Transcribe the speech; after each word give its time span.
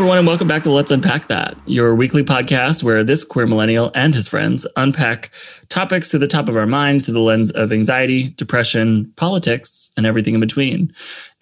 everyone, 0.00 0.16
and 0.16 0.26
welcome 0.26 0.48
back 0.48 0.62
to 0.62 0.70
Let's 0.70 0.90
Unpack 0.90 1.28
That, 1.28 1.58
your 1.66 1.94
weekly 1.94 2.24
podcast 2.24 2.82
where 2.82 3.04
this 3.04 3.22
queer 3.22 3.46
millennial 3.46 3.92
and 3.94 4.14
his 4.14 4.26
friends 4.26 4.66
unpack 4.74 5.30
topics 5.68 6.08
to 6.08 6.18
the 6.18 6.26
top 6.26 6.48
of 6.48 6.56
our 6.56 6.66
mind 6.66 7.04
through 7.04 7.12
the 7.12 7.20
lens 7.20 7.50
of 7.50 7.70
anxiety, 7.70 8.28
depression, 8.28 9.12
politics, 9.16 9.92
and 9.98 10.06
everything 10.06 10.32
in 10.32 10.40
between. 10.40 10.90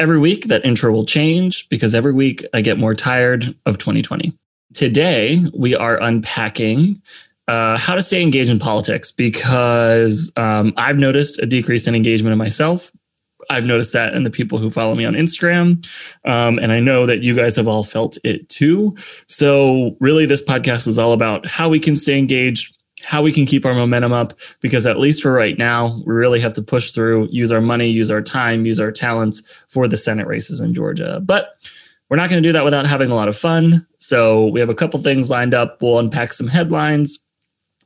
Every 0.00 0.18
week, 0.18 0.46
that 0.46 0.64
intro 0.64 0.91
will 0.91 1.06
change 1.06 1.68
because 1.68 1.95
every 1.95 2.12
week 2.12 2.45
I 2.52 2.60
get 2.60 2.79
more 2.79 2.96
tired 2.96 3.55
of 3.64 3.79
2020. 3.79 4.36
Today, 4.75 5.46
we 5.54 5.77
are 5.77 6.02
unpacking 6.02 7.00
uh, 7.46 7.79
how 7.79 7.95
to 7.95 8.02
stay 8.02 8.22
engaged 8.22 8.50
in 8.50 8.59
politics 8.59 9.12
because 9.12 10.32
um, 10.37 10.74
I've 10.77 10.98
noticed 10.98 11.38
a 11.38 11.46
decrease 11.46 11.87
in 11.87 11.95
engagement 11.95 12.32
in 12.32 12.38
myself 12.38 12.90
I've 13.51 13.65
noticed 13.65 13.93
that 13.95 14.15
in 14.15 14.25
the 14.25 14.30
people 14.30 14.59
who 14.59 14.70
follow 14.70 14.95
me 14.95 15.05
on 15.05 15.15
Instagram. 15.15 15.87
Um, 16.25 16.59
and 16.59 16.73
I 16.73 16.80
know 16.80 17.07
that 17.07 17.23
you 17.23 17.34
guys 17.34 17.57
have 17.57 17.69
all 17.69 17.83
felt 17.83 18.19
it 18.24 18.48
too. 18.48 18.95
So, 19.27 19.97
really, 20.01 20.27
this 20.27 20.45
podcast 20.45 20.87
is 20.87 20.98
all 20.98 21.12
about 21.12 21.47
how 21.47 21.69
we 21.69 21.80
can 21.80 21.97
stay 21.97 22.19
engaged, 22.19 22.77
how 23.02 23.23
we 23.23 23.33
can 23.33 23.47
keep 23.47 23.65
our 23.65 23.74
momentum 23.74 24.12
up, 24.12 24.34
because 24.61 24.87
at 24.87 24.98
least 24.98 25.23
for 25.23 25.33
right 25.33 25.57
now, 25.57 26.02
we 26.07 26.12
really 26.12 26.41
have 26.41 26.52
to 26.55 26.62
push 26.62 26.93
through, 26.93 27.29
use 27.30 27.51
our 27.51 27.61
money, 27.61 27.88
use 27.88 28.11
our 28.11 28.23
time, 28.23 28.66
use 28.66 28.80
our 28.80 28.93
talents 28.93 29.43
for 29.69 29.88
the 29.88 29.96
Senate 29.96 30.27
races 30.27 30.60
in 30.60 30.74
Georgia. 30.74 31.21
But 31.24 31.51
we're 32.10 32.16
not 32.16 32.30
going 32.30 32.43
to 32.43 32.49
do 32.49 32.52
that 32.52 32.65
without 32.65 32.87
having 32.87 33.10
a 33.10 33.15
lot 33.15 33.29
of 33.29 33.37
fun. 33.37 33.87
So, 33.99 34.46
we 34.46 34.60
have 34.60 34.71
a 34.71 34.74
couple 34.74 35.01
things 35.01 35.30
lined 35.30 35.55
up. 35.55 35.80
We'll 35.80 35.99
unpack 35.99 36.35
some 36.35 36.49
headlines 36.49 37.19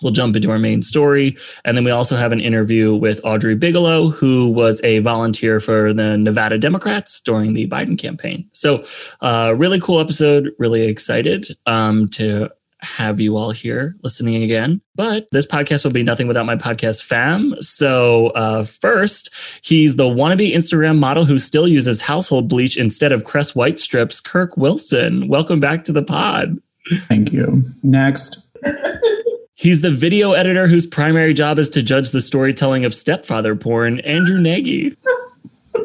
we'll 0.02 0.12
jump 0.12 0.36
into 0.36 0.50
our 0.50 0.58
main 0.58 0.82
story. 0.82 1.36
And 1.64 1.76
then 1.76 1.84
we 1.84 1.90
also 1.90 2.16
have 2.16 2.32
an 2.32 2.40
interview 2.40 2.94
with 2.94 3.20
Audrey 3.24 3.54
Bigelow, 3.54 4.10
who 4.10 4.50
was 4.50 4.80
a 4.84 4.98
volunteer 5.00 5.60
for 5.60 5.92
the 5.92 6.16
Nevada 6.16 6.58
Democrats 6.58 7.20
during 7.20 7.54
the 7.54 7.68
Biden 7.68 7.98
campaign. 7.98 8.48
So, 8.52 8.84
uh, 9.20 9.54
really 9.56 9.80
cool 9.80 10.00
episode. 10.00 10.52
Really 10.58 10.82
excited 10.82 11.56
um, 11.66 12.08
to 12.10 12.50
have 12.82 13.20
you 13.20 13.36
all 13.36 13.52
here 13.52 13.96
listening 14.02 14.42
again. 14.42 14.80
But 14.94 15.28
this 15.32 15.46
podcast 15.46 15.84
will 15.84 15.92
be 15.92 16.02
nothing 16.02 16.26
without 16.26 16.46
my 16.46 16.56
podcast 16.56 17.02
fam. 17.02 17.54
So, 17.60 18.28
uh, 18.28 18.64
first, 18.64 19.30
he's 19.62 19.96
the 19.96 20.04
wannabe 20.04 20.54
Instagram 20.54 20.98
model 20.98 21.24
who 21.24 21.38
still 21.38 21.68
uses 21.68 22.02
household 22.02 22.48
bleach 22.48 22.76
instead 22.76 23.12
of 23.12 23.24
Crest 23.24 23.56
White 23.56 23.78
strips, 23.78 24.20
Kirk 24.20 24.56
Wilson. 24.56 25.28
Welcome 25.28 25.60
back 25.60 25.84
to 25.84 25.92
the 25.92 26.02
pod. 26.02 26.58
Thank 27.08 27.32
you. 27.32 27.64
Next. 27.82 28.44
He's 29.62 29.80
the 29.80 29.92
video 29.92 30.32
editor 30.32 30.66
whose 30.66 30.88
primary 30.88 31.32
job 31.32 31.56
is 31.56 31.70
to 31.70 31.84
judge 31.84 32.10
the 32.10 32.20
storytelling 32.20 32.84
of 32.84 32.92
stepfather 32.92 33.54
porn, 33.54 34.00
Andrew 34.00 34.40
Nagy. 34.40 34.96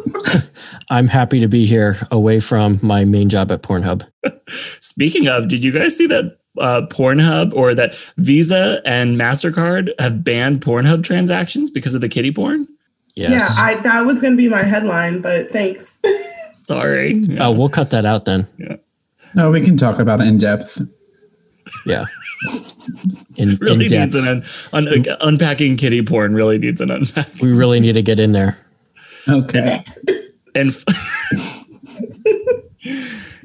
I'm 0.89 1.07
happy 1.07 1.39
to 1.41 1.47
be 1.47 1.67
here 1.67 1.99
away 2.09 2.39
from 2.39 2.79
my 2.81 3.05
main 3.05 3.29
job 3.29 3.51
at 3.51 3.61
Pornhub. 3.61 4.07
Speaking 4.79 5.27
of, 5.27 5.47
did 5.47 5.63
you 5.63 5.71
guys 5.71 5.95
see 5.95 6.07
that 6.07 6.39
uh, 6.57 6.87
Pornhub 6.89 7.53
or 7.53 7.75
that 7.75 7.93
Visa 8.17 8.81
and 8.83 9.15
MasterCard 9.15 9.91
have 9.99 10.23
banned 10.23 10.61
Pornhub 10.61 11.03
transactions 11.03 11.69
because 11.69 11.93
of 11.93 12.01
the 12.01 12.09
kitty 12.09 12.31
porn? 12.31 12.67
Yes. 13.13 13.29
Yeah, 13.29 13.63
I, 13.63 13.75
that 13.81 14.07
was 14.07 14.21
going 14.21 14.33
to 14.33 14.37
be 14.37 14.49
my 14.49 14.63
headline, 14.63 15.21
but 15.21 15.51
thanks. 15.51 16.01
Sorry. 16.67 17.13
Yeah. 17.13 17.45
Oh, 17.45 17.51
we'll 17.51 17.69
cut 17.69 17.91
that 17.91 18.07
out 18.07 18.25
then. 18.25 18.47
Yeah. 18.57 18.77
No, 19.35 19.51
we 19.51 19.61
can 19.61 19.77
talk 19.77 19.99
about 19.99 20.19
it 20.19 20.25
in 20.25 20.39
depth. 20.39 20.81
Yeah. 21.85 22.05
In, 23.37 23.55
really 23.57 23.85
in 23.85 23.91
needs 23.91 24.15
an 24.15 24.27
un, 24.27 24.87
un, 24.87 25.05
unpacking 25.21 25.77
kitty 25.77 26.01
porn. 26.01 26.33
Really 26.33 26.57
needs 26.57 26.81
an 26.81 26.91
unpack. 26.91 27.33
We 27.41 27.51
really 27.51 27.79
need 27.79 27.93
to 27.93 28.01
get 28.01 28.19
in 28.19 28.31
there. 28.31 28.57
Okay. 29.27 29.83
And 30.55 30.73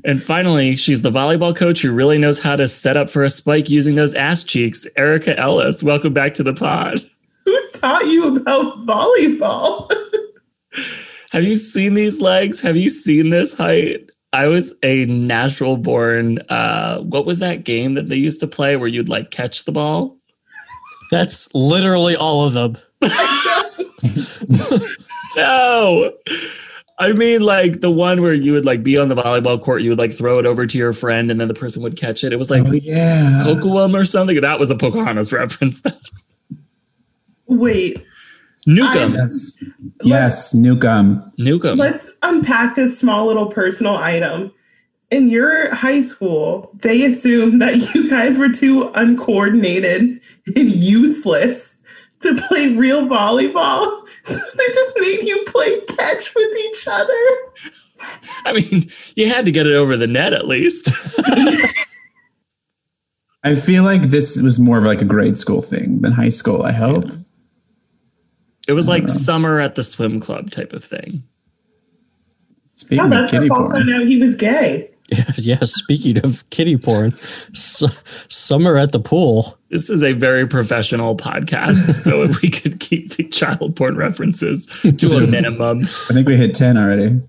and 0.04 0.22
finally, 0.22 0.76
she's 0.76 1.02
the 1.02 1.10
volleyball 1.10 1.54
coach 1.54 1.82
who 1.82 1.92
really 1.92 2.18
knows 2.18 2.40
how 2.40 2.56
to 2.56 2.68
set 2.68 2.96
up 2.96 3.10
for 3.10 3.22
a 3.24 3.30
spike 3.30 3.68
using 3.68 3.94
those 3.94 4.14
ass 4.14 4.42
cheeks. 4.42 4.86
Erica 4.96 5.38
Ellis, 5.38 5.82
welcome 5.82 6.12
back 6.12 6.34
to 6.34 6.42
the 6.42 6.54
pod. 6.54 7.04
Who 7.44 7.68
taught 7.74 8.04
you 8.06 8.36
about 8.36 8.76
volleyball? 8.86 9.92
Have 11.32 11.44
you 11.44 11.56
seen 11.56 11.94
these 11.94 12.20
legs? 12.20 12.60
Have 12.60 12.76
you 12.76 12.90
seen 12.90 13.30
this 13.30 13.54
height? 13.54 14.10
I 14.32 14.46
was 14.46 14.74
a 14.82 15.04
natural 15.06 15.76
born. 15.76 16.38
Uh, 16.48 17.00
what 17.00 17.26
was 17.26 17.38
that 17.40 17.64
game 17.64 17.94
that 17.94 18.08
they 18.08 18.16
used 18.16 18.40
to 18.40 18.46
play 18.46 18.76
where 18.76 18.88
you'd 18.88 19.08
like 19.08 19.30
catch 19.30 19.64
the 19.64 19.72
ball? 19.72 20.16
That's 21.10 21.54
literally 21.54 22.16
all 22.16 22.46
of 22.46 22.54
them. 22.54 22.78
no. 25.36 26.12
I 26.98 27.12
mean, 27.12 27.42
like 27.42 27.80
the 27.80 27.90
one 27.90 28.22
where 28.22 28.32
you 28.32 28.52
would 28.52 28.64
like 28.64 28.82
be 28.82 28.96
on 28.96 29.08
the 29.08 29.14
volleyball 29.14 29.60
court, 29.60 29.82
you 29.82 29.90
would 29.90 29.98
like 29.98 30.12
throw 30.12 30.38
it 30.38 30.46
over 30.46 30.66
to 30.66 30.78
your 30.78 30.92
friend, 30.92 31.30
and 31.30 31.40
then 31.40 31.48
the 31.48 31.54
person 31.54 31.82
would 31.82 31.96
catch 31.96 32.24
it. 32.24 32.32
It 32.32 32.36
was 32.36 32.50
like, 32.50 32.64
oh, 32.66 32.72
yeah, 32.72 33.42
Kocoum 33.44 33.94
or 33.94 34.04
something. 34.04 34.40
That 34.40 34.58
was 34.58 34.70
a 34.70 34.76
Pocahontas 34.76 35.32
reference. 35.32 35.82
Wait, 37.46 38.02
Newcomb. 38.66 39.14
Yes, 39.14 39.64
yes 40.02 40.54
Newcomb. 40.54 41.32
Newcomb. 41.38 41.78
Let's 41.78 42.12
unpack 42.22 42.76
this 42.76 42.98
small 42.98 43.26
little 43.26 43.50
personal 43.50 43.96
item. 43.96 44.52
In 45.10 45.28
your 45.28 45.74
high 45.74 46.00
school, 46.00 46.70
they 46.82 47.04
assumed 47.04 47.60
that 47.60 47.74
you 47.94 48.08
guys 48.08 48.38
were 48.38 48.48
too 48.48 48.90
uncoordinated 48.94 50.00
and 50.00 50.68
useless 50.70 51.76
to 52.20 52.40
play 52.48 52.74
real 52.76 53.06
volleyball. 53.06 53.86
So 54.24 54.36
they 54.36 54.66
just 54.68 54.92
made 55.00 55.22
you 55.24 55.42
play 55.48 55.80
catch 55.96 56.32
with 56.36 56.56
each 56.56 56.86
other. 56.88 57.12
I 58.44 58.52
mean, 58.52 58.88
you 59.16 59.28
had 59.28 59.46
to 59.46 59.50
get 59.50 59.66
it 59.66 59.74
over 59.74 59.96
the 59.96 60.06
net 60.06 60.32
at 60.32 60.46
least. 60.46 60.92
I 63.42 63.56
feel 63.56 63.82
like 63.82 64.02
this 64.02 64.40
was 64.40 64.60
more 64.60 64.78
of 64.78 64.84
like 64.84 65.02
a 65.02 65.04
grade 65.04 65.38
school 65.38 65.60
thing 65.60 66.02
than 66.02 66.12
high 66.12 66.28
school, 66.28 66.62
I 66.62 66.70
hope. 66.70 67.08
Yeah. 67.08 67.16
It 68.72 68.74
was 68.74 68.88
like 68.88 69.06
summer 69.06 69.60
at 69.60 69.74
the 69.74 69.82
swim 69.82 70.18
club 70.18 70.50
type 70.50 70.72
of 70.72 70.82
thing. 70.82 71.24
Speaking 72.64 73.04
oh, 73.04 73.08
that's 73.10 73.30
of 73.30 73.32
kitty 73.32 73.50
porn, 73.50 73.70
found 73.70 73.90
out 73.90 74.06
he 74.06 74.16
was 74.16 74.34
gay. 74.34 74.88
Yeah, 75.12 75.32
yeah. 75.36 75.64
Speaking 75.64 76.24
of 76.24 76.48
kitty 76.48 76.78
porn, 76.78 77.10
summer 77.52 78.78
at 78.78 78.92
the 78.92 79.00
pool. 79.00 79.58
This 79.68 79.90
is 79.90 80.02
a 80.02 80.14
very 80.14 80.46
professional 80.46 81.18
podcast, 81.18 81.90
so 82.02 82.22
if 82.22 82.40
we 82.40 82.48
could 82.48 82.80
keep 82.80 83.10
the 83.16 83.24
child 83.24 83.76
porn 83.76 83.98
references 83.98 84.66
to 84.96 85.16
a 85.18 85.26
minimum. 85.26 85.80
I 85.82 86.14
think 86.14 86.26
we 86.26 86.38
hit 86.38 86.54
10 86.54 86.78
already. 86.78 87.20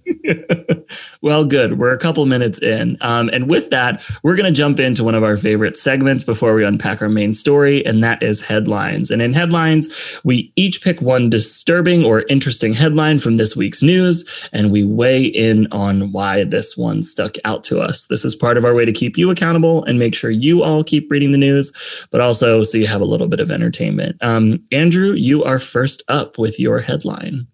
Well, 1.21 1.45
good. 1.45 1.77
We're 1.77 1.93
a 1.93 1.97
couple 1.97 2.25
minutes 2.25 2.59
in. 2.59 2.97
Um, 3.01 3.29
and 3.31 3.49
with 3.49 3.69
that, 3.69 4.01
we're 4.23 4.35
going 4.35 4.51
to 4.51 4.57
jump 4.57 4.79
into 4.79 5.03
one 5.03 5.15
of 5.15 5.23
our 5.23 5.37
favorite 5.37 5.77
segments 5.77 6.23
before 6.23 6.53
we 6.53 6.63
unpack 6.63 7.01
our 7.01 7.09
main 7.09 7.33
story, 7.33 7.85
and 7.85 8.03
that 8.03 8.21
is 8.21 8.41
headlines. 8.41 9.11
And 9.11 9.21
in 9.21 9.33
headlines, 9.33 9.89
we 10.23 10.51
each 10.55 10.81
pick 10.81 11.01
one 11.01 11.29
disturbing 11.29 12.03
or 12.03 12.23
interesting 12.29 12.73
headline 12.73 13.19
from 13.19 13.37
this 13.37 13.55
week's 13.55 13.81
news, 13.81 14.27
and 14.51 14.71
we 14.71 14.83
weigh 14.83 15.23
in 15.23 15.67
on 15.71 16.11
why 16.11 16.43
this 16.43 16.75
one 16.77 17.01
stuck 17.01 17.35
out 17.45 17.63
to 17.65 17.79
us. 17.79 18.05
This 18.07 18.25
is 18.25 18.35
part 18.35 18.57
of 18.57 18.65
our 18.65 18.73
way 18.73 18.85
to 18.85 18.91
keep 18.91 19.17
you 19.17 19.29
accountable 19.29 19.83
and 19.85 19.99
make 19.99 20.15
sure 20.15 20.31
you 20.31 20.63
all 20.63 20.83
keep 20.83 21.09
reading 21.09 21.31
the 21.31 21.37
news, 21.37 21.71
but 22.11 22.21
also 22.21 22.63
so 22.63 22.77
you 22.77 22.87
have 22.87 23.01
a 23.01 23.05
little 23.05 23.27
bit 23.27 23.39
of 23.39 23.51
entertainment. 23.51 24.17
Um, 24.21 24.63
Andrew, 24.71 25.13
you 25.13 25.43
are 25.43 25.59
first 25.59 26.03
up 26.07 26.37
with 26.37 26.59
your 26.59 26.79
headline. 26.79 27.47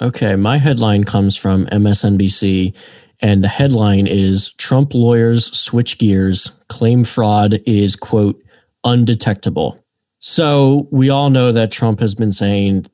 Okay, 0.00 0.34
my 0.34 0.58
headline 0.58 1.04
comes 1.04 1.36
from 1.36 1.66
MSNBC, 1.66 2.76
and 3.20 3.44
the 3.44 3.48
headline 3.48 4.06
is 4.06 4.52
Trump 4.54 4.92
lawyers 4.92 5.56
switch 5.56 5.98
gears, 5.98 6.50
claim 6.68 7.04
fraud 7.04 7.60
is, 7.64 7.94
quote, 7.94 8.42
undetectable. 8.82 9.78
So 10.18 10.88
we 10.90 11.10
all 11.10 11.30
know 11.30 11.52
that 11.52 11.70
Trump 11.70 12.00
has 12.00 12.14
been 12.14 12.32
saying 12.32 12.86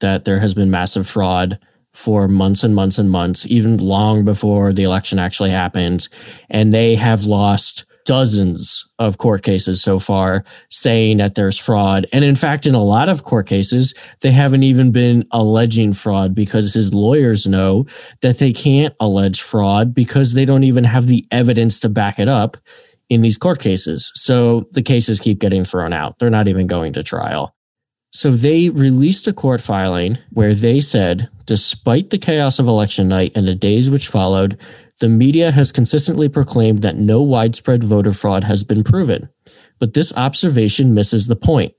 that 0.00 0.24
there 0.24 0.40
has 0.40 0.54
been 0.54 0.70
massive 0.70 1.06
fraud 1.06 1.58
for 1.92 2.28
months 2.28 2.62
and 2.62 2.74
months 2.74 2.98
and 2.98 3.10
months, 3.10 3.46
even 3.46 3.76
long 3.76 4.24
before 4.24 4.72
the 4.72 4.84
election 4.84 5.18
actually 5.18 5.50
happened. 5.50 6.08
And 6.48 6.72
they 6.72 6.94
have 6.94 7.24
lost 7.24 7.84
dozens 8.08 8.88
of 8.98 9.18
court 9.18 9.42
cases 9.42 9.82
so 9.82 9.98
far 9.98 10.42
saying 10.70 11.18
that 11.18 11.34
there's 11.34 11.58
fraud. 11.58 12.06
And 12.10 12.24
in 12.24 12.36
fact, 12.36 12.64
in 12.64 12.74
a 12.74 12.82
lot 12.82 13.10
of 13.10 13.22
court 13.22 13.46
cases, 13.46 13.92
they 14.22 14.30
haven't 14.30 14.62
even 14.62 14.92
been 14.92 15.28
alleging 15.30 15.92
fraud 15.92 16.34
because 16.34 16.72
his 16.72 16.94
lawyers 16.94 17.46
know 17.46 17.84
that 18.22 18.38
they 18.38 18.54
can't 18.54 18.94
allege 18.98 19.42
fraud 19.42 19.92
because 19.92 20.32
they 20.32 20.46
don't 20.46 20.64
even 20.64 20.84
have 20.84 21.06
the 21.06 21.26
evidence 21.30 21.80
to 21.80 21.90
back 21.90 22.18
it 22.18 22.28
up 22.28 22.56
in 23.10 23.20
these 23.20 23.36
court 23.36 23.60
cases. 23.60 24.10
So 24.14 24.66
the 24.72 24.82
cases 24.82 25.20
keep 25.20 25.38
getting 25.38 25.64
thrown 25.64 25.92
out. 25.92 26.18
They're 26.18 26.30
not 26.30 26.48
even 26.48 26.66
going 26.66 26.94
to 26.94 27.02
trial. 27.02 27.54
So 28.10 28.30
they 28.30 28.70
released 28.70 29.28
a 29.28 29.34
court 29.34 29.60
filing 29.60 30.16
where 30.30 30.54
they 30.54 30.80
said, 30.80 31.28
despite 31.44 32.08
the 32.08 32.16
chaos 32.16 32.58
of 32.58 32.68
election 32.68 33.06
night 33.06 33.32
and 33.34 33.46
the 33.46 33.54
days 33.54 33.90
which 33.90 34.08
followed, 34.08 34.58
the 35.00 35.08
media 35.08 35.50
has 35.52 35.72
consistently 35.72 36.28
proclaimed 36.28 36.82
that 36.82 36.96
no 36.96 37.22
widespread 37.22 37.84
voter 37.84 38.12
fraud 38.12 38.44
has 38.44 38.64
been 38.64 38.84
proven. 38.84 39.28
But 39.78 39.94
this 39.94 40.12
observation 40.16 40.94
misses 40.94 41.28
the 41.28 41.36
point. 41.36 41.74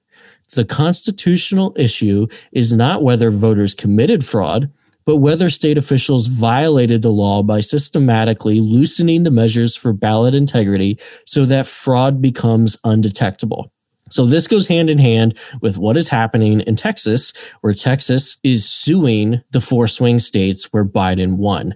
The 0.54 0.66
constitutional 0.66 1.76
issue 1.78 2.28
is 2.52 2.74
not 2.74 3.04
whether 3.04 3.30
voters 3.30 3.76
committed 3.76 4.26
fraud, 4.26 4.72
but 5.06 5.18
whether 5.18 5.50
state 5.50 5.78
officials 5.78 6.28
violated 6.28 7.02
the 7.02 7.12
law 7.12 7.44
by 7.44 7.62
systematically 7.62 8.60
loosening 8.60 9.24
the 9.24 9.32
measures 9.32 9.76
for 9.76 9.94
ballot 9.94 10.36
integrity 10.36 11.00
so 11.26 11.46
that 11.46 11.68
fraud 11.68 12.22
becomes 12.22 12.78
undetectable. 12.84 13.72
So 14.12 14.26
this 14.26 14.48
goes 14.48 14.68
hand 14.68 14.90
in 14.90 14.98
hand 14.98 15.38
with 15.62 15.78
what 15.78 15.98
is 15.98 16.10
happening 16.10 16.62
in 16.62 16.76
Texas, 16.76 17.32
where 17.62 17.74
Texas 17.74 18.38
is 18.44 18.68
suing 18.68 19.42
the 19.52 19.62
four 19.62 19.88
swing 19.88 20.20
states 20.20 20.66
where 20.72 20.86
Biden 20.86 21.38
won. 21.38 21.76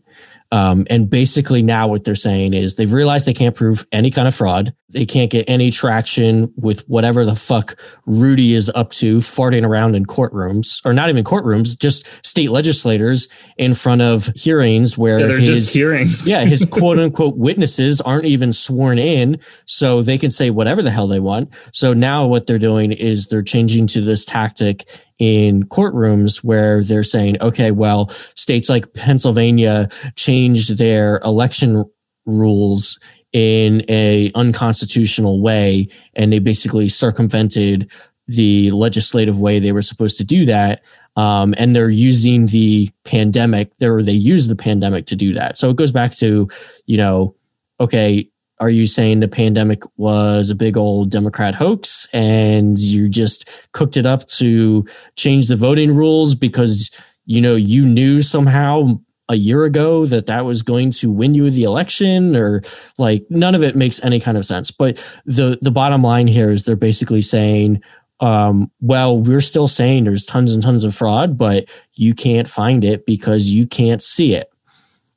Um, 0.53 0.85
and 0.87 1.09
basically 1.09 1.63
now 1.63 1.87
what 1.87 2.03
they're 2.03 2.13
saying 2.13 2.53
is 2.53 2.75
they've 2.75 2.93
realized 2.93 3.25
they 3.25 3.33
can't 3.33 3.55
prove 3.55 3.87
any 3.91 4.11
kind 4.11 4.27
of 4.27 4.35
fraud. 4.35 4.71
They 4.89 5.07
can't 5.07 5.31
get 5.31 5.45
any 5.49 5.71
traction 5.71 6.53
with 6.57 6.87
whatever 6.87 7.25
the 7.25 7.35
fuck 7.35 7.75
Rudy 8.05 8.53
is 8.53 8.69
up 8.75 8.91
to 8.91 9.17
farting 9.17 9.65
around 9.65 9.95
in 9.95 10.05
courtrooms 10.05 10.79
or 10.85 10.93
not 10.93 11.09
even 11.09 11.23
courtrooms, 11.23 11.75
just 11.79 12.05
state 12.23 12.51
legislators 12.51 13.27
in 13.57 13.73
front 13.73 14.03
of 14.03 14.27
hearings 14.35 14.95
where 14.95 15.19
Yeah, 15.21 15.25
they're 15.25 15.39
his, 15.39 15.49
just 15.49 15.73
hearings. 15.73 16.29
yeah, 16.29 16.45
his 16.45 16.63
quote 16.71 16.99
unquote 16.99 17.35
witnesses 17.35 17.99
aren't 18.01 18.25
even 18.25 18.53
sworn 18.53 18.99
in, 18.99 19.39
so 19.65 20.03
they 20.03 20.19
can 20.19 20.29
say 20.29 20.51
whatever 20.51 20.83
the 20.83 20.91
hell 20.91 21.07
they 21.07 21.19
want. 21.19 21.51
So 21.73 21.93
now 21.93 22.27
what 22.27 22.45
they're 22.45 22.59
doing 22.59 22.91
is 22.91 23.25
they're 23.25 23.41
changing 23.41 23.87
to 23.87 24.01
this 24.01 24.23
tactic 24.23 24.87
in 25.23 25.63
courtrooms 25.63 26.43
where 26.43 26.83
they're 26.83 27.03
saying, 27.03 27.37
okay, 27.41 27.71
well, 27.71 28.09
states 28.35 28.67
like 28.67 28.93
Pennsylvania 28.93 29.87
changed 30.15 30.77
their 30.77 31.19
election 31.23 31.85
rules 32.25 32.99
in 33.31 33.83
a 33.89 34.31
unconstitutional 34.35 35.41
way 35.41 35.87
and 36.13 36.31
they 36.31 36.39
basically 36.39 36.89
circumvented 36.89 37.89
the 38.27 38.69
legislative 38.71 39.39
way 39.39 39.59
they 39.59 39.71
were 39.71 39.81
supposed 39.81 40.17
to 40.17 40.23
do 40.23 40.45
that 40.45 40.83
um, 41.15 41.53
and 41.57 41.75
they're 41.75 41.89
using 41.89 42.47
the 42.47 42.89
pandemic 43.05 43.75
they 43.77 43.89
they 44.01 44.11
use 44.11 44.47
the 44.47 44.55
pandemic 44.55 45.05
to 45.07 45.15
do 45.15 45.33
that. 45.33 45.57
So 45.57 45.69
it 45.69 45.75
goes 45.75 45.91
back 45.91 46.15
to 46.17 46.47
you 46.85 46.97
know 46.97 47.35
okay 47.79 48.29
are 48.59 48.69
you 48.69 48.87
saying 48.87 49.19
the 49.19 49.27
pandemic 49.27 49.83
was 49.97 50.49
a 50.49 50.55
big 50.55 50.77
old 50.77 51.09
democrat 51.09 51.55
hoax 51.55 52.07
and 52.13 52.79
you 52.79 53.09
just 53.09 53.49
cooked 53.71 53.97
it 53.97 54.05
up 54.05 54.25
to 54.27 54.85
change 55.15 55.47
the 55.47 55.55
voting 55.55 55.95
rules 55.95 56.35
because 56.35 56.91
you 57.25 57.41
know 57.41 57.55
you 57.55 57.85
knew 57.85 58.21
somehow 58.21 58.99
a 59.29 59.35
year 59.35 59.63
ago 59.63 60.05
that 60.05 60.25
that 60.25 60.45
was 60.45 60.61
going 60.61 60.91
to 60.91 61.09
win 61.09 61.33
you 61.33 61.49
the 61.49 61.63
election 61.63 62.35
or 62.35 62.61
like 62.97 63.25
none 63.29 63.55
of 63.55 63.63
it 63.63 63.75
makes 63.75 64.03
any 64.03 64.19
kind 64.19 64.37
of 64.37 64.45
sense 64.45 64.69
but 64.69 64.97
the 65.25 65.57
the 65.61 65.71
bottom 65.71 66.03
line 66.03 66.27
here 66.27 66.49
is 66.49 66.63
they're 66.63 66.75
basically 66.75 67.21
saying 67.21 67.81
um, 68.19 68.71
well, 68.79 69.19
we're 69.19 69.41
still 69.41 69.67
saying 69.67 70.05
there's 70.05 70.25
tons 70.25 70.53
and 70.53 70.63
tons 70.63 70.85
of 70.85 70.95
fraud, 70.95 71.37
but 71.37 71.67
you 71.95 72.13
can't 72.13 72.47
find 72.47 72.85
it 72.85 73.05
because 73.05 73.49
you 73.49 73.67
can't 73.67 74.01
see 74.01 74.33
it. 74.33 74.52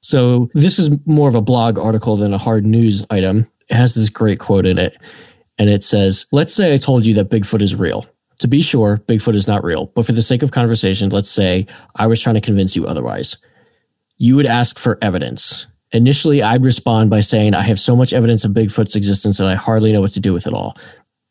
So 0.06 0.48
this 0.54 0.78
is 0.78 0.88
more 1.04 1.28
of 1.28 1.34
a 1.34 1.40
blog 1.40 1.80
article 1.80 2.16
than 2.16 2.32
a 2.32 2.38
hard 2.38 2.64
news 2.64 3.04
item. 3.10 3.50
It 3.68 3.74
has 3.74 3.96
this 3.96 4.08
great 4.08 4.38
quote 4.38 4.64
in 4.64 4.78
it. 4.78 4.96
And 5.58 5.68
it 5.68 5.82
says, 5.82 6.26
let's 6.30 6.54
say 6.54 6.72
I 6.72 6.78
told 6.78 7.04
you 7.04 7.12
that 7.14 7.28
Bigfoot 7.28 7.60
is 7.60 7.74
real. 7.74 8.06
To 8.38 8.46
be 8.46 8.60
sure, 8.60 8.98
Bigfoot 9.08 9.34
is 9.34 9.48
not 9.48 9.64
real. 9.64 9.86
But 9.96 10.06
for 10.06 10.12
the 10.12 10.22
sake 10.22 10.44
of 10.44 10.52
conversation, 10.52 11.10
let's 11.10 11.28
say 11.28 11.66
I 11.96 12.06
was 12.06 12.22
trying 12.22 12.36
to 12.36 12.40
convince 12.40 12.76
you 12.76 12.86
otherwise. 12.86 13.38
You 14.16 14.36
would 14.36 14.46
ask 14.46 14.78
for 14.78 14.96
evidence. 15.02 15.66
Initially, 15.90 16.40
I'd 16.40 16.62
respond 16.62 17.10
by 17.10 17.20
saying, 17.20 17.56
I 17.56 17.62
have 17.62 17.80
so 17.80 17.96
much 17.96 18.12
evidence 18.12 18.44
of 18.44 18.52
Bigfoot's 18.52 18.94
existence 18.94 19.38
that 19.38 19.48
I 19.48 19.56
hardly 19.56 19.90
know 19.90 20.02
what 20.02 20.12
to 20.12 20.20
do 20.20 20.32
with 20.32 20.46
it 20.46 20.54
all. 20.54 20.76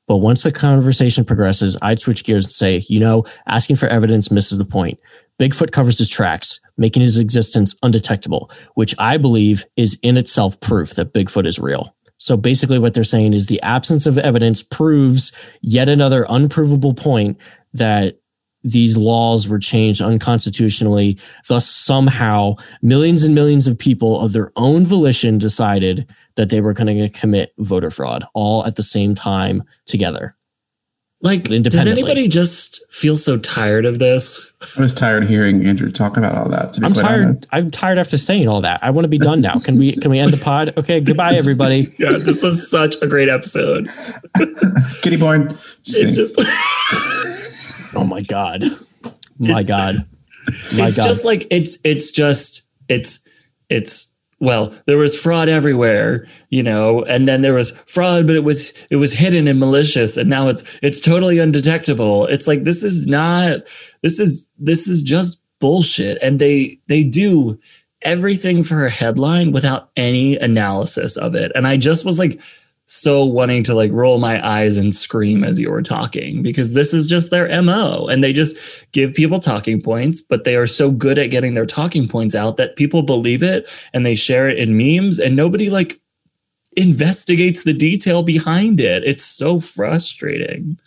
But 0.05 0.17
once 0.17 0.43
the 0.43 0.51
conversation 0.51 1.23
progresses, 1.23 1.77
I'd 1.81 2.01
switch 2.01 2.25
gears 2.25 2.45
and 2.45 2.51
say, 2.51 2.85
you 2.89 2.99
know, 2.99 3.23
asking 3.47 3.77
for 3.77 3.87
evidence 3.87 4.31
misses 4.31 4.57
the 4.57 4.65
point. 4.65 4.99
Bigfoot 5.39 5.71
covers 5.71 5.97
his 5.97 6.09
tracks, 6.09 6.59
making 6.77 7.01
his 7.01 7.17
existence 7.17 7.75
undetectable, 7.83 8.49
which 8.75 8.95
I 8.97 9.17
believe 9.17 9.65
is 9.75 9.99
in 10.01 10.17
itself 10.17 10.59
proof 10.59 10.95
that 10.95 11.13
Bigfoot 11.13 11.45
is 11.45 11.59
real. 11.59 11.95
So 12.17 12.37
basically, 12.37 12.79
what 12.79 12.93
they're 12.93 13.03
saying 13.03 13.33
is 13.33 13.47
the 13.47 13.61
absence 13.61 14.05
of 14.05 14.17
evidence 14.17 14.63
proves 14.63 15.31
yet 15.61 15.89
another 15.89 16.25
unprovable 16.29 16.93
point 16.93 17.37
that 17.73 18.19
these 18.63 18.97
laws 18.97 19.47
were 19.47 19.59
changed 19.59 20.01
unconstitutionally. 20.01 21.19
Thus, 21.47 21.67
somehow, 21.67 22.55
millions 22.81 23.23
and 23.23 23.35
millions 23.35 23.67
of 23.67 23.77
people 23.77 24.19
of 24.19 24.33
their 24.33 24.51
own 24.55 24.85
volition 24.85 25.37
decided 25.37 26.07
that 26.35 26.49
they 26.49 26.61
were 26.61 26.73
going 26.73 26.97
to 26.97 27.09
commit 27.09 27.53
voter 27.59 27.91
fraud 27.91 28.25
all 28.33 28.65
at 28.65 28.75
the 28.75 28.83
same 28.83 29.13
time 29.13 29.63
together. 29.85 30.35
Like, 31.21 31.45
does 31.45 31.87
anybody 31.87 32.27
just 32.27 32.81
feel 32.91 33.15
so 33.17 33.37
tired 33.37 33.85
of 33.85 33.97
this? 33.99 34.45
I 34.77 34.81
was 34.81 34.93
tired 34.93 35.23
of 35.23 35.29
hearing 35.29 35.65
Andrew 35.65 35.89
talk 35.91 36.17
about 36.17 36.35
all 36.35 36.49
that. 36.49 36.73
To 36.73 36.81
be 36.81 36.85
I'm 36.85 36.93
quite 36.93 37.01
tired. 37.01 37.23
honest. 37.23 37.45
I'm 37.51 37.71
tired 37.71 37.97
after 37.97 38.17
saying 38.17 38.47
all 38.47 38.61
that. 38.61 38.83
I 38.83 38.91
want 38.91 39.05
to 39.05 39.09
be 39.09 39.17
done 39.17 39.41
now. 39.41 39.53
Can 39.55 39.77
we? 39.79 39.93
Can 39.93 40.11
we 40.11 40.19
end 40.19 40.31
the 40.33 40.37
pod? 40.37 40.73
Okay. 40.77 40.99
Goodbye, 40.99 41.33
everybody. 41.33 41.91
Yeah, 41.97 42.17
this 42.17 42.43
was 42.43 42.69
such 42.69 42.95
a 43.01 43.07
great 43.07 43.29
episode. 43.29 43.89
Kitty 45.01 45.15
born. 45.15 45.57
Just 45.83 45.97
It's 45.97 46.17
kidding. 46.17 46.35
just 46.45 47.95
Oh 47.95 48.03
my 48.03 48.21
god. 48.21 48.63
My 49.39 49.63
god. 49.63 50.05
My 50.75 50.87
it's 50.87 50.97
god. 50.97 51.05
just 51.05 51.25
like 51.25 51.47
it's 51.49 51.77
it's 51.83 52.11
just 52.11 52.63
it's 52.89 53.19
it's 53.69 54.13
well 54.39 54.73
there 54.85 54.97
was 54.97 55.19
fraud 55.19 55.47
everywhere 55.47 56.27
you 56.49 56.61
know 56.61 57.03
and 57.03 57.27
then 57.27 57.41
there 57.41 57.53
was 57.53 57.71
fraud 57.85 58.27
but 58.27 58.35
it 58.35 58.43
was 58.43 58.73
it 58.91 58.97
was 58.97 59.13
hidden 59.13 59.47
and 59.47 59.59
malicious 59.59 60.17
and 60.17 60.29
now 60.29 60.47
it's 60.47 60.63
it's 60.81 61.01
totally 61.01 61.39
undetectable. 61.39 62.27
It's 62.27 62.47
like 62.47 62.63
this 62.63 62.83
is 62.83 63.07
not 63.07 63.61
this 64.01 64.19
is 64.19 64.49
this 64.57 64.87
is 64.87 65.01
just 65.01 65.39
bullshit. 65.59 66.17
And 66.21 66.39
they 66.39 66.79
they 66.87 67.03
do 67.03 67.59
everything 68.01 68.63
for 68.63 68.85
a 68.85 68.91
headline 68.91 69.51
without 69.51 69.89
any 69.95 70.37
analysis 70.37 71.17
of 71.17 71.33
it. 71.33 71.51
And 71.55 71.67
i 71.67 71.77
just 71.77 72.05
was 72.05 72.19
like 72.19 72.39
so 72.87 73.25
wanting 73.25 73.63
to 73.63 73.73
like 73.73 73.91
roll 73.91 74.19
my 74.19 74.45
eyes 74.47 74.77
and 74.77 74.93
scream 74.93 75.43
as 75.43 75.59
you 75.59 75.71
were 75.71 75.81
talking 75.81 76.43
because 76.43 76.73
this 76.73 76.93
is 76.93 77.07
just 77.07 77.31
their 77.31 77.61
MO 77.63 78.07
and 78.07 78.23
they 78.23 78.31
just 78.31 78.57
give 78.91 79.13
people 79.13 79.39
talking 79.39 79.81
points 79.81 80.21
but 80.21 80.43
they 80.43 80.55
are 80.55 80.67
so 80.67 80.91
good 80.91 81.17
at 81.17 81.31
getting 81.31 81.55
their 81.55 81.65
talking 81.65 82.07
points 82.07 82.35
out 82.35 82.57
that 82.57 82.75
people 82.75 83.01
believe 83.01 83.41
it 83.41 83.67
and 83.93 84.05
they 84.05 84.15
share 84.15 84.47
it 84.47 84.59
in 84.59 84.77
memes 84.77 85.19
and 85.19 85.35
nobody 85.35 85.69
like 85.69 85.99
investigates 86.75 87.63
the 87.63 87.73
detail 87.73 88.23
behind 88.23 88.79
it. 88.79 89.03
It's 89.03 89.25
so 89.25 89.59
frustrating. 89.59 90.77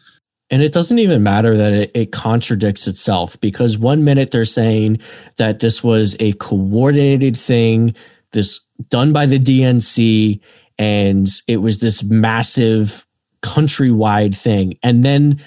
And 0.50 0.62
it 0.62 0.73
doesn't 0.73 0.99
even 0.99 1.23
matter 1.23 1.56
that 1.56 1.73
it, 1.73 1.91
it 1.95 2.12
contradicts 2.12 2.87
itself 2.87 3.38
because 3.40 3.76
one 3.76 4.05
minute 4.05 4.31
they're 4.31 4.45
saying 4.45 5.00
that 5.37 5.61
this 5.61 5.85
was 5.85 6.17
a 6.21 6.33
coordinated 6.35 7.37
thing, 7.37 7.95
this 8.33 8.61
done 8.88 9.12
by 9.12 9.26
the 9.26 9.38
DNC, 9.38 10.40
and 10.78 11.28
it 11.47 11.58
was 11.58 11.80
this 11.80 12.02
massive 12.02 13.06
countrywide 13.42 14.37
thing. 14.37 14.78
And 14.82 15.04
then 15.04 15.40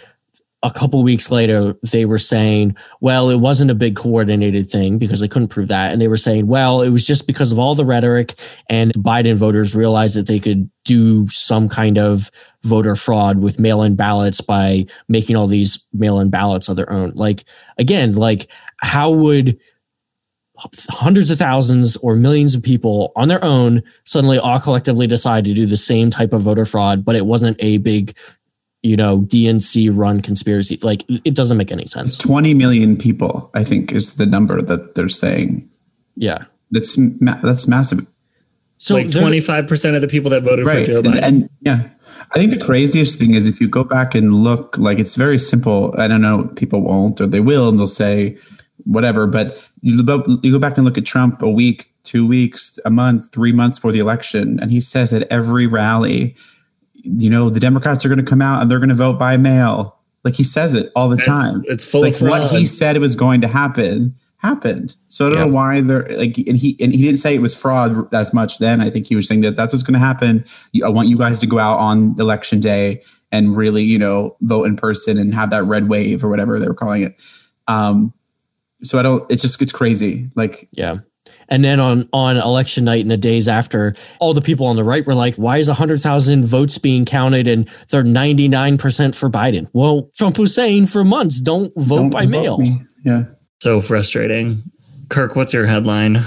a 0.64 0.72
couple 0.72 1.02
weeks 1.02 1.32
later, 1.32 1.76
they 1.92 2.06
were 2.06 2.20
saying, 2.20 2.76
well, 3.00 3.30
it 3.30 3.38
wasn't 3.38 3.72
a 3.72 3.76
big 3.76 3.96
coordinated 3.96 4.70
thing 4.70 5.00
because 5.00 5.20
they 5.20 5.28
couldn't 5.28 5.48
prove 5.48 5.70
that. 5.70 5.92
And 5.92 6.00
they 6.00 6.08
were 6.08 6.18
saying, 6.18 6.46
well, 6.46 6.84
it 6.84 6.92
was 6.92 7.08
just 7.08 7.26
because 7.26 7.52
of 7.52 7.58
all 7.58 7.74
the 7.74 7.86
rhetoric 7.86 8.36
and 8.70 8.94
Biden 8.94 9.38
voters 9.38 9.76
realized 9.76 10.16
that 10.16 10.28
they 10.28 10.40
could 10.40 10.70
do 10.86 11.28
some 11.30 11.68
kind 11.68 11.98
of 11.98 12.30
voter 12.62 12.96
fraud 12.96 13.40
with 13.40 13.60
mail 13.60 13.82
in 13.82 13.96
ballots 13.96 14.40
by 14.40 14.86
making 15.08 15.36
all 15.36 15.48
these 15.48 15.84
mail 15.94 16.20
in 16.20 16.30
ballots 16.30 16.70
of 16.70 16.76
their 16.76 16.92
own. 16.92 17.12
Like, 17.16 17.44
again, 17.80 18.16
like, 18.16 18.48
how 18.82 19.10
would 19.10 19.60
hundreds 20.90 21.30
of 21.30 21.38
thousands 21.38 21.98
or 21.98 22.16
millions 22.16 22.56
of 22.56 22.64
people 22.64 23.12
on 23.16 23.28
their 23.28 23.44
own 23.44 23.84
suddenly 24.04 24.38
all 24.38 24.60
collectively 24.60 25.08
decide 25.08 25.46
to 25.46 25.54
do 25.54 25.66
the 25.66 25.78
same 25.78 26.10
type 26.10 26.34
of 26.34 26.42
voter 26.42 26.66
fraud, 26.66 27.04
but 27.04 27.16
it 27.16 27.26
wasn't 27.26 27.58
a 27.60 27.78
big, 27.78 28.16
you 28.82 28.96
know, 28.96 29.22
DNC 29.22 29.90
run 29.92 30.22
conspiracy? 30.22 30.78
Like, 30.82 31.04
it 31.26 31.36
doesn't 31.36 31.58
make 31.58 31.72
any 31.72 31.86
sense. 31.86 32.18
20 32.18 32.54
million 32.54 32.98
people, 32.98 33.50
I 33.54 33.64
think, 33.64 33.92
is 33.92 34.16
the 34.16 34.26
number 34.26 34.62
that 34.62 34.96
they're 34.96 35.10
saying. 35.10 35.70
Yeah. 36.16 36.46
That's 36.72 36.98
ma- 36.98 37.40
that's 37.42 37.68
massive. 37.68 38.08
So 38.78 38.96
like 38.96 39.10
there- 39.10 39.22
25% 39.22 39.96
of 39.96 40.02
the 40.02 40.08
people 40.08 40.32
that 40.32 40.44
voted 40.44 40.66
right 40.66 40.86
for 40.86 40.92
Joe 40.92 41.00
and, 41.00 41.08
Biden 41.08 41.24
and 41.24 41.50
yeah 41.62 41.90
i 42.32 42.40
think 42.40 42.50
the 42.52 42.58
craziest 42.58 43.20
thing 43.20 43.36
is 43.36 43.48
if 43.48 43.62
you 43.62 43.68
go 43.68 43.84
back 43.84 44.16
and 44.16 44.44
look 44.44 44.76
like 44.78 44.98
it's 45.00 45.16
very 45.16 45.38
simple 45.38 45.94
i 46.00 46.08
don't 46.08 46.22
know 46.22 46.46
people 46.56 46.82
won't 46.82 47.22
or 47.22 47.28
they 47.28 47.40
will 47.40 47.70
and 47.70 47.78
they'll 47.78 47.86
say 47.86 48.38
whatever 48.86 49.28
but 49.28 49.62
you, 49.82 49.94
you 50.44 50.52
go 50.52 50.60
back 50.60 50.78
and 50.78 50.86
look 50.86 50.98
at 50.98 51.06
trump 51.06 51.42
a 51.42 51.50
week 51.50 51.94
two 52.04 52.26
weeks 52.28 52.80
a 52.86 52.90
month 52.90 53.32
three 53.32 53.52
months 53.52 53.78
before 53.78 53.92
the 53.92 54.00
election 54.00 54.60
and 54.60 54.72
he 54.72 54.80
says 54.82 55.14
at 55.14 55.24
every 55.32 55.68
rally 55.68 56.36
you 56.94 57.30
know 57.30 57.50
the 57.50 57.60
democrats 57.60 58.04
are 58.06 58.10
going 58.10 58.20
to 58.24 58.26
come 58.30 58.42
out 58.42 58.62
and 58.62 58.70
they're 58.70 58.80
going 58.80 58.90
to 58.90 58.96
vote 58.96 59.18
by 59.18 59.36
mail. 59.38 59.98
Like 60.24 60.36
he 60.36 60.44
says 60.44 60.76
it 60.76 60.92
all 60.96 61.10
the 61.10 61.18
It's- 61.18 61.26
time. 61.36 61.64
it's 61.68 61.84
full 61.84 62.02
like 62.02 62.14
of 62.14 62.20
fraud 62.20 62.42
what 62.42 62.52
he 62.52 62.66
said 62.68 62.96
it 62.96 63.00
was 63.00 63.16
going 63.16 63.42
to 63.42 63.48
happen 63.48 64.16
happened. 64.38 64.96
So 65.08 65.26
i 65.26 65.30
don't 65.30 65.38
Yeah. 65.40 65.46
know 65.46 65.52
why 65.52 65.82
they're 65.82 66.08
like 66.18 66.38
and 66.38 66.58
he 66.58 66.76
and 66.80 66.92
he 66.94 67.02
didn't 67.04 67.18
say 67.20 67.34
it 67.36 67.42
was 67.42 67.56
fraud 67.56 68.12
as 68.14 68.34
much 68.34 68.58
then. 68.60 68.82
I 68.82 68.90
think 68.92 69.08
he 69.08 69.16
was 69.16 69.28
saying 69.28 69.42
that 69.42 69.56
that's 69.56 69.74
what's 69.74 69.82
going 69.84 69.94
to 69.94 70.00
happen. 70.00 70.46
I 70.84 70.90
want 70.90 71.08
you 71.10 71.18
guys 71.18 71.40
to 71.40 71.48
go 71.48 71.58
out 71.60 71.78
on 71.80 72.16
election 72.20 72.60
day 72.60 73.02
and 73.32 73.56
really 73.56 73.84
you 73.84 73.98
know 73.98 74.36
vote 74.42 74.66
in 74.66 74.78
person 74.78 75.18
and 75.18 75.34
have 75.34 75.50
that 75.52 75.64
red 75.64 75.90
wave 75.90 76.24
or 76.24 76.30
whatever 76.30 76.60
they 76.60 76.68
were 76.68 76.74
calling 76.76 77.02
it. 77.04 77.20
Um 77.68 78.14
So 78.84 79.00
I 79.00 79.04
don't. 79.04 79.30
It's 79.32 79.42
just 79.42 79.62
it's 79.62 79.72
crazy. 79.72 80.30
Like 80.36 80.68
Yeah. 80.72 80.98
And 81.50 81.64
then 81.64 81.80
on 81.80 82.08
on 82.14 82.38
election 82.38 82.86
night 82.86 83.02
and 83.02 83.12
the 83.12 83.18
days 83.18 83.48
after, 83.48 83.94
all 84.20 84.34
the 84.34 84.42
people 84.42 84.66
on 84.66 84.76
the 84.76 84.84
right 84.84 85.06
were 85.06 85.14
like, 85.14 85.36
"Why 85.36 85.58
is 85.58 85.68
hundred 85.68 86.02
thousand 86.02 86.46
votes 86.46 86.78
being 86.78 87.06
counted 87.06 87.48
and 87.48 87.70
they're 87.90 88.04
ninety 88.04 88.48
nine 88.48 88.78
percent 88.78 89.16
for 89.16 89.30
Biden?" 89.30 89.68
Well, 89.74 90.10
Trump 90.16 90.38
was 90.38 90.56
saying 90.56 90.88
for 90.88 91.04
months, 91.04 91.42
"Don't 91.42 91.72
vote 91.76 91.98
don't 91.98 92.10
by 92.10 92.26
vote 92.26 92.32
mail." 92.32 92.58
me. 92.58 92.82
Yeah. 93.04 93.24
So 93.62 93.82
frustrating. 93.82 94.64
Kirk, 95.10 95.36
what's 95.36 95.54
your 95.54 95.68
headline? 95.68 96.24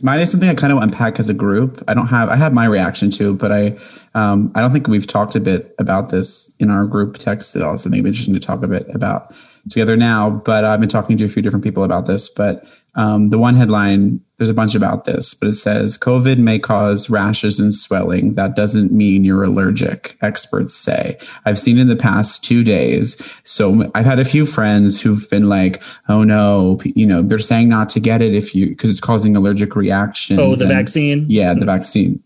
Mine 0.00 0.20
is 0.20 0.30
something 0.30 0.48
I 0.48 0.54
kind 0.54 0.72
of 0.72 0.80
unpack 0.80 1.18
as 1.18 1.28
a 1.28 1.34
group. 1.34 1.82
I 1.88 1.94
don't 1.94 2.06
have 2.06 2.28
I 2.28 2.36
have 2.36 2.52
my 2.52 2.66
reaction 2.66 3.10
to, 3.12 3.34
but 3.34 3.50
I 3.50 3.76
um, 4.14 4.52
I 4.54 4.60
don't 4.60 4.72
think 4.72 4.86
we've 4.86 5.08
talked 5.08 5.34
a 5.34 5.40
bit 5.40 5.74
about 5.78 6.10
this 6.10 6.54
in 6.60 6.70
our 6.70 6.86
group 6.86 7.18
text 7.18 7.56
at 7.56 7.62
all. 7.62 7.76
So 7.76 7.88
I 7.88 7.90
think 7.90 7.94
it'd 7.94 8.04
be 8.04 8.10
interesting 8.10 8.34
to 8.34 8.40
talk 8.40 8.62
a 8.62 8.68
bit 8.68 8.86
about 8.94 9.34
together 9.68 9.96
now. 9.96 10.30
But 10.30 10.64
I've 10.64 10.80
been 10.80 10.88
talking 10.88 11.16
to 11.18 11.24
a 11.24 11.28
few 11.28 11.42
different 11.42 11.64
people 11.64 11.84
about 11.84 12.06
this. 12.06 12.28
But 12.28 12.64
um, 12.94 13.30
the 13.30 13.38
one 13.38 13.54
headline, 13.54 14.20
there's 14.38 14.50
a 14.50 14.54
bunch 14.54 14.74
about 14.74 15.04
this, 15.04 15.32
but 15.32 15.48
it 15.48 15.54
says 15.56 15.96
COVID 15.96 16.38
may 16.38 16.58
cause 16.58 17.08
rashes 17.08 17.60
and 17.60 17.72
swelling. 17.72 18.34
That 18.34 18.56
doesn't 18.56 18.92
mean 18.92 19.24
you're 19.24 19.44
allergic, 19.44 20.16
experts 20.20 20.74
say. 20.74 21.16
I've 21.44 21.58
seen 21.58 21.78
in 21.78 21.86
the 21.86 21.96
past 21.96 22.42
two 22.42 22.64
days. 22.64 23.20
So 23.44 23.88
I've 23.94 24.06
had 24.06 24.18
a 24.18 24.24
few 24.24 24.46
friends 24.46 25.00
who've 25.00 25.28
been 25.30 25.48
like, 25.48 25.80
oh 26.08 26.24
no, 26.24 26.80
you 26.84 27.06
know, 27.06 27.22
they're 27.22 27.38
saying 27.38 27.68
not 27.68 27.88
to 27.90 28.00
get 28.00 28.20
it 28.20 28.34
if 28.34 28.54
you, 28.54 28.70
because 28.70 28.90
it's 28.90 29.00
causing 29.00 29.36
allergic 29.36 29.76
reactions. 29.76 30.40
Oh, 30.40 30.56
the 30.56 30.64
and- 30.64 30.74
vaccine? 30.74 31.26
Yeah, 31.28 31.54
the 31.54 31.66
vaccine. 31.66 32.22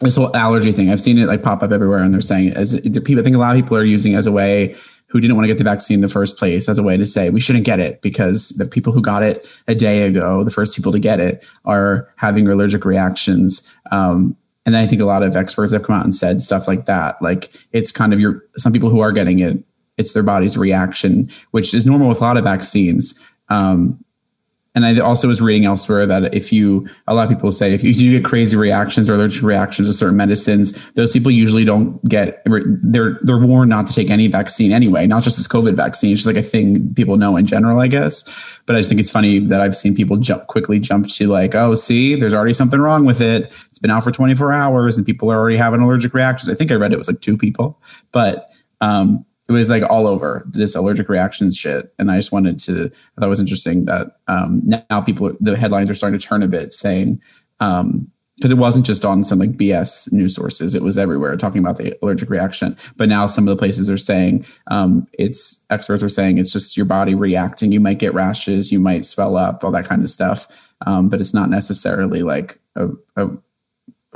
This 0.00 0.16
whole 0.16 0.34
allergy 0.36 0.72
thing, 0.72 0.90
I've 0.90 1.00
seen 1.00 1.18
it 1.18 1.26
like 1.26 1.44
pop 1.44 1.62
up 1.62 1.70
everywhere, 1.70 2.00
and 2.00 2.12
they're 2.12 2.20
saying 2.20 2.52
as 2.54 2.78
people. 2.80 3.20
I 3.20 3.22
think 3.22 3.36
a 3.36 3.38
lot 3.38 3.54
of 3.54 3.62
people 3.62 3.76
are 3.76 3.84
using 3.84 4.12
it 4.12 4.16
as 4.16 4.26
a 4.26 4.32
way 4.32 4.74
who 5.12 5.20
didn't 5.20 5.36
want 5.36 5.44
to 5.44 5.48
get 5.48 5.58
the 5.58 5.64
vaccine 5.64 5.96
in 5.96 6.00
the 6.00 6.08
first 6.08 6.38
place 6.38 6.70
as 6.70 6.78
a 6.78 6.82
way 6.82 6.96
to 6.96 7.06
say 7.06 7.28
we 7.28 7.40
shouldn't 7.40 7.66
get 7.66 7.78
it 7.78 8.00
because 8.00 8.48
the 8.50 8.64
people 8.64 8.94
who 8.94 9.02
got 9.02 9.22
it 9.22 9.46
a 9.68 9.74
day 9.74 10.06
ago, 10.06 10.42
the 10.42 10.50
first 10.50 10.74
people 10.74 10.90
to 10.90 10.98
get 10.98 11.20
it, 11.20 11.44
are 11.66 12.08
having 12.16 12.48
allergic 12.48 12.86
reactions. 12.86 13.70
Um, 13.90 14.36
and 14.64 14.74
I 14.74 14.86
think 14.86 15.02
a 15.02 15.04
lot 15.04 15.22
of 15.22 15.36
experts 15.36 15.72
have 15.72 15.82
come 15.82 15.96
out 15.96 16.04
and 16.04 16.14
said 16.14 16.42
stuff 16.42 16.66
like 16.66 16.86
that. 16.86 17.20
Like 17.20 17.52
it's 17.72 17.92
kind 17.92 18.14
of 18.14 18.20
your 18.20 18.42
some 18.56 18.72
people 18.72 18.88
who 18.88 19.00
are 19.00 19.12
getting 19.12 19.40
it, 19.40 19.62
it's 19.98 20.12
their 20.12 20.22
body's 20.22 20.56
reaction, 20.56 21.30
which 21.50 21.74
is 21.74 21.86
normal 21.86 22.08
with 22.08 22.22
a 22.22 22.24
lot 22.24 22.38
of 22.38 22.44
vaccines. 22.44 23.20
Um, 23.50 24.02
and 24.74 24.86
I 24.86 24.98
also 25.00 25.28
was 25.28 25.42
reading 25.42 25.66
elsewhere 25.66 26.06
that 26.06 26.34
if 26.34 26.50
you, 26.50 26.88
a 27.06 27.12
lot 27.12 27.24
of 27.24 27.28
people 27.28 27.52
say 27.52 27.74
if 27.74 27.84
you 27.84 27.92
do 27.92 28.10
get 28.10 28.24
crazy 28.24 28.56
reactions 28.56 29.10
or 29.10 29.14
allergic 29.14 29.42
reactions 29.42 29.86
to 29.86 29.92
certain 29.92 30.16
medicines, 30.16 30.72
those 30.92 31.12
people 31.12 31.30
usually 31.30 31.64
don't 31.64 32.02
get, 32.08 32.42
they're, 32.46 33.18
they're 33.22 33.38
warned 33.38 33.68
not 33.68 33.86
to 33.88 33.94
take 33.94 34.08
any 34.08 34.28
vaccine 34.28 34.72
anyway, 34.72 35.06
not 35.06 35.24
just 35.24 35.36
this 35.36 35.46
COVID 35.46 35.74
vaccine. 35.74 36.12
It's 36.12 36.22
just 36.22 36.26
like 36.26 36.42
a 36.42 36.46
thing 36.46 36.94
people 36.94 37.18
know 37.18 37.36
in 37.36 37.46
general, 37.46 37.80
I 37.80 37.86
guess. 37.86 38.24
But 38.64 38.76
I 38.76 38.80
just 38.80 38.88
think 38.88 39.00
it's 39.00 39.10
funny 39.10 39.40
that 39.40 39.60
I've 39.60 39.76
seen 39.76 39.94
people 39.94 40.16
jump 40.16 40.46
quickly 40.46 40.80
jump 40.80 41.08
to 41.10 41.28
like, 41.28 41.54
oh, 41.54 41.74
see, 41.74 42.14
there's 42.14 42.32
already 42.32 42.54
something 42.54 42.80
wrong 42.80 43.04
with 43.04 43.20
it. 43.20 43.52
It's 43.68 43.78
been 43.78 43.90
out 43.90 44.04
for 44.04 44.10
24 44.10 44.54
hours 44.54 44.96
and 44.96 45.06
people 45.06 45.30
are 45.30 45.38
already 45.38 45.58
having 45.58 45.82
allergic 45.82 46.14
reactions. 46.14 46.48
I 46.48 46.54
think 46.54 46.72
I 46.72 46.76
read 46.76 46.94
it 46.94 46.98
was 46.98 47.08
like 47.08 47.20
two 47.20 47.36
people, 47.36 47.78
but, 48.10 48.50
um, 48.80 49.26
it 49.54 49.58
was 49.58 49.70
like 49.70 49.82
all 49.88 50.06
over 50.06 50.44
this 50.46 50.74
allergic 50.74 51.08
reactions 51.08 51.56
shit. 51.56 51.92
And 51.98 52.10
I 52.10 52.16
just 52.16 52.32
wanted 52.32 52.58
to, 52.60 52.86
I 52.86 53.20
thought 53.20 53.26
it 53.26 53.30
was 53.30 53.40
interesting 53.40 53.84
that 53.86 54.18
um, 54.28 54.62
now 54.64 55.00
people, 55.00 55.32
the 55.40 55.56
headlines 55.56 55.90
are 55.90 55.94
starting 55.94 56.18
to 56.18 56.26
turn 56.26 56.42
a 56.42 56.48
bit 56.48 56.72
saying, 56.72 57.20
um, 57.60 58.10
because 58.36 58.50
it 58.50 58.58
wasn't 58.58 58.86
just 58.86 59.04
on 59.04 59.22
some 59.22 59.38
like 59.38 59.52
BS 59.52 60.10
news 60.12 60.34
sources, 60.34 60.74
it 60.74 60.82
was 60.82 60.98
everywhere 60.98 61.36
talking 61.36 61.60
about 61.60 61.76
the 61.76 61.96
allergic 62.02 62.28
reaction. 62.28 62.76
But 62.96 63.08
now 63.08 63.26
some 63.26 63.46
of 63.46 63.56
the 63.56 63.58
places 63.58 63.88
are 63.88 63.98
saying 63.98 64.44
um, 64.68 65.06
it's 65.12 65.64
experts 65.70 66.02
are 66.02 66.08
saying 66.08 66.38
it's 66.38 66.50
just 66.50 66.76
your 66.76 66.86
body 66.86 67.14
reacting. 67.14 67.70
You 67.70 67.80
might 67.80 67.98
get 67.98 68.14
rashes, 68.14 68.72
you 68.72 68.80
might 68.80 69.06
swell 69.06 69.36
up, 69.36 69.62
all 69.62 69.70
that 69.70 69.86
kind 69.86 70.02
of 70.02 70.10
stuff. 70.10 70.74
Um, 70.86 71.08
but 71.08 71.20
it's 71.20 71.34
not 71.34 71.50
necessarily 71.50 72.22
like 72.22 72.58
a, 72.74 72.88
a 73.16 73.28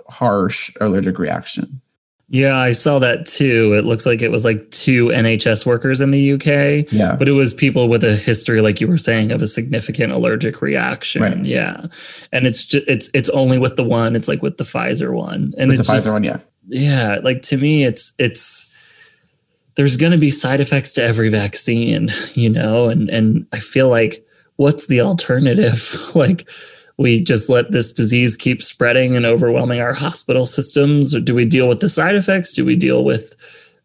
harsh 0.08 0.74
allergic 0.80 1.18
reaction. 1.18 1.80
Yeah, 2.28 2.56
I 2.58 2.72
saw 2.72 2.98
that 2.98 3.24
too. 3.26 3.74
It 3.74 3.84
looks 3.84 4.04
like 4.04 4.20
it 4.20 4.32
was 4.32 4.44
like 4.44 4.68
two 4.72 5.06
NHS 5.06 5.64
workers 5.64 6.00
in 6.00 6.10
the 6.10 6.32
UK, 6.32 6.90
Yeah. 6.92 7.14
but 7.16 7.28
it 7.28 7.32
was 7.32 7.54
people 7.54 7.88
with 7.88 8.02
a 8.02 8.16
history, 8.16 8.60
like 8.60 8.80
you 8.80 8.88
were 8.88 8.98
saying, 8.98 9.30
of 9.30 9.42
a 9.42 9.46
significant 9.46 10.12
allergic 10.12 10.60
reaction. 10.60 11.22
Right. 11.22 11.44
Yeah, 11.44 11.86
and 12.32 12.44
it's 12.46 12.64
just 12.64 12.84
it's 12.88 13.10
it's 13.14 13.28
only 13.28 13.58
with 13.58 13.76
the 13.76 13.84
one. 13.84 14.16
It's 14.16 14.26
like 14.26 14.42
with 14.42 14.56
the 14.56 14.64
Pfizer 14.64 15.12
one, 15.14 15.54
and 15.56 15.68
With 15.68 15.76
the 15.76 15.80
it's 15.82 15.88
Pfizer 15.90 15.94
just, 15.94 16.12
one, 16.12 16.24
yeah. 16.24 16.38
yeah. 16.66 17.18
Like 17.22 17.42
to 17.42 17.56
me, 17.58 17.84
it's 17.84 18.12
it's 18.18 18.68
there's 19.76 19.96
going 19.96 20.12
to 20.12 20.18
be 20.18 20.30
side 20.30 20.60
effects 20.60 20.94
to 20.94 21.02
every 21.04 21.28
vaccine, 21.28 22.10
you 22.34 22.48
know, 22.48 22.88
and 22.88 23.08
and 23.08 23.46
I 23.52 23.60
feel 23.60 23.88
like 23.88 24.26
what's 24.56 24.86
the 24.88 25.00
alternative? 25.00 25.94
like 26.16 26.48
we 26.98 27.20
just 27.20 27.48
let 27.48 27.72
this 27.72 27.92
disease 27.92 28.36
keep 28.36 28.62
spreading 28.62 29.16
and 29.16 29.26
overwhelming 29.26 29.80
our 29.80 29.92
hospital 29.92 30.46
systems? 30.46 31.14
Or 31.14 31.20
do 31.20 31.34
we 31.34 31.44
deal 31.44 31.68
with 31.68 31.80
the 31.80 31.88
side 31.88 32.14
effects? 32.14 32.52
Do 32.52 32.64
we 32.64 32.76
deal 32.76 33.04
with 33.04 33.36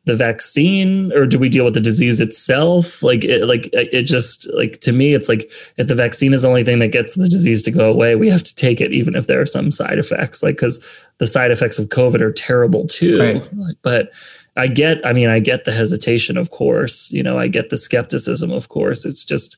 the 0.06 0.16
vaccine? 0.16 1.12
Or 1.14 1.28
do 1.28 1.38
we 1.38 1.50
deal 1.50 1.66
with 1.66 1.74
the 1.74 1.82
disease 1.82 2.20
itself? 2.22 3.04
Like 3.04 3.24
it 3.24 3.46
like 3.46 3.70
it 3.74 4.04
just 4.04 4.52
like 4.54 4.80
to 4.82 4.92
me 4.92 5.14
it's 5.14 5.30
like 5.30 5.52
if 5.78 5.88
the 5.88 5.96
vaccine 5.96 6.34
is 6.34 6.44
the 6.44 6.48
only 6.48 6.64
thing 6.64 6.80
that 6.80 6.94
gets 6.94 7.16
the 7.16 7.28
disease 7.28 7.62
to 7.64 7.72
go 7.72 7.90
away 7.90 8.16
we 8.16 8.30
have 8.30 8.44
to 8.44 8.56
take 8.56 8.82
it 8.82 8.94
even 8.94 9.16
if 9.16 9.28
there 9.28 9.42
are 9.42 9.46
some 9.46 9.72
side 9.72 10.00
effects. 10.00 10.42
Like 10.42 10.58
cuz 10.58 10.84
the 11.18 11.28
side 11.28 11.52
effects 11.52 11.78
of 11.78 11.90
covid 11.90 12.22
are 12.22 12.32
terrible 12.32 12.88
too. 12.88 13.20
Right. 13.54 13.76
But 13.82 14.12
i 14.58 14.68
get 14.68 15.06
i 15.06 15.14
mean 15.14 15.30
i 15.30 15.40
get 15.40 15.66
the 15.66 15.72
hesitation 15.72 16.38
of 16.38 16.50
course. 16.50 17.12
You 17.12 17.24
know 17.24 17.38
i 17.38 17.48
get 17.48 17.70
the 17.70 17.78
skepticism 17.78 18.52
of 18.52 18.70
course. 18.70 19.06
It's 19.06 19.26
just 19.26 19.58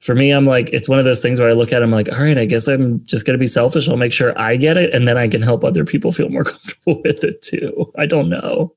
for 0.00 0.14
me, 0.14 0.30
I'm 0.30 0.46
like, 0.46 0.70
it's 0.70 0.88
one 0.88 0.98
of 0.98 1.04
those 1.04 1.20
things 1.20 1.38
where 1.38 1.48
I 1.48 1.52
look 1.52 1.72
at 1.72 1.82
it, 1.82 1.84
I'm 1.84 1.90
like, 1.90 2.10
all 2.10 2.22
right, 2.22 2.38
I 2.38 2.46
guess 2.46 2.66
I'm 2.66 3.04
just 3.04 3.26
going 3.26 3.34
to 3.34 3.40
be 3.40 3.46
selfish. 3.46 3.88
I'll 3.88 3.98
make 3.98 4.12
sure 4.12 4.38
I 4.38 4.56
get 4.56 4.78
it 4.78 4.94
and 4.94 5.06
then 5.06 5.18
I 5.18 5.28
can 5.28 5.42
help 5.42 5.62
other 5.62 5.84
people 5.84 6.10
feel 6.10 6.30
more 6.30 6.44
comfortable 6.44 7.02
with 7.04 7.22
it 7.22 7.42
too. 7.42 7.92
I 7.96 8.06
don't 8.06 8.30
know. 8.30 8.74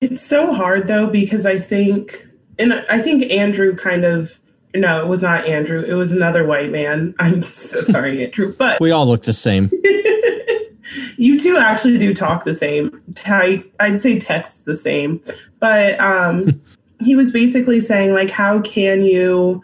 It's 0.00 0.22
so 0.22 0.52
hard 0.52 0.88
though 0.88 1.10
because 1.10 1.46
I 1.46 1.58
think, 1.58 2.26
and 2.58 2.72
I 2.72 2.98
think 2.98 3.30
Andrew 3.30 3.76
kind 3.76 4.04
of. 4.04 4.38
No, 4.74 5.04
it 5.04 5.08
was 5.08 5.20
not 5.20 5.46
Andrew. 5.46 5.84
It 5.86 5.92
was 5.92 6.12
another 6.12 6.46
white 6.46 6.70
man. 6.70 7.14
I'm 7.18 7.42
so 7.42 7.82
sorry, 7.82 8.24
Andrew. 8.24 8.54
But 8.58 8.80
We 8.80 8.90
all 8.90 9.06
look 9.06 9.24
the 9.24 9.32
same. 9.34 9.70
you 11.18 11.38
two 11.38 11.58
actually 11.60 11.98
do 11.98 12.14
talk 12.14 12.44
the 12.44 12.54
same. 12.54 13.02
I, 13.26 13.62
I'd 13.80 13.98
say 13.98 14.18
text 14.18 14.64
the 14.64 14.76
same. 14.76 15.20
But 15.60 16.00
um, 16.00 16.62
he 17.00 17.14
was 17.14 17.32
basically 17.32 17.80
saying, 17.80 18.14
like, 18.14 18.30
how 18.30 18.62
can 18.62 19.02
you? 19.02 19.62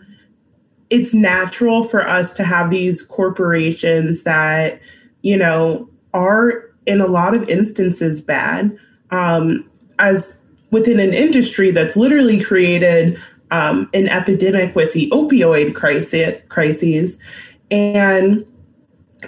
It's 0.91 1.15
natural 1.15 1.85
for 1.85 2.07
us 2.07 2.33
to 2.35 2.45
have 2.45 2.71
these 2.71 3.03
corporations 3.03 4.25
that, 4.25 4.81
you 5.23 5.37
know, 5.37 5.89
are 6.15 6.65
in 6.87 7.01
a 7.01 7.07
lot 7.07 7.35
of 7.35 7.49
instances 7.49 8.21
bad. 8.21 8.77
Um, 9.11 9.61
as 9.99 10.45
within 10.71 11.01
an 11.01 11.15
industry 11.15 11.71
that's 11.71 11.97
literally 11.97 12.41
created 12.41 13.17
um, 13.51 13.89
an 13.95 14.09
epidemic 14.09 14.75
with 14.75 14.93
the 14.93 15.11
opioid 15.11 15.75
crisis, 15.75 16.41
crises, 16.49 17.21
and 17.71 18.47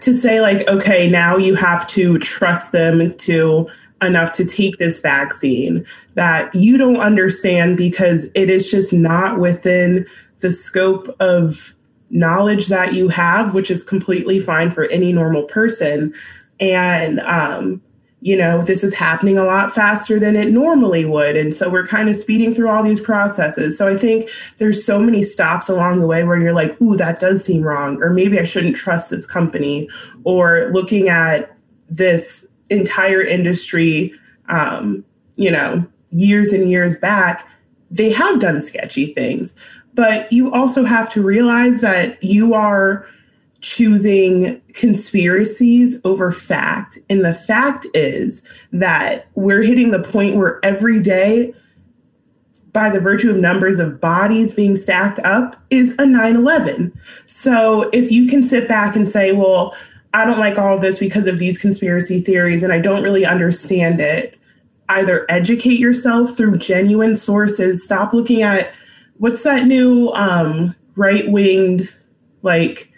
to 0.01 0.13
say 0.13 0.41
like 0.41 0.67
okay 0.69 1.09
now 1.09 1.37
you 1.37 1.57
have 1.57 1.87
to 1.89 2.17
trust 2.19 2.73
them 2.73 3.15
to 3.17 3.69
enough 4.03 4.33
to 4.33 4.47
take 4.47 4.79
this 4.79 5.01
vaccine 5.01 5.85
that 6.15 6.51
you 6.55 6.79
don't 6.79 6.99
understand 6.99 7.77
because 7.77 8.31
it 8.35 8.49
is 8.49 8.71
just 8.71 8.93
not 8.93 9.39
within 9.39 10.07
the 10.41 10.53
scope 10.53 11.09
of 11.21 11.75
knowledge 12.11 12.67
that 12.69 12.93
you 12.93 13.09
have 13.09 13.55
which 13.55 13.71
is 13.71 13.85
completely 13.85 14.41
fine 14.41 14.71
for 14.71 14.85
any 14.87 15.13
normal 15.13 15.45
person. 15.45 16.13
And 16.59 17.21
um 17.21 17.83
you 18.23 18.37
know 18.37 18.63
this 18.63 18.85
is 18.85 18.99
happening 18.99 19.39
a 19.39 19.45
lot 19.45 19.71
faster 19.71 20.19
than 20.19 20.37
it 20.37 20.53
normally 20.53 21.07
would. 21.07 21.37
And 21.37 21.55
so 21.55 21.71
we're 21.71 21.87
kind 21.87 22.09
of 22.09 22.17
speeding 22.17 22.53
through 22.53 22.69
all 22.69 22.83
these 22.83 23.01
processes. 23.01 23.79
So 23.79 23.89
i 23.89 23.95
think 23.95 24.29
there's 24.59 24.85
so 24.85 25.01
many 25.01 25.23
stops 25.23 25.69
along 25.69 26.01
the 26.01 26.07
way 26.07 26.25
where 26.25 26.39
you're 26.39 26.53
like 26.53 26.81
ooh 26.83 26.97
that 26.97 27.21
does 27.21 27.45
seem 27.45 27.63
wrong 27.63 28.03
or 28.03 28.11
maybe 28.11 28.39
i 28.39 28.45
shouldn't 28.45 28.77
trust 28.77 29.11
this 29.11 29.27
company 29.27 29.89
or 30.25 30.71
looking 30.73 31.09
at 31.09 31.57
this 31.89 32.47
entire 32.71 33.21
industry 33.21 34.13
um, 34.49 35.05
you 35.35 35.51
know 35.51 35.87
years 36.11 36.53
and 36.53 36.71
years 36.71 36.97
back 36.97 37.47
they 37.91 38.13
have 38.13 38.41
done 38.41 38.61
sketchy 38.61 39.13
things 39.15 39.59
but 39.95 40.33
you 40.33 40.53
also 40.53 40.85
have 40.85 41.11
to 41.13 41.23
realize 41.23 41.81
that 41.81 42.23
you 42.23 42.55
are 42.55 43.07
choosing 43.61 44.61
conspiracies 44.75 46.01
over 46.05 46.33
fact. 46.33 46.99
And 47.09 47.25
the 47.25 47.35
fact 47.35 47.87
is 47.93 48.43
that 48.73 49.27
we're 49.35 49.63
hitting 49.63 49.91
the 49.91 50.03
point 50.03 50.37
where 50.37 50.61
every 50.65 51.01
day, 51.03 51.55
by 52.73 52.91
the 52.91 53.01
virtue 53.01 53.31
of 53.31 53.37
numbers 53.37 53.79
of 53.79 54.01
bodies 54.01 54.55
being 54.55 54.77
stacked 54.77 55.19
up, 55.21 55.57
is 55.71 55.95
a 55.99 56.07
9 56.07 56.37
11. 56.37 56.99
So 57.27 57.91
if 57.93 58.11
you 58.11 58.27
can 58.27 58.43
sit 58.43 58.69
back 58.69 58.97
and 58.97 59.07
say, 59.07 59.33
well, 59.33 59.75
I 60.15 60.25
don't 60.25 60.39
like 60.39 60.59
all 60.59 60.75
of 60.75 60.81
this 60.81 60.99
because 60.99 61.27
of 61.27 61.39
these 61.39 61.61
conspiracy 61.61 62.21
theories 62.21 62.63
and 62.63 62.73
I 62.73 62.81
don't 62.81 63.03
really 63.03 63.25
understand 63.25 64.01
it, 64.01 64.39
either 64.89 65.27
educate 65.29 65.79
yourself 65.79 66.37
through 66.37 66.59
genuine 66.59 67.15
sources, 67.15 67.85
stop 67.85 68.13
looking 68.13 68.43
at 68.43 68.75
what's 69.21 69.43
that 69.45 69.67
new 69.67 70.11
um, 70.15 70.75
right 70.97 71.29
winged 71.29 71.83
like 72.43 72.93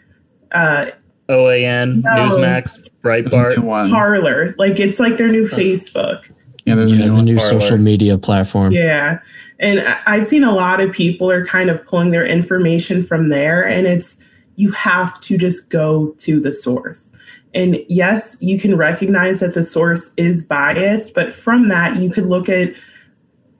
uh, 0.53 0.87
OAN, 1.29 2.03
No. 2.03 2.11
Newsmax, 2.11 2.75
There's 2.75 2.89
a 2.89 2.91
new 2.91 3.31
Breitbart. 3.31 3.59
one. 3.59 3.91
Parler. 3.91 4.55
Like 4.59 4.79
it's 4.81 4.99
like 5.01 5.17
their 5.17 5.29
new 5.31 5.47
Facebook. 5.47 6.33
Yeah, 6.65 6.77
there's 6.77 6.93
a 6.93 6.95
Yeah, 6.95 7.07
new 7.09 7.17
the 7.17 7.23
new 7.23 7.37
Parler. 7.37 7.61
social 7.61 7.79
media 7.79 8.19
platform. 8.19 8.73
Yeah. 8.73 9.19
And 9.59 9.81
I've 10.07 10.27
seen 10.27 10.45
a 10.45 10.53
lot 10.53 10.81
of 10.81 10.93
people 10.93 11.31
are 11.31 11.45
kind 11.45 11.71
of 11.71 11.85
pulling 11.87 12.11
their 12.11 12.27
information 12.27 13.03
from 13.03 13.29
there. 13.31 13.67
And 13.67 13.87
it's, 13.87 14.25
you 14.57 14.71
have 14.73 15.21
to 15.23 15.39
just 15.39 15.71
go 15.71 16.15
to 16.19 16.41
the 16.41 16.53
source. 16.53 17.17
And 17.55 17.79
yes, 17.89 18.37
you 18.41 18.59
can 18.59 18.77
recognize 18.77 19.41
that 19.41 19.55
the 19.55 19.65
source 19.65 20.13
is 20.17 20.47
biased, 20.47 21.15
but 21.15 21.35
from 21.35 21.69
that, 21.69 22.01
you 22.01 22.11
could 22.11 22.27
look 22.27 22.49
at 22.49 22.75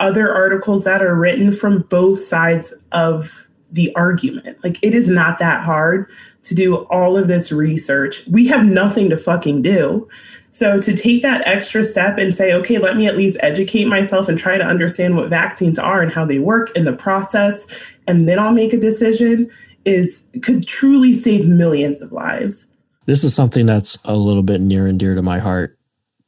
other 0.03 0.35
articles 0.35 0.85
that 0.85 1.01
are 1.01 1.15
written 1.15 1.53
from 1.53 1.83
both 1.83 2.19
sides 2.19 2.75
of 2.91 3.49
the 3.71 3.95
argument. 3.97 4.63
Like 4.63 4.79
it 4.83 4.93
is 4.93 5.09
not 5.09 5.39
that 5.39 5.65
hard 5.65 6.11
to 6.43 6.55
do 6.55 6.85
all 6.91 7.17
of 7.17 7.29
this 7.29 7.51
research. 7.51 8.27
We 8.27 8.49
have 8.49 8.67
nothing 8.67 9.09
to 9.11 9.17
fucking 9.17 9.63
do. 9.63 10.09
So 10.51 10.79
to 10.81 10.95
take 10.95 11.23
that 11.23 11.47
extra 11.47 11.83
step 11.83 12.19
and 12.19 12.35
say, 12.35 12.53
okay, 12.53 12.77
let 12.77 12.97
me 12.97 13.07
at 13.07 13.17
least 13.17 13.39
educate 13.41 13.87
myself 13.87 14.29
and 14.29 14.37
try 14.37 14.59
to 14.59 14.65
understand 14.65 15.17
what 15.17 15.31
vaccines 15.31 15.79
are 15.79 16.03
and 16.03 16.13
how 16.13 16.27
they 16.27 16.39
work 16.39 16.71
in 16.77 16.85
the 16.85 16.95
process, 16.95 17.97
and 18.07 18.29
then 18.29 18.39
I'll 18.39 18.53
make 18.53 18.75
a 18.75 18.81
decision 18.81 19.49
is 19.85 20.27
could 20.43 20.67
truly 20.67 21.13
save 21.13 21.49
millions 21.49 22.03
of 22.03 22.13
lives. 22.13 22.69
This 23.07 23.25
is 23.25 23.35
something 23.35 23.67
that's 23.67 23.99
a 24.05 24.17
little 24.17 24.43
bit 24.43 24.61
near 24.61 24.87
and 24.87 24.99
dear 24.99 25.15
to 25.15 25.23
my 25.23 25.39
heart, 25.39 25.79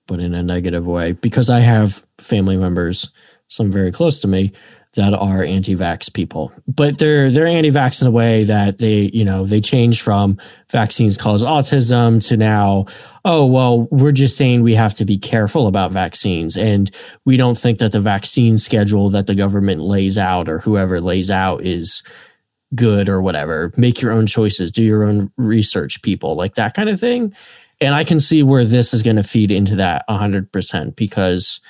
but 0.06 0.18
in 0.18 0.32
a 0.32 0.42
negative 0.42 0.86
way, 0.86 1.12
because 1.12 1.50
I 1.50 1.60
have 1.60 2.04
family 2.18 2.56
members, 2.56 3.10
some 3.54 3.70
very 3.70 3.92
close 3.92 4.20
to 4.20 4.28
me, 4.28 4.52
that 4.94 5.12
are 5.12 5.42
anti-vax 5.42 6.12
people. 6.12 6.52
But 6.68 6.98
they're 6.98 7.30
they're 7.30 7.46
anti-vax 7.46 8.00
in 8.00 8.08
a 8.08 8.12
way 8.12 8.44
that 8.44 8.78
they, 8.78 9.10
you 9.12 9.24
know, 9.24 9.44
they 9.44 9.60
change 9.60 10.00
from 10.00 10.38
vaccines 10.70 11.16
cause 11.16 11.44
autism 11.44 12.24
to 12.28 12.36
now, 12.36 12.86
oh 13.24 13.44
well, 13.44 13.88
we're 13.90 14.12
just 14.12 14.36
saying 14.36 14.62
we 14.62 14.74
have 14.74 14.94
to 14.94 15.04
be 15.04 15.18
careful 15.18 15.66
about 15.66 15.90
vaccines. 15.90 16.56
And 16.56 16.90
we 17.24 17.36
don't 17.36 17.58
think 17.58 17.78
that 17.80 17.92
the 17.92 18.00
vaccine 18.00 18.56
schedule 18.56 19.10
that 19.10 19.26
the 19.26 19.34
government 19.34 19.80
lays 19.80 20.16
out 20.16 20.48
or 20.48 20.60
whoever 20.60 21.00
lays 21.00 21.30
out 21.30 21.64
is 21.64 22.02
good 22.74 23.08
or 23.08 23.20
whatever. 23.20 23.72
Make 23.76 24.00
your 24.00 24.12
own 24.12 24.26
choices, 24.26 24.70
do 24.72 24.82
your 24.82 25.04
own 25.04 25.32
research, 25.36 26.02
people, 26.02 26.36
like 26.36 26.54
that 26.54 26.74
kind 26.74 26.88
of 26.88 27.00
thing. 27.00 27.34
And 27.80 27.94
I 27.94 28.04
can 28.04 28.20
see 28.20 28.42
where 28.42 28.64
this 28.64 28.94
is 28.94 29.02
going 29.02 29.16
to 29.16 29.22
feed 29.24 29.50
into 29.50 29.76
that 29.76 30.04
100% 30.08 30.96
because 30.96 31.60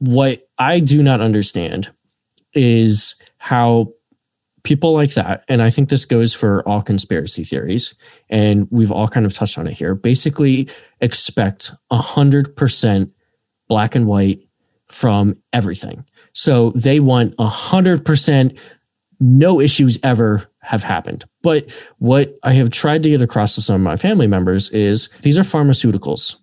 what 0.00 0.48
I 0.58 0.80
do 0.80 1.02
not 1.02 1.20
understand 1.20 1.90
is 2.52 3.14
how 3.38 3.92
people 4.62 4.92
like 4.92 5.14
that, 5.14 5.44
and 5.48 5.62
I 5.62 5.70
think 5.70 5.88
this 5.88 6.04
goes 6.04 6.34
for 6.34 6.66
all 6.68 6.82
conspiracy 6.82 7.44
theories, 7.44 7.94
and 8.28 8.66
we've 8.70 8.92
all 8.92 9.08
kind 9.08 9.24
of 9.24 9.32
touched 9.32 9.58
on 9.58 9.66
it 9.66 9.74
here, 9.74 9.94
basically 9.94 10.68
expect 11.00 11.72
100% 11.92 13.10
black 13.68 13.94
and 13.94 14.06
white 14.06 14.40
from 14.88 15.36
everything. 15.52 16.04
So 16.32 16.70
they 16.70 17.00
want 17.00 17.36
100% 17.36 18.58
no 19.20 19.60
issues 19.60 19.98
ever 20.02 20.50
have 20.60 20.82
happened. 20.82 21.24
But 21.42 21.70
what 21.98 22.36
I 22.42 22.54
have 22.54 22.70
tried 22.70 23.02
to 23.02 23.10
get 23.10 23.22
across 23.22 23.54
to 23.54 23.62
some 23.62 23.76
of 23.76 23.80
my 23.82 23.96
family 23.96 24.26
members 24.26 24.70
is 24.70 25.08
these 25.22 25.38
are 25.38 25.42
pharmaceuticals. 25.42 26.36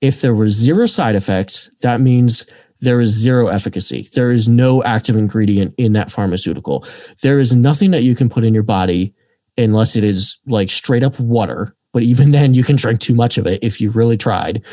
If 0.00 0.20
there 0.20 0.34
were 0.34 0.48
zero 0.48 0.86
side 0.86 1.14
effects, 1.14 1.70
that 1.82 2.00
means 2.00 2.46
there 2.80 3.00
is 3.00 3.08
zero 3.10 3.48
efficacy. 3.48 4.08
There 4.14 4.30
is 4.30 4.48
no 4.48 4.82
active 4.84 5.16
ingredient 5.16 5.74
in 5.78 5.92
that 5.94 6.10
pharmaceutical. 6.10 6.84
There 7.22 7.38
is 7.38 7.54
nothing 7.54 7.90
that 7.92 8.02
you 8.02 8.14
can 8.14 8.28
put 8.28 8.44
in 8.44 8.54
your 8.54 8.62
body 8.62 9.14
unless 9.58 9.96
it 9.96 10.04
is 10.04 10.38
like 10.46 10.70
straight 10.70 11.02
up 11.02 11.18
water. 11.18 11.74
But 11.92 12.02
even 12.02 12.30
then, 12.32 12.54
you 12.54 12.62
can 12.62 12.76
drink 12.76 13.00
too 13.00 13.14
much 13.14 13.38
of 13.38 13.46
it 13.46 13.62
if 13.62 13.80
you 13.80 13.90
really 13.90 14.16
tried. 14.16 14.64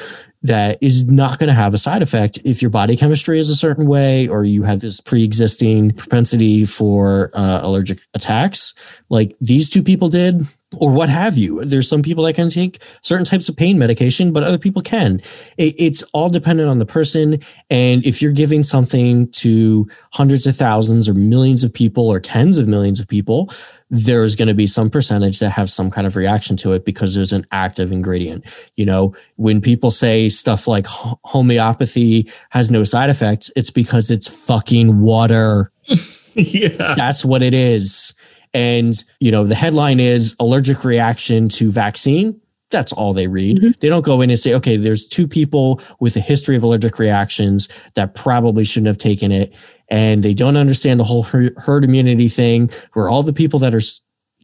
That 0.42 0.78
is 0.82 1.08
not 1.08 1.40
going 1.40 1.48
to 1.48 1.54
have 1.54 1.74
a 1.74 1.78
side 1.78 2.02
effect 2.02 2.38
if 2.44 2.62
your 2.62 2.70
body 2.70 2.98
chemistry 2.98 3.40
is 3.40 3.50
a 3.50 3.56
certain 3.56 3.88
way 3.88 4.28
or 4.28 4.44
you 4.44 4.64
have 4.64 4.82
this 4.82 5.00
pre 5.00 5.24
existing 5.24 5.92
propensity 5.92 6.66
for 6.66 7.32
uh, 7.34 7.62
allergic 7.64 8.02
attacks, 8.14 8.74
like 9.10 9.34
these 9.40 9.70
two 9.70 9.82
people 9.82 10.10
did, 10.10 10.46
or 10.78 10.92
what 10.92 11.10
have 11.10 11.38
you. 11.38 11.64
There's 11.64 11.88
some 11.88 12.02
people 12.02 12.24
that 12.26 12.34
can 12.34 12.50
take 12.50 12.82
certain 13.02 13.26
types 13.26 13.50
of 13.50 13.56
pain 13.56 13.78
medication, 13.78 14.32
but 14.32 14.44
other 14.44 14.58
people 14.58 14.82
can. 14.82 15.22
It, 15.58 15.76
it's 15.78 16.04
all 16.14 16.30
dependent 16.30 16.70
on 16.70 16.80
the 16.80 16.86
person. 16.86 17.40
And 17.70 18.06
if 18.06 18.22
you're 18.22 18.32
giving 18.32 18.64
something 18.64 19.30
to 19.32 19.88
hundreds 20.12 20.48
of 20.48 20.56
thousands 20.56 21.08
or 21.08 21.14
millions 21.14 21.64
of 21.64 21.74
people 21.74 22.08
or 22.08 22.20
tens 22.20 22.58
of 22.58 22.68
millions 22.68 23.00
of 23.00 23.08
people, 23.08 23.52
there's 23.90 24.36
going 24.36 24.48
to 24.48 24.54
be 24.56 24.66
some 24.66 24.90
percentage 24.90 25.40
that 25.40 25.52
have 25.52 25.70
some 25.70 25.92
kind 25.92 26.08
of 26.08 26.16
reaction 26.16 26.58
to 26.58 26.72
it 26.74 26.84
because 26.84 27.14
there's 27.14 27.32
an 27.32 27.46
active 27.52 27.92
ingredient. 27.92 28.44
You 28.76 28.86
know, 28.86 29.16
when 29.36 29.62
people 29.62 29.92
say 29.92 30.30
stuff 30.30 30.68
like 30.68 30.88
homeopathy 30.88 32.30
has 32.50 32.72
no 32.72 32.84
side 32.84 33.12
effects, 33.12 33.52
it's 33.56 33.70
because 33.70 34.10
it's 34.10 34.28
fucking 34.28 35.02
water. 35.02 35.72
yeah. 36.34 36.96
That's 36.96 37.24
what 37.24 37.44
it 37.44 37.54
is. 37.54 38.14
And, 38.54 38.94
you 39.20 39.32
know, 39.32 39.46
the 39.46 39.56
headline 39.56 40.00
is 40.00 40.36
allergic 40.40 40.84
reaction 40.84 41.50
to 41.50 41.72
vaccine. 41.72 42.40
That's 42.70 42.94
all 42.94 43.14
they 43.14 43.28
read. 43.28 43.58
Mm-hmm. 43.58 43.72
They 43.80 43.90
don't 43.90 44.06
go 44.06 44.22
in 44.22 44.30
and 44.30 44.40
say, 44.40 44.54
okay, 44.56 44.78
there's 44.78 45.06
two 45.06 45.28
people 45.28 45.82
with 46.00 46.16
a 46.16 46.20
history 46.20 46.56
of 46.56 46.64
allergic 46.64 46.98
reactions 46.98 47.70
that 47.94 48.16
probably 48.16 48.64
shouldn't 48.64 48.88
have 48.88 48.98
taken 48.98 49.32
it. 49.32 49.56
And 49.90 50.24
they 50.24 50.34
don't 50.34 50.58
understand 50.58 51.00
the 51.00 51.04
whole 51.04 51.24
herd 51.24 51.84
immunity 51.84 52.30
thing 52.30 52.72
where 52.94 53.10
all 53.10 53.22
the 53.22 53.34
people 53.34 53.60
that 53.60 53.76
are 53.76 53.82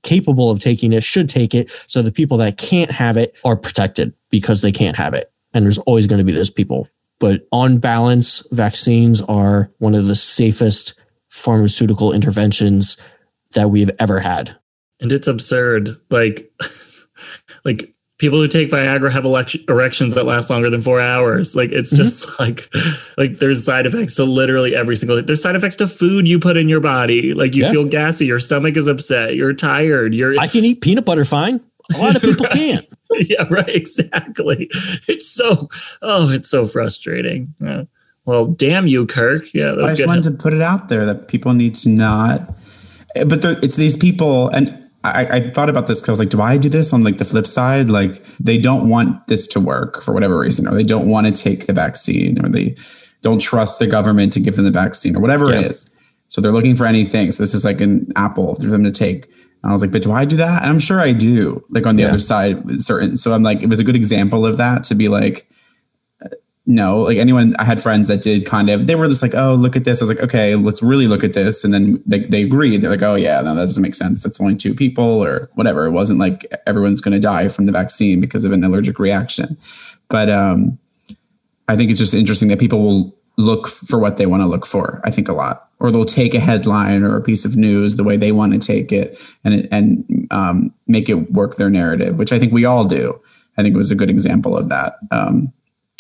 capable 0.03 0.51
of 0.51 0.59
taking 0.59 0.93
it 0.93 1.03
should 1.03 1.27
take 1.27 1.55
it. 1.55 1.71
So 1.87 2.01
the 2.01 2.11
people 2.11 2.37
that 2.37 2.57
can't 2.57 2.91
have 2.91 3.17
it 3.17 3.37
are 3.43 3.55
protected 3.55 4.13
because 4.29 4.61
they 4.61 4.71
can't 4.71 4.95
have 4.95 5.13
it. 5.13 5.31
And 5.53 5.65
there's 5.65 5.79
always 5.79 6.07
going 6.07 6.19
to 6.19 6.25
be 6.25 6.31
those 6.31 6.51
people. 6.51 6.87
But 7.19 7.47
on 7.51 7.79
balance, 7.79 8.45
vaccines 8.51 9.21
are 9.23 9.71
one 9.79 9.95
of 9.95 10.05
the 10.05 10.15
safest 10.15 10.93
pharmaceutical 11.29 12.13
interventions 12.13 12.95
that 13.53 13.69
we've 13.71 13.91
ever 13.99 14.19
had. 14.19 14.55
And 14.99 15.11
it's 15.11 15.27
absurd. 15.27 15.99
Like, 16.09 16.51
like 17.65 17.93
people 18.17 18.39
who 18.39 18.47
take 18.47 18.69
Viagra 18.69 19.11
have 19.11 19.23
elec- 19.23 19.67
erections 19.69 20.13
that 20.15 20.25
last 20.25 20.49
longer 20.49 20.69
than 20.69 20.81
four 20.81 20.99
hours. 20.99 21.55
Like, 21.55 21.71
it's 21.71 21.93
mm-hmm. 21.93 22.03
just 22.03 22.39
like, 22.39 22.69
like 23.17 23.39
there's 23.39 23.63
side 23.63 23.85
effects 23.85 24.15
to 24.15 24.25
literally 24.25 24.75
every 24.75 24.95
single. 24.95 25.21
There's 25.23 25.41
side 25.41 25.55
effects 25.55 25.77
to 25.77 25.87
food 25.87 26.27
you 26.27 26.39
put 26.39 26.57
in 26.57 26.69
your 26.69 26.81
body. 26.81 27.33
Like 27.33 27.55
you 27.55 27.63
Yeah. 27.63 27.71
feel 27.71 27.85
gassy, 27.85 28.25
your 28.25 28.39
stomach 28.39 28.77
is 28.77 28.87
upset, 28.87 29.35
you're 29.35 29.53
tired, 29.53 30.13
you're 30.13 30.39
I 30.39 30.47
can 30.47 30.65
eat 30.65 30.81
peanut 30.81 31.05
butter 31.05 31.25
fine. 31.25 31.61
A 31.93 31.97
lot 31.97 32.15
of 32.15 32.21
people 32.21 32.45
can't. 32.51 32.87
yeah, 33.11 33.45
right, 33.49 33.67
exactly. 33.69 34.69
It's 35.07 35.27
so 35.27 35.69
oh, 36.01 36.29
it's 36.29 36.49
so 36.49 36.67
frustrating. 36.67 37.55
Yeah. 37.59 37.83
Well, 38.25 38.45
damn 38.45 38.85
you, 38.85 39.07
Kirk. 39.07 39.51
Yeah, 39.55 39.71
I 39.71 39.75
that's 39.75 39.87
just 39.91 39.97
good. 39.97 40.07
wanted 40.07 40.23
to 40.25 40.31
put 40.31 40.53
it 40.53 40.61
out 40.61 40.89
there 40.89 41.05
that 41.07 41.27
people 41.27 41.53
need 41.53 41.75
to 41.77 41.89
not. 41.89 42.53
But 43.27 43.41
there- 43.41 43.57
it's 43.61 43.75
these 43.75 43.97
people, 43.97 44.49
and 44.49 44.75
I, 45.03 45.25
I 45.25 45.49
thought 45.51 45.69
about 45.69 45.87
this 45.87 45.99
because 46.01 46.09
I 46.09 46.11
was 46.13 46.19
like, 46.19 46.29
do 46.29 46.41
I 46.41 46.57
do 46.57 46.67
this 46.69 46.91
on 46.93 47.03
like 47.03 47.17
the 47.17 47.25
flip 47.25 47.47
side? 47.47 47.89
Like 47.89 48.23
they 48.39 48.57
don't 48.57 48.89
want 48.89 49.27
this 49.27 49.47
to 49.47 49.59
work 49.59 50.03
for 50.03 50.13
whatever 50.13 50.37
reason, 50.39 50.67
or 50.67 50.73
they 50.75 50.83
don't 50.83 51.07
want 51.07 51.25
to 51.33 51.43
take 51.43 51.65
the 51.67 51.73
vaccine, 51.73 52.43
or 52.43 52.49
they 52.49 52.75
don't 53.21 53.39
trust 53.39 53.79
the 53.79 53.87
government 53.87 54.33
to 54.33 54.39
give 54.39 54.55
them 54.55 54.65
the 54.65 54.71
vaccine, 54.71 55.15
or 55.15 55.19
whatever 55.21 55.49
Yeah. 55.51 55.59
it 55.59 55.71
is. 55.71 55.89
So 56.27 56.41
they're 56.41 56.51
looking 56.51 56.75
for 56.75 56.85
anything. 56.85 57.31
So 57.31 57.41
this 57.43 57.53
is 57.53 57.65
like 57.65 57.81
an 57.81 58.11
apple 58.15 58.55
for 58.55 58.67
them 58.67 58.83
to 58.83 58.91
take. 58.91 59.25
And 59.63 59.71
I 59.71 59.73
was 59.73 59.81
like, 59.81 59.91
but 59.91 60.03
do 60.03 60.11
I 60.11 60.25
do 60.25 60.35
that? 60.37 60.61
And 60.61 60.69
I'm 60.71 60.79
sure 60.79 60.99
I 60.99 61.11
do. 61.11 61.63
Like 61.69 61.85
on 61.85 61.95
the 61.95 62.03
Yeah. 62.03 62.09
other 62.09 62.19
side, 62.19 62.63
certain. 62.81 63.17
So 63.17 63.33
I'm 63.33 63.43
like, 63.43 63.61
it 63.61 63.67
was 63.67 63.79
a 63.79 63.83
good 63.83 63.95
example 63.95 64.45
of 64.45 64.57
that 64.57 64.83
to 64.85 64.95
be 64.95 65.07
like, 65.09 65.49
no, 66.69 67.01
like 67.01 67.17
anyone, 67.17 67.55
I 67.57 67.63
had 67.63 67.81
friends 67.81 68.09
that 68.09 68.21
did 68.21 68.45
kind 68.45 68.69
of, 68.69 68.85
they 68.85 68.93
were 68.93 69.07
just 69.07 69.23
like, 69.23 69.33
oh, 69.33 69.55
look 69.55 69.75
at 69.75 69.85
this. 69.85 69.99
I 69.99 70.05
was 70.05 70.09
like, 70.09 70.23
okay, 70.23 70.53
let's 70.53 70.83
really 70.83 71.07
look 71.07 71.23
at 71.23 71.33
this. 71.33 71.63
And 71.63 71.73
then 71.73 71.99
they, 72.05 72.19
they 72.19 72.43
agreed. 72.43 72.83
They're 72.83 72.91
like, 72.91 73.01
oh, 73.01 73.15
yeah, 73.15 73.41
no, 73.41 73.55
that 73.55 73.65
doesn't 73.65 73.81
make 73.81 73.95
sense. 73.95 74.21
That's 74.21 74.39
only 74.39 74.55
two 74.55 74.75
people 74.75 75.03
or 75.03 75.49
whatever. 75.55 75.87
It 75.87 75.93
wasn't 75.93 76.19
like 76.19 76.45
everyone's 76.67 77.01
going 77.01 77.13
to 77.13 77.19
die 77.19 77.49
from 77.49 77.65
the 77.65 77.71
vaccine 77.71 78.21
because 78.21 78.45
of 78.45 78.51
an 78.51 78.63
allergic 78.63 78.99
reaction. 78.99 79.57
But 80.09 80.29
um, 80.29 80.77
I 81.67 81.75
think 81.75 81.89
it's 81.89 81.97
just 81.97 82.13
interesting 82.13 82.49
that 82.49 82.59
people 82.59 82.81
will 82.83 83.17
look 83.37 83.67
for 83.67 83.97
what 83.97 84.17
they 84.17 84.27
want 84.27 84.41
to 84.41 84.47
look 84.47 84.67
for, 84.67 85.01
I 85.03 85.09
think 85.09 85.27
a 85.27 85.33
lot. 85.33 85.69
Or 85.79 85.89
they'll 85.89 86.05
take 86.05 86.35
a 86.35 86.39
headline 86.39 87.01
or 87.01 87.17
a 87.17 87.21
piece 87.21 87.45
of 87.45 87.57
news 87.57 87.95
the 87.95 88.03
way 88.03 88.15
they 88.15 88.31
want 88.31 88.53
to 88.53 88.59
take 88.59 88.91
it 88.91 89.19
and, 89.43 89.67
and 89.71 90.27
um, 90.29 90.71
make 90.85 91.09
it 91.09 91.31
work 91.31 91.55
their 91.55 91.71
narrative, 91.71 92.19
which 92.19 92.31
I 92.31 92.37
think 92.37 92.53
we 92.53 92.65
all 92.65 92.85
do. 92.85 93.19
I 93.57 93.63
think 93.63 93.73
it 93.73 93.77
was 93.77 93.89
a 93.89 93.95
good 93.95 94.11
example 94.11 94.55
of 94.55 94.69
that. 94.69 94.97
Um, 95.09 95.51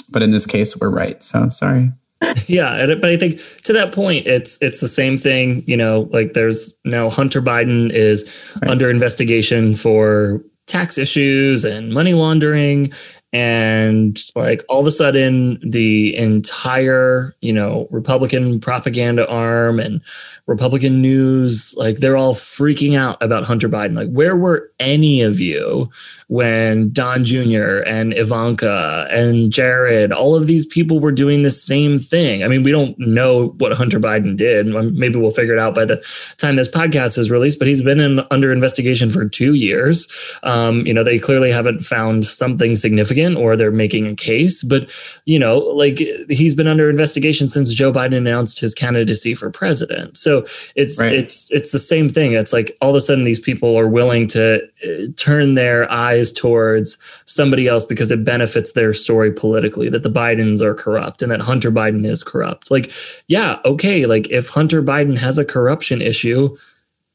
but 0.09 0.23
in 0.23 0.31
this 0.31 0.45
case, 0.45 0.75
we're 0.77 0.89
right. 0.89 1.23
So 1.23 1.49
sorry. 1.49 1.91
Yeah, 2.47 2.85
but 2.99 3.09
I 3.09 3.15
think 3.17 3.39
to 3.63 3.73
that 3.73 3.93
point, 3.93 4.27
it's 4.27 4.57
it's 4.61 4.81
the 4.81 4.87
same 4.87 5.17
thing. 5.17 5.63
You 5.67 5.77
know, 5.77 6.09
like 6.11 6.33
there's 6.33 6.75
now 6.83 7.09
Hunter 7.09 7.41
Biden 7.41 7.91
is 7.91 8.29
Right. 8.61 8.71
under 8.71 8.89
investigation 8.89 9.73
for 9.75 10.41
tax 10.67 10.97
issues 10.97 11.63
and 11.63 11.93
money 11.93 12.13
laundering, 12.13 12.91
and 13.31 14.23
like 14.35 14.65
all 14.69 14.79
of 14.79 14.87
a 14.87 14.91
sudden 14.91 15.59
the 15.63 16.15
entire 16.15 17.35
you 17.41 17.53
know 17.53 17.87
republican 17.91 18.59
propaganda 18.59 19.27
arm 19.29 19.79
and 19.79 20.01
republican 20.47 20.99
news 20.99 21.75
like 21.77 21.97
they're 21.97 22.17
all 22.17 22.33
freaking 22.33 22.97
out 22.97 23.21
about 23.21 23.43
hunter 23.43 23.69
biden. 23.69 23.95
Like 23.95 24.09
where 24.09 24.35
were 24.35 24.71
any 24.79 25.21
of 25.21 25.39
you 25.39 25.91
when 26.27 26.91
don 26.91 27.23
jr 27.23 27.81
and 27.85 28.13
ivanka 28.13 29.07
and 29.11 29.51
jared 29.51 30.11
all 30.11 30.35
of 30.35 30.47
these 30.47 30.65
people 30.65 30.99
were 30.99 31.11
doing 31.11 31.43
the 31.43 31.51
same 31.51 31.99
thing? 31.99 32.43
I 32.43 32.47
mean 32.47 32.63
we 32.63 32.71
don't 32.71 32.97
know 32.97 33.49
what 33.59 33.73
hunter 33.73 33.99
biden 33.99 34.35
did. 34.35 34.65
Maybe 34.65 35.19
we'll 35.19 35.29
figure 35.29 35.53
it 35.53 35.59
out 35.59 35.75
by 35.75 35.85
the 35.85 36.03
time 36.37 36.55
this 36.55 36.67
podcast 36.67 37.19
is 37.19 37.29
released 37.29 37.59
but 37.59 37.67
he's 37.67 37.83
been 37.83 37.99
in, 37.99 38.21
under 38.31 38.51
investigation 38.51 39.11
for 39.11 39.29
two 39.29 39.53
years. 39.53 40.07
Um, 40.41 40.83
you 40.87 40.95
know 40.95 41.03
they 41.03 41.19
clearly 41.19 41.51
haven't 41.51 41.81
found 41.81 42.25
something 42.25 42.75
significant 42.75 43.18
or 43.27 43.55
they're 43.55 43.71
making 43.71 44.07
a 44.07 44.15
case. 44.15 44.63
But, 44.63 44.89
you 45.25 45.39
know, 45.39 45.57
like 45.59 45.99
he's 46.29 46.55
been 46.55 46.67
under 46.67 46.89
investigation 46.89 47.47
since 47.49 47.73
Joe 47.73 47.91
Biden 47.91 48.17
announced 48.17 48.59
his 48.59 48.73
candidacy 48.73 49.33
for 49.33 49.49
president. 49.49 50.17
So 50.17 50.45
it's 50.75 50.99
right. 50.99 51.13
it's 51.13 51.51
it's 51.51 51.71
the 51.71 51.79
same 51.79 52.09
thing. 52.09 52.33
It's 52.33 52.53
like 52.53 52.77
all 52.81 52.91
of 52.91 52.95
a 52.95 53.01
sudden 53.01 53.23
these 53.23 53.39
people 53.39 53.77
are 53.77 53.87
willing 53.87 54.27
to 54.29 54.61
uh, 54.83 54.87
turn 55.15 55.55
their 55.55 55.91
eyes 55.91 56.31
towards 56.31 56.97
somebody 57.25 57.67
else 57.67 57.83
because 57.83 58.11
it 58.11 58.23
benefits 58.23 58.73
their 58.73 58.93
story 58.93 59.31
politically 59.31 59.89
that 59.89 60.03
the 60.03 60.09
Bidens 60.09 60.61
are 60.61 60.73
corrupt 60.73 61.21
and 61.21 61.31
that 61.31 61.41
Hunter 61.41 61.71
Biden 61.71 62.05
is 62.05 62.23
corrupt. 62.23 62.71
Like, 62.71 62.91
yeah, 63.27 63.59
okay, 63.65 64.05
like 64.05 64.29
if 64.29 64.49
Hunter 64.49 64.81
Biden 64.81 65.17
has 65.17 65.37
a 65.37 65.45
corruption 65.45 66.01
issue, 66.01 66.57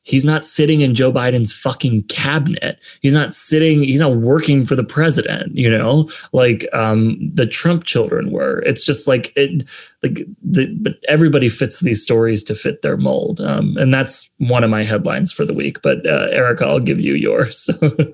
He's 0.05 0.25
not 0.25 0.45
sitting 0.45 0.83
in 0.83 0.95
Joe 0.95 1.11
Biden's 1.11 1.53
fucking 1.53 2.05
cabinet. 2.05 2.79
He's 3.01 3.14
not 3.14 3.35
sitting, 3.35 3.83
he's 3.83 4.01
not 4.01 4.17
working 4.17 4.67
for 4.67 4.77
the 4.77 4.85
president, 4.85 5.57
you 5.57 5.71
know, 5.71 6.11
like 6.33 6.67
um, 6.75 7.19
the 7.33 7.47
Trump 7.47 7.85
children 7.85 8.31
were. 8.31 8.62
It's 8.67 8.85
just 8.85 9.09
like 9.09 9.33
it, 9.35 9.67
like 10.03 10.21
the, 10.43 10.67
but 10.75 10.97
everybody 11.09 11.49
fits 11.49 11.81
these 11.81 12.03
stories 12.03 12.45
to 12.45 12.55
fit 12.55 12.83
their 12.83 12.99
mold. 12.99 13.40
Um, 13.40 13.79
and 13.79 13.95
that's 13.95 14.31
one 14.37 14.62
of 14.62 14.69
my 14.69 14.85
headlines 14.85 15.33
for 15.33 15.47
the 15.47 15.55
week. 15.55 15.81
But 15.81 16.07
uh, 16.07 16.29
Erica, 16.31 16.67
I'll 16.67 16.81
give 16.81 17.01
you 17.01 17.14
yours. 17.14 17.71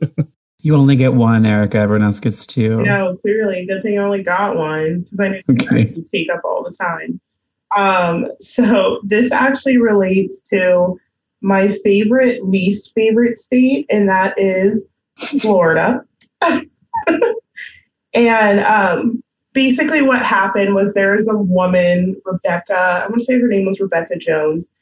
you 0.60 0.76
only 0.76 0.94
get 0.94 1.14
one, 1.14 1.44
Erica. 1.44 1.78
Everyone 1.78 2.06
else 2.06 2.20
gets 2.20 2.46
two. 2.46 2.82
No, 2.82 3.16
clearly. 3.16 3.66
Good 3.66 3.82
thing 3.82 3.98
I 3.98 4.02
only 4.04 4.22
got 4.22 4.56
one 4.56 5.00
because 5.00 5.18
I 5.18 5.28
know 5.28 5.40
okay. 5.50 5.92
you 5.92 6.04
take 6.12 6.30
up 6.30 6.42
all 6.44 6.62
the 6.62 6.76
time. 6.80 7.20
Um, 7.76 8.28
so 8.38 9.00
this 9.02 9.32
actually 9.32 9.78
relates 9.78 10.40
to 10.50 11.00
my 11.40 11.68
favorite, 11.68 12.44
least 12.44 12.92
favorite 12.94 13.38
state, 13.38 13.86
and 13.90 14.08
that 14.08 14.34
is 14.38 14.86
Florida. 15.40 16.04
and 18.14 18.60
um, 18.60 19.22
basically, 19.52 20.02
what 20.02 20.22
happened 20.22 20.74
was 20.74 20.94
there 20.94 21.14
is 21.14 21.28
a 21.28 21.36
woman, 21.36 22.20
Rebekah, 22.24 23.02
I 23.04 23.06
want 23.08 23.20
to 23.20 23.24
say 23.24 23.38
her 23.38 23.48
name 23.48 23.66
was 23.66 23.80
Rebekah 23.80 24.18
Jones, 24.18 24.72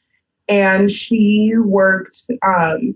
and 0.47 0.89
she 0.89 1.53
worked, 1.57 2.29
um, 2.43 2.95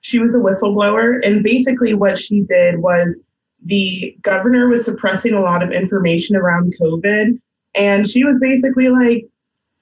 she 0.00 0.18
was 0.18 0.34
a 0.34 0.38
whistleblower. 0.38 1.24
And 1.24 1.42
basically, 1.42 1.94
what 1.94 2.18
she 2.18 2.42
did 2.42 2.80
was 2.80 3.22
the 3.64 4.16
governor 4.22 4.68
was 4.68 4.84
suppressing 4.84 5.34
a 5.34 5.40
lot 5.40 5.62
of 5.62 5.70
information 5.70 6.36
around 6.36 6.74
COVID. 6.80 7.38
And 7.74 8.08
she 8.08 8.24
was 8.24 8.38
basically 8.38 8.88
like, 8.88 9.26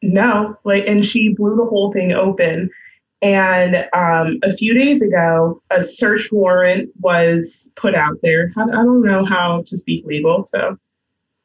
no, 0.02 0.56
like, 0.64 0.86
and 0.86 1.04
she 1.04 1.34
blew 1.34 1.56
the 1.56 1.64
whole 1.64 1.92
thing 1.92 2.12
open. 2.12 2.70
And 3.20 3.76
um, 3.92 4.38
a 4.44 4.52
few 4.52 4.74
days 4.74 5.02
ago, 5.02 5.60
a 5.70 5.82
search 5.82 6.30
warrant 6.30 6.90
was 7.00 7.72
put 7.74 7.94
out 7.94 8.18
there. 8.22 8.50
I, 8.56 8.66
don't 8.66 9.04
know 9.04 9.24
how 9.24 9.62
to 9.66 9.76
speak 9.76 10.04
legal, 10.06 10.44
so 10.44 10.78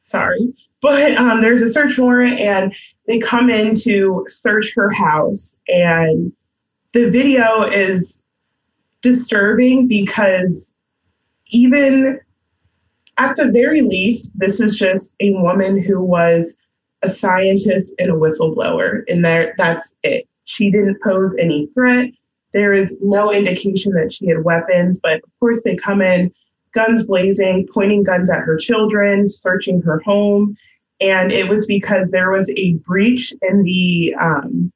sorry. 0.01 0.53
But 0.81 1.15
um, 1.17 1.41
there's 1.41 1.61
a 1.61 1.69
search 1.69 1.97
warrant, 1.97 2.39
and 2.39 2.75
they 3.07 3.17
come 3.17 3.49
in 3.49 3.73
to 3.75 4.25
search 4.27 4.73
her 4.75 4.91
house. 4.91 5.59
And 5.67 6.31
the 6.93 7.09
video 7.09 7.63
is 7.63 8.21
disturbing 9.01 9.87
because 9.87 10.75
even 11.47 12.19
at 13.17 13.35
the 13.35 13.51
very 13.51 13.81
least, 13.81 14.31
this 14.35 14.59
is 14.59 14.77
just 14.77 15.15
a 15.19 15.31
woman 15.33 15.83
who 15.83 16.01
was 16.01 16.55
a 17.03 17.09
scientist 17.09 17.93
and 17.99 18.09
a 18.09 18.15
whistleblower, 18.15 19.03
and 19.07 19.25
there 19.25 19.53
that's 19.57 19.95
it. 20.03 20.27
She 20.45 20.71
didn't 20.71 21.01
pose 21.01 21.35
any 21.37 21.67
threat. 21.73 22.09
There 22.53 22.73
is 22.73 22.97
no 23.01 23.31
indication 23.33 23.93
that 23.93 24.11
she 24.11 24.27
had 24.27 24.43
weapons, 24.43 24.99
but 25.01 25.15
of 25.15 25.39
course, 25.39 25.63
they 25.63 25.75
come 25.75 26.01
in 26.01 26.31
guns 26.73 27.05
blazing, 27.05 27.67
pointing 27.73 28.03
guns 28.03 28.29
at 28.29 28.41
her 28.41 28.57
children, 28.57 29.27
searching 29.27 29.81
her 29.81 29.99
home. 29.99 30.55
And 31.01 31.31
it 31.31 31.49
was 31.49 31.65
because 31.65 32.11
there 32.11 32.31
was 32.31 32.51
a 32.55 32.73
breach 32.75 33.33
in 33.41 33.63
the 33.63 34.15
um, 34.19 34.71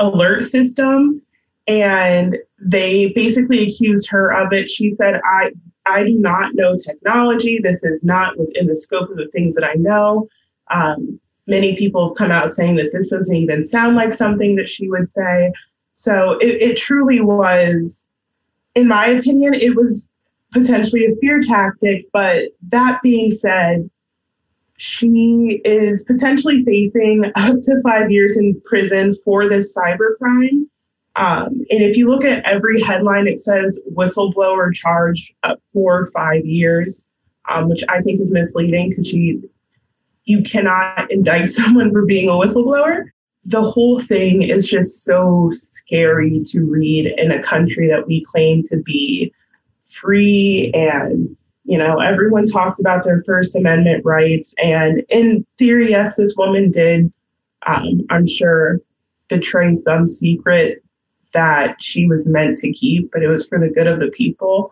alert 0.00 0.44
system. 0.44 1.22
And 1.66 2.38
they 2.58 3.12
basically 3.12 3.62
accused 3.62 4.08
her 4.10 4.32
of 4.32 4.52
it. 4.52 4.70
She 4.70 4.94
said, 4.94 5.20
I, 5.24 5.52
I 5.86 6.04
do 6.04 6.14
not 6.14 6.54
know 6.54 6.76
technology. 6.76 7.58
This 7.62 7.84
is 7.84 8.02
not 8.02 8.36
within 8.36 8.66
the 8.66 8.76
scope 8.76 9.10
of 9.10 9.16
the 9.16 9.28
things 9.32 9.54
that 9.54 9.68
I 9.68 9.74
know. 9.74 10.28
Um, 10.70 11.20
Many 11.48 11.76
people 11.76 12.08
have 12.08 12.16
come 12.16 12.30
out 12.30 12.50
saying 12.50 12.76
that 12.76 12.90
this 12.92 13.10
doesn't 13.10 13.36
even 13.36 13.62
sound 13.62 13.96
like 13.96 14.12
something 14.12 14.56
that 14.56 14.68
she 14.68 14.88
would 14.88 15.08
say. 15.08 15.52
So 15.92 16.38
it, 16.40 16.62
it 16.62 16.76
truly 16.76 17.20
was, 17.20 18.08
in 18.74 18.86
my 18.86 19.06
opinion, 19.06 19.54
it 19.54 19.74
was 19.74 20.10
potentially 20.52 21.06
a 21.06 21.16
fear 21.20 21.40
tactic. 21.40 22.06
But 22.12 22.50
that 22.68 23.00
being 23.02 23.30
said, 23.30 23.88
she 24.76 25.60
is 25.64 26.04
potentially 26.04 26.64
facing 26.64 27.24
up 27.34 27.56
to 27.62 27.82
five 27.82 28.10
years 28.10 28.38
in 28.38 28.60
prison 28.64 29.14
for 29.24 29.48
this 29.48 29.76
cybercrime. 29.76 30.66
Um, 31.16 31.48
and 31.48 31.82
if 31.82 31.96
you 31.96 32.08
look 32.08 32.24
at 32.24 32.44
every 32.44 32.80
headline, 32.80 33.26
it 33.26 33.40
says 33.40 33.82
whistleblower 33.92 34.72
charged 34.72 35.34
up 35.42 35.60
for 35.72 36.06
five 36.06 36.46
years, 36.46 37.08
um, 37.48 37.68
which 37.68 37.82
I 37.88 38.00
think 38.00 38.20
is 38.20 38.30
misleading 38.30 38.90
because 38.90 39.08
she 39.08 39.42
you 40.28 40.42
cannot 40.42 41.10
indict 41.10 41.48
someone 41.48 41.90
for 41.90 42.04
being 42.04 42.28
a 42.28 42.32
whistleblower. 42.32 43.06
The 43.44 43.62
whole 43.62 43.98
thing 43.98 44.42
is 44.42 44.68
just 44.68 45.04
so 45.04 45.48
scary 45.52 46.40
to 46.46 46.60
read 46.60 47.14
in 47.18 47.32
a 47.32 47.42
country 47.42 47.88
that 47.88 48.06
we 48.06 48.22
claim 48.24 48.62
to 48.64 48.76
be 48.76 49.32
free 49.80 50.70
and 50.74 51.34
you 51.64 51.78
know 51.78 51.96
everyone 51.96 52.46
talks 52.46 52.78
about 52.78 53.04
their 53.04 53.22
first 53.22 53.56
amendment 53.56 54.04
rights 54.04 54.54
and 54.62 55.02
in 55.08 55.46
theory 55.56 55.88
yes 55.88 56.18
this 56.18 56.34
woman 56.36 56.70
did 56.70 57.10
um, 57.66 58.02
i'm 58.10 58.26
sure 58.26 58.82
betray 59.30 59.72
some 59.72 60.04
secret 60.04 60.84
that 61.32 61.74
she 61.80 62.06
was 62.06 62.28
meant 62.28 62.58
to 62.58 62.70
keep 62.70 63.10
but 63.12 63.22
it 63.22 63.28
was 63.28 63.48
for 63.48 63.58
the 63.58 63.70
good 63.70 63.86
of 63.86 63.98
the 63.98 64.08
people 64.08 64.70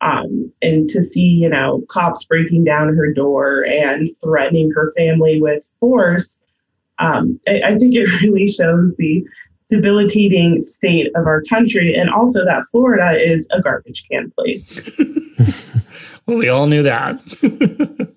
um, 0.00 0.52
and 0.62 0.88
to 0.90 1.02
see, 1.02 1.22
you 1.22 1.48
know, 1.48 1.82
cops 1.88 2.24
breaking 2.24 2.64
down 2.64 2.94
her 2.94 3.12
door 3.12 3.64
and 3.66 4.08
threatening 4.22 4.70
her 4.72 4.92
family 4.96 5.40
with 5.40 5.70
force, 5.80 6.40
um, 6.98 7.40
I, 7.48 7.62
I 7.64 7.74
think 7.74 7.94
it 7.94 8.08
really 8.22 8.46
shows 8.46 8.94
the 8.96 9.24
debilitating 9.68 10.60
state 10.60 11.10
of 11.16 11.26
our 11.26 11.42
country 11.42 11.94
and 11.94 12.08
also 12.08 12.44
that 12.44 12.62
Florida 12.70 13.12
is 13.12 13.48
a 13.50 13.60
garbage 13.60 14.08
can 14.08 14.30
place. 14.32 14.80
well, 16.26 16.36
we 16.36 16.48
all 16.48 16.66
knew 16.66 16.82
that. 16.82 17.20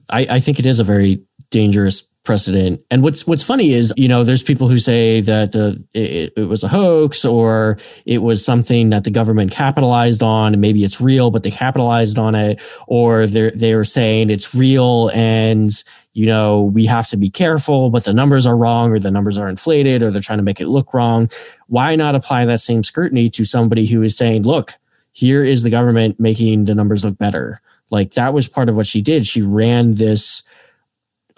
I, 0.10 0.28
I 0.30 0.40
think 0.40 0.60
it 0.60 0.66
is 0.66 0.80
a 0.80 0.84
very 0.84 1.24
dangerous 1.50 2.08
precedent. 2.24 2.82
And 2.92 3.02
what's 3.02 3.26
what's 3.26 3.44
funny 3.44 3.74
is, 3.74 3.94
you 3.98 4.08
know, 4.08 4.24
there's 4.24 4.44
people 4.44 4.68
who 4.68 4.78
say 4.78 5.22
that 5.22 5.56
it, 5.94 6.34
it, 6.36 6.44
was 6.46 6.64
a 6.64 6.68
hoax 6.68 7.24
or 7.26 7.78
it 8.06 8.20
was 8.20 8.44
something 8.44 8.90
that 8.90 9.04
the 9.04 9.12
government 9.12 9.52
capitalized 9.52 10.22
on, 10.22 10.54
and 10.54 10.62
maybe 10.62 10.84
it's 10.84 11.00
real, 11.00 11.32
but 11.32 11.44
they 11.44 11.52
capitalized 11.52 12.20
on 12.20 12.36
it, 12.36 12.62
or 12.88 13.26
they 13.26 13.52
they 13.52 13.76
were 13.76 13.86
saying 13.86 14.30
it's 14.30 14.54
real 14.54 15.10
and 15.14 15.84
you 16.14 16.26
know 16.26 16.64
we 16.64 16.86
have 16.86 17.08
to 17.10 17.18
be 17.18 17.30
careful, 17.30 17.90
but 17.90 18.04
the 18.04 18.14
numbers 18.14 18.46
are 18.46 18.58
wrong, 18.58 18.92
or 18.92 19.00
the 19.00 19.12
numbers 19.12 19.38
are 19.38 19.50
inflated, 19.50 20.04
or 20.04 20.12
they're 20.12 20.22
trying 20.22 20.40
to 20.40 20.44
make 20.44 20.62
it 20.62 20.68
look 20.68 20.94
wrong. 20.94 21.30
Why 21.68 21.96
not 21.96 22.16
apply 22.16 22.46
that 22.46 22.60
same 22.60 22.84
scrutiny 22.84 23.30
to 23.30 23.46
somebody 23.46 23.86
who 23.86 24.02
is 24.04 24.18
saying, 24.18 24.44
look, 24.44 24.74
here 25.14 25.44
is 25.44 25.64
the 25.64 25.70
government 25.70 26.20
making 26.20 26.66
the 26.66 26.76
numbers 26.76 27.06
look 27.06 27.18
better? 27.18 27.62
Like 27.92 28.12
that 28.12 28.34
was 28.34 28.48
part 28.48 28.70
of 28.70 28.76
what 28.76 28.88
she 28.88 29.02
did. 29.02 29.26
She 29.26 29.42
ran 29.42 29.92
this 29.92 30.44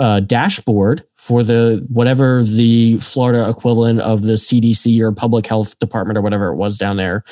uh, 0.02 0.20
dashboard 0.20 1.06
for 1.14 1.44
the 1.44 1.86
whatever 1.88 2.42
the 2.42 2.98
Florida 2.98 3.48
equivalent 3.48 4.00
of 4.02 4.24
the 4.24 4.34
CDC 4.34 5.00
or 5.00 5.12
public 5.12 5.46
health 5.46 5.78
department 5.78 6.18
or 6.18 6.24
whatever 6.24 6.48
it 6.48 6.56
was 6.56 6.76
down 6.76 6.98
there. 6.98 7.24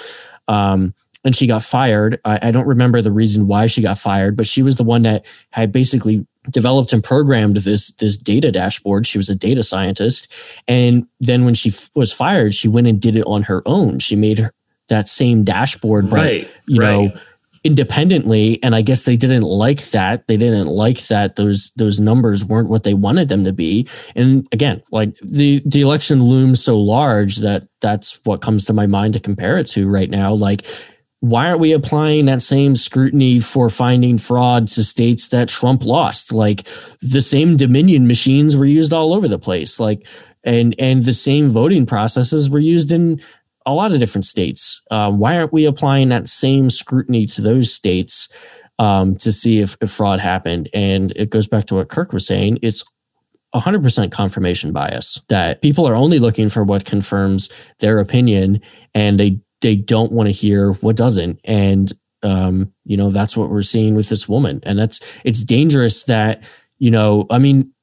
Um, 0.48 0.94
and 1.26 1.36
she 1.36 1.48
got 1.48 1.64
fired. 1.64 2.22
I, 2.26 2.40
I, 2.44 2.52
don't 2.52 2.68
remember 2.68 3.02
the 3.02 3.12
reason 3.12 3.48
why 3.48 3.66
she 3.66 3.82
got 3.82 3.98
fired, 3.98 4.38
but 4.38 4.46
she 4.46 4.62
was 4.62 4.76
the 4.76 4.84
one 4.84 5.02
that 5.02 5.26
had 5.50 5.72
basically 5.72 6.28
developed 6.52 6.94
and 6.94 7.04
programmed 7.04 7.58
this 7.58 7.92
this 7.94 8.18
data 8.18 8.52
dashboard. 8.52 9.08
She 9.08 9.18
was 9.18 9.30
a 9.30 9.36
data 9.36 9.64
scientist, 9.64 10.32
and 10.68 11.08
then 11.20 11.46
when 11.46 11.56
she 11.56 11.70
f- 11.70 11.90
was 11.96 12.14
fired, 12.14 12.54
she 12.54 12.68
went 12.68 12.86
and 12.86 13.02
did 13.02 13.16
it 13.16 13.26
on 13.26 13.44
her 13.44 13.64
own. 13.66 13.98
She 13.98 14.16
made 14.16 14.38
her, 14.38 14.54
that 14.90 15.10
same 15.10 15.44
dashboard, 15.44 16.12
right? 16.12 16.50
you 16.68 16.80
right. 16.80 16.92
know 16.92 17.22
independently 17.64 18.62
and 18.64 18.76
i 18.76 18.82
guess 18.82 19.06
they 19.06 19.18
didn't 19.18 19.44
like 19.44 19.84
that 19.90 20.28
they 20.28 20.38
didn't 20.38 20.68
like 20.68 21.06
that 21.08 21.36
those 21.36 21.72
those 21.72 22.00
numbers 22.00 22.46
weren't 22.46 22.70
what 22.70 22.84
they 22.84 22.94
wanted 22.94 23.30
them 23.30 23.44
to 23.44 23.54
be 23.54 23.88
and 24.16 24.48
again 24.52 24.82
like 24.92 25.16
the 25.22 25.62
the 25.66 25.82
election 25.82 26.24
looms 26.24 26.64
so 26.64 26.80
large 26.80 27.38
that 27.38 27.68
that's 27.82 28.20
what 28.24 28.42
comes 28.42 28.66
to 28.66 28.74
my 28.74 28.88
mind 28.88 29.14
to 29.14 29.20
compare 29.20 29.58
it 29.58 29.68
to 29.68 29.90
right 29.90 30.10
now 30.10 30.34
like 30.34 30.66
why 31.22 31.48
aren't 31.48 31.60
we 31.60 31.74
applying 31.74 32.26
that 32.26 32.42
same 32.42 32.78
scrutiny 32.78 33.40
for 33.40 33.70
finding 33.70 34.18
fraud 34.18 34.70
to 34.70 34.84
states 34.86 35.28
that 35.28 35.50
Trump 35.50 35.84
lost? 35.84 36.32
Like 36.32 36.66
the 37.02 37.22
same 37.22 37.58
Dominion 37.58 38.08
machines 38.08 38.56
were 38.56 38.66
used 38.66 38.94
all 38.94 39.14
over 39.14 39.28
the 39.28 39.38
place. 39.38 39.82
Like 39.82 40.08
and 40.44 40.74
and 40.80 41.04
the 41.04 41.14
same 41.14 41.50
voting 41.50 41.86
processes 41.86 42.50
were 42.50 42.60
used 42.60 42.92
in 42.92 43.22
a 43.66 43.74
lot 43.74 43.92
of 43.92 44.00
different 44.00 44.26
states. 44.26 44.82
Uh, 44.90 45.12
why 45.12 45.38
aren't 45.38 45.54
we 45.54 45.66
applying 45.66 46.10
that 46.10 46.28
same 46.28 46.70
scrutiny 46.70 47.26
to 47.28 47.42
those 47.42 47.74
states 47.74 48.30
um, 48.80 49.16
to 49.18 49.32
see 49.32 49.60
if, 49.60 49.78
if 49.82 49.92
fraud 49.92 50.20
happened? 50.20 50.70
And 50.74 51.12
it 51.16 51.30
goes 51.30 51.48
back 51.48 51.66
to 51.66 51.76
what 51.76 51.90
Kirk 51.90 52.14
was 52.14 52.26
saying. 52.26 52.60
It's 52.62 52.84
100% 53.56 54.12
confirmation 54.12 54.72
bias 54.72 55.20
that 55.30 55.62
people 55.62 55.88
are 55.88 55.96
only 55.96 56.20
looking 56.20 56.50
for 56.50 56.64
what 56.64 56.86
confirms 56.86 57.50
their 57.80 58.00
opinion 58.00 58.62
and 58.94 59.20
they 59.20 59.40
they 59.62 59.76
don't 59.76 60.12
want 60.12 60.28
to 60.28 60.32
hear 60.32 60.74
what 60.74 60.96
doesn't 60.96 61.40
and 61.44 61.94
um, 62.22 62.72
you 62.86 62.96
know 62.96 63.10
that's 63.10 63.36
what 63.36 63.50
we're 63.50 63.64
seeing 63.64 63.96
with 63.96 64.10
this 64.10 64.30
woman 64.30 64.60
and 64.64 64.78
that's 64.78 65.00
it's 65.24 65.44
dangerous 65.44 66.04
that 66.04 66.44
you 66.78 66.92
know 66.92 67.26
i 67.32 67.40
mean 67.40 67.74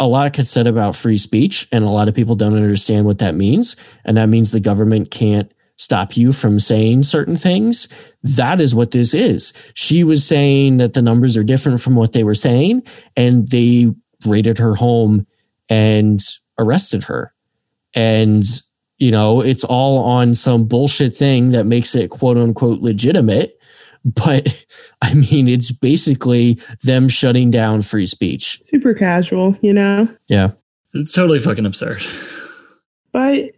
a 0.00 0.06
lot 0.06 0.32
gets 0.32 0.48
said 0.48 0.66
about 0.66 0.96
free 0.96 1.18
speech, 1.18 1.68
and 1.70 1.84
a 1.84 1.90
lot 1.90 2.08
of 2.08 2.14
people 2.14 2.34
don't 2.34 2.56
understand 2.56 3.04
what 3.04 3.18
that 3.18 3.34
means. 3.34 3.76
And 4.04 4.16
that 4.16 4.30
means 4.30 4.50
the 4.50 4.58
government 4.58 5.10
can't 5.10 5.52
stop 5.76 6.16
you 6.16 6.32
from 6.32 6.58
saying 6.58 7.02
certain 7.02 7.36
things. 7.36 7.86
That 8.22 8.60
is 8.60 8.74
what 8.74 8.90
this 8.90 9.14
is. 9.14 9.52
She 9.74 10.02
was 10.02 10.26
saying 10.26 10.78
that 10.78 10.94
the 10.94 11.02
numbers 11.02 11.36
are 11.36 11.44
different 11.44 11.80
from 11.82 11.96
what 11.96 12.12
they 12.12 12.24
were 12.24 12.34
saying, 12.34 12.82
and 13.14 13.48
they 13.48 13.92
raided 14.26 14.58
her 14.58 14.74
home 14.74 15.26
and 15.68 16.20
arrested 16.58 17.04
her. 17.04 17.34
And, 17.94 18.44
you 18.98 19.10
know, 19.10 19.42
it's 19.42 19.64
all 19.64 19.98
on 19.98 20.34
some 20.34 20.64
bullshit 20.64 21.14
thing 21.14 21.50
that 21.50 21.64
makes 21.66 21.94
it 21.94 22.10
quote 22.10 22.38
unquote 22.38 22.80
legitimate. 22.80 23.59
But 24.04 24.64
I 25.02 25.14
mean, 25.14 25.48
it's 25.48 25.72
basically 25.72 26.60
them 26.82 27.08
shutting 27.08 27.50
down 27.50 27.82
free 27.82 28.06
speech. 28.06 28.60
Super 28.64 28.94
casual, 28.94 29.56
you 29.62 29.72
know? 29.72 30.08
Yeah. 30.28 30.52
It's 30.94 31.12
totally 31.12 31.38
fucking 31.38 31.66
absurd. 31.66 32.04
But 33.12 33.52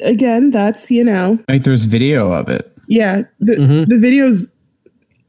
again, 0.00 0.50
that's, 0.50 0.90
you 0.90 1.04
know. 1.04 1.38
Like 1.48 1.64
there's 1.64 1.84
video 1.84 2.32
of 2.32 2.48
it. 2.48 2.70
Yeah. 2.88 3.22
The, 3.40 3.54
mm-hmm. 3.54 3.84
the 3.84 3.96
videos. 3.96 4.54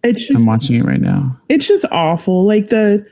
It's 0.03 0.27
just, 0.27 0.39
I'm 0.39 0.45
watching 0.45 0.75
it 0.75 0.85
right 0.85 1.01
now. 1.01 1.39
It's 1.49 1.67
just 1.67 1.85
awful. 1.91 2.45
Like 2.45 2.69
the. 2.69 3.05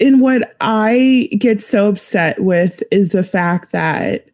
And 0.00 0.20
what 0.20 0.56
I 0.60 1.28
get 1.38 1.62
so 1.62 1.88
upset 1.88 2.42
with 2.42 2.82
is 2.90 3.10
the 3.10 3.22
fact 3.22 3.70
that 3.70 4.26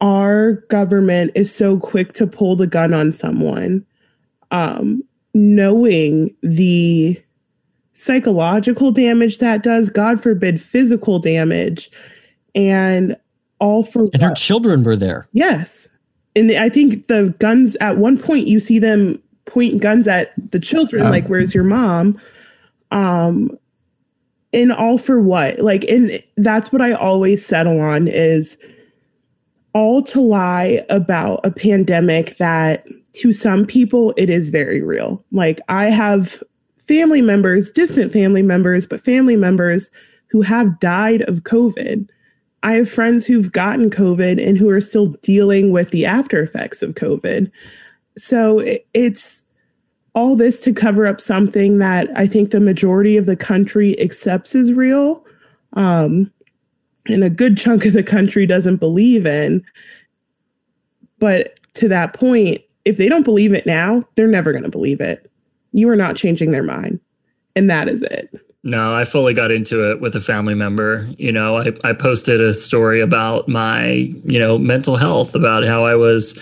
our 0.00 0.52
government 0.68 1.32
is 1.34 1.54
so 1.54 1.78
quick 1.78 2.14
to 2.14 2.26
pull 2.26 2.56
the 2.56 2.66
gun 2.66 2.94
on 2.94 3.12
someone 3.12 3.84
um, 4.50 5.02
knowing 5.34 6.34
the 6.42 7.20
psychological 7.92 8.92
damage 8.92 9.38
that 9.38 9.62
does, 9.62 9.90
God 9.90 10.20
forbid, 10.22 10.60
physical 10.60 11.18
damage, 11.18 11.90
and 12.54 13.16
all 13.58 13.82
for 13.82 14.00
and 14.12 14.22
what? 14.22 14.22
her 14.22 14.34
children 14.34 14.82
were 14.82 14.96
there. 14.96 15.28
Yes, 15.32 15.88
and 16.36 16.50
I 16.52 16.68
think 16.68 17.08
the 17.08 17.34
guns 17.38 17.76
at 17.76 17.98
one 17.98 18.18
point 18.18 18.46
you 18.46 18.60
see 18.60 18.78
them 18.78 19.20
point 19.46 19.82
guns 19.82 20.08
at 20.08 20.32
the 20.50 20.60
children, 20.60 21.04
um, 21.04 21.10
like 21.10 21.26
"Where's 21.26 21.54
your 21.54 21.64
mom?" 21.64 22.20
Um, 22.90 23.58
and 24.52 24.72
all 24.72 24.98
for 24.98 25.20
what? 25.20 25.58
Like, 25.58 25.84
and 25.84 26.22
that's 26.36 26.72
what 26.72 26.80
I 26.80 26.92
always 26.92 27.44
settle 27.44 27.80
on 27.80 28.06
is 28.06 28.56
all 29.72 30.00
to 30.02 30.20
lie 30.20 30.84
about 30.88 31.40
a 31.44 31.50
pandemic 31.50 32.36
that 32.36 32.86
to 33.14 33.32
some 33.32 33.64
people, 33.64 34.12
it 34.16 34.28
is 34.28 34.50
very 34.50 34.82
real. 34.82 35.24
Like 35.30 35.60
I 35.68 35.86
have 35.86 36.42
family 36.78 37.22
members, 37.22 37.70
distant 37.70 38.12
family 38.12 38.42
members, 38.42 38.86
but 38.86 39.00
family 39.00 39.36
members 39.36 39.90
who 40.28 40.42
have 40.42 40.80
died 40.80 41.22
of 41.22 41.44
COVID. 41.44 42.08
I 42.62 42.72
have 42.72 42.90
friends 42.90 43.26
who've 43.26 43.52
gotten 43.52 43.90
COVID 43.90 44.44
and 44.44 44.58
who 44.58 44.70
are 44.70 44.80
still 44.80 45.06
dealing 45.22 45.70
with 45.70 45.90
the 45.90 46.06
after 46.06 46.42
effects 46.42 46.82
of 46.82 46.94
COVID. 46.94 47.50
So 48.16 48.62
it's 48.94 49.44
all 50.14 50.36
this 50.36 50.60
to 50.62 50.72
cover 50.72 51.06
up 51.06 51.20
something 51.20 51.78
that 51.78 52.08
I 52.16 52.26
think 52.26 52.50
the 52.50 52.60
majority 52.60 53.16
of 53.16 53.26
the 53.26 53.36
country 53.36 53.98
accepts 54.00 54.54
as 54.54 54.72
real. 54.72 55.24
Um, 55.74 56.32
and 57.06 57.22
a 57.22 57.30
good 57.30 57.58
chunk 57.58 57.84
of 57.84 57.92
the 57.92 58.02
country 58.02 58.46
doesn't 58.46 58.76
believe 58.76 59.26
in. 59.26 59.64
But 61.18 61.60
to 61.74 61.88
that 61.88 62.14
point, 62.14 62.62
if 62.84 62.96
they 62.96 63.08
don't 63.08 63.24
believe 63.24 63.52
it 63.52 63.66
now, 63.66 64.06
they're 64.16 64.26
never 64.26 64.52
going 64.52 64.64
to 64.64 64.70
believe 64.70 65.00
it. 65.00 65.30
You 65.72 65.88
are 65.90 65.96
not 65.96 66.16
changing 66.16 66.52
their 66.52 66.62
mind. 66.62 67.00
And 67.56 67.70
that 67.70 67.88
is 67.88 68.02
it. 68.02 68.34
No, 68.62 68.94
I 68.94 69.04
fully 69.04 69.34
got 69.34 69.50
into 69.50 69.90
it 69.90 70.00
with 70.00 70.16
a 70.16 70.20
family 70.20 70.54
member. 70.54 71.08
You 71.18 71.32
know, 71.32 71.58
I, 71.58 71.72
I 71.84 71.92
posted 71.92 72.40
a 72.40 72.54
story 72.54 73.00
about 73.00 73.48
my, 73.48 73.90
you 74.24 74.38
know, 74.38 74.56
mental 74.56 74.96
health, 74.96 75.34
about 75.34 75.64
how 75.64 75.84
I 75.84 75.94
was 75.96 76.38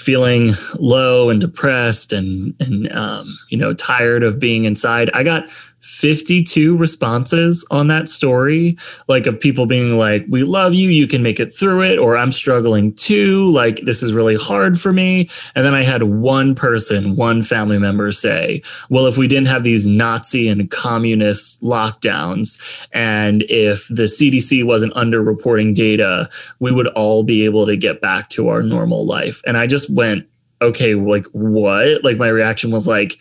feeling 0.00 0.54
low 0.78 1.28
and 1.28 1.40
depressed 1.40 2.12
and 2.12 2.54
and 2.58 2.90
um, 2.92 3.38
you 3.50 3.58
know 3.58 3.74
tired 3.74 4.22
of 4.22 4.40
being 4.40 4.64
inside. 4.64 5.10
I 5.12 5.22
got 5.22 5.48
52 5.80 6.76
responses 6.76 7.66
on 7.70 7.88
that 7.88 8.08
story, 8.08 8.76
like 9.08 9.26
of 9.26 9.40
people 9.40 9.66
being 9.66 9.98
like, 9.98 10.24
We 10.28 10.44
love 10.44 10.74
you, 10.74 10.88
you 10.88 11.06
can 11.06 11.22
make 11.22 11.40
it 11.40 11.54
through 11.54 11.82
it, 11.82 11.98
or 11.98 12.16
I'm 12.16 12.32
struggling 12.32 12.92
too, 12.94 13.50
like 13.50 13.80
this 13.84 14.02
is 14.02 14.12
really 14.12 14.36
hard 14.36 14.80
for 14.80 14.92
me. 14.92 15.28
And 15.54 15.64
then 15.64 15.74
I 15.74 15.82
had 15.82 16.02
one 16.04 16.54
person, 16.54 17.16
one 17.16 17.42
family 17.42 17.78
member 17.78 18.12
say, 18.12 18.62
Well, 18.90 19.06
if 19.06 19.16
we 19.16 19.28
didn't 19.28 19.48
have 19.48 19.64
these 19.64 19.86
Nazi 19.86 20.48
and 20.48 20.70
communist 20.70 21.62
lockdowns, 21.62 22.60
and 22.92 23.42
if 23.48 23.88
the 23.88 24.04
CDC 24.04 24.64
wasn't 24.64 24.94
underreporting 24.94 25.74
data, 25.74 26.28
we 26.58 26.72
would 26.72 26.88
all 26.88 27.22
be 27.22 27.44
able 27.44 27.66
to 27.66 27.76
get 27.76 28.00
back 28.00 28.28
to 28.30 28.48
our 28.48 28.62
normal 28.62 29.06
life. 29.06 29.42
And 29.46 29.56
I 29.56 29.66
just 29.66 29.90
went, 29.90 30.26
Okay, 30.62 30.94
like 30.94 31.26
what? 31.28 32.04
Like 32.04 32.18
my 32.18 32.28
reaction 32.28 32.70
was 32.70 32.86
like, 32.86 33.18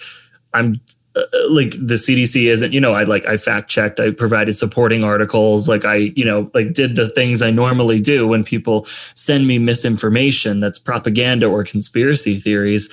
I'm 0.54 0.82
uh, 1.15 1.24
like 1.50 1.72
the 1.72 1.95
CDC 1.95 2.45
isn't, 2.45 2.72
you 2.72 2.80
know, 2.80 2.93
I 2.93 3.04
like 3.04 3.26
I 3.26 3.38
fact 3.38 3.69
checked, 3.69 4.00
I 4.00 4.12
provided 4.12 4.54
supporting 4.56 5.04
articles, 5.04 5.67
like 5.67 5.86
I, 5.86 5.95
you 6.15 6.24
know, 6.24 6.52
like 6.54 6.74
did 6.74 6.95
the 6.95 7.10
things 7.10 7.41
I 7.41 7.50
normally 7.50 8.00
do 8.00 8.28
when 8.28 8.43
people 8.43 8.88
send 9.15 9.48
me 9.48 9.58
misinformation 9.58 10.60
that's 10.60 10.78
propaganda 10.78 11.48
or 11.48 11.63
conspiracy 11.63 12.39
theories. 12.39 12.89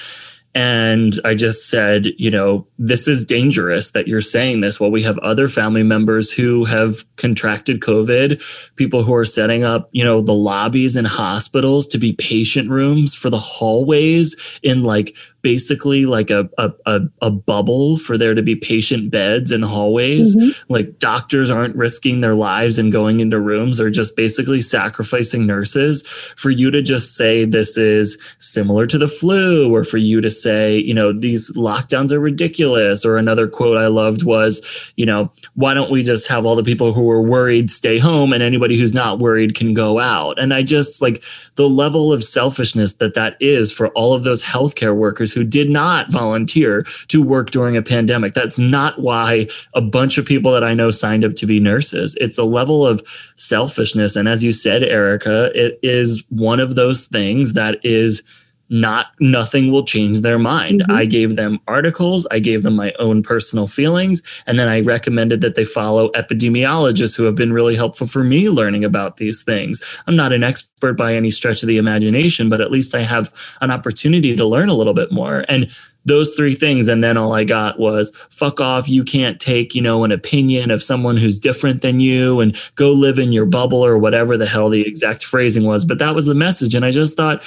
And 0.57 1.20
I 1.22 1.35
just 1.35 1.68
said, 1.68 2.07
you 2.16 2.31
know, 2.31 2.66
this 2.79 3.07
is 3.07 3.26
dangerous 3.26 3.90
that 3.90 4.09
you're 4.09 4.22
saying 4.22 4.61
this 4.61 4.81
while 4.81 4.90
we 4.90 5.02
have 5.02 5.18
other 5.18 5.48
family 5.48 5.83
members 5.83 6.33
who 6.33 6.64
have 6.64 7.05
contracted 7.16 7.81
COVID, 7.81 8.42
people 8.76 9.02
who 9.02 9.12
are 9.12 9.26
setting 9.26 9.64
up, 9.64 9.90
you 9.92 10.02
know, 10.02 10.22
the 10.22 10.33
lobbies 10.33 10.96
in 10.96 11.05
hospitals 11.05 11.87
to 11.88 11.98
be 11.98 12.14
patient 12.14 12.70
rooms 12.70 13.14
for 13.14 13.29
the 13.29 13.38
hallways 13.38 14.35
in 14.62 14.83
like 14.83 15.14
basically 15.46 16.06
like 16.06 16.28
a, 16.28 16.50
a, 16.59 16.72
a, 16.87 17.00
a, 17.22 17.30
bubble 17.30 17.96
for 17.96 18.18
there 18.18 18.35
to 18.35 18.42
be 18.42 18.56
patient 18.56 19.12
beds 19.12 19.52
and 19.52 19.64
hallways. 19.64 20.35
Mm-hmm. 20.35 20.72
Like 20.72 20.98
doctors 20.98 21.52
aren't 21.52 21.76
risking 21.76 22.20
their 22.20 22.35
lives 22.35 22.80
and 22.80 22.90
going 22.90 23.20
into 23.20 23.38
rooms. 23.38 23.78
They're 23.78 23.88
just 23.88 24.16
basically 24.16 24.61
sacrificing 24.61 25.46
nurses 25.46 26.04
for 26.37 26.50
you 26.50 26.72
to 26.72 26.82
just 26.82 27.14
say 27.14 27.44
this 27.44 27.78
is 27.78 28.20
similar 28.40 28.87
to 28.87 28.98
the 28.98 29.06
flu 29.06 29.72
or 29.72 29.85
for 29.85 29.98
you 29.98 30.20
to 30.20 30.30
say, 30.30 30.78
you 30.78 30.92
know, 30.92 31.12
these 31.12 31.52
lockdowns 31.56 32.11
are 32.11 32.18
ridiculous. 32.18 33.04
Or 33.04 33.16
another 33.16 33.46
quote 33.46 33.78
I 33.78 33.87
loved 33.87 34.24
was, 34.24 34.66
you 34.96 35.06
know, 35.06 35.30
why 35.54 35.74
don't 35.74 35.92
we 35.92 36.02
just 36.02 36.26
have 36.26 36.44
all 36.44 36.56
the 36.56 36.64
people 36.64 36.92
who 36.92 37.09
are 37.09 37.22
worried 37.22 37.70
stay 37.70 38.00
home 38.00 38.32
and 38.32 38.42
anybody 38.42 38.76
who's 38.76 38.94
not 38.94 39.20
worried 39.20 39.54
can 39.54 39.74
go 39.74 40.00
out? 40.00 40.40
And 40.40 40.52
I 40.52 40.64
just 40.64 41.00
like 41.00 41.22
the 41.54 41.68
level 41.68 42.12
of 42.12 42.24
selfishness 42.24 42.94
that 42.94 43.14
that 43.14 43.37
is 43.38 43.70
for 43.70 43.90
all 43.90 44.12
of 44.12 44.24
those 44.24 44.42
healthcare 44.42 44.96
workers 44.96 45.36
who 45.37 45.44
did 45.44 45.68
not 45.68 46.11
volunteer 46.11 46.83
to 47.09 47.22
work 47.22 47.51
during 47.51 47.77
a 47.77 47.83
pandemic. 47.83 48.33
That's 48.33 48.59
not 48.59 48.99
why 48.99 49.49
a 49.75 49.83
bunch 49.83 50.16
of 50.16 50.25
people 50.25 50.51
that 50.53 50.64
I 50.64 50.72
know 50.72 50.90
signed 50.90 51.27
up 51.27 51.35
to 51.35 51.46
be 51.46 51.61
nurses. 51.61 52.16
It's 52.18 52.38
a 52.38 52.44
level 52.44 52.87
of 52.87 53.07
selfishness. 53.35 54.16
And 54.16 54.29
as 54.29 54.42
you 54.42 54.51
said, 54.51 54.83
Erica, 54.83 55.53
it 55.55 55.79
is 55.83 56.25
one 56.31 56.59
of 56.59 56.75
those 56.75 57.05
things 57.05 57.53
that 57.53 57.85
is 57.85 58.22
not 58.68 59.09
nothing 59.20 59.70
will 59.70 59.85
change 59.85 60.20
their 60.20 60.38
mind. 60.38 60.81
Mm-hmm. 60.81 60.92
I 60.92 61.05
gave 61.05 61.37
them 61.37 61.61
articles, 61.68 62.26
I 62.31 62.38
gave 62.38 62.62
them 62.62 62.76
my 62.76 62.92
own 62.98 63.22
personal 63.22 63.66
feelings, 63.66 64.22
and 64.46 64.59
then 64.59 64.68
I 64.68 64.81
recommended 64.81 65.40
that 65.40 65.55
they 65.55 65.64
follow 65.64 66.11
epidemiologists 66.12 67.16
who 67.16 67.24
have 67.24 67.35
been 67.35 67.52
really 67.52 67.76
helpful 67.76 68.07
for 68.07 68.24
me 68.24 68.50
learning 68.50 68.85
about 68.85 69.16
these 69.16 69.42
things. 69.42 69.83
I'm 70.07 70.16
not 70.16 70.33
an 70.33 70.42
expert 70.42 70.94
by 70.94 71.14
any 71.14 71.31
stretch 71.31 71.62
of 71.62 71.68
the 71.68 71.79
imagination, 71.79 72.48
but 72.48 72.61
at 72.61 72.70
least 72.70 72.94
I 72.94 73.02
have 73.02 73.33
an 73.61 73.70
opportunity 73.70 74.35
to 74.37 74.44
learn 74.44 74.68
a 74.68 74.74
little 74.74 74.94
bit 74.94 75.12
more. 75.12 75.44
And 75.48 75.70
those 76.07 76.35
three 76.35 76.55
things. 76.55 76.88
And 76.88 77.05
then 77.05 77.16
all 77.16 77.35
I 77.35 77.44
got 77.44 77.79
was 77.79 78.16
fuck 78.31 78.61
off. 78.61 78.88
You 78.88 79.05
can't 79.05 79.38
take, 79.38 79.74
you 79.74 79.83
know, 79.83 80.05
an 80.05 80.12
opinion 80.12 80.70
of 80.70 80.83
someone 80.83 81.16
who's 81.16 81.38
different 81.38 81.83
than 81.83 82.00
you 82.00 82.40
and 82.40 82.57
go 82.76 82.92
live 82.92 83.18
in 83.18 83.33
your 83.33 83.44
bubble 83.44 83.85
or 83.85 83.98
whatever 83.98 84.37
the 84.37 84.46
hell 84.46 84.70
the 84.70 84.87
exact 84.87 85.24
phrasing 85.24 85.64
was. 85.64 85.85
But 85.85 85.98
that 85.98 86.14
was 86.14 86.26
the 86.26 86.35
message. 86.35 86.74
And 86.74 86.85
I 86.85 86.92
just 86.92 87.16
thought, 87.16 87.42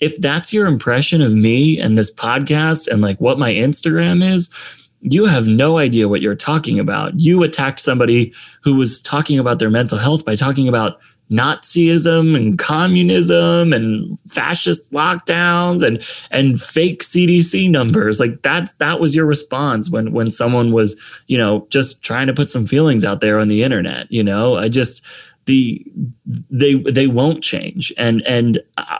if 0.00 0.18
that's 0.20 0.52
your 0.52 0.66
impression 0.66 1.20
of 1.20 1.34
me 1.34 1.78
and 1.78 1.96
this 1.96 2.12
podcast 2.12 2.88
and 2.88 3.02
like 3.02 3.20
what 3.20 3.38
my 3.38 3.52
Instagram 3.52 4.24
is, 4.24 4.50
you 5.02 5.26
have 5.26 5.46
no 5.46 5.78
idea 5.78 6.08
what 6.08 6.20
you're 6.20 6.34
talking 6.34 6.78
about. 6.78 7.18
You 7.18 7.42
attacked 7.42 7.80
somebody 7.80 8.32
who 8.62 8.74
was 8.74 9.00
talking 9.00 9.38
about 9.38 9.58
their 9.58 9.70
mental 9.70 9.98
health 9.98 10.24
by 10.24 10.34
talking 10.34 10.68
about 10.68 11.00
Nazism 11.30 12.36
and 12.36 12.58
communism 12.58 13.72
and 13.72 14.18
fascist 14.28 14.90
lockdowns 14.92 15.86
and 15.86 16.02
and 16.30 16.60
fake 16.60 17.04
CDC 17.04 17.70
numbers. 17.70 18.18
Like 18.18 18.42
that 18.42 18.72
that 18.78 18.98
was 18.98 19.14
your 19.14 19.26
response 19.26 19.88
when 19.88 20.12
when 20.12 20.30
someone 20.30 20.72
was, 20.72 21.00
you 21.28 21.38
know, 21.38 21.68
just 21.70 22.02
trying 22.02 22.26
to 22.26 22.34
put 22.34 22.50
some 22.50 22.66
feelings 22.66 23.04
out 23.04 23.20
there 23.20 23.38
on 23.38 23.46
the 23.46 23.62
internet, 23.62 24.10
you 24.10 24.24
know? 24.24 24.56
I 24.56 24.68
just 24.68 25.04
the 25.50 25.84
they 26.48 26.74
they 26.74 27.08
won't 27.08 27.42
change 27.42 27.92
and 27.98 28.22
and 28.26 28.60
I, 28.76 28.98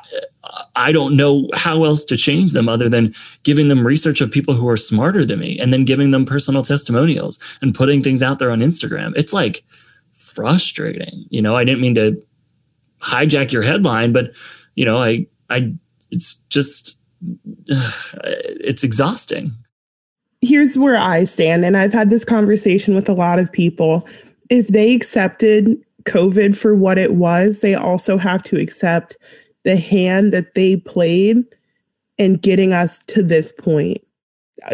I 0.75 0.93
don't 0.93 1.17
know 1.17 1.49
how 1.55 1.85
else 1.85 2.05
to 2.07 2.17
change 2.17 2.53
them 2.53 2.69
other 2.69 2.89
than 2.89 3.15
giving 3.43 3.69
them 3.69 3.87
research 3.87 4.21
of 4.21 4.31
people 4.31 4.55
who 4.55 4.69
are 4.69 4.77
smarter 4.77 5.25
than 5.25 5.39
me 5.39 5.59
and 5.59 5.73
then 5.73 5.85
giving 5.85 6.11
them 6.11 6.25
personal 6.25 6.63
testimonials 6.63 7.39
and 7.63 7.75
putting 7.75 8.03
things 8.03 8.23
out 8.23 8.39
there 8.39 8.51
on 8.51 8.61
Instagram. 8.61 9.13
It's 9.17 9.33
like 9.33 9.63
frustrating. 10.15 11.27
You 11.31 11.43
know, 11.43 11.57
I 11.57 11.65
didn't 11.65 11.81
mean 11.81 11.95
to 11.97 12.21
hijack 13.03 13.53
your 13.53 13.63
headline, 13.63 14.13
but 14.13 14.33
you 14.75 14.85
know, 14.85 14.99
I 14.99 15.27
I 15.49 15.75
it's 16.11 16.35
just 16.49 16.99
uh, 17.73 17.93
it's 18.61 18.85
exhausting. 18.85 19.55
Here's 20.41 20.79
where 20.79 20.97
I 20.97 21.25
stand 21.25 21.65
and 21.65 21.77
I've 21.77 21.93
had 21.93 22.11
this 22.11 22.25
conversation 22.25 22.95
with 22.95 23.09
a 23.09 23.15
lot 23.15 23.39
of 23.39 23.53
people. 23.53 24.09
If 24.49 24.69
they 24.69 24.95
accepted 24.95 25.77
COVID 26.05 26.57
for 26.57 26.75
what 26.75 26.99
it 26.99 27.15
was, 27.15 27.61
they 27.61 27.75
also 27.75 28.17
have 28.17 28.43
to 28.45 28.59
accept 28.59 29.17
the 29.65 29.77
hand 29.77 30.33
that 30.33 30.55
they 30.55 30.77
played 30.77 31.45
in 32.19 32.35
getting 32.35 32.73
us 32.73 32.99
to 33.07 33.23
this 33.23 33.53
point. 33.53 33.99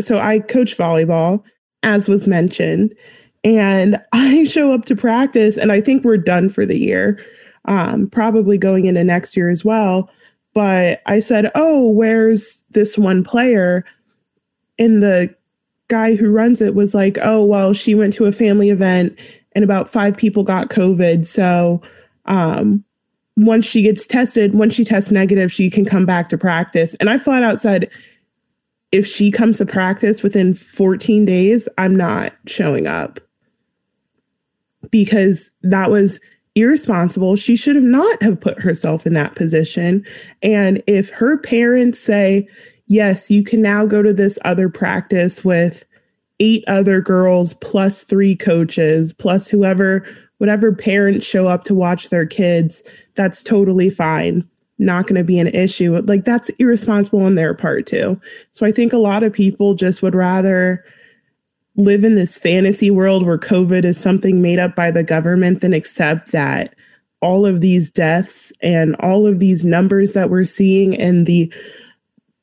So 0.01 0.19
I 0.19 0.41
coach 0.41 0.77
volleyball, 0.77 1.45
as 1.83 2.09
was 2.09 2.27
mentioned, 2.27 2.95
and 3.45 4.03
I 4.13 4.45
show 4.45 4.73
up 4.73 4.85
to 4.87 4.97
practice, 4.97 5.57
and 5.57 5.73
I 5.73 5.81
think 5.81 6.05
we're 6.05 6.17
done 6.17 6.49
for 6.49 6.67
the 6.67 6.79
year, 6.79 7.25
um, 7.67 8.09
probably 8.09 8.59
going 8.59 8.85
into 8.85 9.05
next 9.05 9.37
year 9.37 9.49
as 9.49 9.65
well. 9.65 10.11
But 10.55 11.03
I 11.07 11.21
said, 11.21 11.51
Oh, 11.55 11.89
where's 11.89 12.65
this 12.71 12.97
one 12.97 13.23
player? 13.23 13.85
And 14.79 15.03
the 15.03 15.35
guy 15.89 16.15
who 16.15 16.31
runs 16.31 16.61
it 16.63 16.75
was 16.75 16.95
like, 16.95 17.19
Oh, 17.23 17.45
well, 17.45 17.73
she 17.73 17.95
went 17.95 18.15
to 18.15 18.25
a 18.25 18.33
family 18.33 18.71
event 18.71 19.19
and 19.57 19.65
about 19.65 19.89
five 19.89 20.17
people 20.17 20.45
got 20.45 20.69
COVID. 20.69 21.27
So 21.27 21.81
um, 22.27 22.85
once 23.39 23.65
she 23.65 23.81
gets 23.81 24.07
tested, 24.07 24.55
once 24.55 24.75
she 24.75 24.85
tests 24.85 25.11
negative, 25.11 25.51
she 25.51 25.71
can 25.71 25.87
come 25.87 26.05
back 26.05 26.29
to 26.29 26.39
practice. 26.39 26.95
And 26.97 27.09
I 27.09 27.19
flat 27.19 27.43
out 27.43 27.59
said, 27.59 27.91
if 28.93 29.07
she 29.07 29.31
comes 29.31 29.57
to 29.59 29.67
practice 29.67 30.23
within 30.23 30.55
14 30.55 31.25
days, 31.25 31.69
I'm 31.79 31.97
not 31.97 32.35
showing 32.47 32.87
up 32.87 33.19
because 34.91 35.51
that 35.63 35.91
was 35.91 36.21
irresponsible. 36.55 37.35
She 37.35 37.57
should 37.57 37.77
have 37.77 37.85
not 37.85 38.23
have 38.23 38.39
put 38.39 38.61
herself 38.61 39.07
in 39.07 39.15
that 39.15 39.37
position. 39.37 40.05
And 40.43 40.83
if 40.87 41.09
her 41.11 41.39
parents 41.39 41.99
say, 41.99 42.47
yes, 42.89 43.31
you 43.31 43.43
can 43.43 43.63
now 43.63 43.87
go 43.87 44.03
to 44.03 44.13
this 44.13 44.39
other 44.45 44.69
practice 44.69 45.43
with 45.43 45.86
eight 46.41 46.65
other 46.67 47.01
girls 47.01 47.55
plus 47.55 48.05
three 48.05 48.37
coaches 48.37 49.13
plus 49.13 49.49
whoever 49.49 50.07
whatever 50.39 50.73
parents 50.73 51.27
show 51.27 51.47
up 51.47 51.65
to 51.65 51.75
watch 51.75 52.11
their 52.11 52.27
kids 52.27 52.83
that's 53.15 53.43
totally 53.43 53.91
fine. 53.91 54.49
Not 54.79 55.07
going 55.07 55.17
to 55.17 55.25
be 55.25 55.39
an 55.39 55.47
issue. 55.49 55.97
Like 56.05 56.25
that's 56.25 56.51
irresponsible 56.59 57.23
on 57.23 57.35
their 57.35 57.55
part 57.55 57.87
too. 57.87 58.21
So 58.53 58.67
i 58.67 58.73
think 58.73 58.93
a 58.93 58.99
lot 58.99 59.23
of 59.23 59.33
people 59.33 59.75
just 59.75 60.03
would 60.03 60.15
rather 60.15 60.85
live 61.77 62.05
in 62.05 62.15
this 62.15 62.39
fantasy 62.39 62.91
world 62.91 63.27
where 63.27 63.39
covid 63.39 63.85
is 63.85 64.01
something 64.01 64.41
made 64.41 64.59
up 64.59 64.75
by 64.75 64.91
the 64.91 65.05
government 65.05 65.61
than 65.61 65.75
accept 65.75 66.33
that 66.33 66.75
all 67.21 67.45
of 67.45 67.61
these 67.61 67.91
deaths 67.91 68.53
and 68.63 68.97
all 69.01 69.27
of 69.27 69.41
these 69.41 69.65
numbers 69.65 70.13
that 70.15 70.31
we're 70.31 70.45
seeing 70.45 70.97
and 70.97 71.27
the 71.27 71.53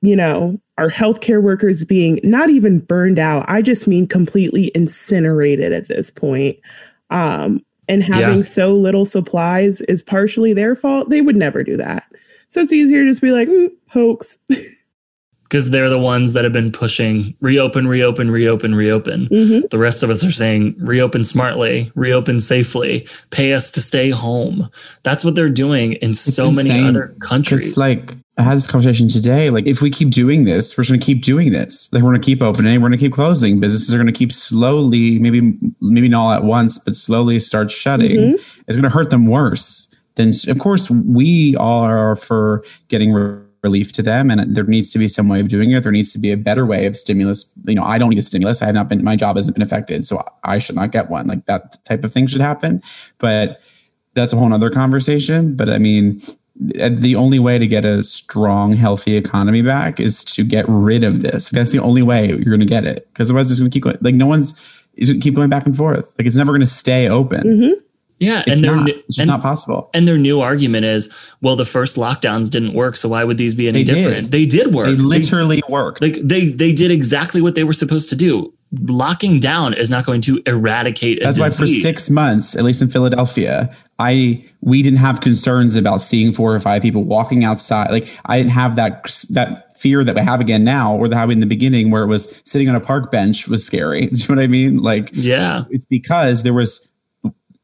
you 0.01 0.15
know 0.15 0.59
our 0.77 0.89
healthcare 0.89 1.41
workers 1.41 1.85
being 1.85 2.19
not 2.23 2.49
even 2.49 2.79
burned 2.79 3.19
out. 3.19 3.45
I 3.47 3.61
just 3.61 3.87
mean 3.87 4.07
completely 4.07 4.71
incinerated 4.73 5.71
at 5.71 5.87
this 5.87 6.09
point. 6.09 6.57
Um, 7.09 7.63
and 7.87 8.01
having 8.01 8.37
yeah. 8.37 8.43
so 8.43 8.75
little 8.75 9.05
supplies 9.05 9.81
is 9.81 10.01
partially 10.01 10.53
their 10.53 10.75
fault. 10.75 11.09
They 11.09 11.21
would 11.21 11.35
never 11.35 11.63
do 11.63 11.77
that. 11.77 12.05
So 12.49 12.61
it's 12.61 12.73
easier 12.73 13.03
to 13.03 13.09
just 13.09 13.21
be 13.21 13.31
like, 13.31 13.47
mm, 13.47 13.71
hoax. 13.89 14.39
because 15.43 15.69
they're 15.69 15.89
the 15.89 15.99
ones 15.99 16.33
that 16.33 16.43
have 16.43 16.51
been 16.51 16.71
pushing 16.71 17.35
reopen, 17.39 17.87
reopen, 17.87 18.31
reopen, 18.31 18.73
reopen. 18.73 19.27
Mm-hmm. 19.27 19.67
The 19.69 19.77
rest 19.77 20.01
of 20.01 20.09
us 20.09 20.23
are 20.23 20.31
saying 20.31 20.73
reopen 20.79 21.25
smartly, 21.25 21.91
reopen 21.93 22.39
safely, 22.39 23.07
pay 23.29 23.53
us 23.53 23.69
to 23.71 23.81
stay 23.81 24.09
home. 24.09 24.71
That's 25.03 25.23
what 25.23 25.35
they're 25.35 25.49
doing 25.49 25.93
in 25.93 26.09
it's 26.11 26.21
so 26.21 26.47
insane. 26.47 26.67
many 26.67 26.87
other 26.87 27.15
countries. 27.19 27.69
It's 27.69 27.77
like 27.77 28.15
I 28.37 28.41
had 28.41 28.57
this 28.57 28.65
conversation 28.65 29.07
today. 29.07 29.51
Like, 29.51 29.67
if 29.67 29.81
we 29.81 29.91
keep 29.91 30.09
doing 30.09 30.45
this, 30.45 30.75
we're 30.75 30.83
just 30.83 30.91
going 30.91 30.99
to 30.99 31.05
keep 31.05 31.21
doing 31.21 31.51
this. 31.51 31.91
Like, 31.93 32.01
we're 32.01 32.09
going 32.09 32.21
to 32.21 32.25
keep 32.25 32.41
opening, 32.41 32.81
we're 32.81 32.89
going 32.89 32.97
to 32.97 33.05
keep 33.05 33.13
closing. 33.13 33.59
Businesses 33.59 33.93
are 33.93 33.97
going 33.97 34.07
to 34.07 34.13
keep 34.13 34.31
slowly, 34.31 35.19
maybe, 35.19 35.57
maybe 35.81 36.09
not 36.09 36.23
all 36.23 36.31
at 36.31 36.43
once, 36.43 36.79
but 36.79 36.95
slowly 36.95 37.39
start 37.39 37.69
shutting. 37.69 38.17
Mm-hmm. 38.17 38.61
It's 38.67 38.75
going 38.75 38.83
to 38.83 38.89
hurt 38.89 39.11
them 39.11 39.27
worse. 39.27 39.93
Then, 40.15 40.33
of 40.47 40.59
course, 40.59 40.89
we 40.89 41.55
all 41.57 41.83
are 41.83 42.15
for 42.15 42.63
getting 42.87 43.13
relief 43.61 43.91
to 43.93 44.01
them, 44.01 44.29
and 44.29 44.55
there 44.55 44.63
needs 44.63 44.91
to 44.91 44.99
be 44.99 45.07
some 45.07 45.27
way 45.27 45.39
of 45.39 45.47
doing 45.47 45.71
it. 45.71 45.83
There 45.83 45.91
needs 45.91 46.11
to 46.13 46.19
be 46.19 46.31
a 46.31 46.37
better 46.37 46.65
way 46.65 46.85
of 46.85 46.97
stimulus. 46.97 47.51
You 47.65 47.75
know, 47.75 47.83
I 47.83 47.97
don't 47.97 48.09
need 48.09 48.19
a 48.19 48.23
stimulus. 48.23 48.61
I 48.61 48.65
have 48.65 48.75
not 48.75 48.89
been. 48.89 49.03
My 49.03 49.15
job 49.15 49.35
hasn't 49.35 49.55
been 49.55 49.63
affected, 49.63 50.05
so 50.05 50.23
I 50.43 50.57
should 50.59 50.75
not 50.75 50.91
get 50.91 51.09
one. 51.09 51.27
Like 51.27 51.45
that 51.45 51.83
type 51.85 52.03
of 52.03 52.11
thing 52.11 52.27
should 52.27 52.41
happen. 52.41 52.81
But 53.17 53.61
that's 54.13 54.33
a 54.33 54.37
whole 54.37 54.53
other 54.53 54.69
conversation. 54.69 55.55
But 55.55 55.69
I 55.69 55.77
mean, 55.77 56.21
the 56.63 57.15
only 57.15 57.39
way 57.39 57.57
to 57.57 57.67
get 57.67 57.85
a 57.85 58.03
strong, 58.03 58.73
healthy 58.73 59.15
economy 59.15 59.61
back 59.61 59.99
is 59.99 60.23
to 60.23 60.43
get 60.43 60.65
rid 60.67 61.03
of 61.03 61.21
this. 61.21 61.49
That's 61.49 61.71
the 61.71 61.79
only 61.79 62.01
way 62.01 62.27
you're 62.27 62.43
going 62.43 62.59
to 62.59 62.65
get 62.65 62.85
it. 62.85 63.07
Because 63.11 63.29
otherwise, 63.29 63.51
it's 63.51 63.59
going 63.59 63.69
to 63.69 63.75
keep 63.75 63.83
going. 63.83 63.97
Like 64.01 64.15
no 64.15 64.25
one's 64.25 64.53
is 64.95 65.09
going 65.09 65.19
to 65.19 65.23
keep 65.23 65.35
going 65.35 65.49
back 65.49 65.65
and 65.65 65.75
forth. 65.75 66.13
Like 66.17 66.27
it's 66.27 66.35
never 66.35 66.51
going 66.51 66.61
to 66.61 66.65
stay 66.65 67.09
open. 67.09 67.43
Mm-hmm. 67.43 67.79
Yeah, 68.19 68.43
it's 68.47 68.61
and 68.61 68.77
not. 68.77 68.89
It's 68.89 69.07
just 69.07 69.19
and, 69.19 69.27
not 69.27 69.41
possible. 69.41 69.89
And 69.93 70.07
their 70.07 70.17
new 70.17 70.39
argument 70.39 70.85
is, 70.85 71.11
well, 71.41 71.55
the 71.55 71.65
first 71.65 71.97
lockdowns 71.97 72.49
didn't 72.49 72.73
work, 72.73 72.95
so 72.95 73.09
why 73.09 73.23
would 73.23 73.37
these 73.37 73.55
be 73.55 73.67
any 73.67 73.83
they 73.83 73.93
different? 73.93 74.23
Did. 74.25 74.31
They 74.31 74.45
did 74.45 74.73
work. 74.73 74.85
They 74.85 74.93
literally 74.93 75.57
they, 75.57 75.71
worked. 75.71 76.01
Like 76.01 76.15
they 76.21 76.49
they 76.49 76.73
did 76.73 76.91
exactly 76.91 77.41
what 77.41 77.55
they 77.55 77.63
were 77.63 77.73
supposed 77.73 78.09
to 78.09 78.15
do 78.15 78.53
locking 78.81 79.39
down 79.39 79.73
is 79.73 79.89
not 79.89 80.05
going 80.05 80.21
to 80.21 80.41
eradicate. 80.45 81.19
That's 81.21 81.39
why 81.39 81.49
for 81.49 81.67
six 81.67 82.09
months, 82.09 82.55
at 82.55 82.63
least 82.63 82.81
in 82.81 82.89
Philadelphia, 82.89 83.73
I 83.99 84.45
we 84.61 84.81
didn't 84.81 84.99
have 84.99 85.21
concerns 85.21 85.75
about 85.75 86.01
seeing 86.01 86.33
four 86.33 86.55
or 86.55 86.59
five 86.59 86.81
people 86.81 87.03
walking 87.03 87.43
outside. 87.43 87.91
Like 87.91 88.09
I 88.25 88.37
didn't 88.37 88.51
have 88.51 88.75
that 88.75 89.03
that 89.29 89.77
fear 89.77 90.03
that 90.03 90.15
we 90.15 90.21
have 90.21 90.39
again 90.39 90.63
now, 90.63 90.95
or 90.95 91.07
that 91.07 91.15
have 91.15 91.29
in 91.29 91.39
the 91.39 91.45
beginning, 91.45 91.91
where 91.91 92.03
it 92.03 92.07
was 92.07 92.41
sitting 92.45 92.69
on 92.69 92.75
a 92.75 92.79
park 92.79 93.11
bench 93.11 93.47
was 93.47 93.65
scary. 93.65 94.07
Do 94.07 94.21
you 94.21 94.27
know 94.29 94.35
what 94.35 94.43
I 94.43 94.47
mean? 94.47 94.77
Like, 94.77 95.09
yeah, 95.13 95.65
it's 95.69 95.85
because 95.85 96.43
there 96.43 96.53
was 96.53 96.91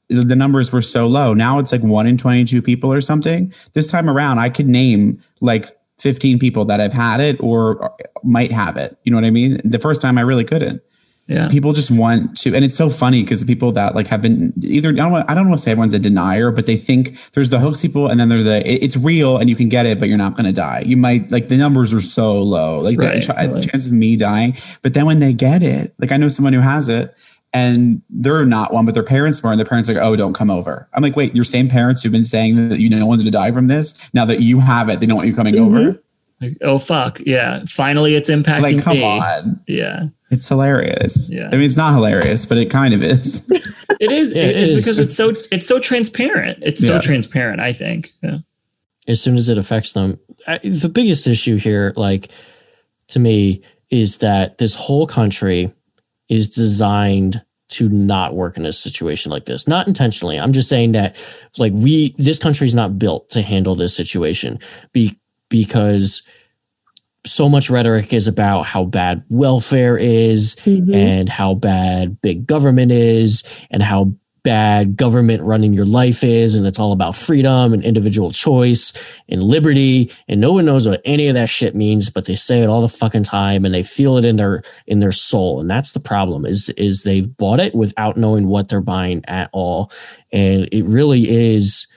the 0.10 0.36
numbers 0.36 0.72
were 0.72 0.82
so 0.82 1.08
low. 1.08 1.34
Now 1.34 1.60
it's 1.60 1.72
like 1.72 1.82
one 1.82 2.08
in 2.08 2.18
twenty 2.18 2.46
two 2.46 2.62
people 2.62 2.94
or 2.94 3.02
something. 3.02 3.54
This 3.74 3.88
time 3.88 4.10
around, 4.10 4.40
I 4.40 4.50
could 4.50 4.68
name 4.68 5.22
like 5.42 5.76
15 6.00 6.40
people 6.40 6.64
that 6.64 6.80
have 6.80 6.94
had 6.94 7.20
it 7.20 7.36
or 7.42 7.94
might 8.24 8.54
have 8.54 8.78
it. 8.78 8.98
You 9.04 9.12
know 9.12 9.18
what 9.18 9.26
I 9.26 9.32
mean? 9.32 9.60
The 9.66 9.80
first 9.80 10.02
time 10.02 10.18
I 10.18 10.22
really 10.22 10.46
couldn't 10.46 10.82
yeah. 11.30 11.48
people 11.48 11.74
just 11.74 11.92
want 11.92 12.38
to 12.40 12.56
and 12.56 12.66
it's 12.66 12.76
so 12.76 12.90
funny 12.90 13.22
because 13.22 13.40
the 13.40 13.46
people 13.46 13.72
that 13.72 13.96
like 13.96 14.08
have 14.08 14.22
been 14.22 14.52
either 14.62 14.90
I 14.90 14.94
don't 14.94 15.12
want, 15.12 15.30
I 15.30 15.36
don't 15.36 15.48
want 15.48 15.60
to 15.60 15.64
say 15.64 15.72
everyone's 15.72 15.94
a 15.94 16.00
denier 16.00 16.52
but 16.52 16.66
they 16.66 16.76
think 16.76 17.18
there's 17.34 17.50
the 17.50 17.60
hoax 17.60 17.82
people 17.82 18.08
and 18.08 18.20
then 18.20 18.30
there's 18.30 18.46
the 18.46 18.68
it, 18.68 18.84
it's 18.84 18.98
real 18.98 19.38
and 19.38 19.50
you 19.50 19.56
can 19.56 19.70
get 19.70 19.86
it 19.86 20.00
but 20.00 20.10
you're 20.10 20.18
not 20.18 20.36
going 20.36 20.46
to 20.46 20.52
die 20.52 20.84
you 20.86 20.98
might 20.98 21.32
like 21.32 21.48
the 21.48 21.58
numbers 21.58 21.94
are 21.94 22.02
so 22.02 22.42
low 22.42 22.80
like 22.80 22.98
right, 22.98 23.26
the, 23.26 23.34
right. 23.34 23.52
the 23.52 23.62
chance 23.62 23.86
of 23.86 23.92
me 23.92 24.16
dying 24.16 24.58
but 24.82 24.94
then 24.94 25.06
when 25.06 25.20
they 25.20 25.34
get 25.34 25.62
it 25.62 25.94
like 26.00 26.12
I 26.12 26.18
know 26.18 26.30
someone 26.30 26.54
who 26.54 26.62
has 26.62 26.90
it 26.90 27.16
and 27.54 28.02
they're 28.10 28.46
not 28.46 28.74
one, 28.74 28.86
but 28.86 28.94
their 28.94 29.04
parents 29.04 29.42
were, 29.42 29.50
and 29.50 29.60
their 29.60 29.66
parents 29.66 29.90
are 29.90 29.96
like, 29.96 30.04
oh, 30.04 30.16
don't 30.16 30.34
come 30.34 30.52
over. 30.52 30.88
I'm 30.94 31.02
like, 31.02 31.16
wait, 31.16 31.34
your 31.34 31.44
same 31.44 31.68
parents 31.68 32.04
who've 32.04 32.12
been 32.12 32.26
saying 32.26 32.70
that 32.70 32.80
you 32.80 32.90
know 32.90 33.00
no 33.00 33.06
one's 33.08 33.24
gonna 33.24 33.32
die 33.32 33.52
from 33.52 33.68
this, 33.68 33.98
now 34.14 34.26
that 34.26 34.42
you 34.42 34.60
have 34.60 34.90
it, 34.90 35.00
they 35.00 35.06
don't 35.06 35.18
want 35.18 35.28
you 35.28 35.36
coming 35.36 35.56
mm-hmm. 35.56 35.76
over. 35.76 36.04
Like, 36.42 36.58
oh 36.62 36.78
fuck, 36.78 37.20
yeah! 37.26 37.64
Finally, 37.68 38.16
it's 38.16 38.30
impacting 38.30 38.62
like, 38.76 38.84
come 38.84 38.98
me. 38.98 39.04
On. 39.04 39.60
Yeah, 39.68 40.08
it's 40.32 40.48
hilarious. 40.48 41.30
Yeah. 41.30 41.48
I 41.48 41.52
mean, 41.52 41.64
it's 41.64 41.76
not 41.76 41.94
hilarious, 41.94 42.46
but 42.46 42.58
it 42.58 42.70
kind 42.70 42.94
of 42.94 43.04
is. 43.04 43.50
it 44.00 44.12
is. 44.12 44.34
Yeah, 44.34 44.44
it 44.44 44.56
it's 44.56 44.72
is. 44.72 44.84
because 44.84 45.00
it's 45.00 45.16
so 45.16 45.34
it's 45.52 45.68
so 45.68 45.80
transparent. 45.80 46.60
It's 46.62 46.86
so 46.86 46.96
yeah. 46.96 47.02
transparent. 47.02 47.60
I 47.60 47.74
think. 47.74 48.12
Yeah. 48.22 48.40
As 49.08 49.22
soon 49.22 49.38
as 49.38 49.50
it 49.50 49.58
affects 49.58 49.94
them, 49.94 50.20
I, 50.48 50.60
the 50.60 50.90
biggest 50.90 51.26
issue 51.26 51.58
here, 51.58 51.94
like 51.96 52.32
to 53.08 53.20
me, 53.20 53.64
is 53.90 54.20
that 54.20 54.60
this 54.60 54.76
whole 54.76 55.08
country 55.08 55.74
is 56.30 56.48
designed 56.48 57.42
to 57.70 57.90
not 57.90 58.36
work 58.36 58.58
in 58.58 58.66
a 58.66 58.74
situation 58.74 59.32
like 59.32 59.46
this. 59.46 59.68
Not 59.68 59.88
intentionally. 59.88 60.40
I'm 60.40 60.54
just 60.54 60.70
saying 60.70 60.92
that 60.94 61.22
like 61.58 61.74
we 61.74 62.14
this 62.18 62.40
country 62.40 62.68
is 62.68 62.76
not 62.76 63.00
built 63.00 63.30
to 63.32 63.42
handle 63.42 63.76
this 63.76 63.96
situation 63.96 64.60
be, 64.94 65.20
because 65.50 66.22
so 67.26 67.50
much 67.50 67.70
rhetoric 67.70 68.14
is 68.14 68.28
about 68.28 68.64
how 68.64 68.86
bad 68.86 69.24
welfare 69.30 69.98
is 69.98 70.56
mm-hmm. 70.64 70.94
and 70.94 71.30
how 71.30 71.54
bad 71.54 72.22
big 72.22 72.48
government 72.48 72.92
is 72.92 73.44
and 73.70 73.84
how 73.84 74.14
bad 74.44 74.96
government 74.96 75.44
running 75.44 75.74
your 75.74 75.86
life 75.86 76.24
is. 76.24 76.56
And 76.56 76.66
it's 76.66 76.80
all 76.80 76.94
about 76.94 77.16
freedom 77.16 77.74
and 77.74 77.84
individual 77.84 78.32
choice 78.32 78.94
and 79.28 79.44
liberty. 79.44 80.12
And 80.28 80.40
no 80.40 80.54
one 80.54 80.66
knows 80.66 80.88
what 80.88 81.02
any 81.04 81.28
of 81.28 81.36
that 81.36 81.50
shit 81.50 81.76
means 81.76 82.10
but 82.10 82.26
they 82.26 82.36
say 82.36 82.62
it 82.62 82.68
all 82.68 82.82
the 82.82 82.88
fucking 82.88 83.24
time 83.24 83.66
and 83.66 83.74
they 83.74 83.84
feel 83.84 84.18
it 84.18 84.26
in 84.26 84.38
their 84.38 84.64
in 84.88 85.00
their 85.00 85.12
soul. 85.12 85.60
And 85.60 85.70
that's 85.70 85.92
the 85.92 86.00
problem 86.00 86.46
is 86.46 86.70
is 86.70 87.04
they've 87.04 87.36
bought 87.38 87.60
it 87.60 87.76
without 87.76 88.18
knowing 88.18 88.48
what 88.48 88.70
they're 88.70 88.82
buying 88.82 89.24
at 89.26 89.50
all. 89.52 89.92
And 90.32 90.70
it 90.72 90.86
really 90.86 91.30
is 91.30 91.88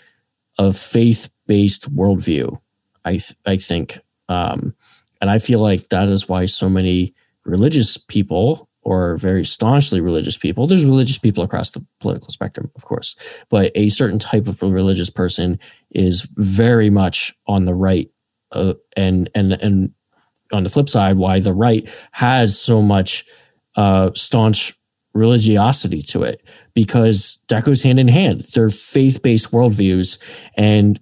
a 0.58 0.72
faith-based 0.72 1.94
worldview 1.94 2.58
i 3.04 3.12
th- 3.12 3.36
i 3.46 3.56
think 3.56 3.98
um 4.28 4.74
and 5.20 5.30
i 5.30 5.38
feel 5.38 5.60
like 5.60 5.88
that 5.88 6.08
is 6.08 6.28
why 6.28 6.46
so 6.46 6.68
many 6.68 7.14
religious 7.44 7.96
people 7.96 8.68
or 8.82 9.16
very 9.16 9.44
staunchly 9.44 10.00
religious 10.00 10.36
people. 10.36 10.66
There's 10.66 10.84
religious 10.84 11.18
people 11.18 11.44
across 11.44 11.70
the 11.70 11.84
political 12.00 12.30
spectrum, 12.30 12.70
of 12.74 12.84
course, 12.84 13.16
but 13.48 13.70
a 13.74 13.88
certain 13.88 14.18
type 14.18 14.48
of 14.48 14.62
religious 14.62 15.10
person 15.10 15.58
is 15.90 16.28
very 16.34 16.90
much 16.90 17.32
on 17.46 17.64
the 17.64 17.74
right, 17.74 18.10
uh, 18.50 18.74
and 18.96 19.30
and 19.34 19.52
and 19.52 19.92
on 20.52 20.64
the 20.64 20.70
flip 20.70 20.88
side, 20.88 21.16
why 21.16 21.40
the 21.40 21.54
right 21.54 21.88
has 22.12 22.58
so 22.58 22.82
much 22.82 23.24
uh, 23.76 24.10
staunch 24.14 24.74
religiosity 25.14 26.02
to 26.02 26.22
it 26.22 26.42
because 26.74 27.42
that 27.48 27.64
goes 27.64 27.82
hand 27.82 28.00
in 28.00 28.08
hand. 28.08 28.46
They're 28.52 28.68
faith 28.70 29.22
based 29.22 29.52
worldviews, 29.52 30.18
and 30.56 31.00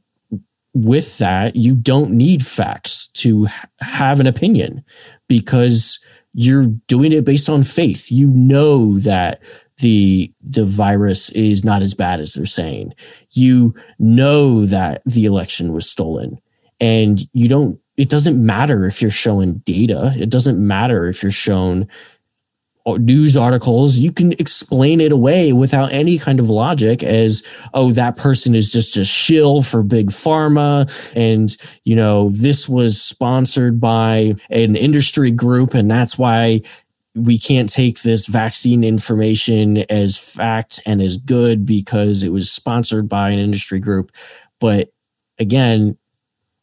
with 0.74 1.18
that, 1.18 1.56
you 1.56 1.74
don't 1.74 2.12
need 2.12 2.44
facts 2.44 3.08
to 3.08 3.48
have 3.80 4.20
an 4.20 4.26
opinion 4.26 4.84
because 5.28 5.98
you're 6.32 6.66
doing 6.66 7.12
it 7.12 7.24
based 7.24 7.48
on 7.48 7.62
faith. 7.62 8.10
You 8.10 8.28
know 8.28 8.98
that 8.98 9.42
the 9.78 10.32
the 10.42 10.64
virus 10.64 11.30
is 11.30 11.64
not 11.64 11.82
as 11.82 11.94
bad 11.94 12.20
as 12.20 12.34
they're 12.34 12.46
saying. 12.46 12.94
You 13.32 13.74
know 13.98 14.66
that 14.66 15.02
the 15.04 15.24
election 15.24 15.72
was 15.72 15.90
stolen. 15.90 16.38
And 16.80 17.20
you 17.32 17.48
don't 17.48 17.78
it 17.96 18.08
doesn't 18.08 18.44
matter 18.44 18.86
if 18.86 19.02
you're 19.02 19.10
showing 19.10 19.58
data. 19.58 20.14
It 20.16 20.30
doesn't 20.30 20.64
matter 20.64 21.06
if 21.06 21.22
you're 21.22 21.32
shown 21.32 21.88
news 22.86 23.36
articles, 23.36 23.98
you 23.98 24.12
can 24.12 24.32
explain 24.32 25.00
it 25.00 25.12
away 25.12 25.52
without 25.52 25.92
any 25.92 26.18
kind 26.18 26.40
of 26.40 26.48
logic 26.50 27.02
as, 27.02 27.42
oh, 27.74 27.92
that 27.92 28.16
person 28.16 28.54
is 28.54 28.72
just 28.72 28.96
a 28.96 29.04
shill 29.04 29.62
for 29.62 29.82
big 29.82 30.08
pharma. 30.08 30.90
And, 31.14 31.56
you 31.84 31.94
know, 31.94 32.30
this 32.30 32.68
was 32.68 33.00
sponsored 33.00 33.80
by 33.80 34.34
an 34.50 34.76
industry 34.76 35.30
group. 35.30 35.74
And 35.74 35.90
that's 35.90 36.18
why 36.18 36.62
we 37.14 37.38
can't 37.38 37.68
take 37.68 38.02
this 38.02 38.26
vaccine 38.26 38.84
information 38.84 39.78
as 39.90 40.16
fact 40.16 40.80
and 40.86 41.02
as 41.02 41.16
good 41.16 41.66
because 41.66 42.22
it 42.22 42.30
was 42.30 42.50
sponsored 42.50 43.08
by 43.08 43.30
an 43.30 43.38
industry 43.38 43.80
group. 43.80 44.12
But 44.60 44.92
again, 45.38 45.96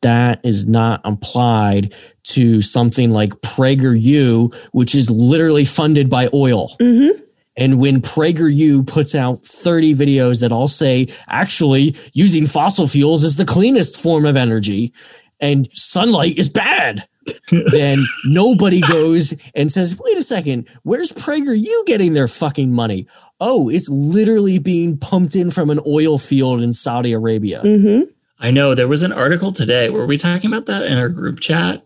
that 0.02 0.40
is 0.44 0.68
not 0.68 1.02
applied 1.04 1.94
to 2.24 2.62
something 2.62 3.12
like 3.12 3.32
PragerU, 3.42 4.54
which 4.72 4.94
is 4.94 5.10
literally 5.10 5.66
funded 5.66 6.10
by 6.10 6.30
oil. 6.34 6.76
Mm-hmm. 6.80 7.24
And 7.58 7.80
when 7.80 8.02
PragerU 8.02 8.86
puts 8.86 9.16
out 9.16 9.42
30 9.44 9.96
videos 9.96 10.42
that 10.42 10.52
all 10.52 10.68
say, 10.68 11.08
actually, 11.28 11.96
using 12.14 12.46
fossil 12.46 12.88
fuels 12.88 13.24
is 13.24 13.36
the 13.36 13.46
cleanest 13.46 14.00
form 14.00 14.26
of 14.26 14.36
energy 14.36 14.94
and 15.40 15.68
sunlight 15.74 16.38
is 16.38 16.50
bad, 16.50 17.08
then 17.52 18.06
nobody 18.26 18.82
goes 18.82 19.34
and 19.56 19.72
says, 19.72 19.98
wait 19.98 20.18
a 20.18 20.22
second, 20.22 20.70
where's 20.84 21.12
PragerU 21.12 21.86
getting 21.86 22.14
their 22.14 22.28
fucking 22.28 22.72
money? 22.72 23.08
Oh, 23.40 23.70
it's 23.70 23.90
literally 23.90 24.60
being 24.60 24.98
pumped 24.98 25.36
in 25.36 25.52
from 25.52 25.70
an 25.70 25.80
oil 25.86 26.18
field 26.18 26.62
in 26.62 26.74
Saudi 26.74 27.12
Arabia. 27.12 27.62
Mm-hmm. 27.64 28.12
I 28.40 28.52
know 28.52 28.76
there 28.76 28.88
was 28.88 29.04
an 29.04 29.12
article 29.12 29.52
today. 29.52 29.90
Were 29.90 30.06
we 30.06 30.18
talking 30.18 30.52
about 30.52 30.66
that 30.68 30.84
in 30.84 30.98
our 30.98 31.10
group 31.10 31.40
chat 31.40 31.86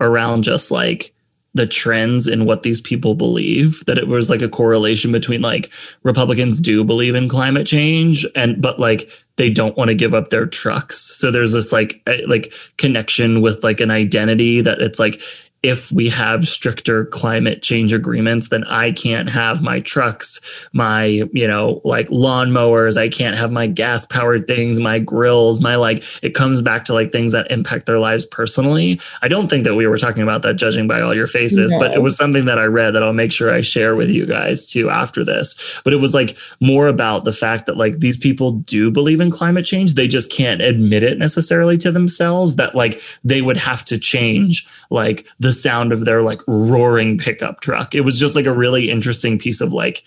around 0.00 0.44
just 0.44 0.70
like 0.70 1.14
the 1.52 1.66
trends 1.66 2.28
in 2.28 2.46
what 2.46 2.62
these 2.62 2.80
people 2.80 3.14
believe? 3.14 3.84
That 3.86 3.98
it 3.98 4.08
was 4.08 4.30
like 4.30 4.42
a 4.42 4.48
correlation 4.48 5.12
between 5.12 5.42
like 5.42 5.70
Republicans 6.02 6.60
do 6.60 6.84
believe 6.84 7.14
in 7.14 7.28
climate 7.28 7.66
change 7.66 8.24
and 8.34 8.62
but 8.62 8.78
like 8.78 9.10
they 9.36 9.50
don't 9.50 9.76
want 9.76 9.88
to 9.88 9.94
give 9.94 10.14
up 10.14 10.30
their 10.30 10.46
trucks. 10.46 10.98
So 10.98 11.30
there's 11.30 11.52
this 11.52 11.72
like 11.72 12.00
eh, 12.06 12.22
like 12.26 12.52
connection 12.78 13.42
with 13.42 13.62
like 13.62 13.80
an 13.80 13.90
identity 13.90 14.60
that 14.62 14.80
it's 14.80 14.98
like 14.98 15.20
if 15.62 15.92
we 15.92 16.08
have 16.08 16.48
stricter 16.48 17.04
climate 17.04 17.62
change 17.62 17.92
agreements, 17.92 18.48
then 18.48 18.64
I 18.64 18.92
can't 18.92 19.28
have 19.28 19.62
my 19.62 19.80
trucks, 19.80 20.40
my, 20.72 21.04
you 21.04 21.46
know, 21.46 21.82
like 21.84 22.08
lawnmowers. 22.08 22.96
I 22.96 23.10
can't 23.10 23.36
have 23.36 23.52
my 23.52 23.66
gas 23.66 24.06
powered 24.06 24.46
things, 24.46 24.80
my 24.80 24.98
grills, 24.98 25.60
my 25.60 25.76
like, 25.76 26.02
it 26.22 26.34
comes 26.34 26.62
back 26.62 26.86
to 26.86 26.94
like 26.94 27.12
things 27.12 27.32
that 27.32 27.50
impact 27.50 27.84
their 27.84 27.98
lives 27.98 28.24
personally. 28.24 29.00
I 29.20 29.28
don't 29.28 29.48
think 29.48 29.64
that 29.64 29.74
we 29.74 29.86
were 29.86 29.98
talking 29.98 30.22
about 30.22 30.40
that 30.42 30.54
judging 30.54 30.88
by 30.88 31.02
all 31.02 31.14
your 31.14 31.26
faces, 31.26 31.72
no. 31.72 31.78
but 31.78 31.92
it 31.92 32.00
was 32.00 32.16
something 32.16 32.46
that 32.46 32.58
I 32.58 32.64
read 32.64 32.94
that 32.94 33.02
I'll 33.02 33.12
make 33.12 33.32
sure 33.32 33.52
I 33.52 33.60
share 33.60 33.94
with 33.94 34.08
you 34.08 34.24
guys 34.24 34.66
too 34.66 34.88
after 34.88 35.24
this. 35.24 35.56
But 35.84 35.92
it 35.92 35.98
was 35.98 36.14
like 36.14 36.38
more 36.60 36.88
about 36.88 37.24
the 37.24 37.32
fact 37.32 37.66
that 37.66 37.76
like 37.76 37.98
these 37.98 38.16
people 38.16 38.52
do 38.52 38.90
believe 38.90 39.20
in 39.20 39.30
climate 39.30 39.66
change. 39.66 39.92
They 39.92 40.08
just 40.08 40.32
can't 40.32 40.62
admit 40.62 41.02
it 41.02 41.18
necessarily 41.18 41.76
to 41.78 41.92
themselves 41.92 42.56
that 42.56 42.74
like 42.74 43.02
they 43.22 43.42
would 43.42 43.58
have 43.58 43.84
to 43.86 43.98
change 43.98 44.66
like 44.88 45.26
the 45.38 45.49
the 45.50 45.54
sound 45.54 45.92
of 45.92 46.04
their 46.04 46.22
like 46.22 46.40
roaring 46.46 47.18
pickup 47.18 47.60
truck. 47.60 47.92
It 47.92 48.02
was 48.02 48.20
just 48.20 48.36
like 48.36 48.46
a 48.46 48.52
really 48.52 48.88
interesting 48.88 49.36
piece 49.36 49.60
of 49.60 49.72
like 49.72 50.04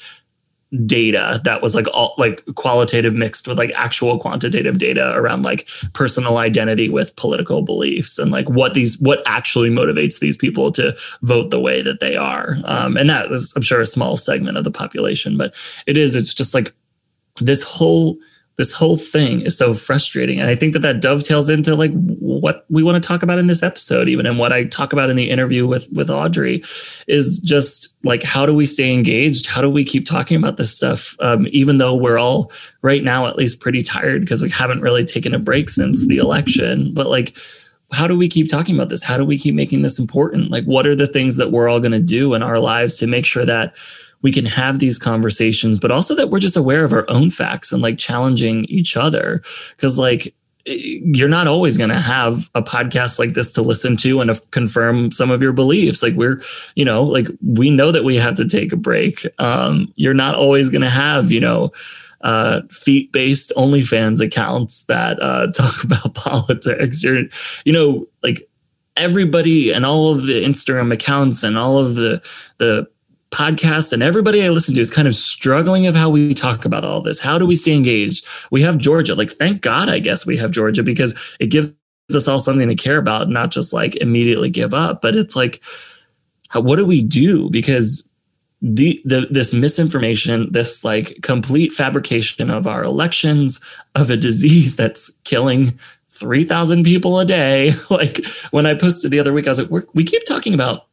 data 0.86 1.42
that 1.44 1.62
was 1.62 1.76
like 1.76 1.86
all 1.94 2.16
like 2.18 2.44
qualitative 2.56 3.14
mixed 3.14 3.46
with 3.46 3.58
like 3.58 3.74
actual 3.76 4.18
quantitative 4.18 4.78
data 4.78 5.12
around 5.16 5.44
like 5.44 5.68
personal 5.92 6.38
identity 6.38 6.88
with 6.88 7.14
political 7.18 7.62
beliefs 7.62 8.18
and 8.18 8.32
like 8.32 8.50
what 8.50 8.74
these 8.74 8.98
what 9.00 9.22
actually 9.26 9.70
motivates 9.70 10.20
these 10.20 10.38
people 10.38 10.72
to 10.72 10.96
vote 11.22 11.52
the 11.52 11.60
way 11.60 11.84
that 11.84 12.00
they 12.00 12.16
are 12.16 12.58
um, 12.64 12.98
and 12.98 13.08
that 13.08 13.30
was 13.30 13.54
i'm 13.56 13.62
sure 13.62 13.82
a 13.82 13.86
small 13.86 14.18
segment 14.18 14.58
of 14.58 14.64
the 14.64 14.72
population 14.72 15.38
but 15.38 15.54
it 15.86 15.96
is 15.96 16.16
it's 16.16 16.34
just 16.34 16.56
like 16.56 16.74
this 17.40 17.62
whole 17.62 18.18
this 18.58 18.72
whole 18.72 18.98
thing 18.98 19.42
is 19.42 19.58
so 19.58 19.74
frustrating. 19.74 20.40
And 20.40 20.50
i 20.50 20.56
think 20.56 20.74
that 20.74 20.82
that 20.82 21.02
dovetails 21.02 21.50
into 21.50 21.76
like 21.76 21.92
what 21.94 22.66
we 22.70 22.84
want 22.84 23.02
to 23.02 23.08
talk 23.08 23.24
about 23.24 23.40
in 23.40 23.48
this 23.48 23.64
episode 23.64 24.08
even 24.08 24.26
and 24.26 24.38
what 24.38 24.54
i 24.54 24.64
talk 24.66 24.94
about 24.94 25.10
in 25.10 25.16
the 25.16 25.30
interview 25.30 25.68
with 25.68 25.88
with 25.94 26.10
audrey 26.10 26.64
is 27.08 27.40
just 27.40 27.94
like 28.04 28.24
how 28.24 28.46
do 28.46 28.54
we 28.54 28.66
stay 28.66 28.94
engaged? 28.94 29.46
How 29.46 29.62
do 29.62 29.70
we 29.70 29.84
keep 29.84 30.06
talking 30.06 30.38
about 30.38 30.58
this 30.58 30.76
stuff 30.76 31.16
um, 31.20 31.48
even 31.52 31.78
though 31.78 31.96
we're 31.96 32.18
all 32.18 32.52
right 32.82 33.04
now 33.04 33.28
at 33.28 33.38
least 33.38 33.60
pretty 33.60 33.82
tired 33.82 34.22
because 34.22 34.42
we 34.42 34.50
haven't 34.50 34.82
really 34.82 35.06
taken 35.06 35.34
a 35.34 35.40
break 35.40 35.70
since 35.70 36.06
the 36.06 36.18
election. 36.18 36.94
But 36.94 37.08
like 37.08 37.36
how 37.92 38.08
do 38.08 38.18
we 38.18 38.28
keep 38.28 38.50
talking 38.50 38.76
about 38.76 38.90
this? 38.90 39.04
How 39.04 39.18
do 39.18 39.24
we 39.24 39.38
keep 39.38 39.54
making 39.54 39.84
this 39.84 40.00
important? 40.00 40.52
Like 40.52 40.66
what 40.66 40.88
are 40.88 40.96
the 40.96 41.08
things 41.08 41.36
that 41.38 41.52
we're 41.52 41.70
all 41.70 41.80
going 41.80 41.92
to 41.92 42.00
do 42.00 42.34
in 42.34 42.44
our 42.44 42.60
lives 42.60 42.98
to 42.98 43.08
make 43.08 43.26
sure 43.26 43.46
that 43.46 43.76
we 44.24 44.32
can 44.32 44.46
have 44.46 44.80
these 44.80 44.98
conversations, 44.98 45.78
but 45.78 45.92
also 45.92 46.16
that 46.16 46.30
we're 46.30 46.40
just 46.40 46.58
aware 46.58 46.84
of 46.84 46.94
our 46.94 47.06
own 47.10 47.30
facts 47.30 47.72
and 47.72 47.84
like 47.84 47.98
challenging 47.98 48.66
each 48.66 48.98
other. 48.98 49.44
Cause 49.78 50.00
like, 50.00 50.34
you're 50.66 51.28
not 51.28 51.46
always 51.46 51.78
going 51.78 51.90
to 51.90 52.00
have 52.00 52.50
a 52.56 52.62
podcast 52.62 53.20
like 53.20 53.34
this 53.34 53.52
to 53.52 53.62
listen 53.62 53.98
to 53.98 54.22
and 54.22 54.34
to 54.34 54.42
confirm 54.52 55.12
some 55.12 55.30
of 55.30 55.42
your 55.42 55.52
beliefs. 55.52 56.02
Like 56.02 56.14
we're, 56.14 56.42
you 56.76 56.86
know, 56.86 57.04
like 57.04 57.28
we 57.46 57.70
know 57.70 57.92
that 57.92 58.06
we 58.06 58.16
have 58.16 58.36
to 58.36 58.48
take 58.48 58.72
a 58.72 58.78
break. 58.78 59.28
Um, 59.40 59.92
you're 59.98 60.14
not 60.14 60.36
always 60.36 60.70
going 60.70 60.82
to 60.82 60.90
have, 60.90 61.34
you 61.34 61.42
know, 61.42 61.74
uh, 62.22 62.62
feet 62.72 63.12
based 63.12 63.52
OnlyFans 63.58 64.22
accounts 64.22 64.86
that 64.86 65.22
uh, 65.22 65.52
talk 65.52 65.84
about 65.84 66.14
politics. 66.16 67.04
You're, 67.04 67.24
you 67.66 67.74
know, 67.74 68.08
like 68.24 68.48
everybody 68.96 69.72
and 69.72 69.86
all 69.86 70.12
of 70.12 70.24
the 70.24 70.44
Instagram 70.46 70.94
accounts 70.94 71.44
and 71.44 71.58
all 71.58 71.78
of 71.78 71.96
the 71.96 72.22
the 72.60 72.88
podcast 73.34 73.92
and 73.92 74.04
everybody 74.04 74.46
I 74.46 74.50
listen 74.50 74.76
to 74.76 74.82
is 74.82 74.92
kind 74.92 75.08
of 75.08 75.16
struggling 75.16 75.88
of 75.88 75.96
how 75.96 76.10
we 76.10 76.34
talk 76.34 76.66
about 76.66 76.86
all 76.86 77.02
this. 77.02 77.20
How 77.20 77.38
do 77.38 77.46
we 77.46 77.56
stay 77.56 77.76
engaged? 77.76 78.26
We 78.52 78.62
have 78.62 78.78
Georgia. 78.78 79.16
Like, 79.16 79.32
thank 79.32 79.62
God, 79.62 79.90
I 79.90 80.00
guess 80.00 80.26
we 80.26 80.38
have 80.38 80.52
Georgia 80.52 80.84
because 80.84 81.16
it 81.40 81.48
gives 81.48 81.76
us 82.14 82.28
all 82.28 82.40
something 82.40 82.70
to 82.70 82.76
care 82.76 82.98
about, 82.98 83.30
not 83.30 83.52
just 83.52 83.74
like 83.74 83.96
immediately 83.96 84.50
give 84.50 84.74
up. 84.74 85.02
But 85.02 85.16
it's 85.16 85.36
like, 85.36 85.62
how, 86.50 86.62
what 86.62 86.76
do 86.76 86.86
we 86.86 87.02
do? 87.02 87.50
Because 87.50 88.08
the, 88.62 89.02
the 89.04 89.28
this 89.30 89.54
misinformation, 89.54 90.52
this 90.52 90.84
like 90.84 91.18
complete 91.24 91.74
fabrication 91.74 92.50
of 92.50 92.68
our 92.68 92.84
elections, 92.84 93.60
of 93.96 94.12
a 94.12 94.16
disease 94.16 94.76
that's 94.76 95.10
killing 95.24 95.80
3,000 96.10 96.84
people 96.84 97.20
a 97.20 97.26
day. 97.26 97.74
Like 97.90 98.24
when 98.52 98.68
I 98.68 98.76
posted 98.76 99.10
the 99.10 99.20
other 99.20 99.34
week, 99.34 99.48
I 99.48 99.52
was 99.52 99.60
like, 99.60 99.86
we 99.94 100.04
keep 100.04 100.24
talking 100.26 100.54
about 100.54 100.86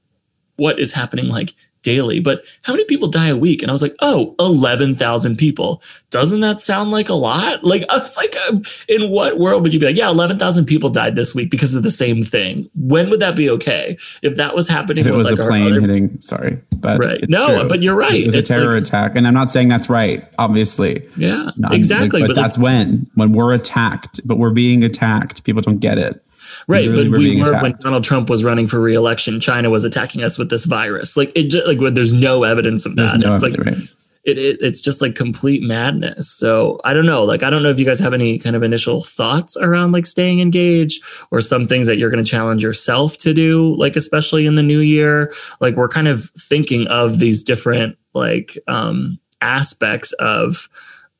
what 0.57 0.80
is 0.80 0.93
happening 0.93 1.28
like 1.28 1.55
daily, 1.83 2.20
but 2.20 2.45
how 2.62 2.72
many 2.74 2.85
people 2.85 3.09
die 3.09 3.28
a 3.28 3.37
week? 3.37 3.62
And 3.62 3.70
I 3.70 3.72
was 3.72 3.83
like, 3.83 3.95
oh, 4.01 4.35
11,000 4.39 5.37
people. 5.37 5.83
Doesn't 6.11 6.41
that 6.41 6.61
sound 6.61 6.91
like 6.91 7.09
a 7.09 7.14
lot? 7.14 7.61
Like, 7.70 7.85
I 7.89 7.99
was 7.99 8.16
like, 8.16 8.37
um, 8.49 8.64
in 8.89 9.11
what 9.11 9.39
world 9.39 9.62
would 9.62 9.72
you 9.72 9.78
be 9.78 9.87
like, 9.87 9.97
yeah, 9.97 10.09
11,000 10.11 10.64
people 10.64 10.91
died 10.91 11.14
this 11.14 11.35
week 11.37 11.51
because 11.51 11.72
of 11.74 11.83
the 11.85 11.91
same 11.91 12.20
thing? 12.22 12.68
When 12.74 13.11
would 13.11 13.20
that 13.20 13.37
be 13.37 13.49
okay? 13.51 13.97
If 14.22 14.37
that 14.37 14.57
was 14.57 14.66
happening, 14.68 15.05
If 15.05 15.12
it 15.12 15.16
was 15.16 15.31
like 15.31 15.39
a 15.39 15.47
plane 15.47 15.66
other- 15.70 15.81
hitting, 15.81 16.20
sorry, 16.20 16.59
but 16.76 16.99
Right. 16.99 17.24
No, 17.28 17.61
true. 17.61 17.68
but 17.68 17.81
you're 17.83 17.95
right. 17.95 18.22
It 18.22 18.26
was 18.26 18.35
a 18.35 18.43
terror 18.43 18.74
like- 18.74 18.83
attack, 18.83 19.12
and 19.14 19.26
I'm 19.26 19.35
not 19.35 19.51
saying 19.53 19.68
that's 19.68 19.89
right. 19.89 20.24
Obviously, 20.39 21.03
Yeah, 21.16 21.51
Not- 21.57 21.74
exactly. 21.74 22.22
But, 22.22 22.28
but 22.28 22.37
like, 22.37 22.45
that's 22.45 22.59
when 22.59 23.07
when 23.14 23.33
we're 23.33 23.53
attacked, 23.55 24.20
but 24.24 24.37
we're 24.39 24.51
being 24.51 24.83
attacked. 24.83 25.45
People 25.45 25.62
don't 25.62 25.78
get 25.78 25.97
it. 25.99 26.20
Right, 26.71 26.89
but 26.89 27.11
we're 27.11 27.18
we 27.18 27.43
were 27.43 27.53
when. 27.61 27.77
Donald 27.81 28.05
Trump 28.05 28.31
was 28.31 28.45
running 28.45 28.66
for 28.66 28.81
re-election. 28.81 29.41
China 29.41 29.71
was 29.71 29.85
attacking 29.85 30.23
us 30.23 30.39
with 30.39 30.51
this 30.51 30.64
virus. 30.64 31.16
Like 31.16 31.33
it, 31.35 31.45
just, 31.49 31.66
like 31.66 31.79
there's 31.95 32.12
no 32.12 32.45
evidence 32.45 32.87
of 32.87 32.97
that. 32.97 33.18
no 33.18 33.35
it's 33.35 33.43
like 33.43 33.59
right? 33.59 33.75
it, 34.25 34.39
it, 34.39 34.59
it's 34.61 34.81
just 34.81 35.03
like 35.03 35.14
complete 35.14 35.62
madness. 35.62 36.31
So 36.31 36.81
I 36.85 36.93
don't 36.93 37.07
know. 37.07 37.25
Like 37.25 37.43
I 37.43 37.51
don't 37.51 37.62
know 37.62 37.71
if 37.71 37.79
you 37.79 37.85
guys 37.85 37.99
have 38.01 38.14
any 38.14 38.39
kind 38.39 38.55
of 38.55 38.62
initial 38.62 39.03
thoughts 39.03 39.57
around 39.57 39.93
like 39.93 40.07
staying 40.07 40.41
engaged 40.41 41.03
or 41.31 41.41
some 41.41 41.66
things 41.66 41.87
that 41.87 41.99
you're 41.99 42.11
going 42.11 42.25
to 42.25 42.31
challenge 42.31 42.62
yourself 42.62 43.16
to 43.18 43.35
do. 43.35 43.75
Like 43.77 43.97
especially 43.97 44.47
in 44.47 44.55
the 44.55 44.62
new 44.62 44.81
year. 44.81 45.35
Like 45.61 45.75
we're 45.77 45.89
kind 45.89 46.09
of 46.09 46.31
thinking 46.39 46.87
of 46.87 47.18
these 47.18 47.43
different 47.43 47.97
like 48.14 48.57
um, 48.68 49.18
aspects 49.41 50.12
of 50.14 50.68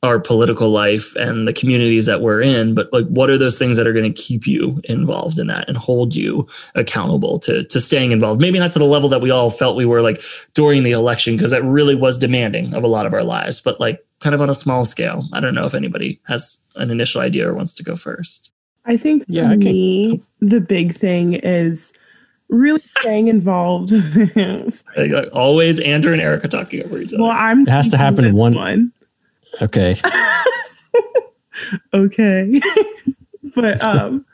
our 0.03 0.19
political 0.19 0.71
life 0.71 1.15
and 1.17 1.47
the 1.47 1.53
communities 1.53 2.07
that 2.07 2.23
we're 2.23 2.41
in 2.41 2.75
but 2.75 2.91
like 2.91 3.05
what 3.09 3.29
are 3.29 3.37
those 3.37 3.59
things 3.59 3.77
that 3.77 3.87
are 3.87 3.93
going 3.93 4.11
to 4.11 4.23
keep 4.23 4.47
you 4.47 4.81
involved 4.85 5.39
in 5.39 5.47
that 5.49 5.69
and 5.69 5.77
hold 5.77 6.17
you 6.17 6.49
accountable 6.75 7.39
to 7.39 7.65
to 7.65 7.79
staying 7.81 8.11
involved? 8.11 8.41
Maybe 8.41 8.59
not 8.59 8.71
to 8.73 8.79
the 8.79 8.87
level 8.87 9.11
that 9.11 9.21
we 9.21 9.31
all 9.31 9.51
felt 9.51 9.77
we 9.77 9.85
were 9.85 10.01
like 10.01 10.23
during 10.55 10.85
the 10.85 10.93
election 10.93 11.37
because 11.37 11.51
that 11.51 11.63
really 11.65 11.95
was 11.95 12.17
demanding 12.17 12.73
of 12.73 12.83
a 12.83 12.87
lot 12.89 13.05
of 13.05 13.13
our 13.13 13.23
lives 13.23 13.61
but 13.61 13.79
like 13.79 14.01
kind 14.21 14.35
of 14.35 14.41
on 14.41 14.49
a 14.51 14.55
small 14.55 14.85
scale. 14.87 15.29
I 15.35 15.41
don't 15.41 15.55
know 15.55 15.67
if 15.67 15.75
anybody 15.75 16.19
has 16.25 16.61
an 16.77 16.91
initial 16.91 17.21
idea 17.21 17.49
or 17.49 17.55
wants 17.55 17.75
to 17.75 17.83
go 17.83 17.95
first. 17.97 18.51
I 18.87 18.97
think 18.97 19.25
Yeah, 19.29 19.49
I 19.49 19.53
can- 19.53 19.59
me, 19.61 20.23
the 20.41 20.61
big 20.63 20.95
thing 20.95 21.35
is 21.35 21.93
really 22.49 22.81
staying 22.99 23.29
involved. 23.29 23.93
like, 24.37 25.11
like, 25.11 25.29
always 25.35 25.79
andrew 25.81 26.13
and 26.15 26.23
erica 26.23 26.49
talking 26.49 26.83
over 26.85 26.99
each 26.99 27.13
other. 27.13 27.23
Well, 27.23 27.33
I'm 27.33 27.63
It 27.63 27.69
has 27.69 27.89
to 27.91 27.99
happen 27.99 28.25
in 28.25 28.35
one- 28.35 28.93
Okay. 29.63 29.97
okay 31.95 32.61
but 33.55 33.83
um 33.83 34.25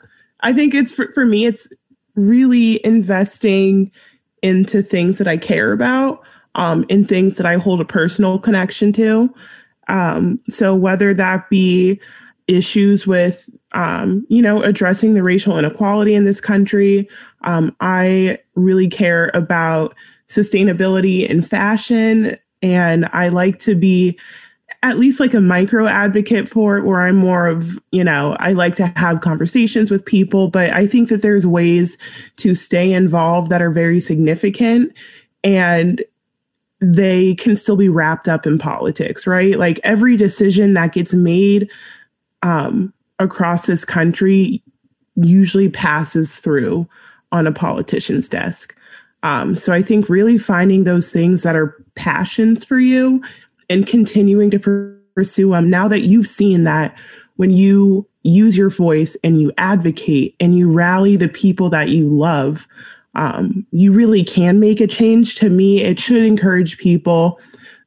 i 0.41 0.53
think 0.53 0.73
it's 0.73 0.93
for, 0.93 1.11
for 1.11 1.25
me 1.25 1.45
it's 1.45 1.67
really 2.15 2.83
investing 2.85 3.91
into 4.41 4.81
things 4.81 5.17
that 5.17 5.27
i 5.27 5.37
care 5.37 5.71
about 5.71 6.21
um 6.55 6.85
in 6.89 7.05
things 7.05 7.37
that 7.37 7.45
i 7.45 7.55
hold 7.55 7.81
a 7.81 7.85
personal 7.85 8.39
connection 8.39 8.91
to 8.91 9.33
um 9.87 10.39
so 10.47 10.75
whether 10.75 11.13
that 11.13 11.49
be 11.49 11.99
issues 12.47 13.05
with 13.05 13.49
um 13.73 14.25
you 14.29 14.41
know 14.41 14.61
addressing 14.61 15.13
the 15.13 15.23
racial 15.23 15.57
inequality 15.57 16.13
in 16.13 16.25
this 16.25 16.39
country 16.39 17.09
um 17.41 17.75
i 17.81 18.37
really 18.55 18.87
care 18.87 19.31
about 19.33 19.93
sustainability 20.29 21.27
in 21.27 21.41
fashion 21.41 22.37
and 22.61 23.09
i 23.11 23.27
like 23.27 23.59
to 23.59 23.75
be 23.75 24.17
at 24.83 24.99
least 24.99 25.19
like 25.19 25.33
a 25.33 25.41
micro 25.41 25.87
advocate 25.87 26.47
for 26.47 26.77
it 26.77 26.83
where 26.83 27.01
I'm 27.01 27.15
more 27.15 27.47
of, 27.47 27.79
you 27.91 28.03
know, 28.03 28.35
I 28.39 28.53
like 28.53 28.75
to 28.75 28.87
have 28.95 29.21
conversations 29.21 29.89
with 29.89 30.05
people, 30.05 30.49
but 30.49 30.71
I 30.71 30.85
think 30.85 31.09
that 31.09 31.21
there's 31.21 31.47
ways 31.47 31.97
to 32.37 32.53
stay 32.53 32.93
involved 32.93 33.49
that 33.49 33.61
are 33.61 33.71
very 33.71 33.99
significant 33.99 34.93
and 35.43 36.03
they 36.79 37.33
can 37.35 37.55
still 37.55 37.75
be 37.75 37.89
wrapped 37.89 38.27
up 38.27 38.45
in 38.45 38.59
politics, 38.59 39.25
right? 39.25 39.57
Like 39.57 39.79
every 39.83 40.15
decision 40.15 40.75
that 40.75 40.93
gets 40.93 41.13
made 41.13 41.71
um, 42.43 42.93
across 43.17 43.65
this 43.65 43.83
country 43.83 44.61
usually 45.15 45.69
passes 45.69 46.35
through 46.35 46.87
on 47.31 47.47
a 47.47 47.51
politician's 47.51 48.29
desk. 48.29 48.77
Um, 49.23 49.55
so 49.55 49.73
I 49.73 49.81
think 49.81 50.07
really 50.07 50.37
finding 50.37 50.83
those 50.83 51.11
things 51.11 51.41
that 51.41 51.55
are 51.55 51.75
passions 51.95 52.63
for 52.63 52.79
you 52.79 53.23
and 53.69 53.85
continuing 53.85 54.51
to 54.51 54.99
pursue 55.15 55.51
them 55.51 55.69
now 55.69 55.87
that 55.87 56.01
you've 56.01 56.27
seen 56.27 56.63
that 56.63 56.95
when 57.35 57.51
you 57.51 58.07
use 58.23 58.57
your 58.57 58.69
voice 58.69 59.15
and 59.23 59.39
you 59.39 59.51
advocate 59.57 60.35
and 60.39 60.57
you 60.57 60.71
rally 60.71 61.15
the 61.15 61.29
people 61.29 61.69
that 61.69 61.89
you 61.89 62.07
love 62.07 62.67
um, 63.15 63.65
you 63.71 63.91
really 63.91 64.23
can 64.23 64.59
make 64.59 64.79
a 64.79 64.85
change. 64.85 65.35
To 65.35 65.49
me 65.49 65.81
it 65.81 65.99
should 65.99 66.23
encourage 66.23 66.77
people. 66.77 67.39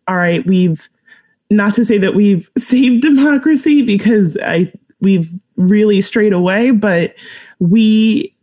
All 0.08 0.16
right 0.16 0.44
we've 0.46 0.88
not 1.50 1.74
to 1.74 1.84
say 1.84 1.98
that 1.98 2.14
we've 2.14 2.50
saved 2.58 3.02
democracy 3.02 3.84
because 3.84 4.36
i 4.42 4.72
we've 5.00 5.30
really 5.56 6.00
strayed 6.00 6.32
away 6.32 6.70
but 6.70 7.14
we 7.58 8.34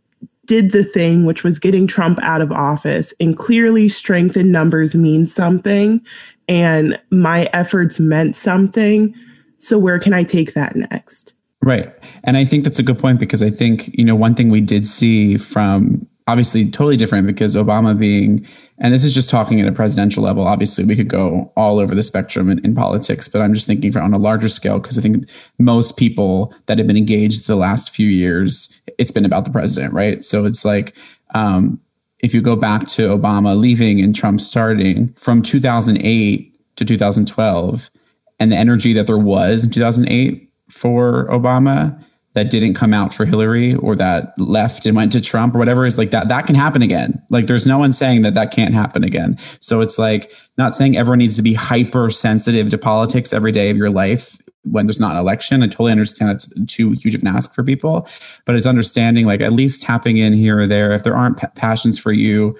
did 0.48 0.72
the 0.72 0.82
thing 0.82 1.26
which 1.26 1.44
was 1.44 1.58
getting 1.58 1.86
trump 1.86 2.18
out 2.22 2.40
of 2.40 2.50
office. 2.50 3.14
And 3.20 3.38
clearly 3.38 3.88
strength 3.88 4.36
in 4.36 4.50
numbers 4.50 4.94
means 4.94 5.32
something 5.32 6.04
and 6.48 6.98
my 7.10 7.48
efforts 7.52 8.00
meant 8.00 8.36
something. 8.36 9.14
So 9.58 9.78
where 9.78 9.98
can 9.98 10.12
I 10.12 10.24
take 10.24 10.54
that 10.54 10.76
next? 10.76 11.34
Right. 11.62 11.92
And 12.24 12.36
I 12.36 12.44
think 12.44 12.64
that's 12.64 12.78
a 12.78 12.82
good 12.82 12.98
point 12.98 13.20
because 13.20 13.42
I 13.42 13.50
think, 13.50 13.90
you 13.92 14.04
know, 14.04 14.14
one 14.14 14.34
thing 14.34 14.48
we 14.48 14.60
did 14.60 14.86
see 14.86 15.36
from 15.36 16.06
obviously 16.28 16.70
totally 16.70 16.96
different 16.96 17.26
because 17.26 17.56
Obama 17.56 17.98
being, 17.98 18.46
and 18.78 18.92
this 18.92 19.02
is 19.02 19.14
just 19.14 19.30
talking 19.30 19.60
at 19.60 19.66
a 19.66 19.72
presidential 19.72 20.22
level, 20.22 20.46
obviously 20.46 20.84
we 20.84 20.94
could 20.94 21.08
go 21.08 21.50
all 21.56 21.78
over 21.78 21.94
the 21.94 22.02
spectrum 22.02 22.50
in, 22.50 22.58
in 22.64 22.74
politics, 22.74 23.28
but 23.28 23.40
I'm 23.40 23.54
just 23.54 23.66
thinking 23.66 23.90
for 23.90 24.00
on 24.00 24.12
a 24.12 24.18
larger 24.18 24.48
scale 24.48 24.78
because 24.78 24.98
I 24.98 25.02
think 25.02 25.28
most 25.58 25.96
people 25.96 26.54
that 26.66 26.78
have 26.78 26.86
been 26.86 26.98
engaged 26.98 27.46
the 27.46 27.56
last 27.56 27.90
few 27.90 28.08
years, 28.08 28.80
it's 28.98 29.10
been 29.10 29.24
about 29.24 29.46
the 29.46 29.50
president, 29.50 29.94
right? 29.94 30.22
So 30.22 30.44
it's 30.44 30.64
like, 30.64 30.94
um, 31.34 31.80
if 32.20 32.34
you 32.34 32.40
go 32.40 32.56
back 32.56 32.86
to 32.88 33.08
Obama 33.08 33.58
leaving 33.58 34.00
and 34.00 34.14
Trump 34.14 34.40
starting 34.40 35.12
from 35.12 35.42
2008 35.42 36.54
to 36.76 36.84
2012, 36.84 37.90
and 38.38 38.52
the 38.52 38.56
energy 38.56 38.92
that 38.92 39.06
there 39.06 39.18
was 39.18 39.64
in 39.64 39.70
2008 39.70 40.50
for 40.70 41.26
Obama 41.28 42.02
that 42.34 42.50
didn't 42.50 42.74
come 42.74 42.94
out 42.94 43.12
for 43.12 43.24
Hillary 43.24 43.74
or 43.74 43.96
that 43.96 44.32
left 44.38 44.86
and 44.86 44.94
went 44.94 45.10
to 45.12 45.20
Trump 45.20 45.54
or 45.54 45.58
whatever 45.58 45.86
is 45.86 45.98
like 45.98 46.12
that 46.12 46.28
that 46.28 46.46
can 46.46 46.54
happen 46.54 46.82
again. 46.82 47.20
Like 47.30 47.46
there's 47.46 47.66
no 47.66 47.78
one 47.78 47.92
saying 47.92 48.22
that 48.22 48.34
that 48.34 48.52
can't 48.52 48.74
happen 48.74 49.02
again. 49.02 49.38
So 49.60 49.80
it's 49.80 49.98
like 49.98 50.32
not 50.56 50.76
saying 50.76 50.96
everyone 50.96 51.18
needs 51.18 51.36
to 51.36 51.42
be 51.42 51.54
hyper 51.54 52.10
sensitive 52.10 52.70
to 52.70 52.78
politics 52.78 53.32
every 53.32 53.50
day 53.50 53.70
of 53.70 53.76
your 53.76 53.90
life 53.90 54.38
when 54.70 54.86
there's 54.86 55.00
not 55.00 55.12
an 55.12 55.18
election. 55.18 55.62
I 55.62 55.66
totally 55.66 55.92
understand 55.92 56.30
that's 56.30 56.52
too 56.66 56.92
huge 56.92 57.14
of 57.14 57.22
an 57.22 57.28
ask 57.28 57.54
for 57.54 57.62
people, 57.62 58.08
but 58.44 58.56
it's 58.56 58.66
understanding 58.66 59.26
like 59.26 59.40
at 59.40 59.52
least 59.52 59.82
tapping 59.82 60.16
in 60.16 60.32
here 60.32 60.60
or 60.60 60.66
there. 60.66 60.92
If 60.92 61.04
there 61.04 61.16
aren't 61.16 61.38
pa- 61.38 61.52
passions 61.54 61.98
for 61.98 62.12
you 62.12 62.56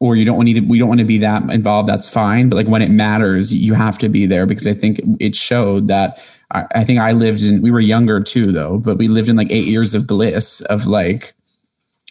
or 0.00 0.16
you 0.16 0.24
don't 0.24 0.36
want 0.36 0.48
to 0.48 0.60
we 0.60 0.78
don't 0.78 0.88
want 0.88 1.00
to 1.00 1.06
be 1.06 1.18
that 1.18 1.42
involved 1.50 1.88
that's 1.88 2.08
fine. 2.08 2.48
But 2.48 2.56
like 2.56 2.66
when 2.66 2.82
it 2.82 2.90
matters 2.90 3.54
you 3.54 3.74
have 3.74 3.98
to 3.98 4.08
be 4.08 4.26
there 4.26 4.46
because 4.46 4.66
i 4.66 4.74
think 4.74 5.00
it 5.20 5.36
showed 5.36 5.88
that 5.88 6.18
I, 6.50 6.66
I 6.74 6.84
think 6.84 6.98
i 6.98 7.12
lived 7.12 7.42
in 7.42 7.62
we 7.62 7.70
were 7.70 7.80
younger 7.80 8.20
too 8.20 8.50
though 8.50 8.78
but 8.78 8.98
we 8.98 9.08
lived 9.08 9.28
in 9.28 9.36
like 9.36 9.50
eight 9.50 9.68
years 9.68 9.94
of 9.94 10.06
bliss 10.06 10.62
of 10.62 10.86
like 10.86 11.34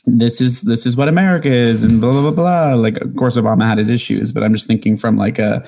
this 0.05 0.39
is 0.39 0.61
this 0.61 0.85
is 0.85 0.95
what 0.95 1.09
america 1.09 1.49
is 1.49 1.83
and 1.83 1.99
blah 1.99 2.11
blah 2.11 2.21
blah 2.21 2.31
blah. 2.31 2.73
Like 2.75 2.97
of 2.97 3.15
course 3.15 3.35
obama 3.35 3.67
had 3.67 3.79
his 3.79 3.89
issues 3.89 4.31
but 4.31 4.43
i'm 4.43 4.53
just 4.53 4.67
thinking 4.67 4.95
from 4.95 5.17
like 5.17 5.39
a 5.39 5.67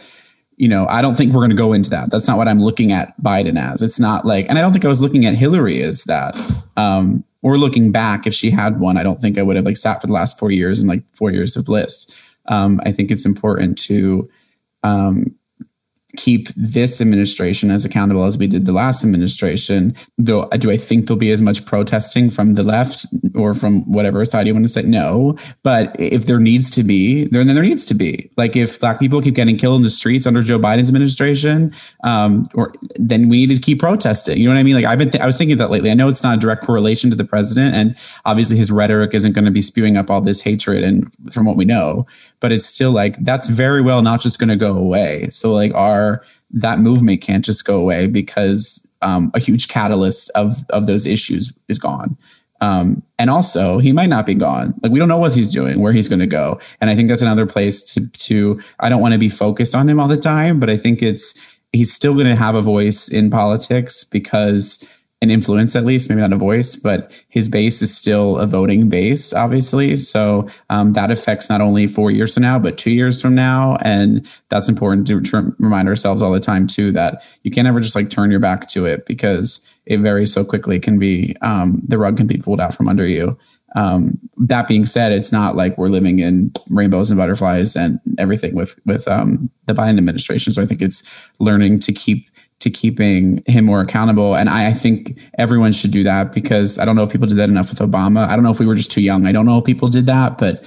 you 0.61 0.67
know 0.67 0.85
i 0.89 1.01
don't 1.01 1.15
think 1.15 1.33
we're 1.33 1.39
going 1.39 1.49
to 1.49 1.55
go 1.55 1.73
into 1.73 1.89
that. 1.89 2.11
That's 2.11 2.27
not 2.27 2.37
what 2.37 2.47
i'm 2.47 2.61
looking 2.61 2.91
at 2.91 3.19
biden 3.19 3.59
as. 3.59 3.81
It's 3.81 3.99
not 3.99 4.25
like 4.25 4.45
and 4.47 4.59
i 4.59 4.61
don't 4.61 4.71
think 4.71 4.85
i 4.85 4.87
was 4.87 5.01
looking 5.01 5.25
at 5.25 5.33
hillary 5.33 5.81
as 5.81 6.03
that. 6.03 6.35
Um 6.77 7.23
or 7.41 7.57
looking 7.57 7.91
back 7.91 8.27
if 8.27 8.33
she 8.35 8.51
had 8.51 8.79
one 8.79 8.95
i 8.95 9.01
don't 9.01 9.19
think 9.19 9.39
i 9.39 9.41
would 9.41 9.55
have 9.55 9.65
like 9.65 9.75
sat 9.75 9.99
for 9.99 10.05
the 10.05 10.13
last 10.13 10.37
four 10.37 10.51
years 10.51 10.79
and 10.79 10.87
like 10.87 11.03
four 11.15 11.31
years 11.31 11.57
of 11.57 11.65
bliss. 11.65 12.05
Um 12.45 12.79
i 12.85 12.91
think 12.91 13.09
it's 13.09 13.25
important 13.25 13.79
to 13.89 14.29
um 14.83 15.35
keep 16.17 16.49
this 16.55 17.01
administration 17.01 17.71
as 17.71 17.85
accountable 17.85 18.25
as 18.25 18.37
we 18.37 18.47
did 18.47 18.65
the 18.65 18.71
last 18.71 19.03
administration. 19.03 19.95
Though, 20.17 20.47
do 20.49 20.71
I 20.71 20.77
think 20.77 21.07
there'll 21.07 21.19
be 21.19 21.31
as 21.31 21.41
much 21.41 21.65
protesting 21.65 22.29
from 22.29 22.53
the 22.53 22.63
left 22.63 23.05
or 23.35 23.53
from 23.53 23.81
whatever 23.91 24.23
side 24.25 24.47
you 24.47 24.53
want 24.53 24.65
to 24.65 24.69
say? 24.69 24.83
No. 24.83 25.37
But 25.63 25.95
if 25.99 26.25
there 26.25 26.39
needs 26.39 26.69
to 26.71 26.83
be, 26.83 27.25
then 27.25 27.47
there 27.47 27.63
needs 27.63 27.85
to 27.85 27.93
be. 27.93 28.29
Like 28.37 28.55
if 28.55 28.79
black 28.79 28.99
people 28.99 29.21
keep 29.21 29.35
getting 29.35 29.57
killed 29.57 29.77
in 29.77 29.83
the 29.83 29.89
streets 29.89 30.25
under 30.25 30.41
Joe 30.41 30.59
Biden's 30.59 30.89
administration, 30.89 31.73
um, 32.03 32.45
or 32.53 32.73
then 32.95 33.29
we 33.29 33.45
need 33.45 33.55
to 33.55 33.61
keep 33.61 33.79
protesting. 33.79 34.37
You 34.37 34.45
know 34.45 34.53
what 34.53 34.59
I 34.59 34.63
mean? 34.63 34.75
Like 34.75 34.85
I've 34.85 34.99
been, 34.99 35.11
th- 35.11 35.21
I 35.21 35.25
was 35.25 35.37
thinking 35.37 35.57
that 35.57 35.71
lately. 35.71 35.91
I 35.91 35.93
know 35.93 36.07
it's 36.07 36.23
not 36.23 36.37
a 36.37 36.39
direct 36.39 36.63
correlation 36.63 37.09
to 37.09 37.15
the 37.15 37.25
president, 37.25 37.75
and 37.75 37.95
obviously 38.25 38.57
his 38.57 38.71
rhetoric 38.71 39.13
isn't 39.13 39.33
going 39.33 39.45
to 39.45 39.51
be 39.51 39.61
spewing 39.61 39.97
up 39.97 40.09
all 40.09 40.21
this 40.21 40.41
hatred, 40.41 40.83
and 40.83 41.11
from 41.31 41.45
what 41.45 41.55
we 41.55 41.65
know, 41.65 42.05
but 42.39 42.51
it's 42.51 42.65
still 42.65 42.91
like 42.91 43.17
that's 43.23 43.47
very 43.47 43.81
well 43.81 44.01
not 44.01 44.21
just 44.21 44.39
going 44.39 44.49
to 44.49 44.55
go 44.55 44.75
away. 44.75 45.29
So 45.29 45.53
like 45.53 45.73
our 45.75 46.00
that 46.51 46.79
movement 46.79 47.21
can't 47.21 47.45
just 47.45 47.65
go 47.65 47.79
away 47.79 48.07
because 48.07 48.87
um, 49.01 49.31
a 49.33 49.39
huge 49.39 49.67
catalyst 49.67 50.29
of 50.35 50.63
of 50.69 50.85
those 50.87 51.05
issues 51.05 51.53
is 51.67 51.79
gone. 51.79 52.17
Um, 52.61 53.01
and 53.17 53.29
also, 53.29 53.79
he 53.79 53.91
might 53.91 54.09
not 54.09 54.25
be 54.25 54.35
gone. 54.35 54.75
Like 54.83 54.91
we 54.91 54.99
don't 54.99 55.07
know 55.07 55.17
what 55.17 55.33
he's 55.33 55.51
doing, 55.51 55.81
where 55.81 55.93
he's 55.93 56.07
going 56.07 56.19
to 56.19 56.27
go. 56.27 56.59
And 56.79 56.89
I 56.89 56.95
think 56.95 57.09
that's 57.09 57.23
another 57.23 57.47
place 57.47 57.83
to. 57.93 58.07
to 58.07 58.61
I 58.79 58.89
don't 58.89 59.01
want 59.01 59.13
to 59.13 59.19
be 59.19 59.29
focused 59.29 59.73
on 59.73 59.89
him 59.89 59.99
all 59.99 60.07
the 60.07 60.17
time, 60.17 60.59
but 60.59 60.69
I 60.69 60.77
think 60.77 61.01
it's 61.01 61.33
he's 61.73 61.91
still 61.91 62.13
going 62.13 62.27
to 62.27 62.35
have 62.35 62.55
a 62.55 62.61
voice 62.61 63.07
in 63.07 63.31
politics 63.31 64.03
because 64.03 64.85
an 65.21 65.29
influence 65.29 65.75
at 65.75 65.85
least, 65.85 66.09
maybe 66.09 66.21
not 66.21 66.33
a 66.33 66.37
voice, 66.37 66.75
but 66.75 67.11
his 67.29 67.47
base 67.47 67.81
is 67.83 67.95
still 67.95 68.37
a 68.39 68.47
voting 68.47 68.89
base, 68.89 69.33
obviously. 69.33 69.95
So 69.95 70.47
um, 70.71 70.93
that 70.93 71.11
affects 71.11 71.47
not 71.47 71.61
only 71.61 71.85
four 71.85 72.09
years 72.09 72.33
from 72.33 72.43
now, 72.43 72.57
but 72.57 72.77
two 72.77 72.89
years 72.89 73.21
from 73.21 73.35
now. 73.35 73.77
And 73.81 74.27
that's 74.49 74.67
important 74.67 75.07
to, 75.07 75.21
remind 75.59 75.87
ourselves 75.87 76.23
all 76.23 76.31
the 76.31 76.39
time 76.39 76.65
too, 76.65 76.91
that 76.93 77.23
you 77.43 77.51
can't 77.51 77.67
ever 77.67 77.79
just 77.79 77.95
like 77.95 78.09
turn 78.09 78.31
your 78.31 78.39
back 78.39 78.67
to 78.69 78.85
it 78.85 79.05
because 79.05 79.65
it 79.85 79.97
varies 79.97 80.33
so 80.33 80.43
quickly 80.43 80.79
can 80.79 80.97
be, 80.97 81.35
um, 81.41 81.81
the 81.87 81.99
rug 81.99 82.17
can 82.17 82.25
be 82.25 82.37
pulled 82.37 82.59
out 82.59 82.73
from 82.73 82.89
under 82.89 83.05
you. 83.05 83.37
Um, 83.75 84.19
that 84.37 84.67
being 84.67 84.85
said, 84.85 85.11
it's 85.11 85.31
not 85.31 85.55
like 85.55 85.77
we're 85.77 85.89
living 85.89 86.19
in 86.19 86.51
rainbows 86.69 87.09
and 87.11 87.17
butterflies 87.17 87.75
and 87.75 87.99
everything 88.17 88.55
with, 88.55 88.77
with, 88.85 89.07
um, 89.07 89.49
the 89.67 89.73
Biden 89.73 89.97
administration. 89.97 90.51
So 90.51 90.61
I 90.61 90.65
think 90.65 90.81
it's 90.81 91.03
learning 91.39 91.79
to 91.81 91.93
keep 91.93 92.27
to 92.61 92.69
keeping 92.69 93.43
him 93.47 93.65
more 93.65 93.81
accountable. 93.81 94.35
And 94.35 94.47
I, 94.47 94.67
I, 94.67 94.73
think 94.73 95.19
everyone 95.39 95.71
should 95.71 95.89
do 95.89 96.03
that 96.03 96.31
because 96.31 96.77
I 96.77 96.85
don't 96.85 96.95
know 96.95 97.01
if 97.01 97.11
people 97.11 97.27
did 97.27 97.37
that 97.37 97.49
enough 97.49 97.71
with 97.71 97.79
Obama. 97.79 98.27
I 98.27 98.35
don't 98.35 98.43
know 98.43 98.51
if 98.51 98.59
we 98.59 98.67
were 98.67 98.75
just 98.75 98.91
too 98.91 99.01
young. 99.01 99.25
I 99.25 99.31
don't 99.31 99.47
know 99.47 99.57
if 99.57 99.65
people 99.65 99.87
did 99.87 100.05
that, 100.05 100.37
but 100.37 100.63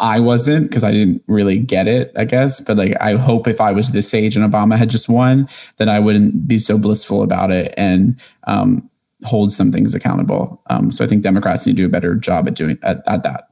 I 0.00 0.18
wasn't 0.18 0.68
because 0.68 0.82
I 0.82 0.92
didn't 0.92 1.22
really 1.26 1.58
get 1.58 1.86
it, 1.86 2.10
I 2.16 2.24
guess. 2.24 2.62
But 2.62 2.78
like, 2.78 2.96
I 3.02 3.16
hope 3.16 3.46
if 3.46 3.60
I 3.60 3.72
was 3.72 3.92
this 3.92 4.14
age 4.14 4.34
and 4.34 4.50
Obama 4.50 4.78
had 4.78 4.88
just 4.88 5.10
won, 5.10 5.46
that 5.76 5.90
I 5.90 6.00
wouldn't 6.00 6.48
be 6.48 6.58
so 6.58 6.78
blissful 6.78 7.22
about 7.22 7.50
it 7.50 7.74
and 7.76 8.18
um, 8.44 8.88
hold 9.24 9.52
some 9.52 9.70
things 9.70 9.94
accountable. 9.94 10.62
Um, 10.70 10.90
so 10.90 11.04
I 11.04 11.08
think 11.08 11.22
Democrats 11.22 11.66
need 11.66 11.76
to 11.76 11.82
do 11.82 11.86
a 11.86 11.90
better 11.90 12.14
job 12.14 12.48
at 12.48 12.54
doing 12.54 12.78
at, 12.82 13.02
at 13.06 13.22
that. 13.24 13.49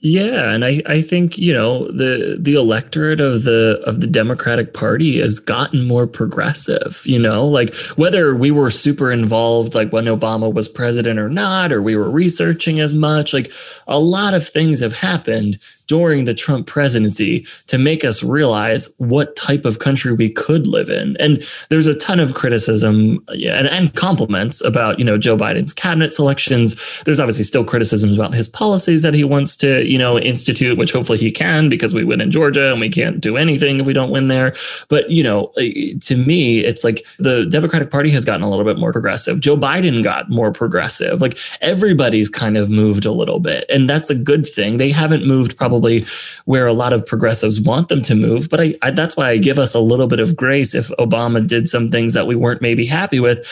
Yeah, 0.00 0.52
and 0.52 0.64
I, 0.64 0.80
I 0.86 1.02
think 1.02 1.38
you 1.38 1.52
know 1.52 1.90
the 1.90 2.36
the 2.38 2.54
electorate 2.54 3.20
of 3.20 3.42
the 3.42 3.82
of 3.84 4.00
the 4.00 4.06
Democratic 4.06 4.72
Party 4.72 5.18
has 5.18 5.40
gotten 5.40 5.88
more 5.88 6.06
progressive. 6.06 7.02
You 7.04 7.18
know, 7.18 7.44
like 7.48 7.74
whether 7.96 8.32
we 8.36 8.52
were 8.52 8.70
super 8.70 9.10
involved, 9.10 9.74
like 9.74 9.92
when 9.92 10.04
Obama 10.04 10.52
was 10.52 10.68
president 10.68 11.18
or 11.18 11.28
not, 11.28 11.72
or 11.72 11.82
we 11.82 11.96
were 11.96 12.08
researching 12.10 12.78
as 12.78 12.94
much, 12.94 13.32
like 13.34 13.50
a 13.88 13.98
lot 13.98 14.34
of 14.34 14.46
things 14.48 14.78
have 14.80 14.92
happened 14.92 15.58
during 15.88 16.26
the 16.26 16.34
Trump 16.34 16.66
presidency 16.66 17.44
to 17.66 17.78
make 17.78 18.04
us 18.04 18.22
realize 18.22 18.88
what 18.98 19.34
type 19.34 19.64
of 19.64 19.78
country 19.78 20.12
we 20.12 20.28
could 20.30 20.66
live 20.66 20.90
in. 20.90 21.16
And 21.16 21.42
there's 21.70 21.86
a 21.86 21.94
ton 21.94 22.20
of 22.20 22.34
criticism 22.34 23.24
and, 23.28 23.66
and 23.66 23.94
compliments 23.94 24.60
about, 24.60 24.98
you 24.98 25.04
know, 25.04 25.18
Joe 25.18 25.36
Biden's 25.36 25.72
cabinet 25.72 26.12
selections. 26.12 26.76
There's 27.04 27.18
obviously 27.18 27.44
still 27.44 27.64
criticisms 27.64 28.16
about 28.16 28.34
his 28.34 28.46
policies 28.46 29.02
that 29.02 29.14
he 29.14 29.24
wants 29.24 29.56
to, 29.56 29.84
you 29.84 29.98
know, 29.98 30.18
institute, 30.18 30.76
which 30.76 30.92
hopefully 30.92 31.18
he 31.18 31.30
can 31.30 31.68
because 31.68 31.94
we 31.94 32.04
win 32.04 32.20
in 32.20 32.30
Georgia 32.30 32.70
and 32.70 32.80
we 32.80 32.90
can't 32.90 33.20
do 33.20 33.36
anything 33.36 33.80
if 33.80 33.86
we 33.86 33.94
don't 33.94 34.10
win 34.10 34.28
there. 34.28 34.54
But, 34.88 35.10
you 35.10 35.22
know, 35.22 35.46
uh, 35.56 35.62
to 36.00 36.16
me, 36.16 36.60
it's 36.60 36.84
like 36.84 37.04
the 37.18 37.46
Democratic 37.46 37.90
Party 37.90 38.10
has 38.10 38.26
gotten 38.26 38.42
a 38.42 38.50
little 38.50 38.64
bit 38.64 38.78
more 38.78 38.92
progressive. 38.92 39.40
Joe 39.40 39.56
Biden 39.56 40.04
got 40.04 40.28
more 40.28 40.52
progressive. 40.52 41.22
Like 41.22 41.38
everybody's 41.62 42.28
kind 42.28 42.58
of 42.58 42.68
moved 42.68 43.06
a 43.06 43.12
little 43.12 43.40
bit. 43.40 43.64
And 43.70 43.88
that's 43.88 44.10
a 44.10 44.14
good 44.14 44.46
thing. 44.46 44.76
They 44.76 44.90
haven't 44.90 45.26
moved 45.26 45.56
probably 45.56 45.77
probably 45.78 46.04
where 46.44 46.66
a 46.66 46.72
lot 46.72 46.92
of 46.92 47.06
progressives 47.06 47.60
want 47.60 47.88
them 47.88 48.02
to 48.02 48.14
move. 48.14 48.48
But 48.48 48.60
I, 48.60 48.74
I, 48.82 48.90
that's 48.90 49.16
why 49.16 49.30
I 49.30 49.38
give 49.38 49.58
us 49.58 49.74
a 49.74 49.80
little 49.80 50.08
bit 50.08 50.20
of 50.20 50.36
grace 50.36 50.74
if 50.74 50.88
Obama 50.98 51.46
did 51.46 51.68
some 51.68 51.90
things 51.90 52.14
that 52.14 52.26
we 52.26 52.34
weren't 52.34 52.62
maybe 52.62 52.86
happy 52.86 53.20
with 53.20 53.46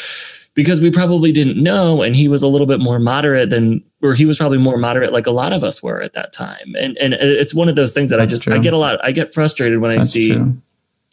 because 0.54 0.80
we 0.80 0.90
probably 0.90 1.32
didn't 1.32 1.62
know 1.62 2.02
and 2.02 2.16
he 2.16 2.28
was 2.28 2.42
a 2.42 2.48
little 2.48 2.66
bit 2.66 2.80
more 2.80 2.98
moderate 2.98 3.50
than 3.50 3.84
or 4.02 4.14
he 4.14 4.24
was 4.24 4.38
probably 4.38 4.58
more 4.58 4.78
moderate 4.78 5.12
like 5.12 5.26
a 5.26 5.30
lot 5.30 5.52
of 5.52 5.62
us 5.62 5.82
were 5.82 6.00
at 6.00 6.14
that 6.14 6.32
time 6.32 6.74
and 6.78 6.96
and 6.96 7.12
it's 7.12 7.54
one 7.54 7.68
of 7.68 7.76
those 7.76 7.92
things 7.92 8.08
that 8.08 8.16
that's 8.16 8.32
i 8.32 8.34
just 8.34 8.44
true. 8.44 8.54
i 8.54 8.58
get 8.58 8.72
a 8.72 8.78
lot 8.78 8.98
i 9.04 9.12
get 9.12 9.34
frustrated 9.34 9.80
when 9.80 9.92
that's 9.92 10.06
i 10.06 10.08
see 10.08 10.32
true. 10.32 10.56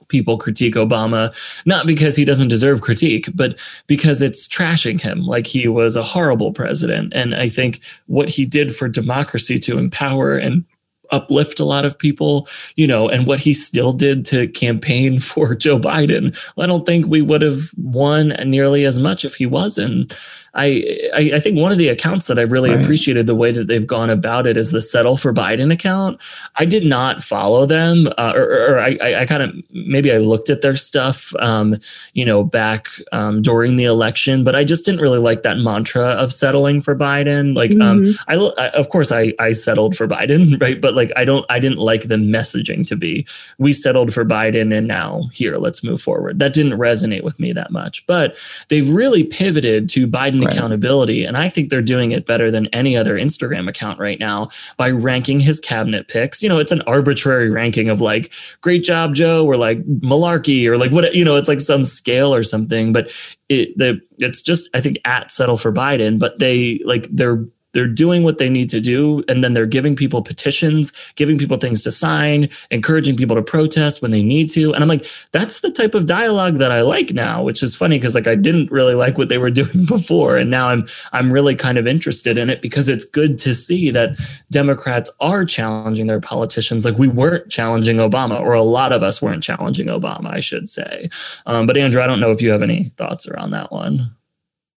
people 0.07 0.37
critique 0.37 0.75
obama 0.75 1.35
not 1.65 1.85
because 1.85 2.15
he 2.15 2.23
doesn't 2.23 2.47
deserve 2.47 2.79
critique 2.79 3.27
but 3.35 3.59
because 3.85 4.21
it's 4.21 4.47
trashing 4.47 5.01
him 5.01 5.25
like 5.25 5.45
he 5.45 5.67
was 5.67 5.97
a 5.97 6.03
horrible 6.03 6.53
president 6.53 7.11
and 7.13 7.35
i 7.35 7.49
think 7.49 7.81
what 8.05 8.29
he 8.29 8.45
did 8.45 8.73
for 8.73 8.87
democracy 8.87 9.59
to 9.59 9.77
empower 9.77 10.37
and 10.37 10.63
uplift 11.11 11.59
a 11.59 11.65
lot 11.65 11.85
of 11.85 11.97
people, 11.97 12.47
you 12.75 12.87
know, 12.87 13.09
and 13.09 13.27
what 13.27 13.39
he 13.39 13.53
still 13.53 13.93
did 13.93 14.25
to 14.25 14.47
campaign 14.47 15.19
for 15.19 15.55
Joe 15.55 15.79
Biden. 15.79 16.35
I 16.57 16.65
don't 16.65 16.85
think 16.85 17.07
we 17.07 17.21
would 17.21 17.41
have 17.41 17.71
won 17.77 18.29
nearly 18.45 18.85
as 18.85 18.99
much 18.99 19.25
if 19.25 19.35
he 19.35 19.45
wasn't. 19.45 20.13
I, 20.55 21.09
I, 21.15 21.31
I 21.35 21.39
think 21.39 21.57
one 21.57 21.71
of 21.71 21.79
the 21.79 21.89
accounts 21.89 22.27
that 22.27 22.37
I've 22.37 22.51
really 22.51 22.69
right. 22.69 22.79
appreciated 22.79 23.25
the 23.25 23.35
way 23.35 23.51
that 23.51 23.67
they've 23.67 23.87
gone 23.87 24.11
about 24.11 24.45
it 24.45 24.55
is 24.55 24.71
the 24.71 24.81
settle 24.81 25.17
for 25.17 25.33
Biden 25.33 25.73
account. 25.73 26.19
I 26.57 26.65
did 26.65 26.85
not 26.85 27.23
follow 27.23 27.65
them, 27.65 28.07
uh, 28.19 28.33
or, 28.35 28.73
or, 28.73 28.79
I, 28.79 29.21
I 29.21 29.25
kind 29.25 29.41
of 29.41 29.55
maybe 29.71 30.11
I 30.11 30.17
looked 30.17 30.51
at 30.51 30.61
their 30.61 30.75
stuff, 30.75 31.33
um, 31.39 31.77
you 32.13 32.23
know, 32.23 32.43
back 32.43 32.89
um, 33.11 33.41
during 33.41 33.77
the 33.77 33.85
election, 33.85 34.43
but 34.43 34.55
I 34.55 34.63
just 34.63 34.85
didn't 34.85 35.01
really 35.01 35.17
like 35.17 35.41
that 35.41 35.57
mantra 35.57 36.05
of 36.05 36.31
settling 36.31 36.81
for 36.81 36.95
Biden. 36.95 37.55
Like, 37.55 37.71
um, 37.71 38.03
mm-hmm. 38.03 38.31
um, 38.31 38.53
I, 38.57 38.65
I, 38.65 38.69
of 38.69 38.89
course 38.89 39.11
I 39.11 39.33
I 39.39 39.53
settled 39.53 39.97
for 39.97 40.07
Biden, 40.07 40.61
right? 40.61 40.79
But 40.79 40.93
like 40.93 41.11
I 41.15 41.25
don't 41.25 41.45
I 41.49 41.59
didn't 41.59 41.79
like 41.79 42.07
the 42.07 42.15
messaging 42.15 42.85
to 42.87 42.95
be 42.95 43.25
we 43.57 43.73
settled 43.73 44.13
for 44.13 44.23
Biden 44.23 44.75
and 44.75 44.87
now 44.87 45.23
here 45.33 45.57
let's 45.57 45.83
move 45.83 46.01
forward. 46.01 46.37
That 46.37 46.53
didn't 46.53 46.77
resonate 46.77 47.23
with 47.23 47.39
me 47.39 47.53
that 47.53 47.71
much, 47.71 48.05
but 48.05 48.37
they've 48.69 48.87
really 48.87 49.23
pivoted 49.23 49.89
to 49.89 50.07
Biden 50.07 50.42
right. 50.45 50.53
accountability. 50.53 51.23
And 51.23 51.37
I 51.37 51.49
think 51.49 51.69
they're 51.69 51.81
doing 51.81 52.11
it 52.11 52.25
better 52.25 52.51
than 52.51 52.67
any 52.67 52.95
other 52.97 53.17
Instagram 53.17 53.69
account 53.69 53.99
right 53.99 54.19
now 54.19 54.49
by 54.77 54.89
ranking 54.89 55.39
his 55.39 55.59
cabinet 55.59 56.07
picks. 56.07 56.41
You 56.43 56.49
know, 56.49 56.59
it's 56.59 56.71
an 56.71 56.81
arbitrary 56.87 57.49
ranking 57.49 57.89
of 57.89 58.01
like, 58.01 58.31
great 58.61 58.83
job, 58.83 59.15
Joe, 59.15 59.45
or 59.45 59.57
like 59.57 59.83
malarkey, 59.85 60.65
or 60.67 60.77
like 60.77 60.91
what, 60.91 61.13
you 61.13 61.25
know, 61.25 61.35
it's 61.35 61.47
like 61.47 61.61
some 61.61 61.85
scale 61.85 62.33
or 62.33 62.43
something. 62.43 62.93
But 62.93 63.11
it, 63.49 63.77
the, 63.77 64.01
it's 64.19 64.41
just, 64.41 64.69
I 64.73 64.81
think, 64.81 64.99
at 65.05 65.31
settle 65.31 65.57
for 65.57 65.71
Biden, 65.71 66.19
but 66.19 66.39
they 66.39 66.79
like, 66.85 67.07
they're, 67.11 67.45
they're 67.73 67.87
doing 67.87 68.23
what 68.23 68.37
they 68.37 68.49
need 68.49 68.69
to 68.69 68.79
do 68.79 69.23
and 69.27 69.43
then 69.43 69.53
they're 69.53 69.65
giving 69.65 69.95
people 69.95 70.21
petitions 70.21 70.93
giving 71.15 71.37
people 71.37 71.57
things 71.57 71.83
to 71.83 71.91
sign 71.91 72.49
encouraging 72.71 73.17
people 73.17 73.35
to 73.35 73.41
protest 73.41 74.01
when 74.01 74.11
they 74.11 74.23
need 74.23 74.49
to. 74.49 74.73
And 74.73 74.83
i'm 74.83 74.89
like 74.89 75.05
that's 75.31 75.59
the 75.59 75.71
type 75.71 75.95
of 75.95 76.05
dialogue 76.05 76.57
that 76.57 76.71
i 76.71 76.81
like 76.81 77.13
now 77.13 77.43
which 77.43 77.61
is 77.61 77.75
funny 77.75 77.97
because 77.97 78.15
like 78.15 78.27
i 78.27 78.35
didn't 78.35 78.71
really 78.71 78.95
like 78.95 79.17
what 79.17 79.29
they 79.29 79.37
were 79.37 79.51
doing 79.63 79.85
before 79.85 80.37
and 80.37 80.49
now 80.49 80.69
i'm 80.69 80.87
i'm 81.11 81.31
really 81.31 81.55
kind 81.55 81.77
of 81.77 81.87
interested 81.87 82.37
in 82.37 82.49
it 82.49 82.61
because 82.61 82.89
it's 82.89 83.05
good 83.05 83.37
to 83.39 83.53
see 83.53 83.91
that 83.91 84.17
democrats 84.51 85.09
are 85.19 85.45
challenging 85.45 86.07
their 86.07 86.21
politicians 86.21 86.85
like 86.85 86.97
we 86.97 87.07
weren't 87.07 87.49
challenging 87.49 87.97
obama 87.97 88.39
or 88.39 88.53
a 88.53 88.61
lot 88.61 88.91
of 88.91 89.03
us 89.03 89.21
weren't 89.21 89.43
challenging 89.43 89.87
obama 89.87 90.31
i 90.33 90.39
should 90.39 90.69
say. 90.69 91.09
Um, 91.45 91.65
but 91.65 91.77
andrew 91.77 92.01
i 92.01 92.07
don't 92.07 92.19
know 92.19 92.31
if 92.31 92.41
you 92.41 92.51
have 92.51 92.61
any 92.61 92.85
thoughts 92.85 93.27
around 93.27 93.51
that 93.51 93.71
one. 93.71 94.15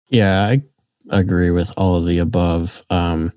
Yeah 0.10 0.46
i 0.46 0.62
agree 1.10 1.52
with 1.52 1.72
all 1.78 1.98
of 1.98 2.06
the 2.06 2.20
above. 2.20 2.84
Um, 2.90 3.34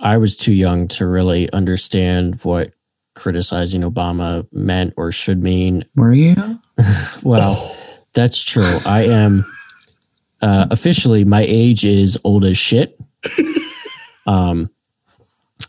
I 0.00 0.16
was 0.16 0.36
too 0.36 0.52
young 0.52 0.88
to 0.88 1.06
really 1.06 1.50
understand 1.52 2.40
what 2.44 2.72
criticizing 3.14 3.82
Obama 3.82 4.46
meant 4.52 4.94
or 4.96 5.10
should 5.10 5.42
mean. 5.42 5.84
Were 5.96 6.12
you? 6.12 6.60
well, 7.22 7.76
that's 8.14 8.42
true. 8.42 8.78
I 8.86 9.04
am 9.04 9.44
uh, 10.40 10.66
officially 10.70 11.24
my 11.24 11.44
age 11.48 11.84
is 11.84 12.18
old 12.24 12.44
as 12.44 12.56
shit. 12.56 12.98
Um, 14.28 14.70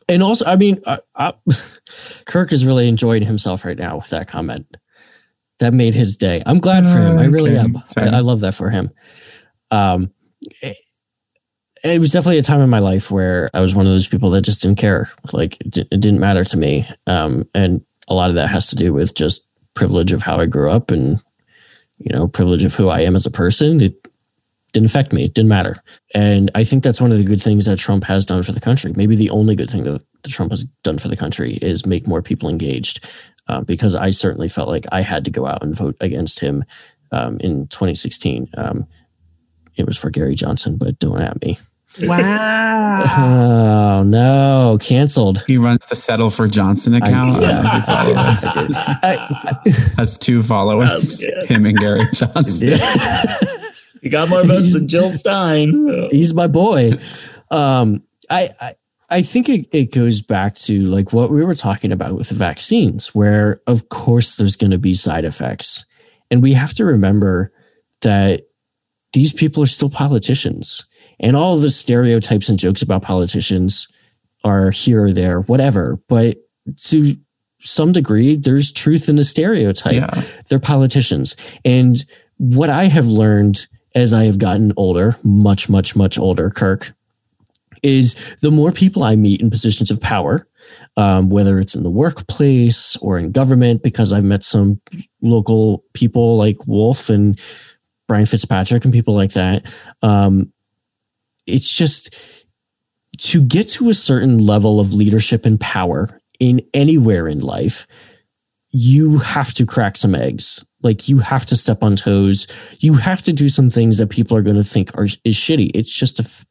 and 0.10 0.22
also, 0.22 0.46
I 0.46 0.58
mean, 0.58 0.82
I, 0.86 1.00
I, 1.16 1.34
Kirk 2.26 2.52
is 2.52 2.66
really 2.66 2.88
enjoying 2.88 3.24
himself 3.24 3.64
right 3.66 3.78
now 3.78 3.98
with 3.98 4.10
that 4.10 4.28
comment. 4.28 4.68
That 5.60 5.74
made 5.74 5.96
his 5.96 6.16
day. 6.16 6.44
I'm 6.46 6.60
glad 6.60 6.84
for 6.86 7.00
him. 7.00 7.18
I 7.18 7.26
really 7.26 7.58
am. 7.58 7.76
I, 7.98 8.08
I, 8.08 8.20
love 8.20 8.40
that 8.42 8.54
for 8.54 8.70
him. 8.70 8.92
Um, 9.72 10.12
it 11.84 12.00
was 12.00 12.12
definitely 12.12 12.40
a 12.40 12.44
time 12.44 12.62
in 12.62 12.70
my 12.70 12.80
life 12.80 13.12
where 13.12 13.50
I 13.54 13.62
was 13.62 13.76
one 13.76 13.88
of 13.88 13.94
those 13.94 14.08
people 14.08 14.30
that 14.32 14.42
just 14.42 14.62
didn't 14.62 14.78
care. 14.78 15.12
Like 15.32 15.60
it, 15.62 15.78
it 15.78 16.00
didn't 16.00 16.20
matter 16.20 16.44
to 16.44 16.58
me. 16.58 16.88
Um, 17.08 17.48
and 17.54 17.82
a 18.08 18.14
lot 18.14 18.30
of 18.30 18.36
that 18.36 18.50
has 18.50 18.68
to 18.68 18.76
do 18.76 18.94
with 18.94 19.14
just 19.14 19.48
privilege 19.74 20.12
of 20.12 20.22
how 20.22 20.38
I 20.38 20.46
grew 20.46 20.72
up 20.72 20.92
and, 20.92 21.22
you 21.98 22.12
know, 22.12 22.28
privilege 22.28 22.64
of 22.64 22.76
who 22.76 22.90
I 22.90 23.02
am 23.02 23.16
as 23.16 23.26
a 23.26 23.32
person. 23.32 23.82
It 23.82 24.08
didn't 24.74 24.88
affect 24.88 25.14
me. 25.14 25.24
It 25.24 25.34
didn't 25.34 25.50
matter. 25.50 25.78
And 26.14 26.52
I 26.54 26.64
think 26.64 26.84
that's 26.84 27.02
one 27.02 27.12
of 27.12 27.18
the 27.18 27.24
good 27.24 27.42
things 27.42 27.66
that 27.66 27.80
Trump 27.80 28.04
has 28.06 28.26
done 28.26 28.44
for 28.44 28.52
the 28.52 28.60
country. 28.60 28.94
Maybe 28.96 29.16
the 29.16 29.30
only 29.30 29.56
good 29.56 29.70
thing 29.70 29.84
that, 29.84 30.04
that 30.24 30.30
Trump 30.30 30.52
has 30.52 30.66
done 30.84 30.98
for 30.98 31.08
the 31.08 31.18
country 31.18 31.54
is 31.62 31.86
make 31.86 32.08
more 32.08 32.22
people 32.22 32.50
engaged. 32.50 33.08
Uh, 33.48 33.62
because 33.62 33.96
I 33.96 34.12
certainly 34.12 34.48
felt 34.48 34.70
like 34.70 34.86
I 34.92 35.02
had 35.02 35.26
to 35.26 35.32
go 35.32 35.48
out 35.48 35.64
and 35.64 35.76
vote 35.76 35.96
against 36.02 36.40
him 36.40 36.64
um, 37.12 37.40
in 37.40 37.68
2016. 37.68 38.48
Um, 38.56 38.86
it 39.76 39.88
was 39.88 39.98
for 39.98 40.12
Gary 40.12 40.36
Johnson, 40.36 40.78
but 40.78 41.00
don't 41.00 41.22
at 41.22 41.42
me. 41.42 41.58
Wow. 42.02 44.00
oh 44.00 44.04
no, 44.04 44.78
canceled. 44.80 45.44
He 45.48 45.58
runs 45.58 45.86
the 45.86 45.96
settle 45.96 46.30
for 46.30 46.48
Johnson 46.48 46.94
account. 46.94 47.44
I, 49.04 49.58
That's 49.98 50.18
two 50.18 50.44
followers. 50.44 51.24
Him 51.48 51.66
and 51.66 51.78
Gary 51.78 52.08
Johnson. 52.14 52.80
he 54.02 54.10
got 54.10 54.30
more 54.30 54.44
votes 54.44 54.74
than 54.74 54.88
Jill 54.88 55.10
Stein. 55.10 56.10
He's 56.12 56.34
my 56.34 56.48
boy. 56.48 56.94
Um, 57.52 58.04
I, 58.30 58.50
I 58.62 58.76
I 59.12 59.24
think 59.24 59.50
it, 59.50 59.68
it 59.72 59.92
goes 59.92 60.22
back 60.22 60.54
to 60.56 60.86
like 60.86 61.14
what 61.14 61.32
we 61.32 61.44
were 61.44 61.56
talking 61.56 61.92
about 61.92 62.14
with 62.14 62.30
the 62.30 62.36
vaccines, 62.36 63.16
where 63.16 63.60
of 63.66 63.90
course 63.90 64.36
there's 64.36 64.56
going 64.56 64.72
to 64.72 64.78
be 64.78 64.94
side 64.94 65.26
effects. 65.26 65.86
And 66.30 66.44
we 66.44 66.54
have 66.54 66.76
to 66.76 66.86
remember 66.86 67.52
that 68.02 68.44
these 69.14 69.34
people 69.34 69.64
are 69.64 69.68
still 69.68 69.90
politicians 69.90 70.86
and 71.20 71.36
all 71.36 71.58
the 71.58 71.72
stereotypes 71.72 72.50
and 72.50 72.60
jokes 72.60 72.82
about 72.82 73.02
politicians 73.02 73.88
are 74.44 74.72
here 74.72 75.06
or 75.06 75.14
there, 75.14 75.42
whatever. 75.42 76.00
But 76.08 76.38
to 76.86 77.18
some 77.62 77.92
degree, 77.92 78.36
there's 78.36 78.72
truth 78.72 79.10
in 79.10 79.18
the 79.18 79.24
stereotype. 79.24 79.96
Yeah. 79.96 80.24
They're 80.48 80.60
politicians. 80.60 81.36
And 81.66 82.06
what 82.38 82.70
I 82.70 82.86
have 82.86 83.08
learned 83.08 83.68
as 83.96 84.14
I 84.14 84.26
have 84.26 84.38
gotten 84.38 84.72
older, 84.78 85.18
much, 85.24 85.70
much, 85.70 85.96
much 85.96 86.18
older, 86.18 86.50
Kirk, 86.50 86.94
is 87.82 88.16
the 88.42 88.52
more 88.52 88.72
people 88.72 89.04
I 89.04 89.16
meet 89.16 89.42
in 89.42 89.50
positions 89.50 89.90
of 89.92 90.00
power, 90.00 90.48
um, 90.96 91.30
whether 91.30 91.60
it's 91.60 91.76
in 91.76 91.84
the 91.84 91.90
workplace 91.90 92.96
or 92.98 93.18
in 93.18 93.32
government, 93.32 93.84
because 93.84 94.14
I've 94.14 94.24
met 94.24 94.44
some 94.44 94.82
local 95.22 95.84
people 95.94 96.38
like 96.38 96.68
Wolf 96.68 97.10
and 97.10 97.40
Brian 98.08 98.26
Fitzpatrick 98.26 98.86
and 98.86 98.94
people 98.94 99.16
like 99.16 99.34
that. 99.34 99.72
Um, 100.02 100.52
it's 101.50 101.72
just 101.72 102.16
to 103.18 103.42
get 103.42 103.68
to 103.70 103.90
a 103.90 103.94
certain 103.94 104.40
level 104.40 104.80
of 104.80 104.94
leadership 104.94 105.46
and 105.46 105.60
power 105.60 106.20
in 106.40 106.62
anywhere 106.74 107.28
in 107.28 107.40
life, 107.40 107.86
you 108.72 109.18
have 109.18 109.54
to 109.56 109.66
crack 109.66 109.98
some 109.98 110.16
eggs. 110.16 110.64
Like 110.82 111.10
you 111.10 111.20
have 111.20 111.46
to 111.48 111.58
step 111.58 111.84
on 111.84 111.96
toes. 111.96 112.48
You 112.80 112.94
have 112.94 113.22
to 113.24 113.34
do 113.34 113.50
some 113.50 113.70
things 113.70 113.98
that 113.98 114.10
people 114.10 114.38
are 114.38 114.42
going 114.42 114.56
to 114.56 114.64
think 114.64 114.98
are 114.98 115.06
is 115.06 115.36
shitty. 115.36 115.72
It's 115.74 115.94
just 115.94 116.20
a 116.20 116.46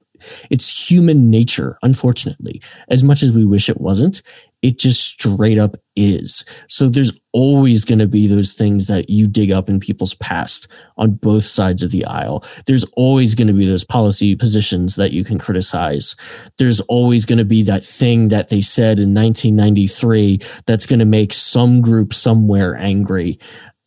it's 0.51 0.91
human 0.91 1.31
nature, 1.31 1.79
unfortunately. 1.83 2.61
As 2.89 3.03
much 3.03 3.23
as 3.23 3.33
we 3.33 3.45
wish 3.45 3.69
it 3.69 3.81
wasn't, 3.81 4.23
it 4.63 4.79
just 4.79 5.07
straight 5.07 5.59
up 5.59 5.77
is. 5.95 6.45
So 6.69 6.89
there's 6.89 7.13
always 7.33 7.85
going 7.85 7.99
to 7.99 8.09
be 8.09 8.27
those 8.27 8.55
things 8.55 8.87
that 8.89 9.09
you 9.09 9.27
dig 9.27 9.53
up 9.53 9.69
in 9.69 9.81
people's 9.81 10.15
past 10.15 10.67
on 10.97 11.13
both 11.13 11.45
sides 11.45 11.83
of 11.83 11.91
the 11.91 12.05
aisle. 12.05 12.45
There's 12.67 12.85
always 12.97 13.35
going 13.35 13.49
to 13.49 13.55
be 13.55 13.67
those 13.67 13.85
policy 13.85 14.35
positions 14.35 14.97
that 14.97 15.13
you 15.13 15.25
can 15.25 15.39
criticize. 15.39 16.17
There's 16.59 16.81
always 16.83 17.25
going 17.25 17.39
to 17.39 17.45
be 17.45 17.63
that 17.65 17.85
thing 17.85 18.29
that 18.29 18.49
they 18.49 18.61
said 18.61 18.99
in 18.99 19.15
1993 19.15 20.41
that's 20.67 20.87
going 20.87 20.99
to 20.99 21.05
make 21.05 21.33
some 21.33 21.81
group 21.81 22.13
somewhere 22.13 22.77
angry 22.77 23.39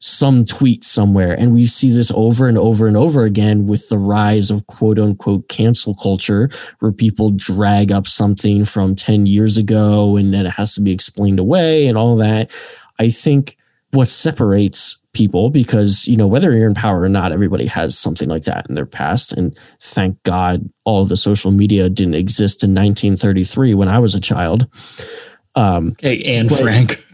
some 0.02 0.44
tweet 0.44 0.84
somewhere. 0.84 1.34
And 1.34 1.54
we 1.54 1.68
see 1.68 1.92
this 1.92 2.12
over 2.16 2.50
and 2.50 2.58
over 2.58 2.88
and 2.88 2.98
over 2.98 3.24
again 3.24 3.68
with 3.68 3.88
the 3.88 4.00
rise 4.00 4.50
of 4.50 4.66
quote 4.66 5.00
unquote 5.00 5.48
cancel 5.48 5.96
culture, 5.96 6.50
where 6.80 6.92
people 6.92 7.30
drag 7.30 7.92
up 7.92 8.08
something 8.08 8.66
from 8.66 8.96
10 8.96 9.28
years 9.28 9.58
ago 9.58 10.18
and 10.18 10.34
then 10.34 10.48
it 10.48 10.54
has 10.54 10.74
to 10.76 10.82
be 10.82 10.92
explained 10.92 11.40
away 11.40 11.86
and 11.86 11.98
all 11.98 12.16
that. 12.16 12.52
I 13.00 13.12
think 13.12 13.58
what 13.92 14.10
separates 14.10 14.98
people, 15.14 15.52
because, 15.52 16.08
you 16.08 16.18
know, 16.18 16.28
whether 16.28 16.52
you're 16.52 16.68
in 16.68 16.74
power 16.74 17.02
or 17.02 17.10
not, 17.10 17.32
everybody 17.32 17.68
has 17.68 17.98
something 17.98 18.28
like 18.28 18.46
that 18.46 18.66
in 18.70 18.76
their 18.76 18.86
past. 18.88 19.34
And 19.34 19.56
thank 19.80 20.22
God 20.24 20.68
all 20.84 21.06
the 21.06 21.18
social 21.18 21.52
media 21.52 21.90
didn't 21.90 22.16
exist 22.16 22.64
in 22.64 22.72
1933 22.72 23.76
when 23.76 23.88
I 23.88 24.00
was 24.00 24.16
a 24.16 24.20
child. 24.20 24.68
Um, 25.54 25.96
hey, 26.00 26.24
and 26.24 26.50
but, 26.50 26.60
Frank. 26.60 27.06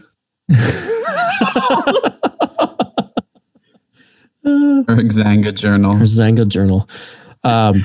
or 4.88 4.96
Xanga 4.96 5.54
Journal. 5.54 5.96
Or 5.96 6.00
Xanga 6.00 6.46
Journal. 6.48 6.88
Um, 7.44 7.74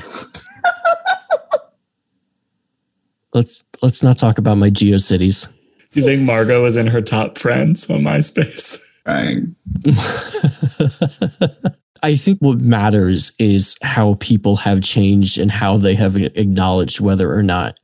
let's 3.32 3.64
let's 3.82 4.02
not 4.02 4.18
talk 4.18 4.38
about 4.38 4.58
my 4.58 4.70
GeoCities. 4.70 5.48
Do 5.92 6.00
you 6.00 6.06
think 6.06 6.22
Margot 6.22 6.62
was 6.62 6.76
in 6.76 6.88
her 6.88 7.00
top 7.00 7.38
friends 7.38 7.88
on 7.88 8.00
MySpace? 8.00 8.80
Right. 9.06 9.42
I 12.02 12.16
think 12.16 12.38
what 12.40 12.58
matters 12.60 13.32
is 13.38 13.76
how 13.82 14.14
people 14.14 14.56
have 14.56 14.82
changed 14.82 15.38
and 15.38 15.50
how 15.50 15.76
they 15.76 15.94
have 15.94 16.16
acknowledged 16.16 17.00
whether 17.00 17.32
or 17.32 17.42
not 17.42 17.78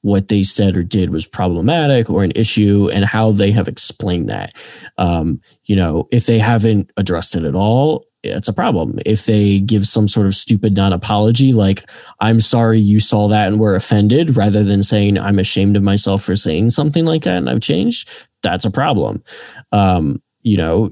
what 0.00 0.28
they 0.28 0.42
said 0.42 0.76
or 0.76 0.82
did 0.82 1.10
was 1.10 1.26
problematic 1.26 2.10
or 2.10 2.24
an 2.24 2.32
issue 2.34 2.90
and 2.92 3.04
how 3.04 3.30
they 3.30 3.52
have 3.52 3.68
explained 3.68 4.28
that. 4.28 4.54
Um, 4.98 5.40
you 5.64 5.76
know, 5.76 6.08
if 6.10 6.26
they 6.26 6.38
haven't 6.38 6.90
addressed 6.96 7.36
it 7.36 7.44
at 7.44 7.54
all, 7.54 8.04
it's 8.22 8.48
a 8.48 8.52
problem. 8.52 8.98
If 9.04 9.26
they 9.26 9.58
give 9.58 9.86
some 9.86 10.06
sort 10.08 10.26
of 10.26 10.34
stupid 10.34 10.74
non 10.74 10.92
apology, 10.92 11.52
like, 11.52 11.88
I'm 12.20 12.40
sorry 12.40 12.78
you 12.78 13.00
saw 13.00 13.28
that 13.28 13.48
and 13.48 13.58
were 13.58 13.74
offended, 13.74 14.36
rather 14.36 14.62
than 14.62 14.82
saying, 14.82 15.18
I'm 15.18 15.38
ashamed 15.38 15.76
of 15.76 15.82
myself 15.82 16.22
for 16.22 16.36
saying 16.36 16.70
something 16.70 17.04
like 17.04 17.24
that 17.24 17.36
and 17.36 17.50
I've 17.50 17.60
changed, 17.60 18.08
that's 18.42 18.64
a 18.64 18.70
problem. 18.70 19.22
Um, 19.72 20.22
you 20.42 20.56
know, 20.56 20.90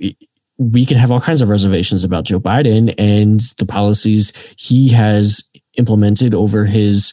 we 0.58 0.84
can 0.84 0.98
have 0.98 1.10
all 1.10 1.20
kinds 1.20 1.40
of 1.40 1.48
reservations 1.48 2.04
about 2.04 2.24
Joe 2.24 2.40
Biden 2.40 2.94
and 2.98 3.40
the 3.58 3.66
policies 3.66 4.32
he 4.56 4.88
has 4.90 5.42
implemented 5.78 6.34
over 6.34 6.66
his 6.66 7.12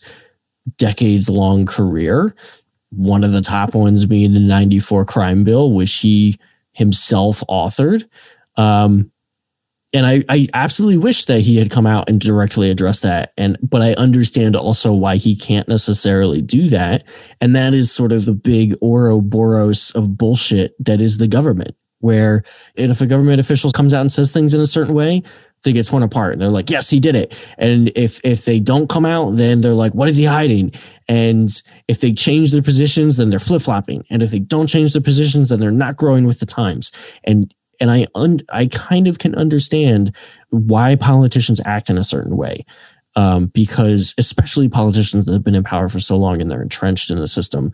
decades 0.78 1.30
long 1.30 1.66
career. 1.66 2.36
One 2.90 3.24
of 3.24 3.32
the 3.32 3.42
top 3.42 3.74
ones 3.74 4.06
being 4.06 4.34
the 4.34 4.40
94 4.40 5.06
crime 5.06 5.44
bill, 5.44 5.72
which 5.72 5.94
he 5.96 6.40
himself 6.74 7.44
authored. 7.50 8.04
Um, 8.56 9.12
and 9.94 10.06
I, 10.06 10.24
I 10.28 10.48
absolutely 10.54 10.98
wish 10.98 11.26
that 11.26 11.42
he 11.42 11.58
had 11.58 11.72
come 11.72 11.88
out 11.88 12.10
and 12.10 12.20
directly 12.20 12.70
addressed 12.70 13.04
that. 13.04 13.34
And 13.38 13.58
but 13.62 13.82
i 13.82 13.94
understand 13.94 14.56
also 14.56 14.94
why 14.94 15.16
he 15.16 15.36
can't 15.36 15.68
necessarily 15.68 16.42
do 16.42 16.70
that. 16.70 17.04
And 17.40 17.56
that 17.56 17.74
is 17.74 17.92
sort 17.92 18.12
of 18.12 18.26
the 18.26 18.34
big 18.34 18.76
ouroboros 18.82 19.92
of 19.92 20.18
bullshit 20.18 20.74
that 20.84 21.02
is 21.02 21.18
the 21.18 21.28
government 21.28 21.76
where 22.00 22.44
if 22.76 23.02
a 23.02 23.08
government 23.08 23.40
official 23.40 23.72
comes 23.72 23.92
out 23.92 24.02
and 24.02 24.12
says 24.12 24.32
things 24.32 24.54
in 24.54 24.62
a 24.62 24.68
certain 24.68 24.94
way 24.94 25.24
they 25.64 25.74
get 25.74 25.88
torn 25.88 26.04
apart. 26.04 26.34
And 26.34 26.42
they're 26.42 26.50
like 26.50 26.70
yes 26.70 26.90
he 26.90 27.00
did 27.00 27.16
it. 27.16 27.34
And 27.58 27.92
if 27.96 28.22
if 28.24 28.46
they 28.46 28.60
don't 28.60 28.90
come 28.90 29.06
out 29.06 29.36
then 29.36 29.62
they're 29.62 29.74
like 29.74 29.96
what 29.96 30.10
is 30.10 30.18
he 30.18 30.26
hiding? 30.26 30.74
And 31.08 31.50
if 31.88 32.02
they 32.02 32.14
change 32.14 32.52
their 32.52 32.62
positions 32.62 33.18
then 33.18 33.30
they're 33.30 33.40
flip-flopping. 33.40 34.04
And 34.10 34.22
if 34.22 34.32
they 34.32 34.40
don't 34.40 34.68
change 34.68 34.94
their 34.94 35.02
positions 35.02 35.50
then 35.50 35.60
they're 35.60 35.72
not 35.72 35.96
growing 35.96 36.26
with 36.26 36.40
the 36.40 36.46
times. 36.46 36.92
And 37.24 37.54
and 37.80 37.92
I 37.92 38.08
un- 38.16 38.42
I 38.52 38.68
kind 38.68 39.08
of 39.08 39.20
can 39.20 39.36
understand 39.36 40.16
why 40.50 40.96
politicians 40.96 41.62
act 41.66 41.90
in 41.90 41.98
a 41.98 42.04
certain 42.04 42.38
way. 42.38 42.66
Um, 43.16 43.48
because 43.48 44.14
especially 44.20 44.70
politicians 44.70 45.26
that 45.26 45.34
have 45.34 45.44
been 45.44 45.56
in 45.56 45.64
power 45.64 45.90
for 45.90 46.00
so 46.00 46.16
long 46.18 46.40
and 46.40 46.52
they're 46.52 46.62
entrenched 46.62 47.10
in 47.10 47.18
the 47.18 47.28
system. 47.28 47.72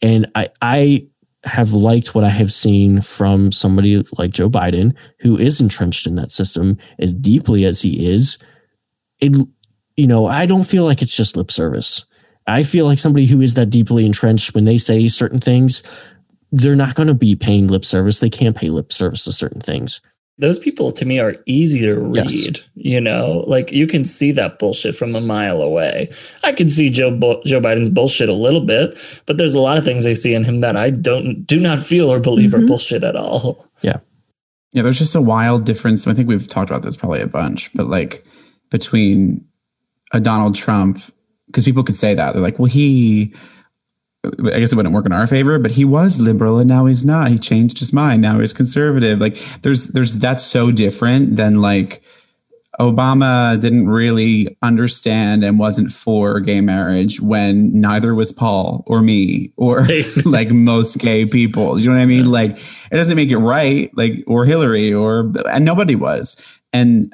And 0.00 0.26
I, 0.34 0.48
I 0.62 1.06
have 1.44 1.72
liked 1.74 2.14
what 2.14 2.24
I 2.24 2.30
have 2.30 2.50
seen 2.50 3.02
from 3.02 3.52
somebody 3.52 4.02
like 4.16 4.30
Joe 4.30 4.48
Biden, 4.48 4.94
who 5.18 5.36
is 5.36 5.60
entrenched 5.60 6.06
in 6.06 6.14
that 6.14 6.32
system 6.32 6.78
as 6.98 7.12
deeply 7.12 7.66
as 7.66 7.82
he 7.82 8.10
is. 8.10 8.38
It, 9.20 9.36
you 9.96 10.06
know, 10.06 10.26
I 10.26 10.46
don't 10.46 10.64
feel 10.64 10.84
like 10.84 11.02
it's 11.02 11.16
just 11.16 11.36
lip 11.36 11.50
service. 11.50 12.06
I 12.46 12.62
feel 12.62 12.86
like 12.86 12.98
somebody 12.98 13.26
who 13.26 13.40
is 13.40 13.54
that 13.54 13.70
deeply 13.70 14.04
entrenched 14.04 14.54
when 14.54 14.64
they 14.64 14.78
say 14.78 15.06
certain 15.08 15.40
things, 15.40 15.82
they're 16.52 16.76
not 16.76 16.94
going 16.94 17.08
to 17.08 17.14
be 17.14 17.34
paying 17.34 17.66
lip 17.66 17.84
service. 17.84 18.20
They 18.20 18.30
can't 18.30 18.56
pay 18.56 18.68
lip 18.68 18.92
service 18.92 19.24
to 19.24 19.32
certain 19.32 19.60
things. 19.60 20.00
Those 20.38 20.58
people 20.58 20.92
to 20.92 21.04
me 21.04 21.18
are 21.18 21.36
easy 21.46 21.80
to 21.80 21.94
read. 21.94 22.30
Yes. 22.30 22.60
You 22.74 23.00
know, 23.00 23.44
like 23.46 23.70
you 23.72 23.86
can 23.86 24.04
see 24.04 24.32
that 24.32 24.58
bullshit 24.58 24.96
from 24.96 25.14
a 25.14 25.20
mile 25.20 25.60
away. 25.60 26.10
I 26.42 26.52
can 26.52 26.68
see 26.68 26.90
Joe 26.90 27.10
Bo- 27.10 27.42
Joe 27.44 27.60
Biden's 27.60 27.90
bullshit 27.90 28.28
a 28.28 28.34
little 28.34 28.62
bit, 28.64 28.96
but 29.26 29.36
there's 29.36 29.54
a 29.54 29.60
lot 29.60 29.76
of 29.76 29.84
things 29.84 30.06
I 30.06 30.14
see 30.14 30.34
in 30.34 30.44
him 30.44 30.60
that 30.60 30.76
I 30.76 30.90
don't 30.90 31.44
do 31.44 31.60
not 31.60 31.80
feel 31.80 32.10
or 32.10 32.18
believe 32.18 32.50
mm-hmm. 32.50 32.64
are 32.64 32.66
bullshit 32.66 33.04
at 33.04 33.16
all. 33.16 33.68
Yeah. 33.82 33.98
Yeah, 34.72 34.82
there's 34.82 34.98
just 34.98 35.14
a 35.14 35.20
wild 35.20 35.64
difference. 35.64 36.06
I 36.06 36.14
think 36.14 36.28
we've 36.28 36.48
talked 36.48 36.70
about 36.70 36.82
this 36.82 36.96
probably 36.96 37.20
a 37.20 37.26
bunch, 37.26 37.70
but 37.74 37.88
like 37.88 38.24
between 38.70 39.44
a 40.12 40.20
Donald 40.20 40.54
Trump, 40.54 41.02
because 41.46 41.64
people 41.64 41.84
could 41.84 41.98
say 41.98 42.14
that 42.14 42.32
they're 42.32 42.42
like, 42.42 42.58
well, 42.58 42.66
he 42.66 43.34
I 44.24 44.60
guess 44.60 44.72
it 44.72 44.76
wouldn't 44.76 44.94
work 44.94 45.06
in 45.06 45.12
our 45.12 45.26
favor, 45.26 45.58
but 45.58 45.72
he 45.72 45.84
was 45.84 46.20
liberal 46.20 46.58
and 46.58 46.68
now 46.68 46.86
he's 46.86 47.04
not. 47.04 47.30
He 47.30 47.38
changed 47.38 47.80
his 47.80 47.92
mind. 47.92 48.22
Now 48.22 48.38
he's 48.38 48.52
conservative. 48.52 49.18
Like 49.18 49.36
there's 49.62 49.88
there's 49.88 50.16
that's 50.18 50.44
so 50.44 50.70
different 50.70 51.36
than 51.36 51.60
like 51.60 52.02
Obama 52.80 53.60
didn't 53.60 53.88
really 53.88 54.56
understand 54.62 55.44
and 55.44 55.58
wasn't 55.58 55.92
for 55.92 56.40
gay 56.40 56.60
marriage 56.60 57.20
when 57.20 57.80
neither 57.80 58.14
was 58.14 58.32
Paul 58.32 58.84
or 58.86 59.02
me 59.02 59.52
or 59.56 59.86
like 60.24 60.50
most 60.50 60.98
gay 60.98 61.26
people. 61.26 61.78
You 61.78 61.88
know 61.88 61.96
what 61.96 62.02
I 62.02 62.06
mean? 62.06 62.30
Like 62.30 62.58
it 62.92 62.96
doesn't 62.96 63.16
make 63.16 63.30
it 63.30 63.38
right, 63.38 63.90
like 63.96 64.22
or 64.28 64.44
Hillary 64.44 64.92
or 64.92 65.32
and 65.48 65.64
nobody 65.64 65.96
was. 65.96 66.40
And 66.72 67.12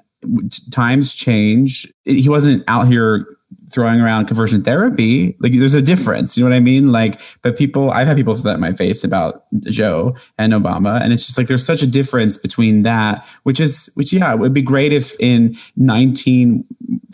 times 0.70 1.14
change. 1.14 1.92
He 2.04 2.28
wasn't 2.28 2.64
out 2.68 2.86
here 2.86 3.26
throwing 3.70 4.00
around 4.00 4.26
conversion 4.26 4.62
therapy. 4.62 5.36
Like 5.40 5.52
there's 5.52 5.74
a 5.74 5.82
difference. 5.82 6.36
You 6.36 6.44
know 6.44 6.50
what 6.50 6.56
I 6.56 6.60
mean? 6.60 6.92
Like, 6.92 7.20
but 7.42 7.56
people, 7.56 7.90
I've 7.90 8.06
had 8.06 8.16
people 8.16 8.34
throw 8.34 8.50
that 8.50 8.54
in 8.54 8.60
my 8.60 8.72
face 8.72 9.04
about 9.04 9.44
Joe 9.64 10.16
and 10.38 10.52
Obama. 10.52 11.00
And 11.00 11.12
it's 11.12 11.26
just 11.26 11.38
like 11.38 11.48
there's 11.48 11.64
such 11.64 11.82
a 11.82 11.86
difference 11.86 12.38
between 12.38 12.82
that, 12.82 13.26
which 13.42 13.60
is, 13.60 13.90
which, 13.94 14.12
yeah, 14.12 14.32
it 14.32 14.38
would 14.38 14.54
be 14.54 14.62
great 14.62 14.92
if 14.92 15.18
in 15.20 15.56
19, 15.76 16.64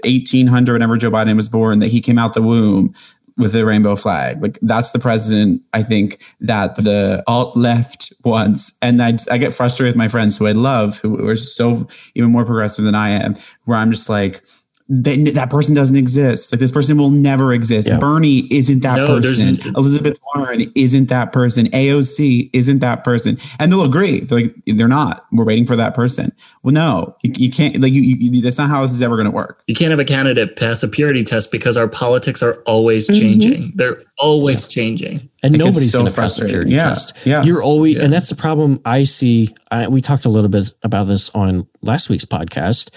1800, 0.04 0.72
whenever 0.72 0.96
Joe 0.96 1.10
Biden 1.10 1.36
was 1.36 1.48
born, 1.48 1.78
that 1.80 1.88
he 1.88 2.00
came 2.00 2.18
out 2.18 2.34
the 2.34 2.42
womb 2.42 2.94
with 3.36 3.52
the 3.52 3.64
rainbow 3.66 3.96
flag. 3.96 4.40
Like 4.40 4.58
that's 4.62 4.92
the 4.92 4.98
president, 4.98 5.62
I 5.72 5.82
think, 5.82 6.22
that 6.40 6.76
the 6.76 7.22
alt 7.26 7.56
left 7.56 8.12
wants. 8.24 8.76
And 8.80 9.02
I, 9.02 9.18
I 9.30 9.38
get 9.38 9.52
frustrated 9.54 9.94
with 9.94 9.98
my 9.98 10.08
friends 10.08 10.36
who 10.36 10.46
I 10.46 10.52
love, 10.52 10.98
who 10.98 11.26
are 11.26 11.36
so 11.36 11.88
even 12.14 12.30
more 12.30 12.44
progressive 12.44 12.84
than 12.84 12.94
I 12.94 13.10
am, 13.10 13.36
where 13.64 13.78
I'm 13.78 13.90
just 13.90 14.08
like, 14.08 14.42
they, 14.86 15.16
that 15.30 15.48
person 15.48 15.74
doesn't 15.74 15.96
exist. 15.96 16.52
Like 16.52 16.58
this 16.58 16.70
person 16.70 16.98
will 16.98 17.08
never 17.10 17.54
exist. 17.54 17.88
Yeah. 17.88 17.98
Bernie 17.98 18.40
isn't 18.52 18.80
that 18.80 18.96
No, 18.98 19.06
person. 19.06 19.58
Elizabeth 19.74 20.18
Warren 20.34 20.70
isn't 20.74 21.08
that 21.08 21.32
person. 21.32 21.68
AOC 21.68 22.50
isn't 22.52 22.80
that 22.80 23.02
person. 23.02 23.38
And 23.58 23.72
they'll 23.72 23.82
agree. 23.82 24.20
They're 24.20 24.40
like, 24.42 24.54
they're 24.66 24.86
not. 24.86 25.24
We're 25.32 25.46
waiting 25.46 25.64
for 25.64 25.74
that 25.76 25.94
person. 25.94 26.32
Well, 26.62 26.74
no, 26.74 27.16
you, 27.22 27.32
you 27.34 27.50
can't. 27.50 27.80
Like, 27.80 27.94
you, 27.94 28.02
you, 28.02 28.42
that's 28.42 28.58
not 28.58 28.68
how 28.68 28.82
this 28.82 28.92
is 28.92 29.00
ever 29.00 29.16
going 29.16 29.24
to 29.24 29.30
work. 29.30 29.62
You 29.66 29.74
can't 29.74 29.90
have 29.90 30.00
a 30.00 30.04
candidate 30.04 30.56
pass 30.56 30.82
a 30.82 30.88
purity 30.88 31.24
test 31.24 31.50
because 31.50 31.78
our 31.78 31.88
politics 31.88 32.42
are 32.42 32.56
always 32.66 33.08
Mm-hmm. 33.08 33.20
changing. 33.20 33.72
They're 33.76 34.02
always 34.18 34.68
changing. 34.68 35.28
and 35.42 35.52
Like, 35.54 35.60
it's 35.60 35.64
nobody's 35.64 35.92
so 35.92 36.00
going 36.00 36.12
to 36.12 36.20
pass 36.20 36.38
a 36.38 36.44
purity 36.44 36.72
Yeah, 36.72 36.82
test. 36.84 37.14
yeah. 37.24 37.42
You're 37.42 37.62
always, 37.62 37.96
Yeah. 37.96 38.02
and 38.04 38.12
that's 38.12 38.28
the 38.28 38.36
problem 38.36 38.80
I 38.84 39.04
see. 39.04 39.54
I, 39.70 39.88
we 39.88 40.00
talked 40.02 40.24
a 40.26 40.28
little 40.28 40.48
bit 40.50 40.72
about 40.82 41.06
this 41.06 41.30
on 41.30 41.66
last 41.82 42.08
week's 42.10 42.24
podcast. 42.26 42.90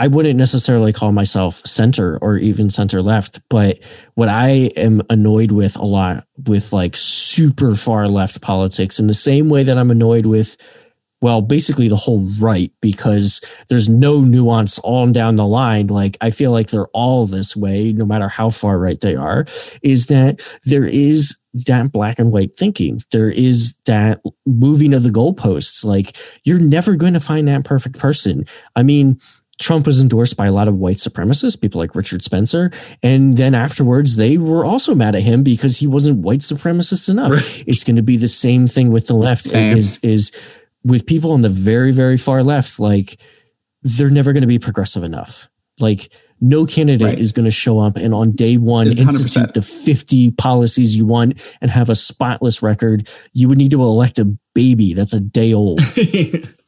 I 0.00 0.06
wouldn't 0.06 0.38
necessarily 0.38 0.94
call 0.94 1.12
myself 1.12 1.60
center 1.66 2.16
or 2.22 2.38
even 2.38 2.70
center 2.70 3.02
left, 3.02 3.38
but 3.50 3.84
what 4.14 4.30
I 4.30 4.48
am 4.74 5.02
annoyed 5.10 5.52
with 5.52 5.76
a 5.76 5.84
lot 5.84 6.24
with 6.46 6.72
like 6.72 6.96
super 6.96 7.74
far 7.74 8.08
left 8.08 8.40
politics 8.40 8.98
in 8.98 9.08
the 9.08 9.14
same 9.14 9.50
way 9.50 9.62
that 9.62 9.76
I'm 9.76 9.90
annoyed 9.90 10.24
with 10.24 10.56
well, 11.22 11.42
basically 11.42 11.88
the 11.88 11.96
whole 11.96 12.26
right 12.38 12.72
because 12.80 13.42
there's 13.68 13.90
no 13.90 14.22
nuance 14.22 14.80
on 14.84 15.12
down 15.12 15.36
the 15.36 15.46
line. 15.46 15.88
Like 15.88 16.16
I 16.22 16.30
feel 16.30 16.50
like 16.50 16.70
they're 16.70 16.88
all 16.88 17.26
this 17.26 17.54
way, 17.54 17.92
no 17.92 18.06
matter 18.06 18.28
how 18.28 18.48
far 18.48 18.78
right 18.78 18.98
they 18.98 19.16
are, 19.16 19.44
is 19.82 20.06
that 20.06 20.40
there 20.64 20.86
is 20.86 21.36
that 21.52 21.92
black 21.92 22.18
and 22.18 22.32
white 22.32 22.56
thinking. 22.56 23.02
There 23.12 23.28
is 23.28 23.76
that 23.84 24.22
moving 24.46 24.94
of 24.94 25.02
the 25.02 25.10
goalposts. 25.10 25.84
Like 25.84 26.16
you're 26.44 26.58
never 26.58 26.96
going 26.96 27.14
to 27.14 27.20
find 27.20 27.48
that 27.48 27.64
perfect 27.64 27.98
person. 27.98 28.46
I 28.74 28.82
mean, 28.82 29.20
Trump 29.60 29.86
was 29.86 30.00
endorsed 30.00 30.36
by 30.36 30.46
a 30.46 30.52
lot 30.52 30.66
of 30.68 30.74
white 30.76 30.96
supremacists, 30.96 31.60
people 31.60 31.80
like 31.80 31.94
Richard 31.94 32.22
Spencer. 32.22 32.72
And 33.02 33.36
then 33.36 33.54
afterwards, 33.54 34.16
they 34.16 34.38
were 34.38 34.64
also 34.64 34.94
mad 34.94 35.14
at 35.14 35.22
him 35.22 35.42
because 35.44 35.76
he 35.78 35.86
wasn't 35.86 36.18
white 36.24 36.40
supremacist 36.40 37.08
enough. 37.08 37.30
Right. 37.30 37.64
It's 37.66 37.84
going 37.84 37.96
to 37.96 38.02
be 38.02 38.16
the 38.16 38.26
same 38.26 38.66
thing 38.66 38.90
with 38.90 39.06
the 39.06 39.14
left. 39.14 39.44
Same. 39.44 39.76
Is 39.76 39.98
is 40.02 40.32
with 40.82 41.04
people 41.06 41.30
on 41.32 41.42
the 41.42 41.48
very, 41.50 41.92
very 41.92 42.16
far 42.16 42.42
left, 42.42 42.80
like 42.80 43.20
they're 43.82 44.10
never 44.10 44.32
going 44.32 44.40
to 44.40 44.46
be 44.46 44.58
progressive 44.58 45.04
enough. 45.04 45.46
Like 45.78 46.10
no 46.40 46.64
candidate 46.64 47.06
Right. 47.06 47.18
is 47.18 47.32
going 47.32 47.44
to 47.44 47.50
show 47.50 47.78
up 47.80 47.96
and 47.98 48.14
on 48.14 48.32
day 48.32 48.56
one 48.56 48.88
It's 48.88 49.00
100%. 49.00 49.08
institute 49.10 49.52
the 49.54 49.60
50 49.62 50.30
policies 50.32 50.96
you 50.96 51.04
want 51.04 51.38
and 51.60 51.70
have 51.70 51.90
a 51.90 51.94
spotless 51.94 52.62
record. 52.62 53.08
You 53.34 53.48
would 53.48 53.58
need 53.58 53.72
to 53.72 53.82
elect 53.82 54.18
a 54.18 54.24
baby 54.54 54.94
that's 54.94 55.12
a 55.12 55.20
day 55.20 55.52
old. 55.52 55.80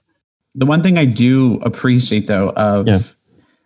The 0.54 0.66
one 0.66 0.82
thing 0.82 0.98
I 0.98 1.04
do 1.06 1.58
appreciate 1.62 2.26
though 2.26 2.50
of 2.50 2.86
Yeah. 2.86 2.98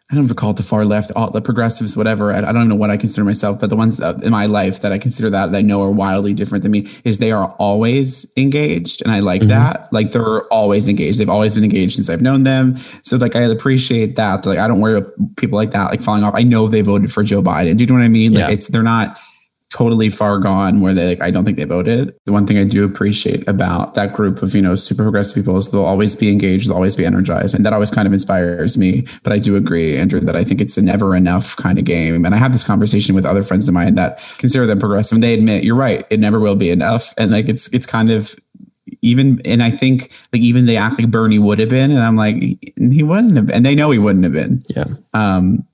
I 0.09 0.15
don't 0.15 0.27
know 0.27 0.31
if 0.31 0.37
call 0.37 0.51
it 0.53 0.57
the 0.57 0.63
far 0.63 0.85
left, 0.85 1.11
all 1.17 1.33
the 1.33 1.41
progressives, 1.41 1.97
whatever. 1.97 2.33
I, 2.33 2.37
I 2.39 2.41
don't 2.43 2.59
even 2.59 2.69
know 2.69 2.75
what 2.77 2.91
I 2.93 2.97
consider 2.97 3.25
myself, 3.25 3.59
but 3.59 3.71
the 3.71 3.75
ones 3.77 3.97
that, 3.97 4.23
in 4.23 4.31
my 4.31 4.47
life 4.47 4.81
that 4.83 4.93
I 4.93 4.99
consider 4.99 5.31
that 5.31 5.51
that 5.51 5.59
I 5.59 5.63
know 5.63 5.83
are 5.83 5.91
wildly 5.91 6.33
different 6.33 6.63
than 6.63 6.71
me 6.71 6.87
is 7.03 7.19
they 7.19 7.33
are 7.33 7.49
always 7.59 8.33
engaged, 8.37 9.03
and 9.03 9.11
I 9.11 9.19
like 9.19 9.43
Mhm. 9.43 9.49
that. 9.49 9.89
Like 9.93 10.13
they're 10.13 10.43
always 10.45 10.87
engaged. 10.87 11.19
They've 11.19 11.29
always 11.29 11.57
been 11.57 11.65
engaged 11.65 11.97
since 11.97 12.09
I've 12.09 12.23
known 12.23 12.45
them. 12.45 12.77
So 13.03 13.17
like 13.17 13.35
I 13.35 13.41
appreciate 13.41 14.15
that. 14.15 14.47
Like 14.47 14.61
I 14.61 14.69
don't 14.69 14.79
worry 14.81 14.99
about 14.99 15.13
people 15.39 15.57
like 15.57 15.73
that 15.73 15.91
like 15.91 16.03
falling 16.03 16.23
off. 16.23 16.35
I 16.37 16.45
know 16.45 16.69
they 16.69 16.83
voted 16.83 17.13
for 17.13 17.25
Joe 17.25 17.43
Biden. 17.43 17.77
Do 17.77 17.83
you 17.83 17.89
know 17.89 17.95
what 17.95 18.05
I 18.05 18.09
mean? 18.09 18.33
Like 18.33 18.43
Yeah. 18.43 18.51
it's 18.51 18.69
they're 18.69 18.85
not 18.85 19.19
totally 19.71 20.11
far 20.11 20.39
gone 20.39 20.81
where 20.81 20.95
they 20.95 21.09
like 21.09 21.21
I 21.21 21.31
don't 21.31 21.45
think 21.45 21.57
they 21.57 21.65
voted. 21.65 22.15
The 22.25 22.33
one 22.33 22.47
thing 22.47 22.57
I 22.57 22.65
do 22.65 22.85
appreciate 22.85 23.47
about 23.49 23.95
that 23.95 24.13
group 24.13 24.43
of, 24.43 24.55
you 24.55 24.63
know, 24.63 24.77
super 24.77 25.03
progressive 25.03 25.35
people 25.35 25.57
is 25.57 25.69
they'll 25.71 25.85
always 25.85 26.15
be 26.15 26.31
engaged, 26.31 26.69
they'll 26.69 26.77
always 26.77 26.95
be 26.95 27.05
energized. 27.05 27.55
And 27.55 27.67
that 27.67 27.73
always 27.73 27.91
kind 27.91 28.07
of 28.07 28.13
inspires 28.13 28.79
me. 28.79 29.07
But 29.23 29.33
I 29.33 29.39
do 29.39 29.57
agree, 29.57 29.97
Andrew, 29.97 30.21
that 30.21 30.37
I 30.37 30.45
think 30.45 30.61
it's 30.61 30.77
a 30.77 30.83
never 30.83 31.17
enough 31.17 31.57
kind 31.57 31.79
of 31.79 31.85
game. 31.85 32.25
And 32.25 32.35
I 32.35 32.39
have 32.39 32.53
this 32.53 32.65
conversation 32.65 33.15
with 33.15 33.27
other 33.27 33.43
friends 33.43 33.67
of 33.67 33.75
mine 33.75 33.97
that 33.97 34.19
consider 34.39 34.67
them 34.67 34.79
progressive 34.79 35.17
and 35.17 35.23
they 35.23 35.35
admit 35.35 35.65
you're 35.65 35.75
right, 35.75 36.07
it 36.11 36.21
never 36.21 36.39
will 36.39 36.57
be 36.57 36.71
enough. 36.71 37.13
And 37.19 37.33
like 37.33 37.49
it's 37.49 37.69
it's 37.69 37.87
kind 37.87 38.11
of 38.11 38.37
even 39.03 39.41
and 39.45 39.63
I 39.63 39.71
think 39.73 40.13
like 40.33 40.43
even 40.43 40.67
they 40.67 40.77
act 40.77 40.99
like 40.99 41.11
Bernie 41.11 41.41
would 41.41 41.59
have 41.59 41.69
been, 41.69 41.91
and 41.91 42.01
I'm 42.01 42.17
like, 42.17 42.37
he 42.37 43.03
wouldn't 43.03 43.37
have 43.37 43.47
been. 43.47 43.57
And 43.57 43.67
they 43.67 43.75
know 43.75 43.91
he 43.91 43.99
wouldn't 43.99 44.25
have 44.25 44.33
been. 44.33 44.65
Yeah. 44.69 44.87
Um 45.13 45.67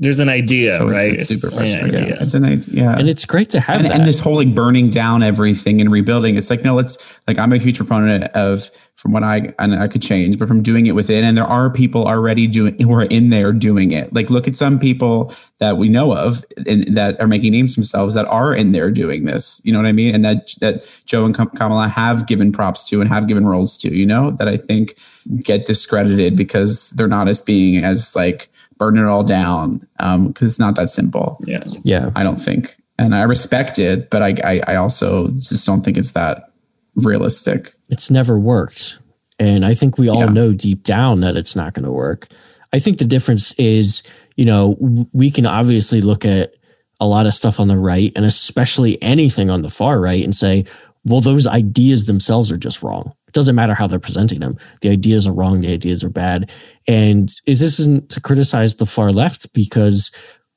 There's 0.00 0.20
an 0.20 0.28
idea, 0.28 0.76
so 0.76 0.88
right? 0.88 1.14
it's, 1.14 1.26
super 1.26 1.48
an 1.48 1.58
frustrating. 1.58 2.02
idea. 2.02 2.18
It's 2.20 2.34
an 2.34 2.44
idea. 2.44 2.82
Yeah. 2.84 2.96
And 2.96 3.08
it's 3.08 3.24
great 3.24 3.50
to 3.50 3.60
have 3.60 3.80
and, 3.80 3.86
that. 3.86 3.94
and 3.94 4.06
this 4.06 4.20
whole 4.20 4.36
like 4.36 4.54
burning 4.54 4.90
down 4.90 5.22
everything 5.22 5.80
and 5.80 5.90
rebuilding 5.90 6.36
it's 6.36 6.50
like 6.50 6.62
no 6.62 6.74
let's 6.74 6.98
like 7.26 7.38
i'm 7.38 7.52
a 7.52 7.58
huge 7.58 7.76
proponent 7.76 8.24
of 8.34 8.70
from 8.94 9.12
what 9.12 9.22
i 9.22 9.52
and 9.58 9.74
i 9.74 9.88
could 9.88 10.02
change 10.02 10.38
but 10.38 10.46
from 10.46 10.62
doing 10.62 10.86
it 10.86 10.92
within 10.92 11.24
and 11.24 11.36
there 11.36 11.46
are 11.46 11.70
people 11.70 12.06
already 12.06 12.46
doing 12.46 12.78
who 12.80 12.92
are 12.92 13.04
in 13.04 13.30
there 13.30 13.52
doing 13.52 13.92
it 13.92 14.12
like 14.12 14.30
look 14.30 14.46
at 14.46 14.56
some 14.56 14.78
people 14.78 15.34
that 15.58 15.76
we 15.76 15.88
know 15.88 16.16
of 16.16 16.44
and 16.66 16.96
that 16.96 17.20
are 17.20 17.26
making 17.26 17.52
names 17.52 17.74
themselves 17.74 18.14
that 18.14 18.26
are 18.26 18.54
in 18.54 18.72
there 18.72 18.90
doing 18.90 19.24
this 19.24 19.60
you 19.64 19.72
know 19.72 19.78
what 19.78 19.86
i 19.86 19.92
mean 19.92 20.14
and 20.14 20.24
that 20.24 20.54
that 20.60 20.84
joe 21.06 21.24
and 21.24 21.34
kamala 21.34 21.88
have 21.88 22.26
given 22.26 22.52
props 22.52 22.84
to 22.84 23.00
and 23.00 23.08
have 23.08 23.26
given 23.26 23.46
roles 23.46 23.76
to 23.76 23.94
you 23.94 24.06
know 24.06 24.30
that 24.32 24.48
i 24.48 24.56
think 24.56 24.96
get 25.42 25.66
discredited 25.66 26.36
because 26.36 26.90
they're 26.90 27.08
not 27.08 27.28
as 27.28 27.42
being 27.42 27.84
as 27.84 28.14
like 28.14 28.50
burn 28.78 28.96
it 28.96 29.04
all 29.04 29.22
down 29.24 29.86
um 29.98 30.28
because 30.28 30.46
it's 30.52 30.58
not 30.58 30.76
that 30.76 30.88
simple 30.88 31.38
yeah. 31.46 31.64
yeah. 31.82 32.10
I 32.16 32.22
don't 32.22 32.40
think. 32.40 32.76
And 33.00 33.14
I 33.14 33.22
respect 33.22 33.78
it, 33.78 34.10
but 34.10 34.22
I, 34.22 34.34
I, 34.44 34.60
I 34.72 34.74
also 34.76 35.28
just 35.28 35.64
don't 35.66 35.82
think 35.84 35.96
it's 35.96 36.12
that 36.12 36.50
realistic. 36.96 37.74
it's 37.88 38.10
never 38.10 38.38
worked. 38.38 38.98
And 39.38 39.64
I 39.64 39.74
think 39.74 39.98
we 39.98 40.08
all 40.08 40.20
Yeah. 40.24 40.26
know 40.32 40.52
deep 40.52 40.82
down 40.82 41.20
that 41.20 41.36
it's 41.36 41.54
not 41.54 41.74
going 41.74 41.84
to 41.84 41.92
work. 41.92 42.26
I 42.72 42.80
think 42.80 42.98
the 42.98 43.04
difference 43.04 43.52
is, 43.52 44.02
you 44.36 44.44
know, 44.44 44.76
we 45.12 45.30
can 45.30 45.46
obviously 45.46 46.00
look 46.00 46.24
at 46.24 46.54
a 47.00 47.06
lot 47.06 47.26
of 47.26 47.34
stuff 47.34 47.60
on 47.60 47.68
the 47.68 47.78
right 47.78 48.12
and 48.16 48.24
especially 48.24 49.00
anything 49.00 49.48
on 49.48 49.62
the 49.62 49.70
far 49.70 50.00
right 50.00 50.24
and 50.24 50.34
say, 50.34 50.64
well, 51.04 51.20
those 51.20 51.46
ideas 51.46 52.06
themselves 52.06 52.50
are 52.50 52.56
just 52.58 52.82
wrong. 52.82 53.14
Doesn't 53.38 53.54
matter 53.54 53.72
how 53.72 53.86
they're 53.86 54.00
presenting 54.00 54.40
them. 54.40 54.58
The 54.80 54.88
ideas 54.88 55.24
are 55.24 55.32
wrong. 55.32 55.60
The 55.60 55.72
ideas 55.72 56.02
are 56.02 56.10
bad. 56.10 56.50
And 56.88 57.30
is 57.46 57.60
this 57.60 57.78
isn't 57.78 58.10
to 58.10 58.20
criticize 58.20 58.74
the 58.74 58.84
far 58.84 59.12
left 59.12 59.52
because, 59.52 60.10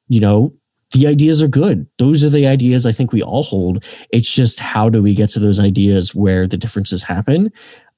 you 0.08 0.20
know, 0.20 0.52
the 0.94 1.06
ideas 1.06 1.44
are 1.44 1.48
good. 1.48 1.86
Those 2.00 2.24
are 2.24 2.30
the 2.30 2.48
ideas 2.48 2.88
I 2.88 2.92
think 2.92 3.14
we 3.14 3.22
all 3.22 3.44
hold. 3.44 3.86
It's 4.10 4.34
just 4.34 4.60
how 4.60 4.90
do 4.90 5.04
we 5.04 5.14
get 5.14 5.30
to 5.30 5.40
those 5.40 5.60
ideas 5.60 6.16
where 6.16 6.48
the 6.48 6.58
differences 6.58 7.04
happen? 7.04 7.52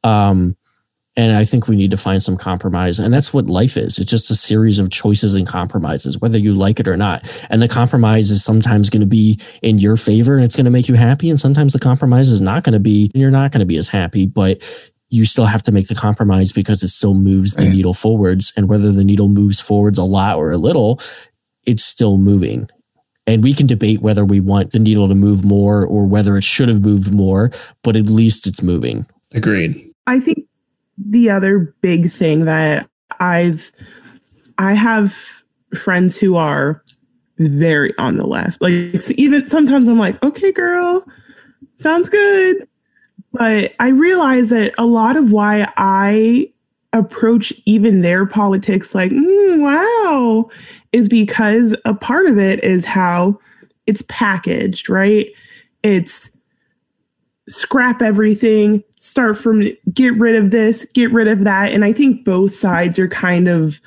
Um, 0.03 0.57
and 1.15 1.35
I 1.35 1.45
think 1.45 1.67
we 1.67 1.75
need 1.75 1.91
to 1.91 1.97
find 1.97 2.23
some 2.23 2.37
compromise. 2.37 2.99
And 2.99 3.13
that's 3.13 3.33
what 3.33 3.45
life 3.45 3.77
is. 3.77 3.99
It's 3.99 4.09
just 4.09 4.31
a 4.31 4.35
series 4.35 4.79
of 4.79 4.89
choices 4.89 5.35
and 5.35 5.45
compromises, 5.47 6.19
whether 6.19 6.37
you 6.39 6.53
like 6.55 6.79
it 6.79 6.87
or 6.87 6.97
not. 6.97 7.29
And 7.51 7.61
the 7.61 7.67
compromise 7.67 8.31
is 8.31 8.43
sometimes 8.43 8.89
going 8.89 9.01
to 9.01 9.07
be 9.07 9.39
in 9.61 9.77
your 9.77 9.95
favor 9.95 10.35
and 10.35 10.43
it's 10.43 10.55
going 10.55 10.65
to 10.65 10.71
make 10.71 10.87
you 10.87 10.95
happy. 10.95 11.29
And 11.29 11.39
sometimes 11.39 11.73
the 11.73 11.79
compromise 11.79 12.29
is 12.29 12.41
not 12.41 12.63
going 12.63 12.73
to 12.73 12.79
be, 12.79 13.11
and 13.13 13.21
you're 13.21 13.29
not 13.31 13.51
going 13.51 13.59
to 13.59 13.65
be 13.65 13.77
as 13.77 13.87
happy, 13.89 14.25
but 14.25 14.63
you 15.09 15.25
still 15.25 15.45
have 15.45 15.61
to 15.63 15.71
make 15.71 15.87
the 15.87 15.93
compromise 15.93 16.51
because 16.51 16.81
it 16.81 16.87
still 16.87 17.13
moves 17.13 17.53
the 17.53 17.63
Right. 17.65 17.73
needle 17.73 17.93
forwards. 17.93 18.51
And 18.57 18.67
whether 18.67 18.91
the 18.91 19.03
needle 19.03 19.27
moves 19.27 19.59
forwards 19.61 19.99
a 19.99 20.03
lot 20.03 20.37
or 20.37 20.51
a 20.51 20.57
little, 20.57 20.99
it's 21.67 21.83
still 21.83 22.17
moving. 22.17 22.67
And 23.27 23.43
we 23.43 23.53
can 23.53 23.67
debate 23.67 24.01
whether 24.01 24.25
we 24.25 24.39
want 24.39 24.71
the 24.71 24.79
needle 24.79 25.07
to 25.07 25.15
move 25.15 25.45
more 25.45 25.85
or 25.85 26.05
whether 26.07 26.35
it 26.35 26.43
should 26.43 26.67
have 26.69 26.81
moved 26.81 27.13
more, 27.13 27.51
but 27.83 27.95
at 27.95 28.07
least 28.07 28.47
it's 28.47 28.63
moving. 28.63 29.05
Agreed. 29.31 29.91
I 30.07 30.19
think 30.19 30.39
the 30.97 31.29
other 31.29 31.75
big 31.81 32.11
thing 32.11 32.45
that 32.45 32.89
I've 33.19 33.71
I 34.57 34.73
have 34.73 35.43
friends 35.75 36.17
who 36.17 36.35
are 36.35 36.83
very 37.39 37.97
on 37.97 38.17
the 38.17 38.27
left. 38.27 38.61
Like 38.61 38.93
even 39.11 39.47
sometimes 39.47 39.87
I'm 39.87 39.97
like, 39.97 40.21
okay, 40.23 40.51
girl, 40.51 41.03
sounds 41.77 42.09
good. 42.09 42.67
But 43.31 43.73
I 43.79 43.89
realize 43.89 44.49
that 44.49 44.73
a 44.77 44.85
lot 44.85 45.17
of 45.17 45.31
why 45.31 45.71
I 45.75 46.53
approach 46.93 47.51
even 47.65 48.01
their 48.01 48.25
politics 48.27 48.93
like, 48.93 49.11
mm, 49.11 49.61
wow, 49.61 50.49
is 50.91 51.09
because 51.09 51.75
a 51.85 51.95
part 51.95 52.27
of 52.27 52.37
it 52.37 52.63
is 52.63 52.85
how 52.85 53.39
it's 53.87 54.03
packaged, 54.07 54.89
right? 54.89 55.27
It's 55.81 56.37
scrap 57.49 58.01
everything, 58.01 58.83
start 59.03 59.35
from 59.37 59.63
get 59.93 60.13
rid 60.13 60.33
of 60.33 60.51
this, 60.51 60.85
get 60.93 61.11
rid 61.11 61.27
of 61.27 61.43
that. 61.43 61.73
And 61.73 61.83
I 61.83 61.91
think 61.91 62.23
both 62.23 62.55
sides 62.55 62.97
are 62.97 63.09
kind 63.09 63.49
of 63.49 63.81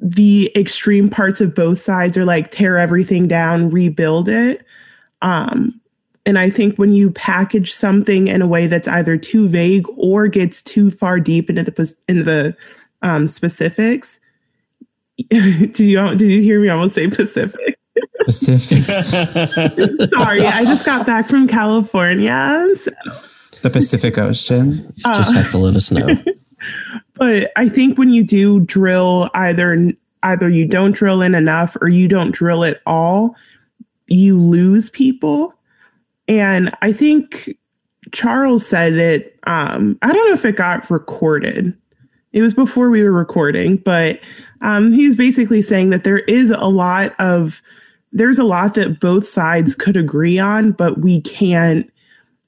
the 0.00 0.50
extreme 0.56 1.10
parts 1.10 1.42
of 1.42 1.54
both 1.54 1.78
sides 1.78 2.16
are 2.16 2.24
like 2.24 2.50
tear 2.50 2.78
everything 2.78 3.28
down, 3.28 3.68
rebuild 3.68 4.30
it. 4.30 4.64
Um, 5.20 5.78
and 6.24 6.38
I 6.38 6.48
think 6.48 6.78
when 6.78 6.92
you 6.92 7.10
package 7.10 7.74
something 7.74 8.28
in 8.28 8.40
a 8.40 8.48
way 8.48 8.66
that's 8.66 8.88
either 8.88 9.18
too 9.18 9.48
vague 9.48 9.86
or 9.98 10.28
gets 10.28 10.62
too 10.62 10.90
far 10.90 11.20
deep 11.20 11.50
into 11.50 11.64
the 11.64 11.94
into 12.08 12.22
the 12.22 12.56
um, 13.02 13.28
specifics, 13.28 14.18
did 15.28 15.78
you 15.78 16.16
did 16.16 16.22
you 16.22 16.40
hear 16.40 16.58
me 16.58 16.70
almost 16.70 16.94
say 16.94 17.10
Pacific? 17.10 17.78
Pacific. 18.24 18.78
Sorry, 20.14 20.46
I 20.46 20.64
just 20.64 20.86
got 20.86 21.04
back 21.06 21.28
from 21.28 21.46
California. 21.46 22.66
So. 22.76 22.92
The 23.66 23.70
Pacific 23.80 24.16
Ocean. 24.16 24.94
Just 24.96 25.34
have 25.34 25.50
to 25.50 25.58
let 25.58 25.74
us 25.74 25.90
know. 25.90 26.06
but 27.14 27.50
I 27.56 27.68
think 27.68 27.98
when 27.98 28.10
you 28.10 28.22
do 28.22 28.60
drill, 28.60 29.28
either 29.34 29.92
either 30.22 30.48
you 30.48 30.68
don't 30.68 30.92
drill 30.94 31.20
in 31.20 31.34
enough 31.34 31.76
or 31.80 31.88
you 31.88 32.06
don't 32.06 32.30
drill 32.30 32.62
at 32.62 32.80
all, 32.86 33.34
you 34.06 34.38
lose 34.38 34.88
people. 34.90 35.52
And 36.28 36.72
I 36.80 36.92
think 36.92 37.58
Charles 38.12 38.64
said 38.64 38.92
it. 38.92 39.36
Um, 39.48 39.98
I 40.00 40.12
don't 40.12 40.28
know 40.28 40.34
if 40.34 40.44
it 40.44 40.54
got 40.54 40.88
recorded. 40.88 41.76
It 42.32 42.42
was 42.42 42.54
before 42.54 42.88
we 42.88 43.02
were 43.02 43.10
recording, 43.10 43.78
but 43.78 44.20
um, 44.60 44.92
he's 44.92 45.16
basically 45.16 45.60
saying 45.60 45.90
that 45.90 46.04
there 46.04 46.18
is 46.18 46.52
a 46.52 46.68
lot 46.68 47.16
of 47.18 47.64
there's 48.12 48.38
a 48.38 48.44
lot 48.44 48.74
that 48.76 49.00
both 49.00 49.26
sides 49.26 49.74
could 49.74 49.96
agree 49.96 50.38
on, 50.38 50.70
but 50.70 50.98
we 50.98 51.20
can't 51.22 51.90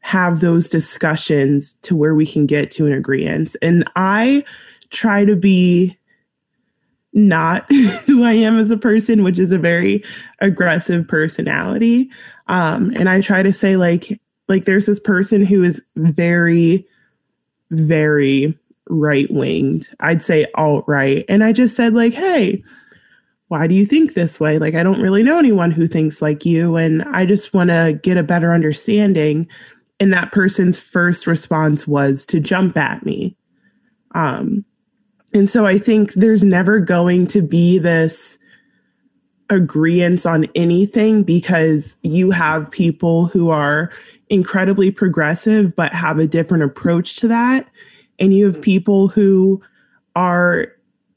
have 0.09 0.41
those 0.41 0.71
discussions 0.71 1.75
to 1.83 1.95
where 1.95 2.15
we 2.15 2.25
can 2.25 2.47
get 2.47 2.71
to 2.71 2.87
an 2.87 2.95
agreement. 2.95 3.55
And 3.61 3.85
I 3.95 4.43
try 4.89 5.27
to 5.27 5.37
be 5.37 5.99
not 7.13 7.71
who 8.07 8.25
I 8.25 8.33
am 8.33 8.59
as 8.59 8.71
a 8.71 8.79
person, 8.79 9.23
which 9.23 9.39
is 9.39 9.53
a 9.53 9.59
very 9.59 10.03
aggressive 10.41 11.07
personality. 11.07 12.09
Um, 12.47 12.91
and 12.97 13.07
I 13.07 13.21
try 13.21 13.43
to 13.43 13.53
say 13.53 13.77
like 13.77 14.19
like 14.49 14.65
there's 14.65 14.87
this 14.87 14.99
person 14.99 15.45
who 15.45 15.63
is 15.63 15.85
very, 15.95 16.87
very 17.71 18.59
right 18.89 19.31
winged. 19.31 19.91
I'd 20.01 20.23
say 20.23 20.47
alt 20.55 20.85
right. 20.89 21.27
And 21.29 21.45
I 21.45 21.53
just 21.53 21.77
said, 21.77 21.93
like, 21.93 22.15
hey, 22.15 22.65
why 23.49 23.67
do 23.67 23.75
you 23.75 23.85
think 23.85 24.15
this 24.15 24.41
way? 24.41 24.59
Like, 24.59 24.75
I 24.75 24.83
don't 24.83 25.03
really 25.03 25.23
know 25.23 25.39
anyone 25.39 25.71
who 25.71 25.87
thinks 25.87 26.23
like 26.23 26.47
you. 26.47 26.77
And 26.77 27.03
I 27.03 27.27
just 27.27 27.53
want 27.53 27.69
to 27.69 28.01
get 28.03 28.17
a 28.17 28.23
better 28.23 28.55
understanding. 28.55 29.47
And 30.01 30.13
that 30.13 30.33
person's 30.33 30.79
first 30.79 31.27
response 31.27 31.87
was 31.87 32.25
to 32.27 32.41
jump 32.41 32.77
at 32.77 33.05
me. 33.05 33.37
Um, 34.15 34.65
and 35.35 35.49
so 35.49 35.67
I 35.67 35.79
think 35.79 36.15
there's 36.15 36.45
never 36.45 36.81
going 36.81 37.27
to 37.29 37.43
be 37.43 37.79
this 37.79 38.39
agreement 39.51 40.27
on 40.27 40.47
anything 40.55 41.23
because 41.23 41.97
you 42.03 42.31
have 42.31 42.71
people 42.71 43.27
who 43.27 43.51
are 43.51 43.91
incredibly 44.31 44.91
progressive 44.91 45.75
but 45.75 45.93
have 45.93 46.19
a 46.19 46.27
different 46.27 46.65
approach 46.65 47.17
to 47.17 47.29
that. 47.29 47.67
And 48.19 48.35
you 48.35 48.47
have 48.47 48.61
people 48.61 49.09
who 49.09 49.63
are 50.15 50.73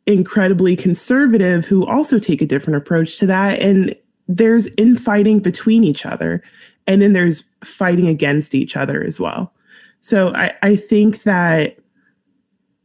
incredibly 0.05 0.75
conservative 0.75 1.65
who 1.65 1.85
also 1.85 2.19
take 2.19 2.41
a 2.41 2.45
different 2.45 2.77
approach 2.77 3.17
to 3.19 3.25
that. 3.27 3.59
And 3.59 3.95
there's 4.27 4.67
infighting 4.77 5.39
between 5.39 5.83
each 5.83 6.05
other. 6.05 6.43
And 6.87 7.01
then 7.01 7.13
there's 7.13 7.49
fighting 7.63 8.07
against 8.07 8.55
each 8.55 8.75
other 8.75 9.03
as 9.03 9.19
well. 9.19 9.53
So 9.99 10.33
I, 10.33 10.53
I 10.61 10.75
think 10.75 11.23
that 11.23 11.77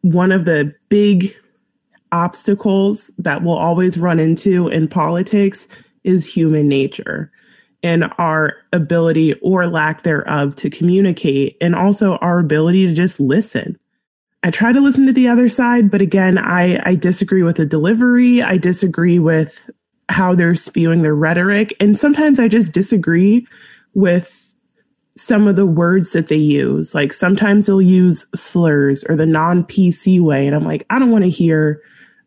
one 0.03 0.33
of 0.33 0.45
the 0.45 0.75
big 0.89 1.35
obstacles 2.13 3.09
that 3.19 3.43
we'll 3.43 3.57
always 3.57 3.99
run 3.99 4.21
into 4.21 4.69
in 4.69 4.89
politics 4.89 5.69
is 6.05 6.33
human 6.33 6.69
nature 6.69 7.33
and 7.83 8.13
our 8.19 8.57
ability 8.73 9.35
or 9.41 9.67
lack 9.67 10.03
thereof 10.03 10.57
to 10.57 10.71
communicate, 10.71 11.57
and 11.61 11.75
also 11.75 12.17
our 12.17 12.39
ability 12.39 12.87
to 12.87 12.95
just 12.95 13.21
listen. 13.21 13.79
I 14.43 14.51
try 14.51 14.73
to 14.73 14.81
listen 14.81 15.07
to 15.07 15.13
the 15.13 15.29
other 15.29 15.49
side, 15.49 15.91
but 15.91 16.01
again, 16.01 16.39
I, 16.39 16.81
I 16.85 16.95
disagree 16.95 17.43
with 17.43 17.57
the 17.57 17.67
delivery. 17.67 18.43
I 18.43 18.59
disagree 18.59 19.19
with 19.19 19.69
how 20.09 20.35
they're 20.35 20.55
spewing 20.55 21.03
their 21.03 21.15
rhetoric. 21.15 21.75
And 21.81 21.99
sometimes 21.99 22.39
I 22.39 22.49
just 22.49 22.73
disagree 22.73 23.47
with 23.97 24.55
some 25.17 25.49
of 25.49 25.57
the 25.57 25.67
words 25.67 26.13
that 26.13 26.29
they 26.29 26.37
use. 26.37 26.95
Like 26.95 27.15
sometimes 27.15 27.67
they'll 27.67 27.81
use 27.81 28.29
slurs 28.39 29.03
or 29.05 29.17
the 29.17 29.27
non 29.27 29.65
PC 29.65 30.21
way. 30.21 30.47
And 30.47 30.55
I'm 30.55 30.65
like, 30.65 30.85
I 30.91 30.99
don't 30.99 31.11
want 31.11 31.25
to 31.25 31.31
hear 31.31 31.81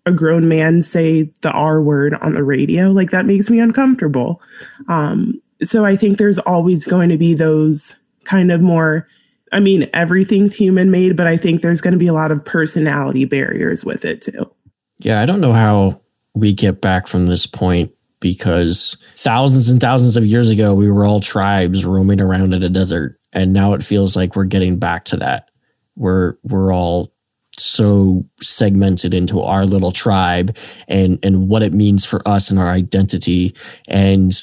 a 0.08 0.12
grown 0.12 0.50
man 0.50 0.82
say 0.82 1.32
the 1.42 1.52
R 1.52 1.82
word 1.82 2.16
on 2.16 2.34
the 2.34 2.44
radio. 2.44 2.90
Like 2.90 3.12
that 3.12 3.28
makes 3.28 3.52
me 3.52 3.60
uncomfortable. 3.60 4.42
Um, 4.88 5.40
so 5.62 5.86
I 5.86 5.96
think 5.96 6.18
there's 6.18 6.40
always 6.40 6.88
going 6.88 7.10
to 7.10 7.18
be 7.20 7.36
those 7.36 8.00
kind 8.24 8.52
of 8.52 8.62
more, 8.62 9.08
I 9.52 9.60
mean, 9.60 9.88
everything's 9.94 10.56
human 10.56 10.90
made, 10.90 11.16
but 11.16 11.28
I 11.28 11.38
think 11.38 11.62
there's 11.62 11.82
going 11.82 11.94
to 11.94 12.00
be 12.00 12.08
a 12.08 12.14
lot 12.14 12.32
of 12.32 12.44
personality 12.44 13.26
barriers 13.26 13.86
with 13.86 14.06
it 14.06 14.24
too. 14.24 14.52
Yeah, 14.98 15.22
I 15.22 15.28
don't 15.28 15.42
know 15.42 15.54
how 15.54 16.02
we 16.34 16.52
get 16.52 16.82
back 16.82 17.06
from 17.06 17.28
this 17.28 17.46
point 17.46 17.92
because 18.20 18.98
thousands 19.16 19.70
and 19.70 19.80
thousands 19.80 20.18
of 20.18 20.26
years 20.26 20.50
ago, 20.50 20.74
we 20.74 20.92
were 20.92 21.06
all 21.06 21.20
tribes 21.20 21.86
roaming 21.86 22.22
around 22.22 22.54
in 22.54 22.64
a 22.64 22.70
desert. 22.70 23.20
And 23.32 23.54
now 23.54 23.74
it 23.74 23.84
feels 23.84 24.16
like 24.16 24.36
we're 24.36 24.46
getting 24.46 24.78
back 24.78 25.06
to 25.06 25.18
that. 25.18 25.50
We're, 25.96 26.36
we're 26.44 26.74
all 26.74 27.14
so 27.58 28.26
segmented 28.42 29.14
into 29.14 29.42
our 29.42 29.66
little 29.66 29.92
tribe 29.92 30.58
and, 30.88 31.20
and 31.24 31.50
what 31.50 31.62
it 31.62 31.74
means 31.74 32.06
for 32.06 32.26
us 32.28 32.50
and 32.50 32.60
our 32.60 32.70
identity. 32.70 33.56
And, 33.88 34.34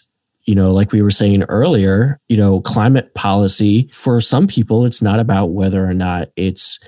you 0.45 0.55
know, 0.55 0.71
like 0.71 0.93
we 0.93 1.03
were 1.03 1.11
saying 1.11 1.43
earlier, 1.45 2.21
you 2.29 2.37
know, 2.37 2.61
climate 2.61 3.15
policy 3.15 3.89
for 3.93 4.21
some 4.21 4.47
people, 4.47 4.85
it's 4.85 5.03
not 5.03 5.19
about 5.19 5.47
whether 5.47 5.89
or 5.89 5.95
not 5.95 6.29
it's, 6.37 6.79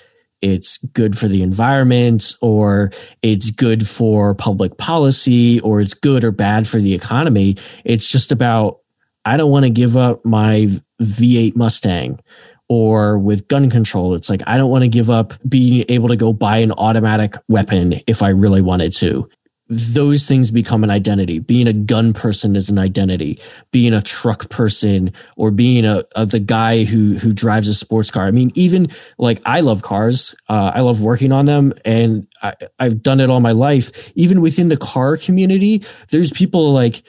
it's 0.40 0.78
good 0.78 1.18
for 1.18 1.28
the 1.28 1.42
environment 1.42 2.34
or 2.40 2.92
it's 3.22 3.50
good 3.50 3.88
for 3.88 4.34
public 4.34 4.78
policy 4.78 5.60
or 5.60 5.80
it's 5.80 5.94
good 5.94 6.24
or 6.24 6.30
bad 6.30 6.66
for 6.66 6.80
the 6.80 6.94
economy. 6.94 7.56
It's 7.84 8.08
just 8.10 8.32
about, 8.32 8.78
I 9.24 9.36
don't 9.36 9.50
want 9.50 9.64
to 9.64 9.70
give 9.70 9.96
up 9.96 10.24
my 10.24 10.68
V8 11.00 11.56
Mustang 11.56 12.20
or 12.68 13.18
with 13.18 13.48
gun 13.48 13.70
control. 13.70 14.14
It's 14.14 14.28
like, 14.28 14.42
I 14.46 14.58
don't 14.58 14.70
want 14.70 14.82
to 14.82 14.88
give 14.88 15.10
up 15.10 15.34
being 15.48 15.84
able 15.88 16.08
to 16.08 16.16
go 16.16 16.32
buy 16.32 16.58
an 16.58 16.72
automatic 16.72 17.34
weapon 17.48 18.00
if 18.06 18.22
I 18.22 18.28
really 18.28 18.62
wanted 18.62 18.92
to 18.96 19.28
those 19.68 20.26
things 20.26 20.50
become 20.50 20.82
an 20.82 20.90
identity. 20.90 21.38
Being 21.38 21.66
a 21.66 21.74
gun 21.74 22.14
person 22.14 22.56
is 22.56 22.70
an 22.70 22.78
identity. 22.78 23.38
Being 23.70 23.92
a 23.92 24.00
truck 24.00 24.48
person 24.48 25.12
or 25.36 25.50
being 25.50 25.84
a, 25.84 26.04
a, 26.16 26.24
the 26.24 26.40
guy 26.40 26.84
who 26.84 27.18
who 27.18 27.32
drives 27.34 27.68
a 27.68 27.74
sports 27.74 28.10
car. 28.10 28.26
I 28.26 28.30
mean, 28.30 28.50
even 28.54 28.88
like 29.18 29.42
I 29.44 29.60
love 29.60 29.82
cars. 29.82 30.34
Uh, 30.48 30.72
I 30.74 30.80
love 30.80 31.02
working 31.02 31.32
on 31.32 31.44
them, 31.44 31.74
and 31.84 32.26
I, 32.42 32.54
I've 32.78 33.02
done 33.02 33.20
it 33.20 33.28
all 33.28 33.40
my 33.40 33.52
life. 33.52 34.10
Even 34.14 34.40
within 34.40 34.68
the 34.68 34.76
car 34.76 35.16
community, 35.18 35.84
there's 36.10 36.32
people 36.32 36.72
like 36.72 37.02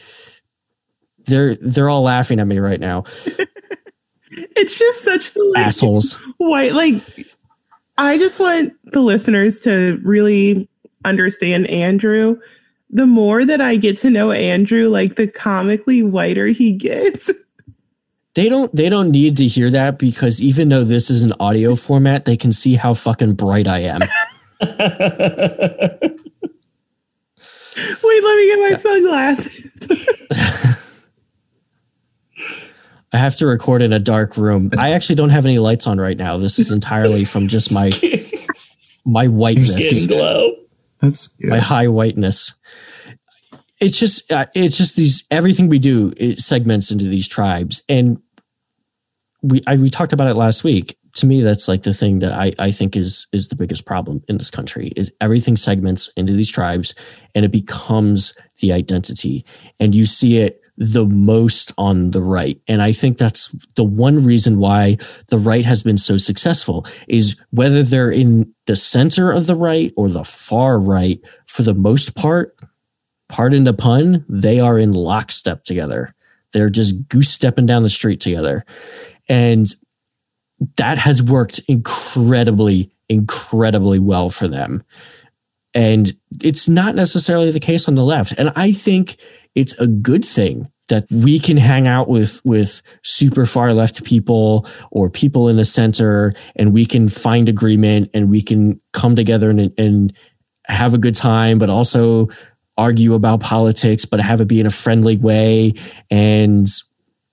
they're 1.20 1.55
they're 1.55 1.89
all 1.89 2.03
laughing 2.03 2.39
at 2.39 2.47
me 2.47 2.60
right 2.60 2.80
now. 2.80 3.05
it's 4.32 4.78
just 4.78 5.03
such 5.03 5.36
like, 5.36 5.66
assholes. 5.66 6.14
White 6.38 6.74
like. 6.74 7.01
I 7.97 8.18
just 8.18 8.39
want 8.39 8.74
the 8.86 9.01
listeners 9.01 9.60
to 9.62 9.99
really 10.05 10.70
understand 11.05 11.67
Andrew, 11.67 12.39
the 12.89 13.05
more 13.05 13.45
that 13.45 13.61
I 13.61 13.75
get 13.75 13.97
to 13.97 14.09
know 14.09 14.31
Andrew, 14.31 14.87
like 14.87 15.15
the 15.15 15.27
comically 15.27 16.03
whiter 16.03 16.47
he 16.47 16.73
gets. 16.73 17.31
They 18.35 18.47
don't 18.47 18.73
they 18.73 18.89
don't 18.89 19.09
need 19.11 19.37
to 19.37 19.47
hear 19.47 19.71
that 19.71 19.97
because 19.97 20.41
even 20.41 20.69
though 20.69 20.83
this 20.83 21.09
is 21.09 21.23
an 21.23 21.33
audio 21.39 21.75
format, 21.75 22.25
they 22.25 22.37
can 22.37 22.53
see 22.53 22.75
how 22.75 22.93
fucking 22.93 23.33
bright 23.33 23.67
I 23.67 23.79
am. 23.79 23.99
Wait, 24.61 24.69
let 28.23 28.37
me 28.37 28.45
get 28.45 28.59
my 28.59 28.75
sunglasses. 28.77 29.87
I 33.11 33.17
have 33.17 33.35
to 33.37 33.47
record 33.47 33.81
in 33.81 33.91
a 33.91 33.99
dark 33.99 34.37
room. 34.37 34.69
I 34.77 34.91
actually 34.91 35.15
don't 35.15 35.31
have 35.31 35.45
any 35.45 35.57
lights 35.57 35.87
on 35.87 35.99
right 35.99 36.15
now. 36.15 36.37
This 36.37 36.59
is 36.59 36.71
entirely 36.71 37.25
from 37.25 37.47
just 37.47 37.73
my 37.73 37.91
my 39.05 39.27
whiteness. 39.27 39.75
Skin 39.75 40.07
glow. 40.07 40.55
That's 41.01 41.29
good. 41.29 41.49
my 41.49 41.59
high 41.59 41.87
whiteness. 41.87 42.53
It's 43.79 43.97
just 43.97 44.31
uh, 44.31 44.47
it's 44.53 44.77
just 44.77 44.95
these 44.95 45.23
everything 45.31 45.69
we 45.69 45.79
do 45.79 46.13
it 46.17 46.39
segments 46.39 46.91
into 46.91 47.05
these 47.05 47.27
tribes, 47.27 47.81
and 47.87 48.21
we 49.41 49.61
I, 49.67 49.77
we 49.77 49.89
talked 49.89 50.13
about 50.13 50.27
it 50.27 50.35
last 50.35 50.63
week. 50.63 50.97
To 51.15 51.25
me, 51.25 51.41
that's 51.41 51.67
like 51.67 51.83
the 51.83 51.93
thing 51.93 52.19
that 52.19 52.33
I 52.33 52.53
I 52.59 52.71
think 52.71 52.97
is 52.97 53.27
is 53.31 53.47
the 53.47 53.55
biggest 53.55 53.85
problem 53.85 54.21
in 54.27 54.37
this 54.37 54.51
country 54.51 54.91
is 54.97 55.11
everything 55.21 55.55
segments 55.55 56.09
into 56.17 56.33
these 56.33 56.51
tribes, 56.51 56.93
and 57.33 57.45
it 57.45 57.51
becomes 57.51 58.33
the 58.59 58.73
identity, 58.73 59.45
and 59.79 59.95
you 59.95 60.05
see 60.05 60.39
it 60.39 60.61
the 60.80 61.05
most 61.05 61.73
on 61.77 62.11
the 62.11 62.21
right. 62.21 62.59
And 62.67 62.82
I 62.82 62.93
think 62.93 63.17
that's 63.17 63.49
the 63.75 63.84
one 63.84 64.23
reason 64.23 64.59
why 64.59 64.97
the 65.27 65.38
right 65.38 65.65
has 65.65 65.84
been 65.84 65.97
so 65.97 66.17
successful 66.17 66.86
is 67.09 67.36
whether 67.51 67.84
they're 67.84 68.09
in 68.09 68.53
the 68.65 68.77
center 68.77 69.30
of 69.30 69.45
the 69.45 69.55
right 69.55 69.93
or 69.97 70.09
the 70.09 70.23
far 70.23 70.80
right, 70.80 71.19
for 71.45 71.63
the 71.63 71.73
most 71.73 72.15
part, 72.15 72.55
pardon 73.27 73.65
the 73.65 73.73
pun, 73.73 74.25
they 74.30 74.61
are 74.61 74.80
in 74.80 74.93
lockstep 74.93 75.65
together. 75.65 76.15
They're 76.53 76.69
just 76.69 77.09
goose 77.09 77.30
stepping 77.30 77.65
down 77.65 77.84
the 77.84 77.89
street 77.89 78.21
together. 78.21 78.63
And 79.27 79.67
that 80.77 80.97
has 80.97 81.21
worked 81.21 81.59
incredibly, 81.67 82.89
incredibly 83.09 83.99
well 83.99 84.30
for 84.30 84.47
them. 84.47 84.84
And 85.74 86.13
it's 86.43 86.67
not 86.67 86.95
necessarily 86.95 87.51
the 87.51 87.59
case 87.59 87.88
on 87.88 87.95
the 87.95 88.03
left. 88.03 88.34
And 88.38 88.51
I 88.55 88.72
think 88.72 89.17
it's 89.55 89.74
a 89.80 89.88
good 89.88 90.26
thing 90.26 90.72
that 90.89 91.05
we 91.09 91.39
can 91.39 91.57
hang 91.57 91.88
out 91.88 92.09
with 92.09 92.41
with 92.43 92.82
super 93.03 93.45
far 93.45 93.74
left 93.74 94.03
people 94.03 94.67
or 94.91 95.09
people 95.09 95.47
in 95.47 95.55
the 95.55 95.65
center 95.65 96.34
and 96.55 96.74
we 96.74 96.86
can 96.86 97.07
find 97.07 97.47
agreement 97.47 98.09
and 98.13 98.30
we 98.30 98.41
can 98.41 98.80
come 98.91 99.15
together 99.15 99.49
and, 99.49 99.72
and 99.78 100.13
have 100.67 100.93
a 100.93 100.97
good 100.97 101.15
time 101.15 101.57
but 101.57 101.70
also 101.70 102.28
argue 102.78 103.13
about 103.13 103.39
politics 103.39 104.05
but 104.05 104.20
have 104.20 104.41
it 104.41 104.47
be 104.47 104.59
in 104.59 104.65
a 104.65 104.72
friendly 104.72 105.17
way 105.17 105.74
and 106.09 106.67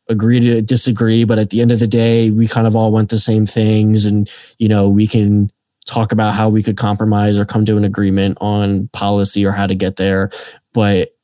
agree 0.09 0.39
to 0.39 0.63
disagree 0.63 1.25
but 1.25 1.39
at 1.39 1.51
the 1.51 1.61
end 1.61 1.73
of 1.73 1.79
the 1.79 1.87
day 1.87 2.31
we 2.31 2.47
kind 2.47 2.67
of 2.67 2.77
all 2.77 2.93
want 2.93 3.11
the 3.11 3.19
same 3.19 3.45
things 3.45 4.05
and 4.05 4.31
you 4.59 4.69
know 4.69 4.89
we 4.89 5.07
can 5.07 5.51
talk 5.87 6.13
about 6.13 6.35
how 6.35 6.49
we 6.49 6.63
could 6.63 6.77
compromise 6.77 7.39
or 7.39 7.45
come 7.45 7.65
to 7.65 7.77
an 7.77 7.85
agreement 7.85 8.39
on 8.41 8.89
policy 8.89 9.47
or 9.47 9.53
how 9.53 9.67
to 9.67 9.75
get 9.75 9.97
there. 9.97 10.31
But 10.73 11.17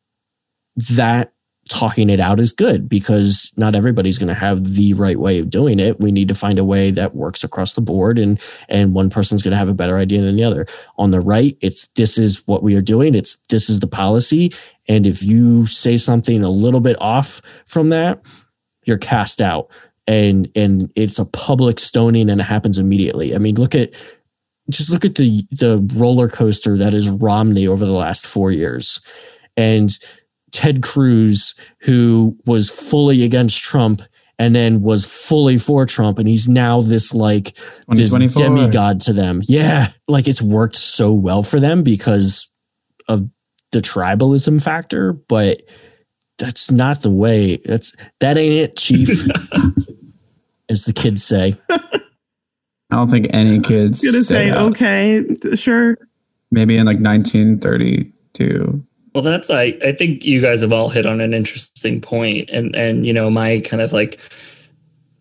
that 0.91 1.33
talking 1.69 2.11
it 2.11 2.21
out 2.21 2.41
is 2.41 2.53
good 2.53 2.89
because 2.89 3.53
not 3.57 3.75
everybody's 3.75 4.19
going 4.19 4.29
to 4.29 4.35
have 4.35 4.75
the 4.75 4.95
right 4.95 5.19
way 5.19 5.39
of 5.39 5.49
doing 5.49 5.79
it. 5.79 6.01
We 6.01 6.11
need 6.11 6.29
to 6.29 6.35
find 6.35 6.59
a 6.59 6.65
way 6.65 6.91
that 6.91 7.15
works 7.15 7.45
across 7.45 7.75
the 7.75 7.81
board 7.81 8.19
and 8.19 8.41
and 8.69 8.95
one 8.95 9.11
person's 9.11 9.43
going 9.43 9.53
to 9.53 9.59
have 9.59 9.69
a 9.69 9.75
better 9.75 9.97
idea 9.97 10.23
than 10.23 10.37
the 10.37 10.45
other. 10.45 10.67
On 10.99 11.13
the 11.13 11.21
right, 11.21 11.57
it's 11.61 11.87
this 11.89 12.19
is 12.19 12.47
what 12.47 12.63
we 12.63 12.75
are 12.75 12.83
doing. 12.83 13.15
It's 13.15 13.37
this 13.49 13.71
is 13.71 13.81
the 13.81 13.87
policy 13.87 14.53
and 14.89 15.07
if 15.07 15.23
you 15.23 15.67
say 15.67 15.97
something 15.97 16.43
a 16.43 16.51
little 16.51 16.81
bit 16.81 17.01
off 17.01 17.41
from 17.67 17.91
that, 17.91 18.21
you're 18.85 18.99
cast 18.99 19.41
out. 19.41 19.71
And 20.07 20.51
and 20.57 20.91
it's 20.97 21.21
a 21.21 21.25
public 21.25 21.79
stoning 21.79 22.29
and 22.29 22.41
it 22.41 22.45
happens 22.45 22.77
immediately. 22.77 23.35
I 23.35 23.39
mean, 23.39 23.55
look 23.55 23.75
at 23.75 23.95
just 24.71 24.91
look 24.91 25.05
at 25.05 25.17
the 25.17 25.47
the 25.51 25.79
roller 25.95 26.29
coaster 26.29 26.77
that 26.79 26.95
is 26.95 27.11
Romney 27.11 27.67
over 27.67 27.85
the 27.85 27.93
last 27.93 28.27
four 28.27 28.51
years, 28.51 29.01
and 29.57 29.99
Ted 30.53 30.83
Cruz, 30.83 31.55
who 31.81 32.37
was 32.47 32.71
fully 32.71 33.25
against 33.25 33.63
Trump 33.63 34.03
and 34.39 34.57
then 34.57 34.83
was 34.83 35.05
fully 35.05 35.57
for 35.57 35.87
Trump, 35.87 36.19
and 36.19 36.29
he's 36.29 36.49
now 36.49 36.81
this 36.81 37.15
like 37.15 37.57
this 37.89 38.11
demigod 38.35 39.01
to 39.03 39.13
them. 39.13 39.41
Yeah, 39.45 39.93
like 40.09 40.27
it's 40.27 40.43
worked 40.43 40.77
so 40.77 41.13
well 41.13 41.43
for 41.43 41.61
them 41.61 41.83
because 41.83 42.51
of 43.09 43.29
the 43.73 43.81
tribalism 43.81 44.63
factor, 44.63 45.13
but 45.13 45.63
that's 46.39 46.71
not 46.71 47.03
the 47.03 47.11
way. 47.11 47.59
That's 47.65 47.95
that 48.21 48.39
ain't 48.39 48.55
it, 48.55 48.77
Chief, 48.77 49.09
as 50.69 50.85
the 50.85 50.93
kids 50.93 51.25
say. 51.25 51.55
I 52.93 52.97
don't 52.97 53.11
think 53.11 53.29
any 53.31 53.59
kids. 53.59 54.05
gonna 54.05 54.23
say, 54.23 54.51
say 54.51 54.55
okay, 54.55 55.25
sure. 55.55 55.97
Maybe 56.51 56.77
in 56.77 56.85
like 56.85 57.01
1932. 57.01 58.87
Well, 59.15 59.25
that's 59.25 59.51
I. 59.51 59.79
I 59.83 59.93
think 59.93 60.27
you 60.27 60.43
guys 60.43 60.61
have 60.61 60.75
all 60.75 60.91
hit 60.91 61.07
on 61.07 61.23
an 61.23 61.33
interesting 61.33 62.03
point, 62.03 62.51
and 62.51 62.77
and 62.77 63.07
you 63.07 63.15
know 63.15 63.31
my 63.31 63.61
kind 63.61 63.81
of 63.81 63.95
like 63.95 64.19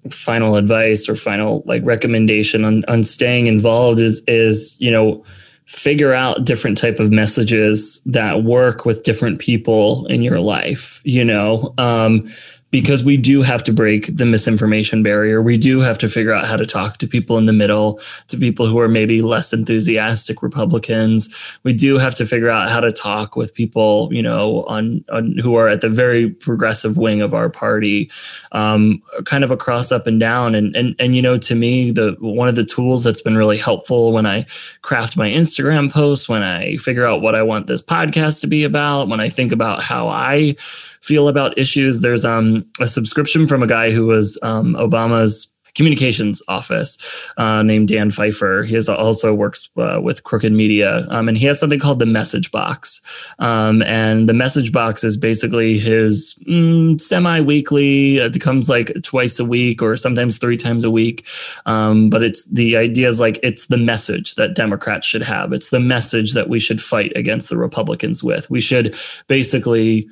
final 0.10 0.58
advice 0.58 1.08
or 1.08 1.16
final 1.16 1.64
like 1.66 1.82
recommendation 1.86 2.66
on 2.66 2.84
on 2.90 3.06
staying 3.06 3.48
involved 3.48 4.02
is 4.02 4.22
is 4.28 4.76
you 4.82 4.92
know 4.92 5.24
figure 5.66 6.14
out 6.14 6.44
different 6.44 6.78
type 6.78 7.00
of 7.00 7.10
messages 7.10 8.02
that 8.06 8.44
work 8.44 8.84
with 8.84 9.04
different 9.04 9.40
people 9.40 10.06
in 10.08 10.22
your 10.22 10.40
life 10.40 11.02
you 11.06 11.24
know 11.24 11.74
um 11.78 12.28
because 12.72 13.04
we 13.04 13.18
do 13.18 13.42
have 13.42 13.64
to 13.66 13.74
break 13.74 14.16
the 14.16 14.26
misinformation 14.26 15.04
barrier. 15.04 15.42
We 15.42 15.58
do 15.58 15.82
have 15.82 15.98
to 16.00 16.10
figure 16.10 16.34
out 16.34 16.48
how 16.48 16.56
to 16.56 16.66
talk 16.66 16.98
to 16.98 17.08
people 17.08 17.38
in 17.38 17.46
the 17.46 17.54
middle, 17.54 18.00
to 18.30 18.38
people 18.38 18.66
who 18.66 18.80
are 18.80 18.88
maybe 18.88 19.22
less 19.22 19.52
enthusiastic 19.52 20.42
Republicans. 20.42 21.34
We 21.64 21.74
do 21.74 21.98
have 21.98 22.16
to 22.16 22.26
figure 22.26 22.50
out 22.50 22.70
how 22.70 22.80
to 22.80 22.92
talk 22.92 23.36
with 23.36 23.54
people, 23.54 24.10
you 24.12 24.24
know, 24.24 24.64
on, 24.64 25.04
on 25.12 25.38
who 25.38 25.56
are 25.56 25.68
at 25.68 25.82
the 25.82 25.90
very 25.90 26.30
progressive 26.30 26.98
wing 26.98 27.22
of 27.22 27.34
our 27.34 27.50
party, 27.50 28.10
um, 28.54 29.02
kind 29.26 29.44
of 29.44 29.52
across 29.52 29.92
up 29.92 30.08
and 30.08 30.20
down. 30.20 30.56
And 30.56 30.76
and 30.76 30.96
and 30.98 31.16
you 31.16 31.22
know, 31.22 31.38
to 31.38 31.56
me, 31.56 31.92
the 31.92 32.16
one 32.20 32.48
of 32.48 32.56
the 32.56 32.64
tools 32.64 33.04
that's 33.04 33.22
been 33.22 33.38
really 33.38 33.58
helpful 33.58 34.14
when 34.14 34.26
I 34.26 34.46
craft 34.82 35.18
my 35.18 35.30
Instagram 35.30 35.92
posts, 35.92 36.30
when 36.30 36.42
I 36.42 36.78
figure 36.78 37.06
out 37.06 37.22
what 37.22 37.36
I 37.36 37.44
want 37.44 37.68
this 37.68 37.82
podcast 37.82 38.40
to 38.42 38.48
be 38.48 38.64
about, 38.64 39.10
when 39.10 39.20
I 39.20 39.30
think 39.30 39.52
about 39.52 39.84
how 39.84 40.08
I 40.08 40.56
feel 41.02 41.28
about 41.28 41.58
issues. 41.58 42.02
There's 42.02 42.26
um, 42.26 42.66
a 42.80 42.88
subscription 42.88 43.48
from 43.48 43.64
a 43.64 43.68
guy 43.68 43.92
who 43.92 44.06
was 44.06 44.38
um, 44.42 44.76
Obama's 44.76 45.52
communications 45.76 46.42
office 46.48 46.98
uh, 47.38 47.64
named 47.64 47.88
Dan 47.88 48.12
Pfeiffer. 48.12 48.64
He 48.64 48.76
has 48.76 48.90
also 48.90 49.34
works 49.34 49.70
uh, 49.78 50.00
with 50.02 50.24
Crooked 50.24 50.52
Media, 50.52 51.08
um, 51.10 51.28
and 51.28 51.38
he 51.38 51.46
has 51.46 51.60
something 51.60 51.80
called 51.80 52.00
the 52.00 52.06
Message 52.06 52.52
Box. 52.52 53.02
Um, 53.40 53.82
and 53.84 54.28
the 54.28 54.34
Message 54.34 54.72
Box 54.72 55.04
is 55.04 55.18
basically 55.18 55.78
his 55.78 56.38
mm, 56.48 57.00
semi-weekly. 57.00 58.18
It 58.18 58.42
comes 58.42 58.70
like 58.70 58.92
twice 59.04 59.40
a 59.40 59.46
week 59.46 59.82
or 59.82 59.96
sometimes 59.96 60.38
three 60.38 60.58
times 60.58 60.84
a 60.84 60.92
week. 60.92 61.26
Um, 61.66 62.10
but 62.10 62.24
it's 62.24 62.46
the 62.46 62.78
idea 62.78 63.08
is 63.08 63.20
like 63.20 63.40
it's 63.44 63.68
the 63.68 63.78
message 63.78 64.36
that 64.36 64.56
Democrats 64.56 65.08
should 65.08 65.24
have. 65.24 65.54
It's 65.54 65.70
the 65.70 65.80
message 65.80 66.34
that 66.34 66.50
we 66.50 66.60
should 66.60 66.82
fight 66.82 67.14
against 67.16 67.50
the 67.50 67.58
Republicans 67.58 68.24
with. 68.24 68.50
We 68.50 68.62
should 68.62 68.96
basically 69.28 70.10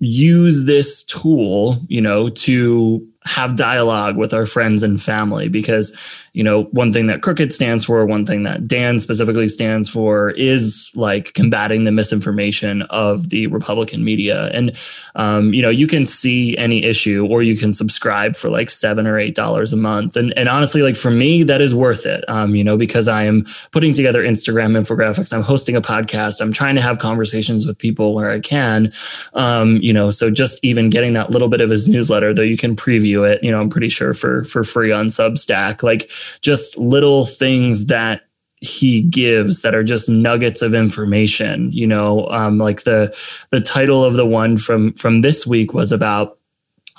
use 0.00 0.64
this 0.64 1.02
tool, 1.04 1.80
you 1.88 2.00
know, 2.00 2.28
to 2.28 3.06
have 3.24 3.56
dialogue 3.56 4.16
with 4.16 4.32
our 4.32 4.46
friends 4.46 4.82
and 4.82 5.02
family 5.02 5.48
because 5.48 5.96
you 6.38 6.44
know 6.44 6.64
one 6.64 6.92
thing 6.92 7.06
that 7.08 7.20
crooked 7.20 7.52
stands 7.52 7.84
for 7.84 8.06
one 8.06 8.24
thing 8.24 8.44
that 8.44 8.66
dan 8.66 8.98
specifically 8.98 9.46
stands 9.46 9.88
for 9.88 10.30
is 10.30 10.90
like 10.94 11.34
combating 11.34 11.84
the 11.84 11.92
misinformation 11.92 12.82
of 12.82 13.28
the 13.28 13.46
republican 13.48 14.02
media 14.02 14.48
and 14.54 14.76
um, 15.16 15.52
you 15.52 15.60
know 15.60 15.68
you 15.68 15.86
can 15.86 16.06
see 16.06 16.56
any 16.56 16.84
issue 16.84 17.26
or 17.28 17.42
you 17.42 17.56
can 17.56 17.72
subscribe 17.72 18.34
for 18.36 18.48
like 18.48 18.70
seven 18.70 19.06
or 19.06 19.18
eight 19.18 19.34
dollars 19.34 19.72
a 19.72 19.76
month 19.76 20.16
and, 20.16 20.32
and 20.38 20.48
honestly 20.48 20.80
like 20.80 20.96
for 20.96 21.10
me 21.10 21.42
that 21.42 21.60
is 21.60 21.74
worth 21.74 22.06
it 22.06 22.24
um, 22.28 22.54
you 22.54 22.64
know 22.64 22.78
because 22.78 23.08
i 23.08 23.24
am 23.24 23.44
putting 23.72 23.92
together 23.92 24.22
instagram 24.22 24.78
infographics 24.78 25.32
i'm 25.32 25.42
hosting 25.42 25.76
a 25.76 25.82
podcast 25.82 26.40
i'm 26.40 26.52
trying 26.52 26.74
to 26.74 26.80
have 26.80 26.98
conversations 26.98 27.66
with 27.66 27.76
people 27.76 28.14
where 28.14 28.30
i 28.30 28.40
can 28.40 28.90
um, 29.34 29.76
you 29.78 29.92
know 29.92 30.10
so 30.10 30.30
just 30.30 30.58
even 30.62 30.88
getting 30.88 31.12
that 31.12 31.30
little 31.30 31.48
bit 31.48 31.60
of 31.60 31.68
his 31.68 31.86
newsletter 31.86 32.32
though 32.32 32.42
you 32.42 32.56
can 32.56 32.76
preview 32.76 33.28
it. 33.28 33.42
You 33.42 33.50
know, 33.50 33.60
I'm 33.60 33.68
pretty 33.68 33.88
sure 33.90 34.14
for 34.14 34.44
for 34.44 34.64
free 34.64 34.92
on 34.92 35.08
Substack. 35.08 35.82
Like 35.82 36.10
just 36.40 36.76
little 36.78 37.24
things 37.24 37.86
that 37.86 38.22
he 38.60 39.02
gives 39.02 39.62
that 39.62 39.74
are 39.74 39.84
just 39.84 40.08
nuggets 40.08 40.62
of 40.62 40.74
information 40.74 41.70
you 41.72 41.86
know 41.86 42.28
um, 42.30 42.58
like 42.58 42.82
the 42.82 43.14
the 43.50 43.60
title 43.60 44.04
of 44.04 44.14
the 44.14 44.26
one 44.26 44.56
from 44.56 44.92
from 44.94 45.20
this 45.20 45.46
week 45.46 45.72
was 45.72 45.92
about 45.92 46.37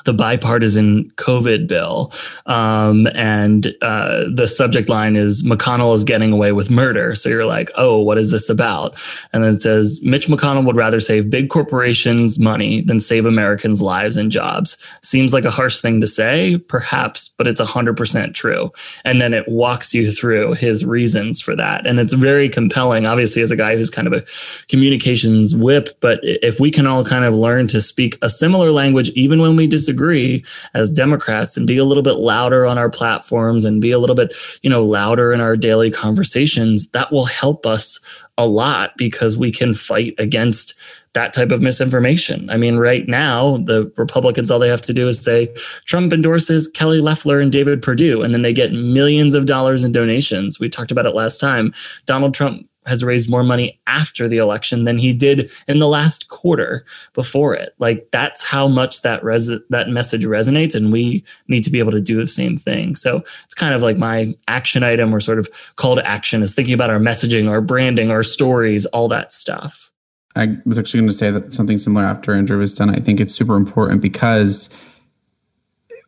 the 0.06 0.14
bipartisan 0.14 1.12
COVID 1.16 1.68
bill. 1.68 2.12
Um, 2.45 3.08
and 3.14 3.74
uh, 3.82 4.26
the 4.34 4.47
subject 4.47 4.89
line 4.89 5.16
is 5.16 5.44
McConnell 5.44 5.94
is 5.94 6.03
getting 6.03 6.32
away 6.32 6.52
with 6.52 6.69
murder. 6.69 7.15
So 7.15 7.30
you're 7.30 7.45
like, 7.45 7.69
oh, 7.76 7.99
what 7.99 8.18
is 8.18 8.32
this 8.32 8.49
about? 8.49 8.98
And 9.34 9.44
then 9.44 9.56
it 9.56 9.61
says 9.61 10.02
Mitch 10.03 10.28
McConnell 10.28 10.65
would 10.65 10.76
rather 10.76 10.99
save 10.99 11.30
big 11.30 11.49
corporations 11.49 12.40
money 12.40 12.82
than 12.82 12.99
save 12.99 13.26
Americans' 13.26 13.82
lives 13.82 14.18
and 14.18 14.32
jobs. 14.32 14.78
Seems 15.02 15.34
like 15.34 15.45
a 15.45 15.52
harsh 15.52 15.80
thing 15.80 16.02
to 16.02 16.07
say, 16.07 16.57
perhaps, 16.57 17.30
but 17.38 17.48
it's 17.48 17.61
100% 17.61 18.34
true. 18.34 18.72
And 19.03 19.22
then 19.22 19.34
it 19.34 19.48
walks 19.48 19.94
you 19.94 20.11
through 20.11 20.53
his 20.53 20.86
reasons 20.86 21.41
for 21.41 21.56
that. 21.56 21.86
And 21.86 21.99
it's 21.99 22.14
very 22.14 22.49
compelling, 22.49 23.06
obviously, 23.06 23.41
as 23.41 23.52
a 23.52 23.56
guy 23.56 23.76
who's 23.76 23.90
kind 23.90 24.07
of 24.07 24.14
a 24.14 24.24
communications 24.68 25.56
whip. 25.56 25.90
But 25.99 26.19
if 26.24 26.60
we 26.60 26.72
can 26.72 26.88
all 26.88 27.03
kind 27.03 27.26
of 27.26 27.34
learn 27.34 27.68
to 27.68 27.82
speak 27.82 28.18
a 28.22 28.30
similar 28.30 28.72
language, 28.72 29.10
even 29.11 29.41
when 29.41 29.56
we 29.56 29.68
disagree, 29.68 29.89
disagree 29.90 30.45
as 30.76 30.94
Democrats 30.94 31.57
and 31.57 31.66
be 31.66 31.78
a 31.78 31.84
little 31.84 32.03
bit 32.03 32.18
louder 32.18 32.66
on 32.66 32.78
our 32.78 32.90
platforms 32.90 33.66
and 33.66 33.82
be 33.82 33.90
a 33.91 33.98
little 33.98 34.16
bit, 34.16 34.36
you 34.61 34.70
know, 34.70 34.86
louder 34.86 35.34
in 35.34 35.41
our 35.41 35.56
daily 35.56 35.90
conversations, 35.90 36.91
that 36.91 37.11
will 37.11 37.26
help 37.26 37.66
us 37.66 37.99
a 38.38 38.45
lot 38.45 38.91
because 38.98 39.36
we 39.36 39.52
can 39.52 39.74
fight 39.74 40.14
against 40.20 40.76
that 41.14 41.34
type 41.34 41.52
of 41.52 41.60
misinformation. 41.60 42.52
I 42.52 42.57
mean, 42.57 42.78
right 42.78 43.07
now, 43.07 43.57
the 43.57 43.91
Republicans, 43.98 44.52
all 44.52 44.60
they 44.60 44.70
have 44.70 44.82
to 44.84 44.94
do 44.94 45.07
is 45.07 45.20
say 45.20 45.52
Trump 45.86 46.14
endorses 46.14 46.68
Kelly 46.68 47.02
Loeffler 47.02 47.40
and 47.40 47.52
David 47.52 47.82
Perdue, 47.82 48.22
and 48.22 48.32
then 48.32 48.44
they 48.44 48.53
get 48.53 48.72
millions 48.72 49.34
of 49.34 49.48
dollars 49.48 49.84
in 49.84 49.91
donations. 49.91 50.60
We 50.60 50.70
talked 50.70 50.91
about 50.91 51.07
it 51.07 51.16
last 51.16 51.40
time. 51.40 51.74
Donald 52.06 52.36
Trump 52.36 52.68
has 52.90 53.03
raised 53.03 53.30
more 53.30 53.44
money 53.44 53.80
after 53.88 54.28
the 54.28 54.38
election 54.38 54.84
than 54.84 54.98
he 54.98 55.14
did 55.14 55.49
in 55.68 55.80
the 55.80 55.88
last 55.88 56.28
quarter 56.28 56.86
before 57.14 57.53
it. 57.53 57.74
Like 57.80 58.10
that's 58.11 58.44
how 58.44 58.68
much 58.68 59.02
that 59.03 59.24
res- 59.24 59.52
that 59.70 59.90
message 59.90 60.26
resonates, 60.26 60.76
and 60.76 60.91
we 60.91 61.24
need 61.48 61.64
to 61.64 61.72
be 61.72 61.80
able 61.80 61.91
to 61.91 62.02
do 62.02 62.18
the 62.18 62.28
same 62.28 62.57
thing. 62.57 62.95
So 62.95 63.24
it's 63.45 63.56
kind 63.56 63.74
of 63.74 63.82
like 63.82 63.98
my 63.98 64.36
action 64.48 64.84
item 64.84 65.16
or 65.16 65.20
sort 65.20 65.40
of 65.40 65.48
call 65.78 65.95
to 65.95 66.06
action 66.06 66.44
is 66.44 66.53
thinking 66.53 66.74
about 66.74 66.90
our 66.90 66.99
messaging, 66.99 67.49
our 67.49 67.61
branding, 67.61 68.11
our 68.11 68.24
stories, 68.24 68.86
all 68.88 69.07
that 69.07 69.32
stuff. 69.32 69.91
I 70.36 70.57
was 70.66 70.78
actually 70.78 71.02
going 71.02 71.10
to 71.10 71.16
say 71.16 71.32
that 71.32 71.53
something 71.53 71.78
similar 71.78 72.06
after 72.06 72.34
Andrew 72.34 72.60
was 72.60 72.76
done. 72.76 72.90
I 72.90 72.99
think 72.99 73.20
it's 73.20 73.34
super 73.34 73.56
important 73.56 74.02
because 74.02 74.70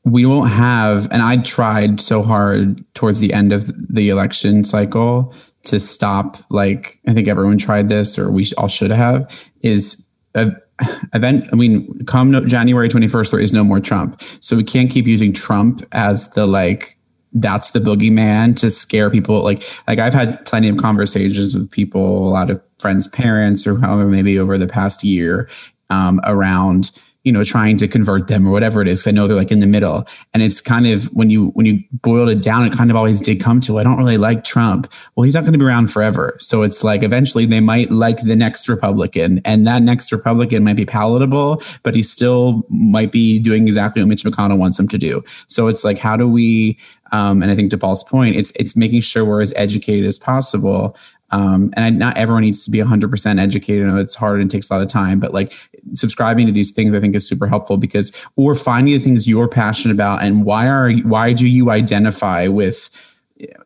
we 0.03 0.26
won't 0.26 0.49
have, 0.49 1.08
and 1.12 1.22
I 1.22 1.38
tried 1.38 2.02
so 2.02 2.24
hard 2.24 2.84
towards 2.94 3.20
the 3.20 3.34
end 3.34 3.53
of 3.53 3.72
the 3.94 4.10
election 4.10 4.64
cycle 4.64 5.34
to 5.64 5.80
stop, 5.80 6.38
like, 6.50 7.00
I 7.08 7.14
think 7.14 7.28
everyone 7.28 7.58
tried 7.58 7.90
this, 7.90 8.18
or 8.18 8.32
we 8.32 8.52
all 8.58 8.68
should 8.68 8.92
have, 8.92 9.30
is 9.62 10.06
a 10.36 10.52
event. 11.14 11.46
I 11.52 11.56
mean, 11.56 12.06
come 12.06 12.32
no, 12.32 12.46
January 12.46 12.90
21st, 12.90 13.32
there 13.32 13.40
is 13.40 13.54
no 13.54 13.64
more 13.64 13.80
Trump. 13.80 14.22
So 14.40 14.56
we 14.56 14.64
can't 14.64 14.90
keep 14.90 15.06
using 15.08 15.34
Trump 15.34 15.84
as 15.92 16.32
the 16.34 16.46
like, 16.46 16.98
that's 17.34 17.72
the 17.72 17.80
boogeyman 17.80 18.58
to 18.58 18.70
scare 18.70 19.10
people. 19.10 19.42
Like, 19.42 19.64
like 19.88 20.00
I've 20.00 20.14
had 20.14 20.46
plenty 20.46 20.68
of 20.68 20.78
conversations 20.78 21.56
with 21.56 21.72
people, 21.72 22.28
a 22.28 22.32
lot 22.32 22.50
of 22.50 22.62
friends' 22.80 23.08
parents, 23.08 23.66
or 23.66 23.80
however, 23.80 24.08
maybe 24.08 24.38
over 24.38 24.58
the 24.58 24.68
past 24.68 25.04
year, 25.04 25.48
um, 25.90 26.20
around 26.26 26.92
you 27.23 27.31
know 27.31 27.43
trying 27.43 27.77
to 27.77 27.88
convert 27.88 28.27
them 28.27 28.48
or 28.48 28.52
whatever 28.52 28.81
it 28.81 28.88
is 28.88 29.06
i 29.06 29.11
know 29.11 29.27
they're 29.27 29.38
like 29.38 29.52
in 29.52 29.60
the 29.60 29.68
middle. 29.68 30.06
And 30.34 30.41
it's 30.41 30.61
kind 30.61 30.88
of 30.88 31.06
when 31.07 31.30
you 31.30 31.48
when 31.49 31.65
you 31.65 31.84
boiled 31.91 32.30
it 32.30 32.41
down 32.41 32.65
it 32.65 32.73
kind 32.73 32.89
of 32.89 32.95
always 32.95 33.22
did 33.22 33.39
come 33.39 33.61
to 33.61 33.80
i 33.80 33.84
don't 33.84 33.98
really 33.98 34.18
like 34.18 34.43
trump. 34.43 34.91
Well 35.15 35.23
he's 35.23 35.35
not 35.35 35.41
going 35.41 35.53
to 35.53 35.60
be 35.60 35.65
around 35.65 35.88
forever. 35.88 36.35
So 36.39 36.64
it's 36.64 36.84
like 36.84 37.03
eventually 37.03 37.45
they 37.45 37.60
might 37.60 37.91
like 37.91 38.22
the 38.22 38.35
next 38.35 38.68
republican 38.69 39.41
and 39.45 39.68
that 39.68 39.81
next 39.81 40.11
republican 40.11 40.64
might 40.64 40.76
be 40.76 40.85
palatable 40.85 41.61
but 41.84 41.95
he 41.95 42.03
still 42.03 42.65
might 42.69 43.11
be 43.11 43.39
doing 43.39 43.68
exactly 43.68 44.02
what 44.02 44.10
mitch 44.10 44.23
mcconnell 44.23 44.57
wants 44.57 44.80
him 44.80 44.88
to 44.89 44.98
do. 44.98 45.23
So 45.48 45.68
it's 45.68 45.84
like 45.84 45.98
how 45.98 46.18
do 46.18 46.27
we 46.27 46.77
um, 47.11 47.41
and 47.41 47.52
I 47.52 47.56
think 47.56 47.72
to 47.72 47.77
Paul's 47.77 48.03
point, 48.03 48.35
it's 48.38 48.52
it's 48.56 48.76
making 48.76 49.02
sure 49.02 49.26
we're 49.26 49.41
as 49.41 49.53
educated 49.56 50.06
as 50.06 50.18
possible 50.18 50.95
um, 51.32 51.74
and 51.78 51.98
not 51.98 52.18
everyone 52.18 52.44
needs 52.44 52.66
to 52.66 52.72
be 52.72 52.80
100% 52.80 53.40
educated. 53.40 53.88
I 53.88 53.91
know 53.91 53.98
it's 53.98 54.16
hard 54.16 54.41
and 54.41 54.52
takes 54.52 54.70
a 54.70 54.74
lot 54.74 54.82
of 54.82 54.90
time, 54.90 55.20
but 55.20 55.34
like 55.34 55.53
subscribing 55.94 56.48
to 56.48 56.52
these 56.52 56.72
things, 56.72 56.94
I 56.94 56.99
think 56.99 57.16
is 57.16 57.28
super 57.28 57.48
helpful 57.48 57.78
because, 57.78 58.12
or 58.36 58.56
finding 58.56 58.94
the 58.94 59.03
things 59.03 59.28
you're 59.28 59.48
passionate 59.48 59.94
about 59.94 60.24
and 60.24 60.45
why 60.45 60.68
are, 60.68 60.91
why 60.91 61.34
do 61.34 61.48
you 61.48 61.70
identify 61.70 62.48
with, 62.48 62.90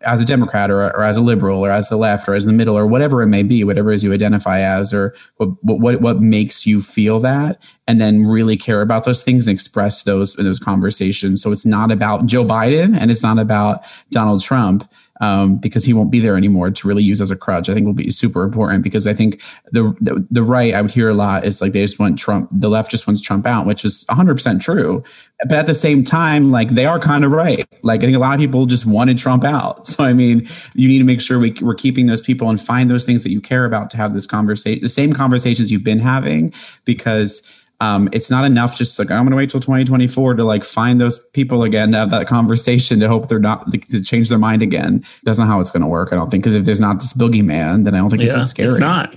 as 0.02 0.22
a 0.22 0.26
Democrat 0.26 0.72
or, 0.72 0.84
or 0.96 1.04
as 1.04 1.18
a 1.18 1.22
liberal 1.22 1.66
or 1.66 1.70
as 1.70 1.90
the 1.90 1.98
left 1.98 2.30
or 2.30 2.34
as 2.34 2.46
the 2.46 2.54
middle 2.54 2.78
or 2.78 2.88
whatever 2.88 3.22
it 3.22 3.28
may 3.28 3.44
be, 3.44 3.64
whatever 3.64 3.92
it 3.92 3.96
is 3.96 4.04
you 4.04 4.14
identify 4.14 4.60
as, 4.60 4.94
or 4.94 5.14
what, 5.38 5.50
what, 5.62 6.02
what 6.02 6.22
makes 6.22 6.66
you 6.66 6.82
feel 6.82 7.20
that, 7.20 7.62
and 7.88 8.00
then 8.00 8.24
really 8.24 8.58
care 8.58 8.82
about 8.82 9.04
those 9.04 9.24
things 9.24 9.48
and 9.48 9.54
express 9.54 10.04
those 10.04 10.38
in 10.38 10.46
those 10.46 10.60
conversations. 10.60 11.42
So 11.42 11.52
it's 11.52 11.66
not 11.66 11.92
about 11.92 12.26
Joe 12.26 12.46
Biden 12.46 12.98
and 12.98 13.12
it's 13.12 13.24
not 13.24 13.40
about 13.40 13.84
Donald 14.12 14.42
Trump 14.44 14.90
um, 15.22 15.58
because 15.58 15.86
he 15.86 15.94
won't 15.94 16.12
be 16.12 16.20
there 16.20 16.36
anymore 16.36 16.72
to 16.72 16.88
really 16.88 17.04
use 17.04 17.22
as 17.22 17.32
a 17.32 17.36
crutch. 17.36 17.70
I 17.70 17.74
think 17.74 17.86
will 17.86 17.94
be 17.94 18.12
super 18.12 18.44
important 18.44 18.84
because 18.84 19.08
I 19.08 19.14
think 19.14 19.42
the, 19.72 19.96
the, 20.02 20.26
the 20.30 20.44
right 20.44 20.74
I 20.74 20.82
would 20.82 20.92
hear 20.92 21.10
a 21.10 21.14
lot 21.14 21.46
is 21.46 21.62
like 21.62 21.72
they 21.72 21.82
just 21.82 22.00
want 22.00 22.20
Trump. 22.20 22.50
The 22.52 22.70
left 22.70 22.92
just 22.92 23.08
wants 23.08 23.22
Trump 23.22 23.46
out, 23.46 23.66
which 23.66 23.86
is 23.86 24.06
100 24.10 24.36
percent 24.36 24.62
true. 24.62 25.04
But 25.48 25.58
at 25.58 25.68
the 25.68 25.74
same 25.74 26.04
time, 26.04 26.52
like 26.52 26.70
they 26.70 26.86
are 26.86 27.00
kind 27.00 27.24
of 27.24 27.32
right. 27.32 27.68
Like 27.82 28.02
I 28.02 28.06
think 28.06 28.16
a 28.16 28.20
lot 28.20 28.34
of 28.34 28.40
people 28.40 28.66
just 28.66 28.86
wanted 28.86 29.18
Trump 29.18 29.44
out. 29.44 29.88
So 29.96 30.04
I 30.04 30.12
mean, 30.12 30.46
you 30.74 30.90
need 30.90 30.98
to 30.98 31.06
make 31.06 31.22
sure 31.22 31.40
we, 31.40 31.52
we're 31.62 31.74
keeping 31.74 32.08
those 32.08 32.22
people 32.22 32.50
and 32.50 32.60
find 32.60 32.92
those 32.92 33.06
things 33.06 33.24
that 33.24 33.30
you 33.30 33.40
care 33.40 33.64
about 33.64 33.90
to 33.92 33.98
have 33.98 34.14
this 34.14 34.26
conversation, 34.26 34.84
the 34.84 34.90
same 34.90 35.14
conversations 35.14 35.72
you've 35.72 35.86
been 35.86 36.00
having, 36.00 36.54
because 36.84 37.50
um, 37.82 38.08
it's 38.14 38.32
not 38.32 38.46
enough 38.46 38.78
just 38.78 38.98
like 38.98 39.12
I'm 39.12 39.24
going 39.24 39.32
to 39.32 39.36
wait 39.36 39.50
till 39.50 39.60
2024 39.60 40.36
to 40.36 40.44
like 40.44 40.64
find 40.64 41.02
those 41.02 41.20
people 41.30 41.64
again 41.64 41.92
to 41.92 41.98
have 41.98 42.12
that 42.12 42.28
conversation 42.28 43.00
to 43.02 43.10
hope 43.10 43.28
they're 43.28 43.40
not 43.40 43.70
to 43.72 44.02
change 44.02 44.30
their 44.30 44.38
mind 44.38 44.62
again. 44.62 45.04
That's 45.24 45.40
not 45.40 45.48
how 45.48 45.60
it's 45.60 45.72
going 45.72 45.82
to 45.82 45.88
work. 45.88 46.14
I 46.14 46.16
don't 46.16 46.30
think 46.30 46.44
because 46.44 46.56
if 46.56 46.66
there's 46.66 46.80
not 46.80 47.00
this 47.00 47.14
boogeyman, 47.14 47.84
then 47.84 47.94
I 47.94 47.98
don't 47.98 48.10
think 48.10 48.22
yeah, 48.22 48.28
it's 48.28 48.38
as 48.38 48.50
scary. 48.50 48.70
It's 48.70 48.80
not, 48.80 49.14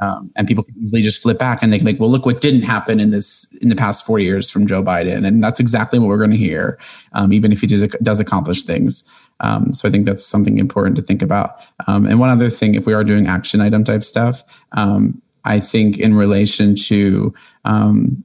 um, 0.00 0.30
and 0.36 0.48
people 0.48 0.64
can 0.64 0.74
easily 0.82 1.02
just 1.02 1.20
flip 1.20 1.38
back 1.38 1.62
and 1.62 1.70
they 1.70 1.78
can 1.78 1.86
like, 1.86 2.00
well, 2.00 2.10
look 2.10 2.24
what 2.24 2.40
didn't 2.40 2.62
happen 2.62 2.98
in 2.98 3.10
this 3.10 3.52
in 3.60 3.68
the 3.68 3.76
past 3.76 4.06
four 4.06 4.18
years 4.18 4.50
from 4.50 4.66
Joe 4.66 4.82
Biden, 4.82 5.26
and 5.26 5.44
that's 5.44 5.60
exactly 5.60 5.98
what 5.98 6.08
we're 6.08 6.18
going 6.18 6.30
to 6.30 6.36
hear, 6.36 6.78
um, 7.12 7.32
even 7.32 7.52
if 7.52 7.60
he 7.60 7.66
does, 7.66 7.82
does 8.02 8.20
accomplish 8.20 8.64
things. 8.64 9.04
Um, 9.40 9.72
so 9.74 9.86
I 9.86 9.92
think 9.92 10.06
that's 10.06 10.24
something 10.24 10.58
important 10.58 10.96
to 10.96 11.02
think 11.02 11.22
about. 11.22 11.60
Um, 11.86 12.06
and 12.06 12.18
one 12.18 12.30
other 12.30 12.50
thing, 12.50 12.74
if 12.74 12.86
we 12.86 12.94
are 12.94 13.04
doing 13.04 13.26
action 13.26 13.60
item 13.60 13.84
type 13.84 14.02
stuff, 14.02 14.42
um, 14.72 15.22
I 15.48 15.60
think 15.60 15.98
in 15.98 16.14
relation 16.14 16.74
to 16.86 17.34
um, 17.64 18.24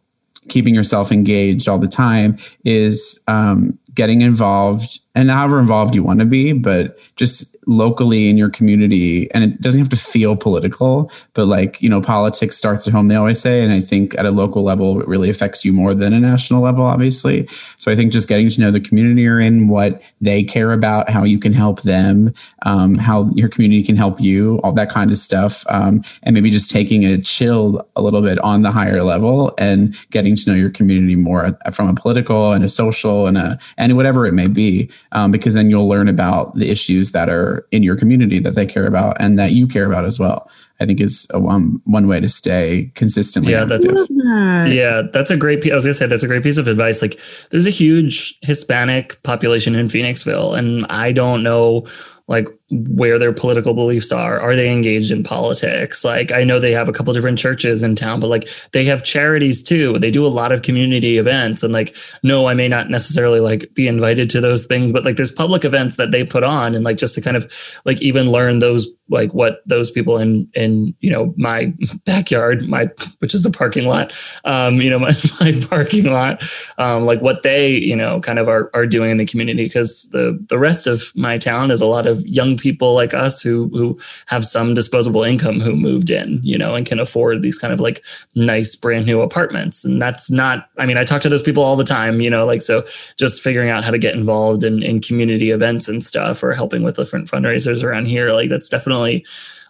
keeping 0.49 0.75
yourself 0.75 1.11
engaged 1.11 1.67
all 1.69 1.79
the 1.79 1.87
time 1.87 2.37
is 2.65 3.23
um, 3.27 3.79
getting 3.95 4.21
involved 4.21 4.99
and 5.15 5.29
however 5.29 5.59
involved 5.59 5.93
you 5.93 6.03
want 6.03 6.19
to 6.19 6.25
be, 6.25 6.53
but 6.53 6.97
just 7.15 7.55
locally 7.67 8.29
in 8.29 8.37
your 8.37 8.49
community. 8.49 9.31
And 9.31 9.43
it 9.43 9.61
doesn't 9.61 9.79
have 9.79 9.89
to 9.89 9.97
feel 9.97 10.35
political, 10.35 11.11
but 11.33 11.45
like, 11.45 11.81
you 11.81 11.89
know, 11.89 12.01
politics 12.01 12.57
starts 12.57 12.87
at 12.87 12.93
home, 12.93 13.07
they 13.07 13.15
always 13.15 13.39
say. 13.39 13.63
And 13.63 13.71
I 13.71 13.79
think 13.79 14.17
at 14.17 14.25
a 14.25 14.31
local 14.31 14.63
level, 14.63 14.99
it 14.99 15.07
really 15.07 15.29
affects 15.29 15.63
you 15.63 15.71
more 15.71 15.93
than 15.93 16.13
a 16.13 16.19
national 16.19 16.61
level, 16.61 16.85
obviously. 16.85 17.47
So 17.77 17.91
I 17.91 17.95
think 17.95 18.11
just 18.11 18.27
getting 18.27 18.49
to 18.49 18.61
know 18.61 18.71
the 18.71 18.79
community 18.79 19.21
you're 19.21 19.39
in, 19.39 19.67
what 19.67 20.01
they 20.19 20.43
care 20.43 20.71
about, 20.71 21.09
how 21.09 21.23
you 21.23 21.39
can 21.39 21.53
help 21.53 21.83
them, 21.83 22.33
um, 22.65 22.95
how 22.95 23.29
your 23.35 23.49
community 23.49 23.83
can 23.83 23.95
help 23.95 24.19
you, 24.19 24.57
all 24.63 24.73
that 24.73 24.89
kind 24.89 25.11
of 25.11 25.17
stuff. 25.17 25.63
Um, 25.69 26.03
and 26.23 26.33
maybe 26.33 26.49
just 26.49 26.71
taking 26.71 27.05
a 27.05 27.19
chill 27.19 27.87
a 27.95 28.01
little 28.01 28.21
bit 28.21 28.39
on 28.39 28.63
the 28.63 28.71
higher 28.71 29.03
level 29.03 29.53
and 29.57 29.95
getting 30.09 30.35
to 30.35 30.49
know 30.49 30.55
your 30.55 30.71
community 30.71 31.15
more 31.15 31.57
from 31.71 31.87
a 31.87 31.93
political 31.93 32.51
and 32.51 32.63
a 32.63 32.69
social 32.69 33.27
and 33.27 33.37
a, 33.37 33.59
and 33.77 33.95
whatever 33.95 34.25
it 34.25 34.33
may 34.33 34.47
be 34.47 34.89
um, 35.11 35.31
because 35.31 35.53
then 35.53 35.69
you'll 35.69 35.87
learn 35.87 36.07
about 36.07 36.55
the 36.55 36.69
issues 36.69 37.11
that 37.11 37.29
are 37.29 37.67
in 37.71 37.83
your 37.83 37.95
community 37.95 38.39
that 38.39 38.55
they 38.55 38.65
care 38.65 38.87
about 38.87 39.17
and 39.19 39.37
that 39.37 39.51
you 39.51 39.67
care 39.67 39.85
about 39.85 40.05
as 40.05 40.19
well. 40.19 40.49
I 40.79 40.85
think 40.85 40.99
is 40.99 41.27
a, 41.31 41.37
um, 41.37 41.81
one 41.85 42.07
way 42.07 42.19
to 42.19 42.27
stay 42.27 42.91
consistently. 42.95 43.51
Yeah, 43.51 43.65
that's 43.65 43.87
that. 43.87 44.67
yeah, 44.69 45.03
that's 45.13 45.29
a 45.31 45.37
great. 45.37 45.69
I 45.71 45.75
was 45.75 45.85
gonna 45.85 45.93
say 45.93 46.07
that's 46.07 46.23
a 46.23 46.27
great 46.27 46.43
piece 46.43 46.57
of 46.57 46.67
advice. 46.67 47.01
Like, 47.01 47.19
there's 47.51 47.67
a 47.67 47.71
huge 47.71 48.37
Hispanic 48.41 49.21
population 49.23 49.75
in 49.75 49.87
Phoenixville, 49.87 50.57
and 50.57 50.85
I 50.87 51.11
don't 51.11 51.43
know 51.43 51.85
like 52.27 52.47
where 52.71 53.19
their 53.19 53.33
political 53.33 53.73
beliefs 53.73 54.11
are. 54.11 54.39
Are 54.39 54.55
they 54.55 54.71
engaged 54.71 55.11
in 55.11 55.23
politics? 55.23 56.03
Like 56.03 56.31
I 56.31 56.43
know 56.43 56.59
they 56.59 56.71
have 56.71 56.89
a 56.89 56.93
couple 56.93 57.13
different 57.13 57.37
churches 57.37 57.83
in 57.83 57.95
town, 57.95 58.19
but 58.19 58.29
like 58.29 58.47
they 58.71 58.85
have 58.85 59.03
charities 59.03 59.61
too. 59.61 59.99
They 59.99 60.11
do 60.11 60.25
a 60.25 60.29
lot 60.29 60.51
of 60.51 60.61
community 60.61 61.17
events 61.17 61.63
and 61.63 61.73
like 61.73 61.95
no, 62.23 62.47
I 62.47 62.53
may 62.53 62.67
not 62.67 62.89
necessarily 62.89 63.39
like 63.39 63.73
be 63.73 63.87
invited 63.87 64.29
to 64.31 64.41
those 64.41 64.65
things, 64.65 64.91
but 64.91 65.05
like 65.05 65.17
there's 65.17 65.31
public 65.31 65.65
events 65.65 65.97
that 65.97 66.11
they 66.11 66.23
put 66.23 66.43
on 66.43 66.73
and 66.73 66.83
like 66.83 66.97
just 66.97 67.15
to 67.15 67.21
kind 67.21 67.37
of 67.37 67.51
like 67.85 68.01
even 68.01 68.31
learn 68.31 68.59
those 68.59 68.87
like 69.09 69.33
what 69.33 69.61
those 69.65 69.91
people 69.91 70.17
in 70.17 70.49
in 70.53 70.95
you 70.99 71.11
know 71.11 71.33
my 71.37 71.73
backyard, 72.05 72.67
my 72.67 72.89
which 73.19 73.33
is 73.33 73.45
a 73.45 73.51
parking 73.51 73.85
lot, 73.85 74.13
um, 74.45 74.81
you 74.81 74.89
know, 74.89 74.99
my, 74.99 75.13
my 75.39 75.65
parking 75.69 76.05
lot, 76.05 76.41
um, 76.77 77.05
like 77.05 77.21
what 77.21 77.43
they, 77.43 77.71
you 77.71 77.95
know, 77.95 78.19
kind 78.21 78.39
of 78.39 78.47
are 78.47 78.71
are 78.73 78.87
doing 78.87 79.11
in 79.11 79.17
the 79.17 79.25
community 79.25 79.65
because 79.65 80.09
the 80.11 80.43
the 80.49 80.57
rest 80.57 80.87
of 80.87 81.11
my 81.15 81.37
town 81.37 81.71
is 81.71 81.81
a 81.81 81.85
lot 81.85 82.07
of 82.07 82.25
young 82.25 82.52
people 82.57 82.93
like 82.93 83.13
us 83.13 83.41
who 83.41 83.69
who 83.69 83.99
have 84.27 84.45
some 84.45 84.73
disposable 84.73 85.23
income 85.23 85.59
who 85.59 85.75
moved 85.75 86.09
in, 86.09 86.39
you 86.43 86.57
know, 86.57 86.75
and 86.75 86.85
can 86.85 86.99
afford 86.99 87.41
these 87.41 87.57
kind 87.57 87.73
of 87.73 87.79
like 87.79 88.03
nice 88.35 88.75
brand 88.75 89.05
new 89.05 89.21
apartments. 89.21 89.83
And 89.85 90.01
that's 90.01 90.31
not 90.31 90.69
I 90.77 90.85
mean, 90.85 90.97
I 90.97 91.03
talk 91.03 91.21
to 91.21 91.29
those 91.29 91.43
people 91.43 91.63
all 91.63 91.75
the 91.75 91.83
time, 91.83 92.21
you 92.21 92.29
know, 92.29 92.45
like 92.45 92.61
so 92.61 92.85
just 93.17 93.41
figuring 93.41 93.69
out 93.69 93.83
how 93.83 93.91
to 93.91 93.97
get 93.97 94.15
involved 94.15 94.63
in, 94.63 94.83
in 94.83 95.01
community 95.01 95.51
events 95.51 95.87
and 95.87 96.03
stuff 96.03 96.43
or 96.43 96.53
helping 96.53 96.83
with 96.83 96.97
different 96.97 97.29
fundraisers 97.29 97.83
around 97.83 98.05
here, 98.05 98.31
like 98.31 98.49
that's 98.49 98.69
definitely 98.69 99.25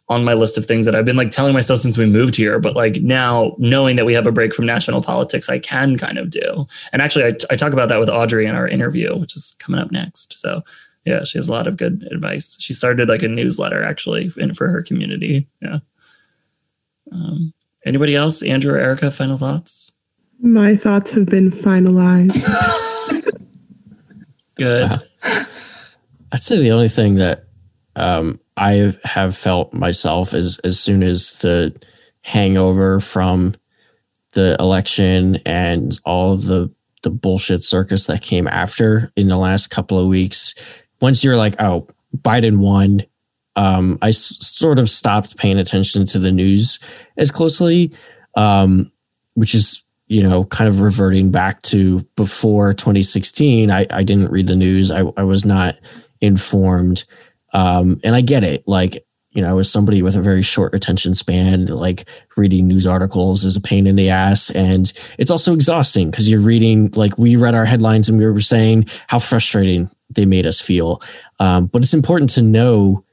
on 0.09 0.23
my 0.23 0.33
list 0.33 0.57
of 0.57 0.65
things 0.65 0.85
that 0.85 0.95
I've 0.95 1.05
been 1.05 1.15
like 1.15 1.31
telling 1.31 1.53
myself 1.53 1.79
since 1.79 1.97
we 1.97 2.05
moved 2.05 2.35
here. 2.35 2.59
But 2.59 2.75
like 2.75 3.01
now, 3.01 3.55
knowing 3.57 3.95
that 3.95 4.05
we 4.05 4.13
have 4.13 4.27
a 4.27 4.31
break 4.31 4.53
from 4.53 4.65
national 4.65 5.01
politics, 5.01 5.49
I 5.49 5.59
can 5.59 5.97
kind 5.97 6.17
of 6.17 6.29
do. 6.29 6.65
And 6.91 7.01
actually, 7.01 7.25
I, 7.25 7.33
I 7.49 7.55
talk 7.55 7.73
about 7.73 7.89
that 7.89 7.99
with 7.99 8.09
Audrey 8.09 8.45
in 8.45 8.55
our 8.55 8.67
interview, 8.67 9.17
which 9.17 9.35
is 9.35 9.55
coming 9.59 9.79
up 9.79 9.91
next. 9.91 10.37
So 10.37 10.63
yeah, 11.05 11.23
she 11.23 11.37
has 11.37 11.49
a 11.49 11.51
lot 11.51 11.67
of 11.67 11.77
good 11.77 12.07
advice. 12.11 12.57
She 12.59 12.73
started 12.73 13.09
like 13.09 13.23
a 13.23 13.27
newsletter 13.27 13.83
actually 13.83 14.31
in, 14.37 14.53
for 14.53 14.69
her 14.69 14.81
community. 14.81 15.47
Yeah. 15.61 15.79
Um, 17.11 17.53
anybody 17.85 18.15
else? 18.15 18.41
Andrew 18.41 18.73
or 18.73 18.77
Erica, 18.77 19.11
final 19.11 19.37
thoughts? 19.37 19.91
My 20.39 20.75
thoughts 20.75 21.13
have 21.13 21.27
been 21.27 21.51
finalized. 21.51 22.47
good. 24.55 24.83
Uh, 25.23 25.45
I'd 26.31 26.41
say 26.41 26.57
the 26.57 26.71
only 26.71 26.89
thing 26.89 27.15
that 27.15 27.45
um, 27.95 28.39
I 28.57 28.93
have 29.03 29.35
felt 29.35 29.73
myself 29.73 30.33
is 30.33 30.59
as 30.59 30.79
soon 30.79 31.03
as 31.03 31.33
the 31.35 31.75
hangover 32.21 32.99
from 32.99 33.55
the 34.33 34.55
election 34.59 35.37
and 35.45 35.99
all 36.05 36.35
the 36.35 36.71
the 37.03 37.09
bullshit 37.09 37.61
circus 37.61 38.07
that 38.07 38.21
came 38.21 38.47
after 38.47 39.11
in 39.17 39.27
the 39.27 39.37
last 39.37 39.67
couple 39.67 39.99
of 39.99 40.07
weeks 40.07 40.55
once 41.03 41.21
you're 41.21 41.35
like, 41.35 41.61
oh, 41.61 41.85
Biden 42.15 42.59
won, 42.59 43.03
um, 43.57 43.99
I 44.01 44.09
s- 44.09 44.37
sort 44.41 44.79
of 44.79 44.89
stopped 44.89 45.35
paying 45.37 45.59
attention 45.59 46.05
to 46.07 46.17
the 46.17 46.31
news 46.31 46.79
as 47.17 47.29
closely, 47.29 47.91
um, 48.35 48.89
which 49.33 49.53
is 49.53 49.83
you 50.07 50.23
know 50.23 50.45
kind 50.45 50.69
of 50.69 50.79
reverting 50.79 51.29
back 51.29 51.61
to 51.63 51.99
before 52.15 52.73
2016. 52.73 53.69
I, 53.69 53.85
I 53.89 54.03
didn't 54.03 54.31
read 54.31 54.47
the 54.47 54.55
news. 54.55 54.91
I, 54.91 55.01
I 55.17 55.23
was 55.23 55.43
not 55.43 55.75
informed, 56.21 57.03
um, 57.51 57.99
and 58.05 58.15
I 58.15 58.21
get 58.21 58.45
it. 58.45 58.65
Like 58.65 59.05
you 59.33 59.41
know, 59.41 59.49
I 59.49 59.53
was 59.53 59.69
somebody 59.69 60.01
with 60.01 60.15
a 60.15 60.21
very 60.21 60.43
short 60.43 60.73
attention 60.73 61.15
span, 61.15 61.65
like 61.65 62.07
reading 62.37 62.67
news 62.67 62.85
articles 62.85 63.43
is 63.43 63.55
a 63.55 63.61
pain 63.61 63.87
in 63.87 63.95
the 63.95 64.09
ass. 64.09 64.51
And 64.51 64.91
it's 65.17 65.31
also 65.31 65.53
exhausting 65.53 66.11
because 66.11 66.29
you're 66.29 66.39
reading, 66.39 66.91
like, 66.95 67.17
we 67.17 67.35
read 67.35 67.55
our 67.55 67.65
headlines 67.65 68.07
and 68.07 68.19
we 68.19 68.27
were 68.27 68.39
saying 68.41 68.85
how 69.07 69.17
frustrating 69.17 69.89
they 70.15 70.25
made 70.25 70.45
us 70.45 70.61
feel. 70.61 71.01
Um, 71.39 71.67
but 71.67 71.81
it's 71.81 71.93
important 71.93 72.29
to 72.31 72.41
know 72.41 73.03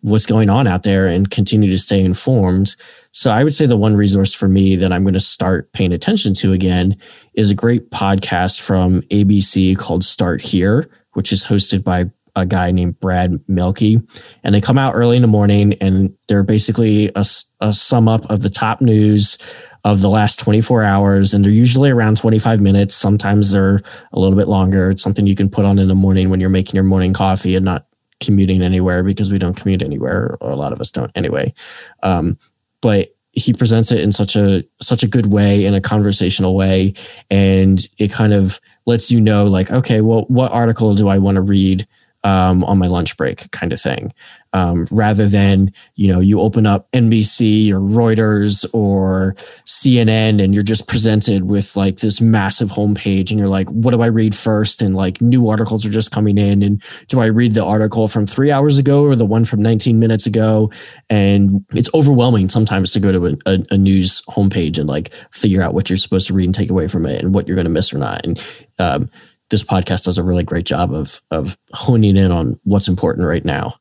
what's 0.00 0.26
going 0.26 0.48
on 0.48 0.66
out 0.66 0.84
there 0.84 1.08
and 1.08 1.30
continue 1.30 1.70
to 1.70 1.78
stay 1.78 2.00
informed. 2.00 2.76
So 3.12 3.30
I 3.30 3.42
would 3.42 3.54
say 3.54 3.66
the 3.66 3.76
one 3.76 3.96
resource 3.96 4.32
for 4.32 4.48
me 4.48 4.76
that 4.76 4.92
I'm 4.92 5.02
going 5.02 5.14
to 5.14 5.20
start 5.20 5.72
paying 5.72 5.92
attention 5.92 6.32
to 6.34 6.52
again 6.52 6.94
is 7.34 7.50
a 7.50 7.54
great 7.54 7.90
podcast 7.90 8.60
from 8.60 9.02
ABC 9.02 9.76
called 9.76 10.04
Start 10.04 10.40
Here, 10.40 10.88
which 11.14 11.32
is 11.32 11.44
hosted 11.44 11.82
by 11.82 12.10
a 12.36 12.46
guy 12.46 12.70
named 12.70 13.00
Brad 13.00 13.40
Mielke. 13.48 14.00
And 14.44 14.54
they 14.54 14.60
come 14.60 14.78
out 14.78 14.94
early 14.94 15.16
in 15.16 15.22
the 15.22 15.28
morning 15.28 15.72
and 15.80 16.14
they're 16.28 16.44
basically 16.44 17.10
a, 17.16 17.24
a 17.60 17.72
sum 17.72 18.06
up 18.06 18.30
of 18.30 18.42
the 18.42 18.50
top 18.50 18.80
news 18.80 19.38
of 19.86 20.00
the 20.00 20.10
last 20.10 20.40
24 20.40 20.82
hours. 20.82 21.32
And 21.32 21.44
they're 21.44 21.52
usually 21.52 21.90
around 21.90 22.16
25 22.16 22.60
minutes. 22.60 22.96
Sometimes 22.96 23.52
they're 23.52 23.80
a 24.12 24.18
little 24.18 24.36
bit 24.36 24.48
longer. 24.48 24.90
It's 24.90 25.00
something 25.00 25.28
you 25.28 25.36
can 25.36 25.48
put 25.48 25.64
on 25.64 25.78
in 25.78 25.86
the 25.86 25.94
morning 25.94 26.28
when 26.28 26.40
you're 26.40 26.50
making 26.50 26.74
your 26.74 26.82
morning 26.82 27.12
coffee 27.12 27.54
and 27.54 27.64
not 27.64 27.86
commuting 28.18 28.62
anywhere 28.62 29.04
because 29.04 29.30
we 29.30 29.38
don't 29.38 29.54
commute 29.54 29.82
anywhere, 29.82 30.36
or 30.40 30.50
a 30.50 30.56
lot 30.56 30.72
of 30.72 30.80
us 30.80 30.90
don't 30.90 31.12
anyway. 31.14 31.54
Um, 32.02 32.36
but 32.80 33.14
he 33.30 33.52
presents 33.52 33.92
it 33.92 34.00
in 34.00 34.10
such 34.10 34.34
a 34.34 34.64
such 34.82 35.04
a 35.04 35.06
good 35.06 35.26
way 35.26 35.66
in 35.66 35.74
a 35.74 35.80
conversational 35.80 36.56
way 36.56 36.94
and 37.30 37.86
it 37.98 38.10
kind 38.10 38.32
of 38.32 38.58
lets 38.86 39.10
you 39.10 39.20
know 39.20 39.44
like 39.44 39.70
okay 39.70 40.00
well 40.00 40.22
what 40.28 40.50
article 40.52 40.94
do 40.94 41.08
i 41.08 41.18
want 41.18 41.34
to 41.34 41.42
read 41.42 41.86
um, 42.24 42.64
on 42.64 42.78
my 42.78 42.86
lunch 42.86 43.14
break 43.18 43.50
kind 43.50 43.74
of 43.74 43.80
thing 43.80 44.10
um, 44.56 44.86
rather 44.90 45.28
than 45.28 45.72
you 45.94 46.08
know 46.08 46.20
you 46.20 46.40
open 46.40 46.66
up 46.66 46.90
nbc 46.92 47.70
or 47.70 47.80
reuters 47.80 48.64
or 48.72 49.34
cnn 49.66 50.42
and 50.42 50.54
you're 50.54 50.62
just 50.62 50.88
presented 50.88 51.44
with 51.44 51.76
like 51.76 51.98
this 51.98 52.20
massive 52.20 52.70
homepage 52.70 53.30
and 53.30 53.38
you're 53.38 53.48
like 53.48 53.68
what 53.68 53.92
do 53.92 54.02
i 54.02 54.06
read 54.06 54.34
first? 54.34 54.80
And 54.80 54.94
like 54.94 55.20
new 55.20 55.48
articles 55.48 55.84
are 55.84 55.90
just 55.90 56.10
coming 56.10 56.38
in. 56.38 56.62
And 56.62 56.82
do 57.08 57.20
i 57.20 57.26
read 57.26 57.54
the 57.54 57.64
article 57.64 58.08
from 58.08 58.26
three 58.26 58.50
hours 58.50 58.78
ago 58.78 59.04
or 59.04 59.14
the 59.14 59.26
one 59.26 59.44
from 59.44 59.60
19 59.60 59.98
minutes 59.98 60.26
ago? 60.26 60.70
And 61.10 61.64
it's 61.74 61.90
overwhelming 61.94 62.48
sometimes 62.48 62.92
to 62.92 63.00
go 63.00 63.12
to 63.12 63.26
a, 63.26 63.32
a, 63.46 63.66
a 63.72 63.78
news 63.78 64.22
homepage 64.22 64.78
and 64.78 64.88
like 64.88 65.12
figure 65.32 65.62
out 65.62 65.74
what 65.74 65.90
you're 65.90 65.96
supposed 65.98 66.28
to 66.28 66.34
read 66.34 66.46
and 66.46 66.54
take 66.54 66.70
away 66.70 66.88
from 66.88 67.06
it 67.06 67.22
and 67.22 67.34
what 67.34 67.46
you're 67.46 67.56
going 67.56 67.66
to 67.66 67.70
miss 67.70 67.92
or 67.92 67.98
not. 67.98 68.24
And 68.24 68.42
um, 68.78 69.10
this 69.50 69.62
podcast 69.62 70.04
does 70.04 70.18
a 70.18 70.22
really 70.22 70.44
great 70.44 70.66
job 70.66 70.92
of 70.92 71.22
of 71.30 71.58
honing 71.72 72.16
in 72.16 72.32
on 72.32 72.58
what's 72.64 72.88
important 72.88 73.26
right 73.26 73.44
now. 73.44 73.74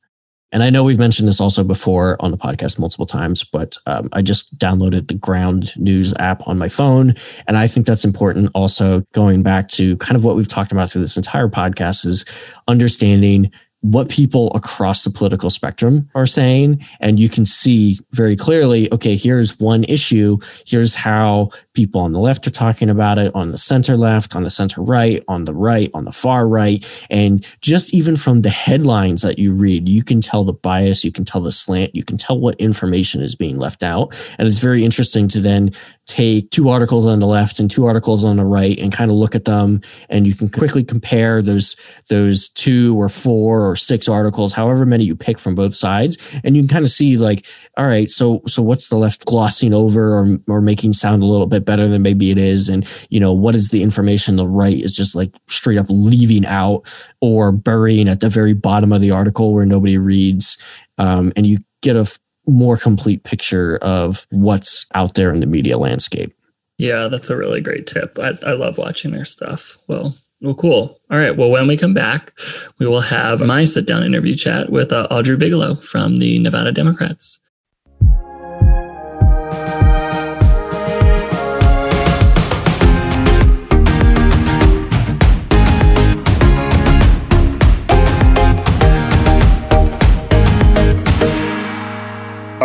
And 0.56 0.64
I 0.64 0.70
know 0.70 0.86
we've 0.86 0.98
mentioned 0.98 1.28
this 1.28 1.42
also 1.42 1.66
before 1.66 2.16
on 2.22 2.32
the 2.32 2.38
podcast 2.38 2.80
multiple 2.80 3.06
times, 3.06 3.44
but 3.44 3.78
um, 3.88 4.08
I 4.14 4.22
just 4.22 4.58
downloaded 4.58 5.10
the 5.10 5.14
Ground 5.14 5.76
News 5.76 6.14
app 6.18 6.48
on 6.48 6.58
my 6.58 6.70
phone. 6.70 7.14
And 7.46 7.58
I 7.58 7.68
think 7.68 7.86
that's 7.86 8.06
important 8.06 8.52
also 8.56 9.02
going 9.12 9.44
back 9.44 9.68
to 9.72 9.98
kind 9.98 10.16
of 10.16 10.24
what 10.24 10.38
we've 10.38 10.48
talked 10.48 10.72
about 10.72 10.90
through 10.90 11.02
this 11.02 11.18
entire 11.18 11.50
podcast 11.50 12.06
is 12.06 12.24
understanding 12.70 13.52
what 13.82 14.08
people 14.08 14.50
across 14.56 15.04
the 15.04 15.10
political 15.10 15.50
spectrum 15.50 16.10
are 16.16 16.26
saying. 16.26 16.82
And 17.02 17.20
you 17.20 17.28
can 17.28 17.46
see 17.46 18.00
very 18.12 18.38
clearly, 18.38 18.90
okay, 18.94 19.18
here's 19.18 19.60
one 19.60 19.84
issue. 19.84 20.38
Here's 20.66 20.96
how 20.96 21.50
people 21.76 22.02
on 22.02 22.14
the 22.14 22.20
left 22.20 22.48
are 22.48 22.52
talking 22.52 22.90
about 22.90 23.20
it, 23.20 23.34
on 23.36 23.52
the 23.52 23.58
center 23.58 23.98
left, 23.98 24.36
on 24.36 24.44
the 24.44 24.50
center 24.50 24.82
right, 24.82 25.24
on 25.28 25.46
the 25.46 25.54
right, 25.54 25.92
on 25.94 26.06
the 26.06 26.12
far 26.12 26.48
right. 26.48 26.84
And 27.10 27.46
just 27.62 27.94
even 27.94 28.16
from 28.16 28.42
the 28.42 28.50
headlines 28.50 29.22
that 29.22 29.38
you 29.38 29.54
read, 29.54 29.88
you 29.88 30.04
can 30.04 30.22
tell 30.22 30.44
the 30.44 30.54
bias, 30.54 31.04
you 31.04 31.12
can 31.12 31.26
tell 31.26 31.42
the 31.42 31.52
slant, 31.52 31.96
you 31.96 32.04
can 32.04 32.18
tell 32.18 32.40
what 32.40 32.60
information 32.60 33.22
is 33.22 33.36
being 33.36 33.60
left 33.60 33.84
out. 33.84 34.16
And 34.40 34.48
it's 34.48 34.60
very 34.60 34.84
interesting 34.84 35.28
to 35.30 35.40
then 35.40 35.72
take 36.06 36.52
two 36.52 36.70
articles 36.70 37.06
on 37.06 37.20
the 37.20 37.26
left 37.26 37.60
and 37.60 37.70
two 37.70 37.86
articles 37.86 38.24
on 38.24 38.38
the 38.38 38.44
right 38.44 38.80
and 38.80 38.94
kind 38.94 39.10
of 39.10 39.18
look 39.18 39.34
at 39.34 39.46
them 39.46 39.82
and 40.10 40.28
you 40.28 40.36
can 40.36 40.48
quickly 40.48 40.84
compare 40.84 41.42
those 41.42 41.76
those 42.10 42.50
two 42.50 43.00
or 43.00 43.10
four 43.10 43.68
or 43.68 43.76
six 43.76 44.08
articles 44.08 44.54
however 44.54 44.86
many 44.86 45.04
you 45.04 45.16
pick 45.16 45.40
from 45.40 45.56
both 45.56 45.74
sides 45.74 46.18
and 46.44 46.56
you 46.56 46.62
can 46.62 46.70
kind 46.70 46.86
of 46.86 46.92
see 46.92 47.18
like 47.18 47.48
all 47.76 47.88
right 47.88 48.10
so 48.10 48.42
so 48.46 48.62
what's 48.62 48.90
the 48.90 48.96
left 48.96 49.26
glossing 49.26 49.74
over 49.74 50.20
or, 50.20 50.38
or 50.48 50.62
making 50.62 50.94
sound 50.94 51.24
a 51.24 51.26
little 51.26 51.48
bit 51.48 51.65
better 51.66 51.88
than 51.88 52.02
maybe 52.02 52.32
it 52.32 52.38
is 52.38 52.70
and 52.70 52.88
you 53.10 53.20
know 53.20 53.34
what 53.34 53.56
is 53.56 53.70
the 53.70 53.84
information 53.84 54.36
the 54.36 54.48
right 54.48 54.82
is 54.82 54.96
just 54.96 55.16
like 55.16 55.34
straight 55.48 55.78
up 55.78 55.88
leaving 55.90 56.46
out 56.46 56.82
or 57.22 57.52
burying 57.52 58.08
at 58.08 58.20
the 58.20 58.30
very 58.30 58.54
bottom 58.54 58.94
of 58.94 59.02
the 59.02 59.12
article 59.12 59.54
where 59.54 59.66
nobody 59.66 59.98
reads 59.98 60.58
um, 60.98 61.34
and 61.36 61.46
you 61.46 61.60
get 61.82 61.96
a 61.96 62.06
more 62.48 62.78
complete 62.78 63.24
picture 63.24 63.78
of 63.78 64.28
what's 64.30 64.86
out 64.94 65.16
there 65.16 65.34
in 65.34 65.40
the 65.40 65.46
media 65.46 65.78
landscape. 65.78 66.34
Yeah, 66.78 67.08
that's 67.08 67.30
a 67.30 67.38
really 67.38 67.62
great 67.62 67.88
tip. 67.88 68.20
I, 68.20 68.38
I 68.46 68.54
love 68.54 68.78
watching 68.78 69.12
their 69.12 69.26
stuff. 69.26 69.78
Well, 69.88 70.16
well, 70.42 70.56
cool. 70.56 71.00
All 71.10 71.18
right. 71.18 71.36
Well, 71.36 71.50
when 71.50 71.68
we 71.68 71.78
come 71.78 71.94
back, 71.94 72.34
we 72.78 72.86
will 72.86 73.02
have 73.02 73.42
my 73.42 73.64
sit 73.64 73.88
down 73.88 74.04
interview 74.04 74.36
chat 74.36 74.70
with 74.70 74.92
uh, 74.92 75.08
Audrey 75.10 75.38
Bigelow 75.38 75.76
from 75.76 76.18
the 76.18 76.38
Nevada 76.40 76.72
Democrats. 76.72 77.40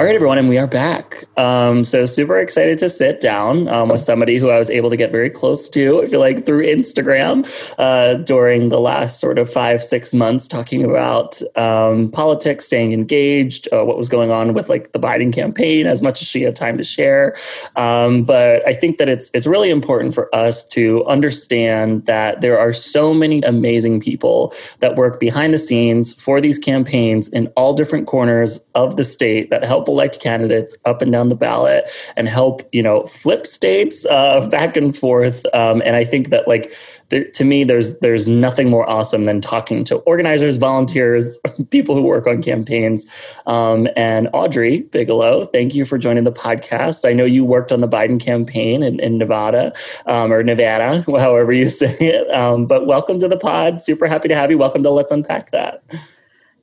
All 0.01 0.07
right, 0.07 0.15
everyone, 0.15 0.39
and 0.39 0.49
we 0.49 0.57
are 0.57 0.67
back. 0.67 1.27
Um, 1.37 1.85
so 1.85 2.07
super 2.07 2.39
excited 2.39 2.79
to 2.79 2.89
sit 2.89 3.21
down 3.21 3.69
um, 3.69 3.91
with 3.91 4.01
somebody 4.01 4.39
who 4.39 4.49
I 4.49 4.57
was 4.57 4.71
able 4.71 4.89
to 4.89 4.97
get 4.97 5.13
very 5.13 5.29
close 5.29 5.69
to. 5.69 6.03
I 6.03 6.07
feel 6.07 6.21
like 6.21 6.47
through 6.47 6.65
Instagram 6.67 7.47
uh, 7.77 8.15
during 8.15 8.71
the 8.71 8.81
last 8.81 9.21
sort 9.21 9.39
of 9.39 9.53
five 9.53 9.85
six 9.85 10.15
months, 10.15 10.49
talking 10.49 10.87
about 10.87 11.43
um, 11.55 12.11
politics, 12.13 12.65
staying 12.65 12.95
engaged, 12.95 13.69
uh, 13.75 13.85
what 13.85 13.99
was 13.99 14.09
going 14.09 14.31
on 14.31 14.55
with 14.55 14.71
like 14.71 14.91
the 14.93 14.99
Biden 14.99 15.35
campaign, 15.35 15.87
as 15.87 16.01
much 16.01 16.23
as 16.23 16.29
she 16.29 16.41
had 16.41 16.57
time 16.57 16.79
to 16.79 16.83
share. 16.83 17.37
Um, 17.77 18.25
but 18.25 18.67
I 18.67 18.73
think 18.73 18.97
that 18.97 19.11
it's 19.11 19.31
it's 19.35 19.47
really 19.47 19.69
important 19.69 20.15
for 20.15 20.35
us 20.35 20.65
to 20.69 21.05
understand 21.05 22.07
that 22.07 22.41
there 22.41 22.59
are 22.59 22.73
so 22.73 23.13
many 23.13 23.43
amazing 23.43 24.01
people 24.01 24.55
that 24.79 24.97
work 24.97 25.21
behind 25.21 25.53
the 25.53 25.59
scenes 25.59 26.15
for 26.15 26.41
these 26.41 26.59
campaigns 26.59 27.29
in 27.29 27.49
all 27.49 27.75
different 27.75 28.07
corners 28.07 28.61
of 28.75 28.97
the 28.97 29.05
state 29.05 29.51
that 29.51 29.63
help 29.63 29.90
elect 29.91 30.21
candidates 30.21 30.77
up 30.85 31.03
and 31.03 31.13
down 31.13 31.29
the 31.29 31.35
ballot 31.35 31.85
and 32.17 32.29
help 32.29 32.63
you 32.73 32.83
know 32.83 33.05
flip 33.05 33.47
states 33.47 34.07
uh, 34.07 34.47
back 34.47 34.77
and 34.77 34.97
forth. 34.97 35.45
Um, 35.55 35.83
and 35.85 35.97
I 35.97 36.05
think 36.05 36.31
that 36.31 36.49
like 36.49 36.73
there, 37.11 37.25
to 37.25 37.45
me, 37.45 37.65
there's 37.65 37.99
there's 37.99 38.27
nothing 38.27 38.71
more 38.71 38.89
awesome 38.89 39.25
than 39.25 39.41
talking 39.41 39.85
to 39.85 39.97
organizers, 39.97 40.57
volunteers, 40.57 41.39
people 41.71 41.95
who 41.95 42.03
work 42.03 42.27
on 42.27 42.43
campaigns. 42.43 43.07
Um, 43.47 43.89
and 43.97 44.29
Audrey 44.33 44.83
Bigelow, 44.83 45.47
thank 45.47 45.75
you 45.75 45.85
for 45.85 45.99
joining 45.99 46.25
the 46.25 46.33
podcast. 46.33 47.09
I 47.09 47.13
know 47.13 47.25
you 47.25 47.45
worked 47.45 47.73
on 47.73 47.81
the 47.81 47.89
Biden 47.89 48.21
campaign 48.21 48.83
in, 48.83 49.01
in 49.01 49.19
Nevada 49.19 49.73
um, 50.07 50.33
or 50.33 50.43
Nevada, 50.43 51.03
however 51.07 51.53
you 51.53 51.69
say 51.69 51.97
it. 52.01 52.31
Um, 52.31 52.67
but 52.67 52.87
welcome 52.87 53.19
to 53.19 53.29
the 53.29 53.37
pod. 53.37 53.83
Super 53.83 54.07
happy 54.07 54.29
to 54.29 54.35
have 54.35 54.51
you. 54.51 54.59
Welcome 54.59 54.83
to 54.85 54.91
Let's 54.91 55.11
Unpack 55.11 55.51
That. 55.51 55.83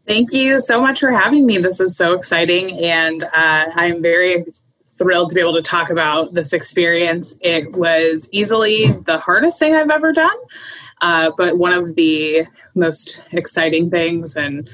Thank 0.08 0.32
you 0.32 0.62
so 0.62 0.80
much 0.80 1.02
for 1.02 1.12
having 1.12 1.46
me. 1.46 1.58
This 1.58 1.82
is 1.82 1.98
so 1.98 2.14
exciting, 2.14 2.82
and 2.82 3.24
uh, 3.24 3.66
I'm 3.76 4.02
very 4.02 4.46
thrilled 4.98 5.30
to 5.30 5.36
be 5.36 5.42
able 5.42 5.56
to 5.56 5.62
talk 5.62 5.90
about 5.90 6.34
this 6.34 6.54
experience. 6.54 7.36
It 7.42 7.74
was 7.74 8.30
easily 8.32 8.94
the 9.06 9.20
hardest 9.20 9.60
thing 9.60 9.76
I've 9.76 9.90
ever 9.90 10.14
done, 10.14 10.36
uh, 11.02 11.32
but 11.38 11.58
one 11.58 11.74
of 11.74 11.96
the 11.96 12.48
most 12.74 13.20
exciting 13.32 13.90
things 13.90 14.38
and 14.38 14.70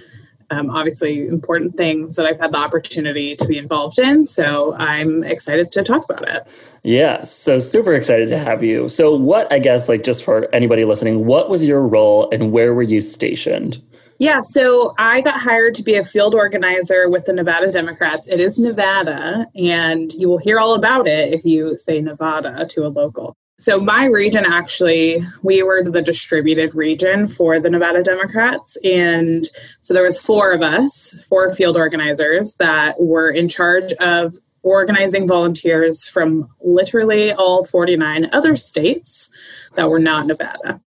um, 0.52 0.70
obviously 0.70 1.28
important 1.28 1.78
things 1.78 2.16
that 2.16 2.28
I've 2.28 2.40
had 2.40 2.52
the 2.52 2.58
opportunity 2.58 3.36
to 3.36 3.48
be 3.48 3.58
involved 3.58 3.98
in. 3.98 4.26
So 4.26 4.76
I'm 4.76 5.24
excited 5.24 5.72
to 5.72 5.84
talk 5.84 6.06
about 6.06 6.30
it. 6.30 6.44
Yeah, 6.84 7.24
so 7.24 7.58
super 7.58 7.94
excited 7.94 8.30
to 8.30 8.38
have 8.38 8.64
you. 8.64 8.88
So, 8.88 9.16
what, 9.16 9.52
I 9.52 9.58
guess, 9.58 9.90
like 9.90 10.04
just 10.04 10.24
for 10.24 10.54
anybody 10.54 10.86
listening, 10.86 11.26
what 11.26 11.50
was 11.50 11.66
your 11.66 11.88
role 11.88 12.30
and 12.32 12.52
where 12.52 12.74
were 12.74 12.84
you 12.84 13.02
stationed? 13.02 13.82
Yeah, 14.20 14.42
so 14.42 14.94
I 14.98 15.22
got 15.22 15.42
hired 15.42 15.76
to 15.76 15.84
be 15.84 15.96
a 15.96 16.04
field 16.04 16.36
organizer 16.36 17.10
with 17.10 17.26
the 17.26 17.34
Nevada 17.34 17.72
Democrats. 17.72 18.28
It 18.28 18.40
is 18.40 18.60
Nevada, 18.60 19.48
and 19.56 20.14
you 20.14 20.30
will 20.30 20.38
hear 20.38 20.60
all 20.60 20.76
about 20.76 21.08
it 21.08 21.34
if 21.34 21.44
you 21.44 21.78
say 21.78 22.00
Nevada 22.00 22.66
to 22.68 22.86
a 22.86 22.90
local. 22.90 23.36
So, 23.60 23.80
my 23.80 24.06
region 24.06 24.46
actually, 24.46 25.26
we 25.42 25.64
were 25.64 25.84
the 25.84 26.02
distributed 26.02 26.76
region 26.76 27.28
for 27.28 27.60
the 27.60 27.70
Nevada 27.70 28.04
Democrats. 28.04 28.78
And 28.84 29.48
so 29.80 29.94
there 29.94 30.04
was 30.04 30.20
four 30.20 30.52
of 30.52 30.62
us, 30.62 31.24
four 31.30 31.54
field 31.54 31.78
organizers 31.78 32.56
that 32.56 33.00
were 33.00 33.30
in 33.30 33.48
charge 33.48 33.94
of 33.94 34.34
organizing 34.64 35.28
volunteers 35.28 36.08
from 36.08 36.50
literally 36.62 37.32
all 37.34 37.64
49 37.64 38.30
other 38.34 38.56
states 38.56 39.30
that 39.76 39.90
were 39.90 40.00
not 40.00 40.26
Nevada. 40.26 40.82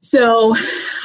So, 0.00 0.56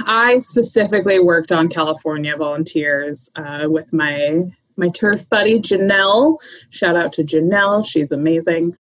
I 0.06 0.38
specifically 0.40 1.20
worked 1.20 1.52
on 1.52 1.68
California 1.68 2.36
volunteers 2.38 3.30
uh, 3.36 3.68
with 3.70 3.92
my 3.94 4.44
my 4.78 4.90
turf 4.90 5.30
buddy 5.30 5.60
Janelle. 5.60 6.38
Shout 6.70 6.96
out 6.96 7.14
to 7.14 7.24
Janelle, 7.24 7.86
she's 7.86 8.12
amazing. 8.12 8.78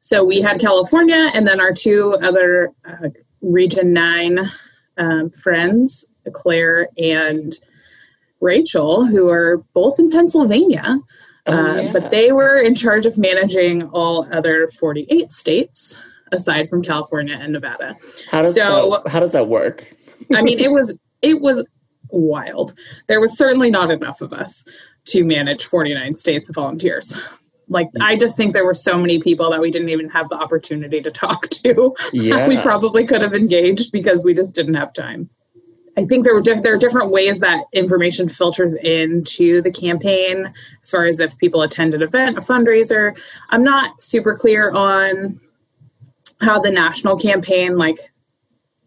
So 0.00 0.22
we 0.22 0.42
had 0.42 0.60
California, 0.60 1.30
and 1.32 1.46
then 1.46 1.60
our 1.60 1.72
two 1.72 2.16
other 2.22 2.72
uh, 2.86 3.08
Region 3.40 3.94
9 3.94 4.50
um, 4.98 5.30
friends, 5.30 6.04
Claire 6.32 6.88
and 6.98 7.58
Rachel, 8.40 9.06
who 9.06 9.30
are 9.30 9.64
both 9.72 9.98
in 9.98 10.10
Pennsylvania. 10.10 10.98
Oh, 11.46 11.52
Uh. 11.52 11.92
But 11.92 12.10
they 12.10 12.32
were 12.32 12.58
in 12.58 12.74
charge 12.74 13.06
of 13.06 13.16
managing 13.16 13.84
all 13.94 14.28
other 14.32 14.68
48 14.68 15.32
states 15.32 15.98
aside 16.34 16.68
from 16.68 16.82
California 16.82 17.38
and 17.40 17.52
Nevada. 17.52 17.96
How 18.30 18.42
does 18.42 18.54
So- 18.54 19.00
that, 19.04 19.10
how 19.10 19.20
does 19.20 19.32
that 19.32 19.48
work? 19.48 19.84
I 20.34 20.42
mean, 20.42 20.58
it 20.58 20.70
was 20.70 20.92
it 21.22 21.40
was 21.40 21.64
wild. 22.10 22.74
There 23.08 23.20
was 23.20 23.36
certainly 23.36 23.70
not 23.70 23.90
enough 23.90 24.20
of 24.20 24.32
us 24.32 24.64
to 25.06 25.24
manage 25.24 25.64
49 25.64 26.14
states 26.16 26.48
of 26.48 26.54
volunteers. 26.54 27.16
Like 27.68 27.88
I 28.00 28.16
just 28.16 28.36
think 28.36 28.52
there 28.52 28.64
were 28.64 28.74
so 28.74 28.98
many 28.98 29.18
people 29.20 29.50
that 29.50 29.60
we 29.60 29.70
didn't 29.70 29.88
even 29.88 30.10
have 30.10 30.28
the 30.28 30.36
opportunity 30.36 31.00
to 31.00 31.10
talk 31.10 31.48
to. 31.64 31.94
Yeah. 32.12 32.46
we 32.46 32.58
probably 32.60 33.06
could 33.06 33.22
have 33.22 33.34
engaged 33.34 33.90
because 33.92 34.24
we 34.24 34.34
just 34.34 34.54
didn't 34.54 34.74
have 34.74 34.92
time. 34.92 35.30
I 35.96 36.04
think 36.04 36.24
there 36.24 36.34
were 36.34 36.40
diff- 36.40 36.62
there 36.62 36.74
are 36.74 36.78
different 36.78 37.10
ways 37.10 37.38
that 37.40 37.64
information 37.72 38.28
filters 38.28 38.74
into 38.74 39.62
the 39.62 39.70
campaign 39.70 40.52
as 40.82 40.90
far 40.90 41.06
as 41.06 41.20
if 41.20 41.38
people 41.38 41.62
attend 41.62 41.94
an 41.94 42.02
event, 42.02 42.36
a 42.36 42.40
fundraiser. 42.40 43.16
I'm 43.50 43.62
not 43.62 44.02
super 44.02 44.34
clear 44.34 44.72
on 44.72 45.40
how 46.40 46.58
the 46.58 46.70
national 46.70 47.18
campaign 47.18 47.76
like 47.76 47.98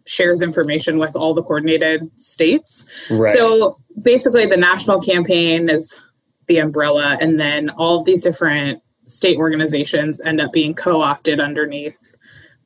shares 0.06 0.42
information 0.42 0.98
with 0.98 1.16
all 1.16 1.34
the 1.34 1.44
coordinated 1.44 2.10
states. 2.20 2.86
Right. 3.10 3.34
So 3.34 3.78
basically, 4.02 4.46
the 4.46 4.58
national 4.58 5.02
campaign 5.02 5.70
is 5.70 6.00
the 6.48 6.60
umbrella, 6.60 7.18
and 7.20 7.40
then 7.40 7.70
all 7.72 8.00
of 8.00 8.06
these 8.06 8.22
different 8.22 8.82
state 9.06 9.38
organizations 9.38 10.20
end 10.22 10.42
up 10.42 10.52
being 10.52 10.74
co 10.74 11.02
opted 11.02 11.40
underneath 11.40 12.16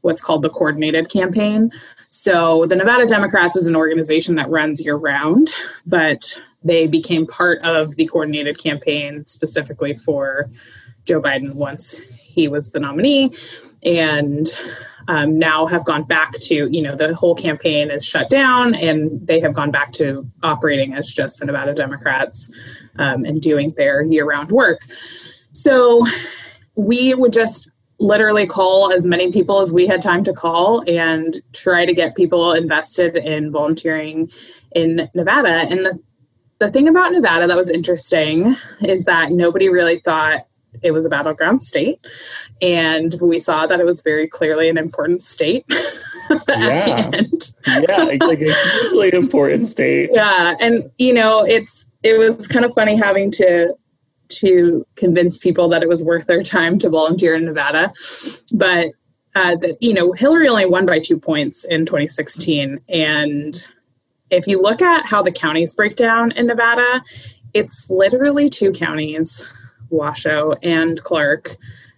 what's 0.02 0.22
called 0.22 0.42
the 0.42 0.50
coordinated 0.50 1.10
campaign. 1.10 1.72
So 2.10 2.66
the 2.68 2.76
Nevada 2.76 3.06
Democrats 3.06 3.56
is 3.56 3.68
an 3.68 3.76
organization 3.76 4.36
that 4.36 4.50
runs 4.50 4.82
year 4.82 4.96
round, 4.96 5.52
but 5.86 6.38
they 6.64 6.88
became 6.88 7.26
part 7.26 7.60
of 7.62 7.96
the 7.96 8.06
coordinated 8.08 8.58
campaign 8.62 9.26
specifically 9.28 9.96
for 9.96 10.50
Joe 11.06 11.22
Biden 11.22 11.54
once 11.54 12.00
he 12.00 12.48
was 12.48 12.72
the 12.72 12.80
nominee. 12.80 13.32
And 13.84 14.50
um, 15.08 15.38
now 15.38 15.66
have 15.66 15.86
gone 15.86 16.04
back 16.04 16.34
to, 16.34 16.70
you 16.72 16.82
know, 16.82 16.96
the 16.96 17.16
whole 17.16 17.36
campaign 17.36 17.92
is 17.92 18.06
shut 18.06 18.30
down 18.30 18.76
and 18.76 19.26
they 19.26 19.40
have 19.40 19.54
gone 19.54 19.72
back 19.72 19.92
to 19.94 20.26
operating 20.44 20.94
as 20.94 21.10
just 21.10 21.40
the 21.40 21.46
Nevada 21.46 21.74
Democrats 21.74 22.50
um, 22.98 23.26
and 23.26 23.42
doing 23.42 23.74
their 23.78 24.04
year 24.04 24.26
round 24.26 24.52
work. 24.52 24.82
So 25.54 26.06
we 26.76 27.14
would 27.14 27.34
just 27.34 27.70
literally 28.00 28.48
call 28.48 28.92
as 28.92 29.06
many 29.06 29.32
people 29.32 29.60
as 29.60 29.72
we 29.72 29.86
had 29.86 30.02
time 30.02 30.24
to 30.24 30.34
call 30.34 30.84
and 30.88 31.40
try 31.54 31.86
to 31.86 31.94
get 31.94 32.16
people 32.16 32.54
invested 32.54 33.16
in 33.16 33.52
volunteering 33.52 34.32
in 34.72 35.10
Nevada. 35.14 35.68
And 35.70 35.86
the, 35.86 36.00
the 36.60 36.72
thing 36.72 36.88
about 36.88 37.12
Nevada 37.12 37.48
that 37.48 37.58
was 37.58 37.70
interesting 37.70 38.56
is 38.82 39.06
that 39.06 39.32
nobody 39.32 39.70
really 39.70 40.00
thought 40.00 40.48
it 40.82 40.92
was 40.92 41.06
a 41.06 41.10
battleground 41.10 41.64
state. 41.64 42.00
And 42.62 43.16
we 43.22 43.40
saw 43.40 43.66
that 43.68 43.80
it 43.80 43.86
was 43.86 44.02
very 44.02 44.28
clearly 44.28 44.70
an 44.70 44.78
important 44.78 45.22
state 45.22 45.66
at 46.30 46.44
Yeah. 46.48 47.10
the 47.10 47.18
end. 47.18 47.52
yeah, 47.90 48.04
like 48.04 48.42
a 48.42 48.54
hugely 48.82 49.14
important 49.14 49.68
state. 49.68 50.10
Yeah. 50.14 50.56
And 50.60 50.90
you 50.98 51.14
know, 51.14 51.44
it's 51.46 51.86
it 52.04 52.18
was 52.18 52.48
kind 52.48 52.66
of 52.66 52.74
funny 52.74 52.96
having 52.96 53.32
to 53.32 53.76
to 54.30 54.86
convince 54.96 55.38
people 55.38 55.68
that 55.70 55.84
it 55.84 55.90
was 55.90 56.04
worth 56.04 56.26
their 56.28 56.42
time 56.42 56.80
to 56.80 56.90
volunteer 56.90 57.36
in 57.36 57.44
Nevada. 57.46 57.92
But 58.54 58.92
uh, 59.36 59.56
that 59.58 59.78
you 59.82 59.94
know, 59.94 60.14
Hillary 60.14 60.48
only 60.48 60.66
won 60.66 60.86
by 60.86 61.00
two 61.00 61.18
points 61.20 61.64
in 61.66 61.86
2016, 61.86 62.80
and 62.90 63.68
if 64.30 64.48
you 64.48 64.62
look 64.62 64.82
at 64.82 65.06
how 65.06 65.22
the 65.22 65.32
counties 65.32 65.74
break 65.74 65.96
down 65.98 66.32
in 66.32 66.48
Nevada, 66.48 67.02
it's 67.54 67.90
literally 67.90 68.50
two 68.50 68.72
counties, 68.72 69.46
Washoe 69.92 70.54
and 70.64 71.02
Clark, 71.04 71.56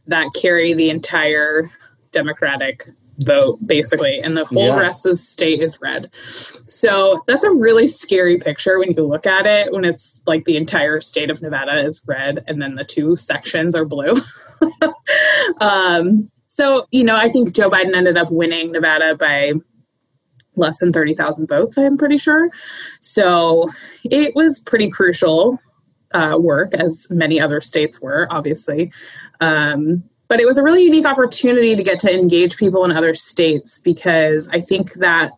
that 0.07 0.27
carry 0.35 0.73
the 0.73 0.89
entire 0.89 1.71
Democratic 2.11 2.85
vote, 3.19 3.59
basically, 3.65 4.19
and 4.19 4.35
the 4.35 4.45
whole 4.45 4.65
Yeah. 4.65 4.79
rest 4.79 5.05
of 5.05 5.11
the 5.11 5.15
state 5.15 5.61
is 5.61 5.79
red. 5.81 6.09
So 6.67 7.23
that's 7.27 7.43
a 7.45 7.51
really 7.51 7.87
scary 7.87 8.37
picture 8.37 8.79
when 8.79 8.91
you 8.91 9.03
look 9.03 9.27
at 9.27 9.45
it, 9.45 9.71
when 9.71 9.85
it's 9.85 10.21
like 10.25 10.45
the 10.45 10.57
entire 10.57 10.99
state 10.99 11.29
of 11.29 11.41
Nevada 11.41 11.85
is 11.85 12.01
red 12.05 12.43
and 12.47 12.61
then 12.61 12.75
the 12.75 12.83
two 12.83 13.15
sections 13.15 13.75
are 13.75 13.85
blue. 13.85 14.15
um, 15.61 16.29
so, 16.47 16.87
you 16.91 17.03
know, 17.03 17.15
I 17.15 17.29
think 17.29 17.53
Joe 17.53 17.69
Biden 17.69 17.95
ended 17.95 18.17
up 18.17 18.31
winning 18.31 18.71
Nevada 18.71 19.15
by 19.15 19.53
less 20.55 20.79
than 20.79 20.93
30,000 20.93 21.47
votes, 21.47 21.77
I'm 21.77 21.97
pretty 21.97 22.17
sure. 22.17 22.49
So 22.99 23.69
it 24.03 24.35
was 24.35 24.59
pretty 24.59 24.89
crucial 24.89 25.59
uh, 26.13 26.37
work, 26.39 26.73
as 26.73 27.07
many 27.09 27.39
other 27.39 27.61
states 27.61 28.01
were, 28.01 28.27
obviously. 28.29 28.91
Um, 29.41 30.03
but 30.27 30.39
it 30.39 30.45
was 30.45 30.57
a 30.57 30.63
really 30.63 30.83
unique 30.83 31.05
opportunity 31.05 31.75
to 31.75 31.83
get 31.83 31.99
to 31.99 32.11
engage 32.11 32.57
people 32.57 32.85
in 32.85 32.91
other 32.91 33.13
states 33.13 33.79
because 33.79 34.47
I 34.49 34.61
think 34.61 34.93
that 34.93 35.31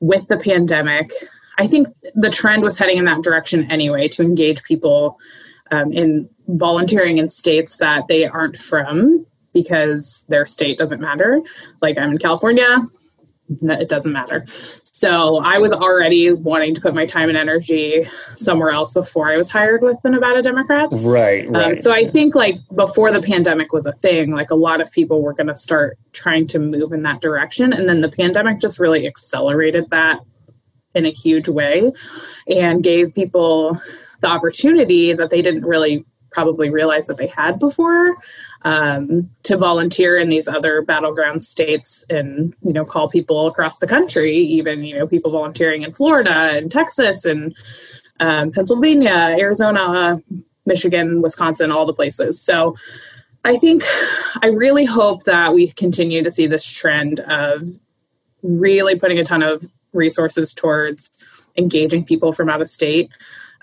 with 0.00 0.28
the 0.28 0.38
pandemic, 0.38 1.10
I 1.58 1.66
think 1.66 1.88
the 2.14 2.30
trend 2.30 2.62
was 2.62 2.76
heading 2.76 2.98
in 2.98 3.04
that 3.04 3.22
direction 3.22 3.70
anyway 3.70 4.08
to 4.08 4.22
engage 4.22 4.62
people 4.64 5.18
um, 5.70 5.92
in 5.92 6.28
volunteering 6.48 7.18
in 7.18 7.28
states 7.28 7.76
that 7.78 8.08
they 8.08 8.26
aren't 8.26 8.56
from 8.56 9.26
because 9.52 10.24
their 10.28 10.46
state 10.46 10.78
doesn't 10.78 11.00
matter. 11.00 11.40
Like 11.80 11.96
I'm 11.96 12.12
in 12.12 12.18
California, 12.18 12.78
it 13.62 13.88
doesn't 13.88 14.12
matter. 14.12 14.46
So 14.82 15.38
I 15.38 15.58
was 15.58 15.72
already 15.72 16.32
wanting 16.32 16.74
to 16.74 16.80
put 16.80 16.94
my 16.94 17.04
time 17.04 17.28
and 17.28 17.36
energy 17.36 18.08
somewhere 18.34 18.70
else 18.70 18.92
before 18.92 19.30
I 19.30 19.36
was 19.36 19.50
hired 19.50 19.82
with 19.82 19.98
the 20.02 20.10
Nevada 20.10 20.40
Democrats. 20.40 21.04
Right, 21.04 21.48
right. 21.50 21.66
Um, 21.66 21.76
so 21.76 21.92
I 21.92 22.04
think 22.04 22.34
like 22.34 22.56
before 22.74 23.10
the 23.12 23.20
pandemic 23.20 23.72
was 23.72 23.84
a 23.84 23.92
thing, 23.92 24.32
like 24.32 24.50
a 24.50 24.54
lot 24.54 24.80
of 24.80 24.90
people 24.92 25.20
were 25.20 25.34
going 25.34 25.48
to 25.48 25.54
start 25.54 25.98
trying 26.12 26.46
to 26.48 26.58
move 26.58 26.92
in 26.92 27.02
that 27.02 27.20
direction, 27.20 27.72
and 27.72 27.88
then 27.88 28.00
the 28.00 28.10
pandemic 28.10 28.60
just 28.60 28.78
really 28.78 29.06
accelerated 29.06 29.90
that 29.90 30.20
in 30.94 31.04
a 31.04 31.10
huge 31.10 31.48
way, 31.48 31.92
and 32.46 32.82
gave 32.82 33.14
people 33.14 33.78
the 34.20 34.28
opportunity 34.28 35.12
that 35.12 35.28
they 35.28 35.42
didn't 35.42 35.66
really 35.66 36.04
probably 36.30 36.70
realize 36.70 37.06
that 37.06 37.16
they 37.16 37.26
had 37.26 37.58
before 37.58 38.16
um, 38.64 39.28
to 39.42 39.56
volunteer 39.58 40.16
in 40.16 40.30
these 40.30 40.48
other 40.48 40.80
battleground 40.82 41.44
states 41.44 42.04
and 42.08 42.54
you 42.62 42.72
know 42.72 42.84
call 42.84 43.08
people 43.08 43.46
across 43.46 43.78
the 43.78 43.86
country 43.86 44.34
even 44.34 44.82
you 44.82 44.98
know 44.98 45.06
people 45.06 45.30
volunteering 45.30 45.82
in 45.82 45.92
florida 45.92 46.56
and 46.56 46.72
texas 46.72 47.24
and 47.24 47.54
um, 48.20 48.50
pennsylvania 48.50 49.36
arizona 49.38 50.20
michigan 50.66 51.20
wisconsin 51.20 51.70
all 51.70 51.84
the 51.84 51.92
places. 51.92 52.40
So 52.40 52.74
i 53.44 53.56
think 53.56 53.82
i 54.42 54.46
really 54.46 54.86
hope 54.86 55.24
that 55.24 55.52
we 55.52 55.68
continue 55.68 56.22
to 56.22 56.30
see 56.30 56.46
this 56.46 56.66
trend 56.66 57.20
of 57.20 57.68
really 58.42 58.98
putting 58.98 59.18
a 59.18 59.24
ton 59.24 59.42
of 59.42 59.64
resources 59.92 60.52
towards 60.52 61.10
engaging 61.56 62.04
people 62.04 62.32
from 62.32 62.48
out 62.48 62.62
of 62.62 62.68
state 62.68 63.10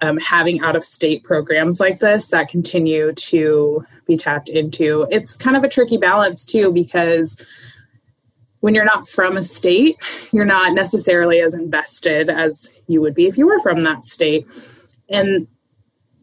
um, 0.01 0.17
having 0.17 0.61
out 0.61 0.75
of 0.75 0.83
state 0.83 1.23
programs 1.23 1.79
like 1.79 1.99
this 1.99 2.27
that 2.27 2.49
continue 2.49 3.13
to 3.13 3.85
be 4.11 4.17
tapped 4.17 4.49
into. 4.49 5.07
It's 5.09 5.35
kind 5.35 5.55
of 5.55 5.63
a 5.63 5.69
tricky 5.69 5.97
balance 5.97 6.45
too, 6.45 6.71
because 6.71 7.35
when 8.59 8.75
you're 8.75 8.85
not 8.85 9.07
from 9.07 9.37
a 9.37 9.43
state, 9.43 9.97
you're 10.31 10.45
not 10.45 10.73
necessarily 10.73 11.41
as 11.41 11.53
invested 11.53 12.29
as 12.29 12.81
you 12.87 13.01
would 13.01 13.15
be 13.15 13.25
if 13.25 13.37
you 13.37 13.47
were 13.47 13.59
from 13.59 13.81
that 13.81 14.03
state. 14.03 14.45
And 15.09 15.47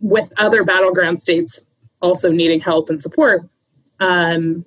with 0.01 0.33
other 0.37 0.65
battleground 0.65 1.21
states 1.21 1.61
also 2.01 2.31
needing 2.31 2.61
help 2.61 2.91
and 2.91 3.03
support, 3.03 3.43
um, 4.01 4.65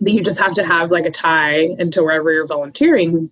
that 0.00 0.12
you 0.12 0.22
just 0.22 0.38
have 0.38 0.54
to 0.54 0.64
have 0.64 0.90
like 0.90 1.04
a 1.04 1.10
tie 1.10 1.68
into 1.78 2.02
wherever 2.02 2.32
you're 2.32 2.46
volunteering 2.46 3.30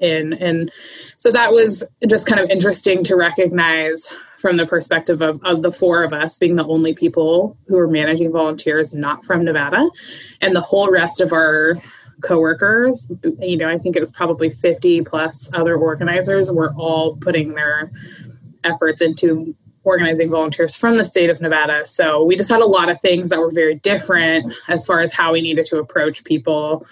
in. 0.00 0.32
And 0.32 0.72
so 1.16 1.30
that 1.30 1.52
was 1.52 1.84
just 2.08 2.26
kind 2.26 2.40
of 2.40 2.48
interesting 2.50 3.04
to 3.04 3.16
recognize 3.16 4.10
from 4.38 4.56
the 4.56 4.66
perspective 4.66 5.20
of, 5.20 5.40
of 5.44 5.62
the 5.62 5.72
four 5.72 6.02
of 6.02 6.12
us 6.12 6.38
being 6.38 6.56
the 6.56 6.66
only 6.66 6.94
people 6.94 7.56
who 7.66 7.76
are 7.76 7.88
managing 7.88 8.30
volunteers 8.32 8.94
not 8.94 9.24
from 9.24 9.44
Nevada. 9.44 9.90
And 10.40 10.54
the 10.54 10.60
whole 10.60 10.90
rest 10.90 11.20
of 11.20 11.32
our 11.32 11.76
coworkers, 12.22 13.10
you 13.40 13.56
know, 13.56 13.68
I 13.68 13.78
think 13.78 13.96
it 13.96 14.00
was 14.00 14.10
probably 14.10 14.50
50 14.50 15.02
plus 15.02 15.50
other 15.52 15.76
organizers 15.76 16.50
were 16.50 16.72
all 16.74 17.16
putting 17.16 17.54
their 17.54 17.90
efforts 18.64 19.00
into 19.00 19.54
organizing 19.84 20.30
volunteers 20.30 20.76
from 20.76 20.98
the 20.98 21.04
state 21.04 21.30
of 21.30 21.40
Nevada. 21.40 21.86
So 21.86 22.24
we 22.24 22.36
just 22.36 22.50
had 22.50 22.60
a 22.60 22.66
lot 22.66 22.88
of 22.88 23.00
things 23.00 23.30
that 23.30 23.38
were 23.38 23.50
very 23.50 23.76
different 23.76 24.52
as 24.68 24.84
far 24.84 25.00
as 25.00 25.12
how 25.12 25.32
we 25.32 25.40
needed 25.40 25.66
to 25.66 25.78
approach 25.78 26.24
people 26.24 26.86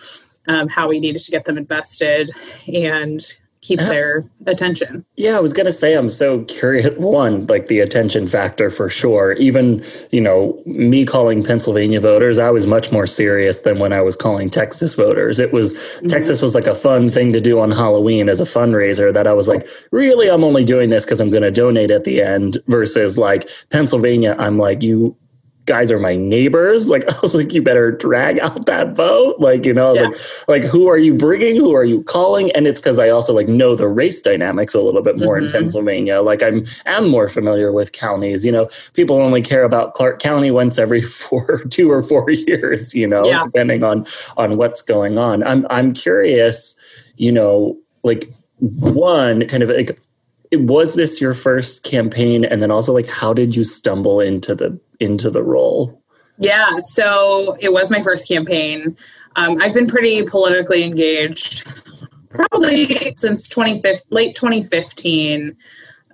um, 0.48 0.68
how 0.68 0.88
we 0.88 1.00
needed 1.00 1.22
to 1.22 1.30
get 1.30 1.44
them 1.44 1.58
invested 1.58 2.30
and 2.72 3.36
keep 3.60 3.78
their 3.78 4.24
attention. 4.46 5.04
Yeah, 5.16 5.36
I 5.36 5.40
was 5.40 5.52
gonna 5.52 5.72
say 5.72 5.94
I'm 5.94 6.10
so 6.10 6.44
curious. 6.44 6.88
One, 6.96 7.46
like 7.46 7.66
the 7.66 7.80
attention 7.80 8.26
factor 8.28 8.70
for 8.70 8.88
sure. 8.88 9.32
Even 9.32 9.84
you 10.10 10.20
know 10.20 10.60
me 10.66 11.04
calling 11.04 11.44
Pennsylvania 11.44 12.00
voters, 12.00 12.38
I 12.38 12.50
was 12.50 12.66
much 12.66 12.92
more 12.92 13.06
serious 13.06 13.60
than 13.60 13.78
when 13.78 13.92
I 13.92 14.00
was 14.00 14.16
calling 14.16 14.50
Texas 14.50 14.94
voters. 14.94 15.38
It 15.38 15.52
was 15.52 15.74
mm-hmm. 15.74 16.06
Texas 16.06 16.40
was 16.42 16.54
like 16.54 16.66
a 16.66 16.74
fun 16.74 17.10
thing 17.10 17.32
to 17.32 17.40
do 17.40 17.60
on 17.60 17.70
Halloween 17.70 18.28
as 18.28 18.40
a 18.40 18.44
fundraiser. 18.44 19.12
That 19.12 19.26
I 19.26 19.32
was 19.32 19.48
like, 19.48 19.66
really, 19.90 20.28
I'm 20.28 20.44
only 20.44 20.64
doing 20.64 20.90
this 20.90 21.04
because 21.04 21.20
I'm 21.20 21.30
going 21.30 21.42
to 21.42 21.50
donate 21.50 21.90
at 21.90 22.04
the 22.04 22.22
end. 22.22 22.58
Versus 22.66 23.16
like 23.18 23.48
Pennsylvania, 23.70 24.36
I'm 24.38 24.58
like 24.58 24.82
you 24.82 25.16
guys 25.66 25.90
are 25.90 25.98
my 25.98 26.16
neighbors. 26.16 26.88
Like 26.96 27.08
I 27.12 27.18
was 27.20 27.34
like, 27.34 27.52
you 27.52 27.60
better 27.60 27.90
drag 27.90 28.38
out 28.38 28.64
that 28.66 28.96
vote. 28.96 29.38
Like, 29.38 29.66
you 29.66 29.74
know, 29.74 29.94
yeah. 29.94 30.02
like, 30.02 30.14
like, 30.48 30.62
who 30.62 30.86
are 30.86 30.96
you 30.96 31.12
bringing? 31.12 31.56
Who 31.56 31.74
are 31.74 31.84
you 31.84 32.02
calling? 32.04 32.50
And 32.52 32.66
it's 32.66 32.80
because 32.80 32.98
I 32.98 33.10
also 33.10 33.34
like 33.34 33.48
know 33.48 33.76
the 33.76 33.88
race 33.88 34.22
dynamics 34.22 34.72
a 34.72 34.80
little 34.80 35.02
bit 35.02 35.18
more 35.18 35.36
mm-hmm. 35.36 35.46
in 35.46 35.52
Pennsylvania. 35.52 36.22
Like 36.22 36.42
I'm 36.42 36.64
am 36.86 37.08
more 37.08 37.28
familiar 37.28 37.70
with 37.72 37.92
counties. 37.92 38.46
You 38.46 38.52
know, 38.52 38.70
people 38.94 39.16
only 39.16 39.42
care 39.42 39.64
about 39.64 39.92
Clark 39.92 40.20
County 40.20 40.50
once 40.50 40.78
every 40.78 41.02
four, 41.02 41.64
two 41.68 41.90
or 41.90 42.02
four 42.02 42.30
years. 42.30 42.94
You 42.94 43.08
know, 43.08 43.26
yeah. 43.26 43.40
depending 43.44 43.82
on 43.82 44.06
on 44.38 44.56
what's 44.56 44.80
going 44.80 45.18
on. 45.18 45.42
I'm 45.42 45.66
I'm 45.68 45.92
curious. 45.92 46.78
You 47.16 47.32
know, 47.32 47.76
like 48.04 48.32
one 48.60 49.46
kind 49.48 49.62
of 49.62 49.68
like 49.68 50.00
was 50.52 50.94
this 50.94 51.20
your 51.20 51.34
first 51.34 51.82
campaign 51.82 52.44
and 52.44 52.62
then 52.62 52.70
also 52.70 52.92
like 52.92 53.08
how 53.08 53.32
did 53.34 53.56
you 53.56 53.64
stumble 53.64 54.20
into 54.20 54.54
the 54.54 54.78
into 55.00 55.30
the 55.30 55.42
role 55.42 56.02
yeah 56.38 56.78
so 56.82 57.56
it 57.60 57.72
was 57.72 57.90
my 57.90 58.02
first 58.02 58.28
campaign 58.28 58.96
um, 59.36 59.60
i've 59.60 59.74
been 59.74 59.86
pretty 59.86 60.22
politically 60.22 60.82
engaged 60.82 61.64
probably 62.30 63.12
since 63.16 63.48
2015 63.48 64.02
late 64.10 64.34
2015 64.34 65.56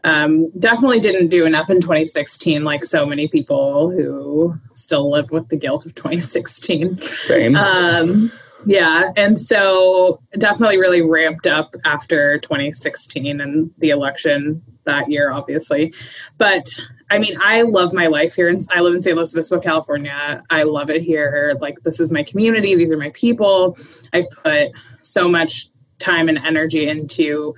um, 0.05 0.51
definitely 0.59 0.99
didn't 0.99 1.29
do 1.29 1.47
enough 1.47 1.71
in 1.71 1.81
2016 1.81 2.65
like 2.65 2.85
so 2.85 3.07
many 3.07 3.29
people 3.29 3.91
who 3.91 4.55
still 4.75 5.11
live 5.11 5.31
with 5.31 5.49
the 5.49 5.57
guilt 5.57 5.87
of 5.87 5.95
2016 5.95 7.01
same 7.01 7.55
um, 7.57 8.31
yeah. 8.65 9.13
And 9.17 9.39
so 9.39 10.21
definitely 10.39 10.79
really 10.79 11.03
ramped 11.03 11.47
up 11.47 11.75
after 11.85 12.39
2016 12.39 13.41
and 13.41 13.71
the 13.79 13.91
election 13.91 14.63
that 14.85 15.11
year, 15.11 15.31
obviously. 15.31 15.93
But 16.39 16.67
I 17.13 17.19
mean, 17.19 17.37
I 17.43 17.61
love 17.61 17.93
my 17.93 18.07
life 18.07 18.35
here. 18.35 18.51
I 18.75 18.81
live 18.81 18.95
in 18.95 19.03
San 19.03 19.17
Luis 19.17 19.35
Obispo, 19.35 19.61
California. 19.61 20.43
I 20.49 20.63
love 20.63 20.89
it 20.89 21.03
here. 21.03 21.57
Like, 21.61 21.79
this 21.83 22.01
is 22.01 22.11
my 22.11 22.23
community. 22.23 22.75
These 22.75 22.91
are 22.91 22.97
my 22.97 23.11
people. 23.11 23.77
I've 24.15 24.31
put 24.43 24.71
so 25.01 25.29
much 25.29 25.69
time 25.99 26.31
and 26.31 26.39
energy 26.39 26.89
into 26.89 27.55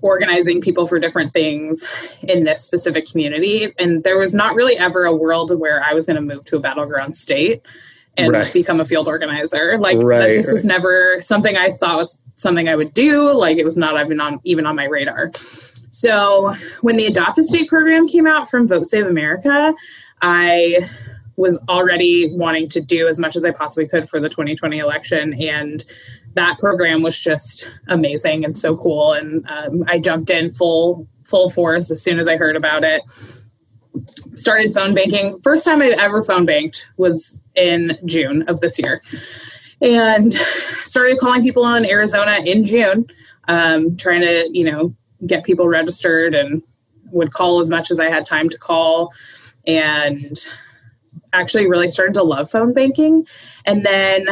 organizing 0.00 0.62
people 0.62 0.86
for 0.86 0.98
different 0.98 1.34
things 1.34 1.86
in 2.22 2.44
this 2.44 2.64
specific 2.64 3.04
community. 3.06 3.74
And 3.78 4.02
there 4.02 4.18
was 4.18 4.32
not 4.32 4.54
really 4.54 4.78
ever 4.78 5.04
a 5.04 5.14
world 5.14 5.52
where 5.58 5.84
I 5.84 5.92
was 5.92 6.06
going 6.06 6.16
to 6.16 6.22
move 6.22 6.46
to 6.46 6.56
a 6.56 6.60
battleground 6.60 7.18
state 7.18 7.60
and 8.16 8.32
right. 8.32 8.50
become 8.50 8.80
a 8.80 8.86
field 8.86 9.08
organizer. 9.08 9.76
Like 9.78 9.98
right, 9.98 10.30
that 10.30 10.32
just 10.32 10.48
right. 10.48 10.54
was 10.54 10.64
never 10.64 11.20
something 11.20 11.54
I 11.54 11.72
thought 11.72 11.98
was 11.98 12.18
something 12.34 12.66
I 12.66 12.76
would 12.76 12.94
do. 12.94 13.30
Like 13.32 13.58
it 13.58 13.64
was 13.64 13.76
not 13.76 14.02
even 14.02 14.20
on 14.20 14.40
even 14.44 14.64
on 14.64 14.74
my 14.74 14.84
radar. 14.84 15.32
So 15.90 16.54
when 16.80 16.96
the 16.96 17.06
Adopt 17.06 17.38
a 17.38 17.44
State 17.44 17.68
program 17.68 18.08
came 18.08 18.26
out 18.26 18.48
from 18.48 18.66
Vote 18.66 18.86
Save 18.86 19.06
America, 19.06 19.74
I 20.22 20.88
was 21.36 21.58
already 21.68 22.30
wanting 22.34 22.68
to 22.68 22.80
do 22.80 23.08
as 23.08 23.18
much 23.18 23.34
as 23.34 23.44
I 23.44 23.50
possibly 23.50 23.88
could 23.88 24.08
for 24.08 24.20
the 24.20 24.28
2020 24.28 24.78
election. 24.78 25.34
And 25.34 25.84
that 26.34 26.58
program 26.58 27.02
was 27.02 27.18
just 27.18 27.70
amazing 27.88 28.44
and 28.44 28.56
so 28.56 28.76
cool. 28.76 29.14
And 29.14 29.44
um, 29.48 29.84
I 29.88 29.98
jumped 29.98 30.30
in 30.30 30.52
full 30.52 31.08
full 31.24 31.48
force 31.48 31.90
as 31.90 32.02
soon 32.02 32.18
as 32.18 32.28
I 32.28 32.36
heard 32.36 32.56
about 32.56 32.84
it. 32.84 33.02
Started 34.34 34.72
phone 34.72 34.94
banking. 34.94 35.40
First 35.40 35.64
time 35.64 35.80
I 35.82 35.88
ever 35.98 36.22
phone 36.22 36.44
banked 36.44 36.86
was 36.96 37.40
in 37.56 37.98
June 38.04 38.42
of 38.42 38.60
this 38.60 38.78
year. 38.78 39.00
And 39.80 40.34
started 40.84 41.18
calling 41.18 41.42
people 41.42 41.66
in 41.74 41.86
Arizona 41.86 42.38
in 42.44 42.64
June, 42.64 43.06
um, 43.48 43.96
trying 43.96 44.20
to, 44.20 44.48
you 44.52 44.70
know, 44.70 44.94
get 45.26 45.44
people 45.44 45.68
registered 45.68 46.34
and 46.34 46.62
would 47.12 47.32
call 47.32 47.60
as 47.60 47.68
much 47.68 47.90
as 47.90 47.98
I 47.98 48.10
had 48.10 48.26
time 48.26 48.48
to 48.48 48.58
call. 48.58 49.12
And 49.66 50.38
actually 51.32 51.68
really 51.68 51.90
started 51.90 52.14
to 52.14 52.22
love 52.22 52.50
phone 52.50 52.72
banking. 52.72 53.26
And 53.64 53.84
then 53.84 54.26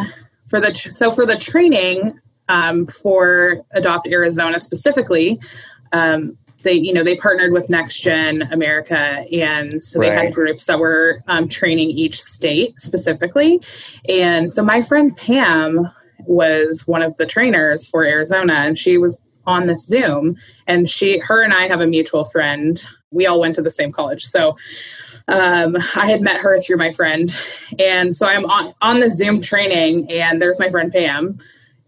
for 0.46 0.60
the, 0.60 0.74
so 0.74 1.10
for 1.10 1.26
the 1.26 1.36
training 1.36 2.18
um, 2.48 2.86
for 2.86 3.64
Adopt 3.72 4.08
Arizona 4.08 4.60
specifically, 4.60 5.40
um, 5.92 6.36
they 6.62 6.72
you 6.72 6.92
know 6.92 7.04
they 7.04 7.16
partnered 7.16 7.52
with 7.52 7.70
next 7.70 8.00
gen 8.00 8.42
america 8.50 9.24
and 9.32 9.82
so 9.82 10.00
they 10.00 10.10
right. 10.10 10.26
had 10.26 10.34
groups 10.34 10.64
that 10.64 10.78
were 10.78 11.22
um, 11.28 11.48
training 11.48 11.88
each 11.90 12.20
state 12.20 12.78
specifically 12.80 13.60
and 14.08 14.50
so 14.50 14.62
my 14.62 14.82
friend 14.82 15.16
pam 15.16 15.88
was 16.26 16.86
one 16.86 17.00
of 17.00 17.16
the 17.16 17.26
trainers 17.26 17.88
for 17.88 18.04
arizona 18.04 18.54
and 18.54 18.78
she 18.78 18.98
was 18.98 19.16
on 19.48 19.66
this 19.66 19.84
zoom 19.84 20.36
and 20.68 20.88
she 20.88 21.18
her 21.18 21.42
and 21.42 21.52
i 21.52 21.66
have 21.66 21.80
a 21.80 21.86
mutual 21.86 22.24
friend 22.24 22.86
we 23.10 23.26
all 23.26 23.40
went 23.40 23.54
to 23.54 23.62
the 23.62 23.70
same 23.70 23.90
college 23.90 24.24
so 24.24 24.54
um, 25.28 25.76
I 25.94 26.10
had 26.10 26.22
met 26.22 26.40
her 26.40 26.58
through 26.58 26.78
my 26.78 26.90
friend. 26.90 27.36
And 27.78 28.16
so 28.16 28.26
I'm 28.26 28.46
on, 28.46 28.74
on 28.80 29.00
the 29.00 29.10
Zoom 29.10 29.40
training, 29.40 30.10
and 30.10 30.40
there's 30.40 30.58
my 30.58 30.70
friend 30.70 30.90
Pam. 30.90 31.38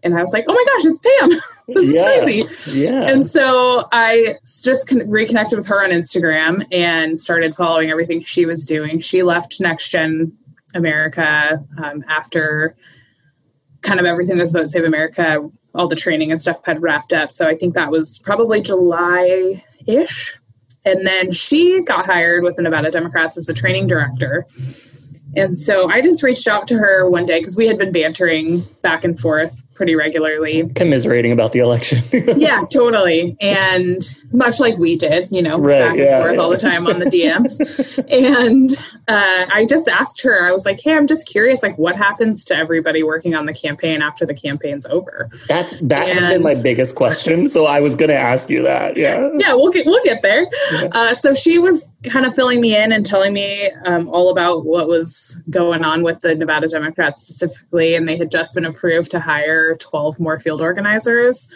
And 0.03 0.17
I 0.17 0.21
was 0.21 0.31
like, 0.31 0.45
oh 0.47 0.53
my 0.53 0.65
gosh, 0.65 0.85
it's 0.85 0.99
Pam. 0.99 1.29
this 1.67 1.87
is 1.89 1.99
crazy. 1.99 2.79
Yeah. 2.79 3.03
And 3.03 3.25
so 3.25 3.87
I 3.91 4.37
just 4.63 4.87
con- 4.87 5.07
reconnected 5.09 5.57
with 5.57 5.67
her 5.67 5.83
on 5.83 5.91
Instagram 5.91 6.65
and 6.71 7.17
started 7.17 7.55
following 7.55 7.89
everything 7.91 8.23
she 8.23 8.45
was 8.45 8.65
doing. 8.65 8.99
She 8.99 9.21
left 9.21 9.59
Next 9.59 9.89
Gen 9.89 10.33
America 10.73 11.63
um, 11.83 12.03
after 12.07 12.75
kind 13.81 13.99
of 13.99 14.05
everything 14.05 14.37
with 14.37 14.53
Vote 14.53 14.69
Save 14.69 14.85
America, 14.85 15.47
all 15.73 15.87
the 15.87 15.95
training 15.95 16.31
and 16.31 16.41
stuff 16.41 16.57
had 16.65 16.81
wrapped 16.81 17.13
up. 17.13 17.31
So 17.31 17.47
I 17.47 17.55
think 17.55 17.73
that 17.75 17.91
was 17.91 18.19
probably 18.19 18.61
July 18.61 19.63
ish. 19.87 20.37
And 20.83 21.05
then 21.05 21.31
she 21.31 21.81
got 21.83 22.05
hired 22.05 22.43
with 22.43 22.55
the 22.55 22.61
Nevada 22.61 22.89
Democrats 22.89 23.37
as 23.37 23.45
the 23.45 23.53
training 23.53 23.87
director. 23.87 24.47
And 25.35 25.57
so 25.57 25.89
I 25.89 26.01
just 26.01 26.23
reached 26.23 26.47
out 26.47 26.67
to 26.69 26.77
her 26.77 27.09
one 27.09 27.25
day 27.25 27.39
because 27.39 27.55
we 27.55 27.67
had 27.67 27.77
been 27.77 27.91
bantering 27.91 28.61
back 28.81 29.03
and 29.03 29.19
forth 29.19 29.61
pretty 29.81 29.95
regularly. 29.95 30.69
Commiserating 30.75 31.31
about 31.31 31.53
the 31.53 31.59
election. 31.59 32.03
yeah, 32.39 32.65
totally. 32.71 33.35
And 33.41 33.99
much 34.31 34.59
like 34.59 34.77
we 34.77 34.95
did, 34.95 35.27
you 35.31 35.41
know, 35.41 35.57
right, 35.57 35.79
back 35.79 35.89
and 35.95 35.99
yeah, 36.03 36.21
forth 36.21 36.35
yeah. 36.35 36.39
all 36.39 36.51
the 36.51 36.57
time 36.57 36.85
on 36.85 36.99
the 36.99 37.05
DMs. 37.07 37.57
and 38.07 38.71
uh, 39.07 39.47
I 39.51 39.65
just 39.65 39.87
asked 39.87 40.21
her, 40.21 40.47
I 40.47 40.51
was 40.51 40.65
like, 40.65 40.81
hey, 40.83 40.93
I'm 40.93 41.07
just 41.07 41.27
curious, 41.27 41.63
like, 41.63 41.79
what 41.79 41.95
happens 41.95 42.45
to 42.45 42.55
everybody 42.55 43.01
working 43.01 43.33
on 43.33 43.47
the 43.47 43.55
campaign 43.55 44.03
after 44.03 44.23
the 44.23 44.35
campaign's 44.35 44.85
over? 44.85 45.31
That's 45.47 45.79
that 45.79 46.09
and, 46.09 46.19
has 46.19 46.27
been 46.27 46.43
my 46.43 46.53
biggest 46.53 46.93
question. 46.93 47.47
So 47.47 47.65
I 47.65 47.79
was 47.79 47.95
going 47.95 48.09
to 48.09 48.19
ask 48.19 48.51
you 48.51 48.61
that. 48.61 48.97
Yeah. 48.97 49.31
Yeah, 49.39 49.55
we'll 49.55 49.71
get 49.71 49.87
we'll 49.87 50.03
get 50.03 50.21
there. 50.21 50.45
Yeah. 50.73 50.89
Uh, 50.91 51.15
so 51.15 51.33
she 51.33 51.57
was 51.57 51.91
kind 52.03 52.27
of 52.27 52.35
filling 52.35 52.61
me 52.61 52.77
in 52.77 52.91
and 52.91 53.03
telling 53.03 53.33
me 53.33 53.71
um, 53.87 54.07
all 54.09 54.29
about 54.29 54.63
what 54.63 54.87
was 54.87 55.39
going 55.49 55.83
on 55.83 56.03
with 56.03 56.21
the 56.21 56.35
Nevada 56.35 56.67
Democrats 56.67 57.21
specifically, 57.21 57.95
and 57.95 58.07
they 58.07 58.17
had 58.17 58.29
just 58.29 58.53
been 58.53 58.65
approved 58.65 59.09
to 59.09 59.19
hire 59.19 59.70
12 59.75 60.19
more 60.19 60.39
field 60.39 60.61
organizers 60.61 61.47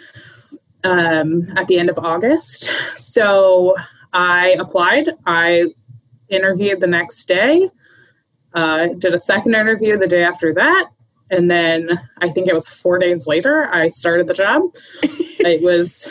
um, 0.84 1.48
at 1.56 1.66
the 1.66 1.78
end 1.78 1.90
of 1.90 1.98
August. 1.98 2.70
So 2.94 3.74
I 4.12 4.56
applied. 4.58 5.10
I 5.26 5.66
interviewed 6.28 6.80
the 6.80 6.86
next 6.86 7.26
day, 7.26 7.70
uh, 8.54 8.88
did 8.98 9.14
a 9.14 9.18
second 9.18 9.54
interview 9.54 9.98
the 9.98 10.06
day 10.06 10.22
after 10.22 10.52
that. 10.54 10.88
And 11.30 11.50
then 11.50 12.00
I 12.20 12.28
think 12.30 12.48
it 12.48 12.54
was 12.54 12.68
four 12.68 12.98
days 12.98 13.26
later, 13.26 13.68
I 13.72 13.88
started 13.88 14.26
the 14.26 14.34
job. 14.34 14.62
it 15.02 15.62
was 15.62 16.10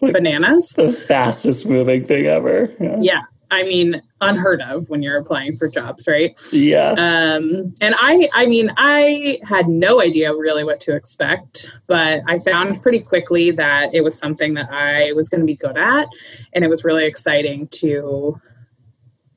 bananas. 0.00 0.74
The 0.76 0.92
fastest 0.92 1.66
moving 1.66 2.06
thing 2.06 2.26
ever. 2.26 2.72
Yeah. 2.80 2.98
yeah. 3.00 3.22
I 3.50 3.62
mean, 3.62 4.02
unheard 4.20 4.60
of 4.62 4.90
when 4.90 5.02
you're 5.02 5.18
applying 5.18 5.56
for 5.56 5.68
jobs, 5.68 6.08
right? 6.08 6.38
Yeah. 6.52 6.92
Um, 6.92 7.74
and 7.80 7.94
I, 7.98 8.28
I 8.34 8.46
mean, 8.46 8.72
I 8.76 9.38
had 9.44 9.68
no 9.68 10.00
idea 10.00 10.34
really 10.34 10.64
what 10.64 10.80
to 10.80 10.94
expect, 10.94 11.70
but 11.86 12.22
I 12.26 12.38
found 12.38 12.82
pretty 12.82 13.00
quickly 13.00 13.52
that 13.52 13.94
it 13.94 14.02
was 14.02 14.18
something 14.18 14.54
that 14.54 14.70
I 14.70 15.12
was 15.12 15.28
going 15.28 15.40
to 15.40 15.46
be 15.46 15.54
good 15.54 15.76
at, 15.76 16.08
and 16.52 16.64
it 16.64 16.68
was 16.68 16.84
really 16.84 17.04
exciting 17.04 17.68
to 17.68 18.40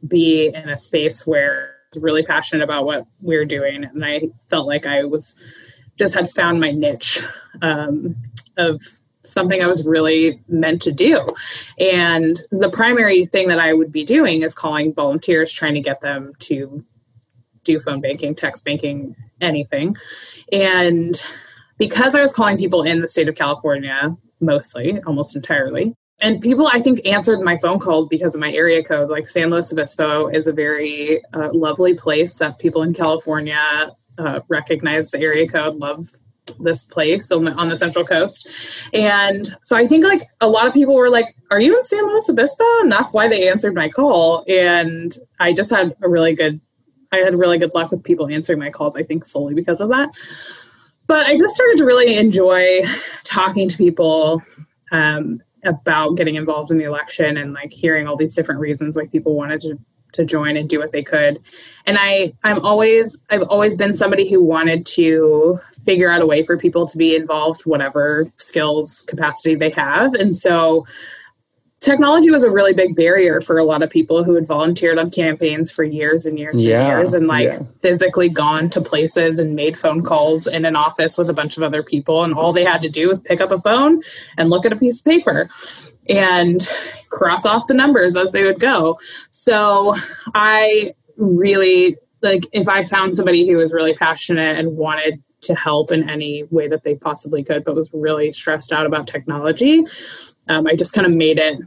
be 0.07 0.51
in 0.53 0.69
a 0.69 0.77
space 0.77 1.27
where 1.27 1.75
I 1.75 1.97
was 1.97 2.03
really 2.03 2.23
passionate 2.23 2.63
about 2.63 2.85
what 2.85 3.05
we 3.21 3.35
are 3.35 3.45
doing, 3.45 3.83
and 3.83 4.03
I 4.03 4.21
felt 4.49 4.67
like 4.67 4.85
I 4.85 5.03
was 5.03 5.35
just 5.97 6.15
had 6.15 6.29
found 6.29 6.59
my 6.59 6.71
niche 6.71 7.21
um, 7.61 8.15
of 8.57 8.81
something 9.31 9.63
I 9.63 9.67
was 9.67 9.85
really 9.85 10.41
meant 10.47 10.81
to 10.83 10.91
do. 10.91 11.25
And 11.79 12.41
the 12.51 12.69
primary 12.69 13.25
thing 13.25 13.47
that 13.49 13.59
I 13.59 13.73
would 13.73 13.91
be 13.91 14.03
doing 14.03 14.41
is 14.41 14.53
calling 14.53 14.93
volunteers, 14.93 15.51
trying 15.51 15.75
to 15.75 15.81
get 15.81 16.01
them 16.01 16.33
to 16.39 16.83
do 17.63 17.79
phone 17.79 18.01
banking, 18.01 18.35
text 18.35 18.65
banking, 18.65 19.15
anything. 19.41 19.95
And 20.51 21.21
because 21.77 22.15
I 22.15 22.21
was 22.21 22.33
calling 22.33 22.57
people 22.57 22.83
in 22.83 22.99
the 22.99 23.07
state 23.07 23.29
of 23.29 23.35
California, 23.35 24.15
mostly, 24.39 25.01
almost 25.05 25.35
entirely. 25.35 25.93
And 26.21 26.41
people, 26.41 26.67
I 26.67 26.81
think, 26.81 27.05
answered 27.05 27.39
my 27.39 27.57
phone 27.57 27.79
calls 27.79 28.05
because 28.07 28.35
of 28.35 28.41
my 28.41 28.51
area 28.51 28.83
code. 28.83 29.09
Like 29.09 29.27
San 29.29 29.49
Luis 29.49 29.71
Obispo 29.71 30.27
is 30.27 30.47
a 30.47 30.53
very 30.53 31.21
uh, 31.33 31.49
lovely 31.53 31.93
place 31.93 32.33
that 32.35 32.59
people 32.59 32.83
in 32.83 32.93
California 32.93 33.91
uh, 34.17 34.41
recognize 34.49 35.11
the 35.11 35.19
area 35.19 35.47
code, 35.47 35.77
love 35.77 36.09
this 36.59 36.83
place 36.83 37.31
on 37.31 37.45
the, 37.45 37.51
on 37.53 37.69
the 37.69 37.77
Central 37.77 38.05
Coast. 38.05 38.47
And 38.93 39.55
so 39.63 39.75
I 39.75 39.85
think 39.87 40.03
like 40.03 40.23
a 40.41 40.47
lot 40.47 40.67
of 40.67 40.73
people 40.73 40.95
were 40.95 41.09
like, 41.09 41.35
Are 41.51 41.59
you 41.59 41.77
in 41.77 41.83
San 41.83 42.05
Luis 42.07 42.29
Obispo? 42.29 42.63
And 42.81 42.91
that's 42.91 43.13
why 43.13 43.27
they 43.27 43.49
answered 43.49 43.75
my 43.75 43.89
call. 43.89 44.45
And 44.47 45.15
I 45.39 45.53
just 45.53 45.69
had 45.69 45.95
a 46.01 46.09
really 46.09 46.35
good, 46.35 46.59
I 47.11 47.17
had 47.17 47.35
really 47.35 47.57
good 47.57 47.71
luck 47.73 47.91
with 47.91 48.03
people 48.03 48.27
answering 48.27 48.59
my 48.59 48.69
calls, 48.69 48.95
I 48.95 49.03
think 49.03 49.25
solely 49.25 49.53
because 49.53 49.81
of 49.81 49.89
that. 49.89 50.09
But 51.07 51.25
I 51.25 51.35
just 51.35 51.55
started 51.55 51.77
to 51.79 51.85
really 51.85 52.17
enjoy 52.17 52.83
talking 53.23 53.67
to 53.67 53.77
people 53.77 54.43
um, 54.91 55.41
about 55.63 56.15
getting 56.15 56.35
involved 56.35 56.71
in 56.71 56.77
the 56.77 56.83
election 56.83 57.37
and 57.37 57.53
like 57.53 57.73
hearing 57.73 58.07
all 58.07 58.15
these 58.15 58.35
different 58.35 58.61
reasons 58.61 58.95
why 58.95 59.07
people 59.07 59.35
wanted 59.35 59.61
to 59.61 59.79
to 60.13 60.25
join 60.25 60.57
and 60.57 60.69
do 60.69 60.79
what 60.79 60.91
they 60.91 61.03
could. 61.03 61.39
And 61.85 61.97
i 61.99 62.33
i'm 62.43 62.59
always 62.59 63.17
i've 63.29 63.43
always 63.43 63.75
been 63.75 63.95
somebody 63.95 64.29
who 64.29 64.43
wanted 64.43 64.85
to 64.85 65.59
figure 65.85 66.11
out 66.11 66.21
a 66.21 66.25
way 66.25 66.43
for 66.43 66.57
people 66.57 66.87
to 66.87 66.97
be 66.97 67.15
involved 67.15 67.61
whatever 67.65 68.27
skills 68.37 69.03
capacity 69.07 69.55
they 69.55 69.71
have. 69.71 70.13
And 70.13 70.35
so 70.35 70.85
technology 71.79 72.29
was 72.29 72.43
a 72.43 72.51
really 72.51 72.73
big 72.73 72.95
barrier 72.95 73.39
for 73.41 73.57
a 73.57 73.63
lot 73.63 73.81
of 73.81 73.89
people 73.89 74.23
who 74.23 74.35
had 74.35 74.45
volunteered 74.45 74.97
on 74.97 75.09
campaigns 75.09 75.71
for 75.71 75.83
years 75.83 76.25
and 76.25 76.37
years 76.37 76.63
Yeah, 76.63 76.79
and 76.79 76.87
years 76.87 77.13
and 77.13 77.27
like 77.27 77.51
yeah. 77.51 77.59
physically 77.81 78.29
gone 78.29 78.69
to 78.71 78.81
places 78.81 79.39
and 79.39 79.55
made 79.55 79.77
phone 79.77 80.03
calls 80.03 80.45
in 80.45 80.65
an 80.65 80.75
office 80.75 81.17
with 81.17 81.29
a 81.29 81.33
bunch 81.33 81.57
of 81.57 81.63
other 81.63 81.81
people. 81.81 82.23
And 82.23 82.33
all 82.33 82.51
they 82.51 82.65
had 82.65 82.81
to 82.81 82.89
do 82.89 83.07
was 83.07 83.19
pick 83.19 83.39
up 83.39 83.51
a 83.51 83.59
phone 83.59 84.01
and 84.37 84.49
look 84.49 84.65
at 84.65 84.73
a 84.73 84.75
piece 84.75 84.99
of 84.99 85.05
paper 85.05 85.49
and 86.09 86.67
cross 87.09 87.45
off 87.45 87.67
the 87.67 87.73
numbers 87.73 88.15
as 88.15 88.31
they 88.31 88.43
would 88.43 88.59
go 88.59 88.99
so 89.41 89.95
i 90.33 90.93
really 91.17 91.97
like 92.21 92.43
if 92.51 92.67
i 92.67 92.83
found 92.83 93.15
somebody 93.15 93.47
who 93.47 93.57
was 93.57 93.73
really 93.73 93.93
passionate 93.93 94.57
and 94.57 94.75
wanted 94.77 95.21
to 95.41 95.55
help 95.55 95.91
in 95.91 96.09
any 96.09 96.43
way 96.51 96.67
that 96.67 96.83
they 96.83 96.95
possibly 96.95 97.43
could 97.43 97.63
but 97.63 97.75
was 97.75 97.89
really 97.93 98.31
stressed 98.33 98.73
out 98.73 98.85
about 98.85 99.07
technology 99.07 99.85
um, 100.49 100.65
I 100.67 100.75
just 100.75 100.93
kind 100.93 101.07
of 101.07 101.13
made 101.13 101.37
it 101.37 101.59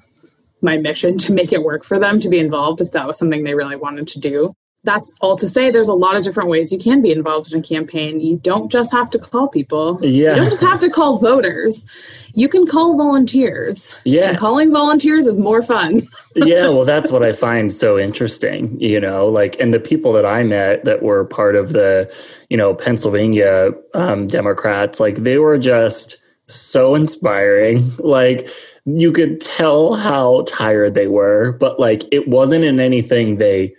my 0.60 0.76
mission 0.76 1.16
to 1.18 1.32
make 1.32 1.52
it 1.52 1.62
work 1.62 1.84
for 1.84 1.98
them 1.98 2.20
to 2.20 2.28
be 2.28 2.38
involved 2.38 2.80
if 2.80 2.90
that 2.92 3.06
was 3.06 3.18
something 3.18 3.44
they 3.44 3.54
really 3.54 3.76
wanted 3.76 4.06
to 4.08 4.20
do. 4.20 4.54
That's 4.84 5.12
all 5.20 5.36
to 5.36 5.48
say 5.48 5.70
there's 5.70 5.88
a 5.88 5.94
lot 5.94 6.16
of 6.16 6.24
different 6.24 6.48
ways 6.48 6.72
you 6.72 6.78
can 6.78 7.02
be 7.02 7.12
involved 7.12 7.52
in 7.52 7.60
a 7.60 7.62
campaign. 7.62 8.20
You 8.20 8.36
don't 8.38 8.70
just 8.70 8.90
have 8.90 9.10
to 9.10 9.18
call 9.18 9.46
people. 9.46 10.00
Yeah. 10.02 10.30
You 10.30 10.36
don't 10.36 10.50
just 10.50 10.62
have 10.62 10.80
to 10.80 10.90
call 10.90 11.20
voters. 11.20 11.86
You 12.34 12.48
can 12.48 12.66
call 12.66 12.96
volunteers. 12.96 13.94
Yeah. 14.02 14.30
And 14.30 14.38
calling 14.38 14.72
volunteers 14.72 15.28
is 15.28 15.38
more 15.38 15.62
fun. 15.62 16.02
yeah, 16.34 16.68
well, 16.68 16.84
that's 16.84 17.10
what 17.10 17.22
I 17.22 17.32
find 17.32 17.72
so 17.72 17.98
interesting, 17.98 18.80
you 18.80 19.00
know, 19.00 19.26
like, 19.28 19.56
and 19.60 19.74
the 19.74 19.80
people 19.80 20.12
that 20.14 20.24
I 20.26 20.42
met 20.42 20.84
that 20.84 21.02
were 21.02 21.24
part 21.24 21.56
of 21.56 21.72
the, 21.72 22.12
you 22.48 22.56
know, 22.56 22.74
Pennsylvania 22.74 23.72
um, 23.94 24.28
Democrats, 24.28 25.00
like, 25.00 25.16
they 25.16 25.38
were 25.38 25.58
just 25.58 26.18
so 26.46 26.94
inspiring. 26.94 27.90
Like, 27.98 28.48
you 28.84 29.12
could 29.12 29.40
tell 29.40 29.94
how 29.94 30.44
tired 30.48 30.94
they 30.94 31.06
were, 31.06 31.52
but 31.52 31.78
like, 31.78 32.02
it 32.10 32.28
wasn't 32.28 32.64
in 32.64 32.80
anything 32.80 33.36
they 33.36 33.74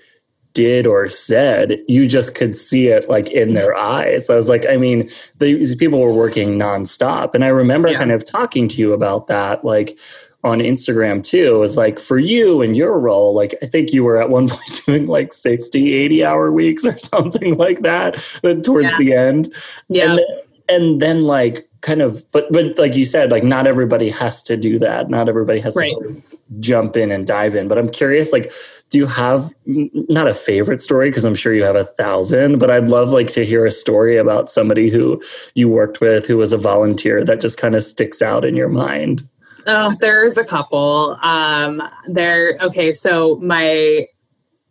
did 0.53 0.85
or 0.85 1.09
said. 1.09 1.79
You 1.87 2.07
just 2.07 2.35
could 2.35 2.55
see 2.55 2.87
it 2.87 3.09
like 3.09 3.29
in 3.29 3.53
their 3.53 3.75
eyes. 3.77 4.29
I 4.29 4.35
was 4.35 4.49
like, 4.49 4.65
I 4.67 4.77
mean, 4.77 5.09
these 5.39 5.75
people 5.75 5.99
were 5.99 6.13
working 6.13 6.59
nonstop. 6.59 7.33
And 7.33 7.43
I 7.43 7.47
remember 7.47 7.89
Yeah. 7.89 7.97
kind 7.97 8.11
of 8.11 8.23
talking 8.25 8.67
to 8.69 8.77
you 8.81 8.93
about 8.93 9.27
that, 9.27 9.65
like, 9.65 9.97
on 10.43 10.59
Instagram 10.59 11.23
too 11.23 11.63
is 11.63 11.77
like 11.77 11.99
for 11.99 12.19
you 12.19 12.61
and 12.61 12.75
your 12.75 12.99
role, 12.99 13.33
like 13.33 13.55
I 13.61 13.65
think 13.65 13.93
you 13.93 14.03
were 14.03 14.21
at 14.21 14.29
one 14.29 14.49
point 14.49 14.81
doing 14.85 15.07
like 15.07 15.31
60, 15.33 15.93
80 15.93 16.25
hour 16.25 16.51
weeks 16.51 16.85
or 16.85 16.97
something 16.97 17.55
like 17.57 17.81
that 17.81 18.21
towards 18.63 18.87
Yeah. 18.91 18.97
the 18.97 19.13
end. 19.13 19.53
Yeah. 19.89 20.09
And 20.09 20.17
then, 20.19 20.25
and 20.69 21.01
then 21.01 21.21
like 21.21 21.67
kind 21.81 22.01
of 22.01 22.29
but 22.31 22.51
but 22.51 22.77
like 22.77 22.95
you 22.95 23.05
said, 23.05 23.31
like 23.31 23.43
not 23.43 23.67
everybody 23.67 24.09
has 24.09 24.41
to 24.43 24.57
do 24.57 24.79
that. 24.79 25.09
Not 25.09 25.29
everybody 25.29 25.59
has 25.61 25.75
Right. 25.75 25.93
to 26.03 26.21
jump 26.59 26.95
in 26.97 27.11
and 27.11 27.25
dive 27.25 27.55
in. 27.55 27.67
But 27.67 27.77
I'm 27.77 27.89
curious, 27.89 28.31
like, 28.31 28.51
do 28.89 28.97
you 28.97 29.07
have 29.07 29.51
not 29.65 30.27
a 30.27 30.33
favorite 30.33 30.81
story? 30.83 31.09
Because 31.09 31.25
I'm 31.25 31.35
sure 31.35 31.53
you 31.53 31.63
have 31.63 31.75
a 31.75 31.83
thousand, 31.85 32.59
but 32.59 32.69
I'd 32.69 32.89
love 32.89 33.09
like 33.09 33.31
to 33.33 33.43
hear 33.45 33.65
a 33.65 33.71
story 33.71 34.17
about 34.17 34.51
somebody 34.51 34.89
who 34.89 35.21
you 35.55 35.67
worked 35.67 35.99
with 35.99 36.27
who 36.27 36.37
was 36.37 36.53
a 36.53 36.57
volunteer 36.57 37.23
that 37.25 37.41
just 37.41 37.57
kind 37.57 37.75
of 37.75 37.81
sticks 37.83 38.21
out 38.21 38.45
in 38.45 38.55
your 38.55 38.69
mind. 38.69 39.27
Oh, 39.65 39.95
there's 39.99 40.37
a 40.37 40.43
couple. 40.43 41.17
Um, 41.21 41.81
there. 42.07 42.57
Okay, 42.61 42.91
so 42.93 43.37
my 43.37 44.07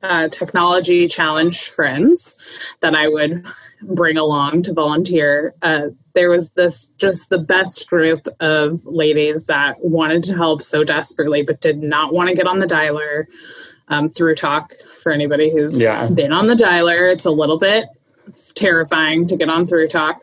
uh, 0.02 0.28
technology 0.28 1.06
challenge 1.08 1.68
friends 1.68 2.36
that 2.80 2.94
I 2.94 3.08
would 3.08 3.44
bring 3.82 4.16
along 4.18 4.64
to 4.64 4.72
volunteer. 4.72 5.54
Uh, 5.62 5.88
there 6.14 6.28
was 6.30 6.50
this 6.50 6.88
just 6.98 7.30
the 7.30 7.38
best 7.38 7.88
group 7.88 8.26
of 8.40 8.84
ladies 8.84 9.46
that 9.46 9.76
wanted 9.80 10.24
to 10.24 10.34
help 10.34 10.62
so 10.62 10.84
desperately, 10.84 11.42
but 11.42 11.60
did 11.60 11.82
not 11.82 12.12
want 12.12 12.28
to 12.28 12.34
get 12.34 12.46
on 12.46 12.58
the 12.58 12.66
dialer 12.66 13.24
um, 13.88 14.08
ThruTalk. 14.08 14.72
For 15.02 15.10
anybody 15.12 15.50
who's 15.50 15.80
Yeah. 15.80 16.08
been 16.08 16.32
on 16.32 16.48
the 16.48 16.54
dialer, 16.54 17.10
it's 17.10 17.24
a 17.24 17.30
little 17.30 17.58
bit 17.58 17.86
terrifying 18.54 19.26
to 19.28 19.36
get 19.36 19.48
on 19.48 19.66
ThruTalk. 19.66 20.16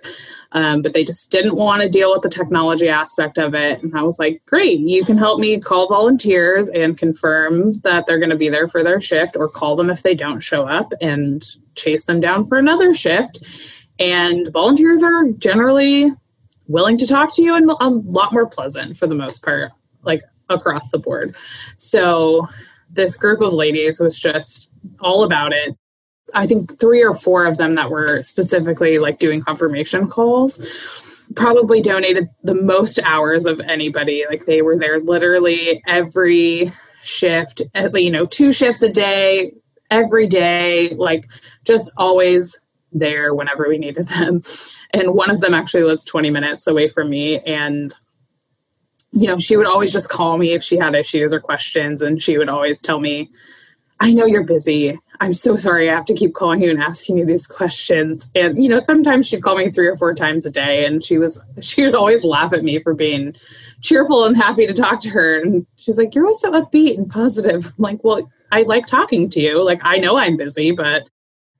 Um, 0.51 0.81
but 0.81 0.93
they 0.93 1.03
just 1.03 1.29
didn't 1.29 1.55
want 1.55 1.83
to 1.83 1.89
deal 1.89 2.11
with 2.11 2.23
the 2.23 2.29
technology 2.29 2.89
aspect 2.89 3.37
of 3.37 3.53
it. 3.53 3.83
And 3.83 3.95
I 3.95 4.01
was 4.01 4.17
like, 4.17 4.41
great, 4.47 4.79
you 4.79 5.05
can 5.05 5.15
help 5.15 5.39
me 5.39 5.59
call 5.59 5.87
volunteers 5.87 6.69
and 6.69 6.97
confirm 6.97 7.73
that 7.81 8.07
they're 8.07 8.17
going 8.17 8.31
to 8.31 8.35
be 8.35 8.49
there 8.49 8.67
for 8.67 8.83
their 8.83 8.99
shift, 8.99 9.35
or 9.37 9.47
call 9.47 9.75
them 9.75 9.91
if 9.91 10.01
they 10.01 10.15
don't 10.15 10.39
show 10.39 10.63
up 10.63 10.91
and 11.01 11.45
chase 11.75 12.05
them 12.05 12.19
down 12.19 12.45
for 12.45 12.57
another 12.57 12.95
shift. 12.95 13.43
And 13.99 14.51
volunteers 14.51 15.03
are 15.03 15.29
generally 15.37 16.11
willing 16.67 16.97
to 16.97 17.05
talk 17.05 17.35
to 17.35 17.43
you 17.43 17.55
and 17.55 17.69
a 17.69 17.89
lot 17.89 18.33
more 18.33 18.47
pleasant 18.47 18.97
for 18.97 19.05
the 19.05 19.15
most 19.15 19.43
part, 19.43 19.71
like 20.03 20.21
across 20.49 20.89
the 20.89 20.97
board. 20.97 21.35
So 21.77 22.47
this 22.89 23.17
group 23.17 23.41
of 23.41 23.53
ladies 23.53 23.99
was 23.99 24.19
just 24.19 24.71
all 24.99 25.23
about 25.23 25.53
it. 25.53 25.77
I 26.33 26.47
think 26.47 26.79
three 26.79 27.03
or 27.03 27.13
four 27.13 27.45
of 27.45 27.57
them 27.57 27.73
that 27.73 27.89
were 27.89 28.23
specifically 28.23 28.99
like 28.99 29.19
doing 29.19 29.41
confirmation 29.41 30.07
calls 30.07 30.59
probably 31.35 31.81
donated 31.81 32.29
the 32.43 32.55
most 32.55 32.99
hours 33.03 33.45
of 33.45 33.59
anybody. 33.61 34.25
Like 34.27 34.45
they 34.45 34.61
were 34.61 34.77
there 34.77 34.99
literally 34.99 35.81
every 35.87 36.73
shift, 37.01 37.61
eh, 37.75 37.83
at 37.83 38.01
you 38.01 38.11
know, 38.11 38.25
two 38.25 38.51
shifts 38.51 38.81
a 38.81 38.89
day, 38.89 39.53
every 39.91 40.27
day, 40.27 40.89
like 40.95 41.25
just 41.65 41.91
always 41.97 42.59
there 42.91 43.33
whenever 43.33 43.67
we 43.67 43.77
needed 43.77 44.07
them. 44.07 44.43
And 44.93 45.13
one 45.13 45.29
of 45.29 45.41
them 45.41 45.53
actually 45.53 45.83
lives 45.83 46.03
20 46.03 46.29
minutes 46.31 46.65
away 46.67 46.87
from 46.87 47.09
me 47.09 47.39
and 47.39 47.93
you 49.11 49.25
know, 49.25 49.39
she 49.39 49.57
would 49.57 49.65
always 49.65 49.91
just 49.91 50.07
call 50.07 50.37
me 50.37 50.53
if 50.53 50.63
she 50.63 50.77
had 50.77 50.93
issues 50.93 51.33
or 51.33 51.39
questions 51.39 51.99
and 52.01 52.21
she 52.21 52.37
would 52.37 52.49
always 52.49 52.79
tell 52.79 52.99
me 52.99 53.29
I 53.99 54.13
know 54.13 54.25
you're 54.25 54.43
busy. 54.43 54.97
I'm 55.21 55.33
so 55.33 55.57
sorry 55.57 55.89
I 55.89 55.95
have 55.95 56.05
to 56.05 56.13
keep 56.13 56.33
calling 56.33 56.61
you 56.61 56.69
and 56.69 56.81
asking 56.81 57.17
you 57.17 57.25
these 57.25 57.45
questions. 57.45 58.29
And 58.35 58.61
you 58.61 58.69
know, 58.69 58.81
sometimes 58.83 59.27
she'd 59.27 59.43
call 59.43 59.57
me 59.57 59.69
three 59.69 59.87
or 59.87 59.97
four 59.97 60.13
times 60.15 60.45
a 60.45 60.49
day 60.49 60.85
and 60.85 61.03
she 61.03 61.17
was 61.17 61.39
she 61.61 61.83
would 61.83 61.95
always 61.95 62.23
laugh 62.23 62.53
at 62.53 62.63
me 62.63 62.79
for 62.79 62.93
being 62.93 63.35
cheerful 63.81 64.25
and 64.25 64.37
happy 64.37 64.65
to 64.65 64.73
talk 64.73 65.01
to 65.01 65.09
her. 65.09 65.41
And 65.41 65.65
she's 65.75 65.97
like, 65.97 66.15
You're 66.15 66.25
always 66.25 66.39
so 66.39 66.51
upbeat 66.51 66.97
and 66.97 67.09
positive. 67.09 67.67
I'm 67.67 67.73
like, 67.77 68.03
Well, 68.03 68.31
I 68.51 68.61
like 68.63 68.85
talking 68.85 69.29
to 69.31 69.41
you. 69.41 69.61
Like 69.61 69.81
I 69.83 69.97
know 69.97 70.17
I'm 70.17 70.37
busy, 70.37 70.71
but 70.71 71.09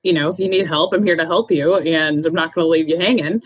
you 0.04 0.14
know, 0.14 0.30
if 0.30 0.40
you 0.40 0.48
need 0.48 0.66
help, 0.66 0.94
I'm 0.94 1.04
here 1.04 1.18
to 1.18 1.26
help 1.26 1.52
you 1.52 1.76
and 1.76 2.26
I'm 2.26 2.34
not 2.34 2.54
gonna 2.54 2.68
leave 2.68 2.88
you 2.88 2.98
hanging. 2.98 3.42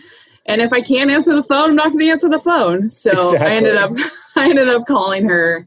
And 0.46 0.60
if 0.60 0.72
I 0.72 0.80
can't 0.80 1.10
answer 1.10 1.34
the 1.34 1.42
phone, 1.42 1.70
I'm 1.70 1.76
not 1.76 1.90
gonna 1.90 2.04
answer 2.04 2.28
the 2.28 2.38
phone. 2.38 2.88
So 2.88 3.36
I 3.36 3.56
ended 3.56 3.76
up 3.76 3.90
I 4.36 4.48
ended 4.48 4.68
up 4.68 4.86
calling 4.86 5.28
her 5.28 5.66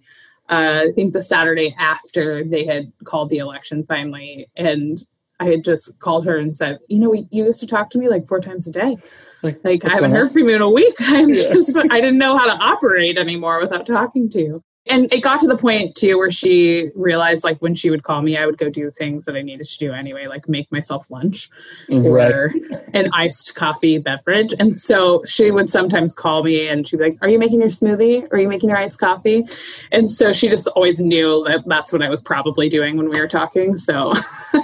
uh, 0.49 0.85
I 0.87 0.91
think 0.95 1.13
the 1.13 1.21
Saturday 1.21 1.75
after 1.77 2.43
they 2.43 2.65
had 2.65 2.91
called 3.03 3.29
the 3.29 3.37
election 3.37 3.83
finally, 3.85 4.47
and 4.55 5.03
I 5.39 5.45
had 5.49 5.63
just 5.63 5.99
called 5.99 6.25
her 6.25 6.37
and 6.37 6.55
said, 6.55 6.79
"You 6.87 6.99
know, 6.99 7.13
you 7.13 7.27
used 7.31 7.59
to 7.59 7.67
talk 7.67 7.89
to 7.91 7.97
me 7.97 8.09
like 8.09 8.27
four 8.27 8.39
times 8.39 8.65
a 8.67 8.71
day. 8.71 8.97
Like, 9.43 9.59
Like 9.63 9.85
I 9.85 9.89
haven't 9.89 10.11
heard 10.11 10.31
from 10.31 10.49
you 10.49 10.55
in 10.55 10.61
a 10.61 10.69
week. 10.69 10.95
I'm 10.99 11.29
Yeah. 11.29 11.53
just 11.53 11.77
I 11.77 12.01
didn't 12.01 12.17
know 12.17 12.37
how 12.37 12.45
to 12.45 12.53
operate 12.63 13.17
anymore 13.17 13.59
without 13.59 13.85
talking 13.85 14.29
to 14.31 14.39
you." 14.39 14.63
And 14.89 15.11
it 15.13 15.21
got 15.21 15.39
to 15.39 15.47
the 15.47 15.57
point 15.57 15.95
too 15.95 16.17
where 16.17 16.31
she 16.31 16.89
realized, 16.95 17.43
like 17.43 17.59
when 17.59 17.75
she 17.75 17.89
would 17.89 18.03
call 18.03 18.21
me, 18.21 18.37
I 18.37 18.45
would 18.45 18.57
go 18.57 18.69
do 18.69 18.89
things 18.91 19.25
that 19.25 19.35
I 19.35 19.41
needed 19.41 19.67
to 19.67 19.77
do 19.77 19.91
anyway, 19.93 20.27
like 20.27 20.47
make 20.47 20.71
myself 20.71 21.09
lunch 21.09 21.49
mm-hmm. 21.89 22.07
Right. 22.07 22.31
or 22.31 22.53
an 22.93 23.09
iced 23.13 23.55
coffee 23.55 23.97
beverage. 23.97 24.53
And 24.59 24.79
so 24.79 25.23
she 25.25 25.51
would 25.51 25.69
sometimes 25.69 26.13
call 26.13 26.43
me 26.43 26.67
and 26.67 26.87
she'd 26.87 26.97
be 26.97 27.03
like, 27.03 27.17
Are 27.21 27.29
you 27.29 27.39
making 27.39 27.59
your 27.59 27.69
smoothie? 27.69 28.27
Are 28.31 28.39
you 28.39 28.47
making 28.47 28.69
your 28.69 28.77
iced 28.77 28.99
coffee? 28.99 29.45
And 29.91 30.09
so 30.09 30.33
she 30.33 30.49
just 30.49 30.67
always 30.69 30.99
knew 30.99 31.43
that 31.47 31.63
that's 31.65 31.91
what 31.91 32.01
I 32.01 32.09
was 32.09 32.21
probably 32.21 32.69
doing 32.69 32.97
when 32.97 33.09
we 33.09 33.19
were 33.19 33.27
talking. 33.27 33.75
So 33.75 34.13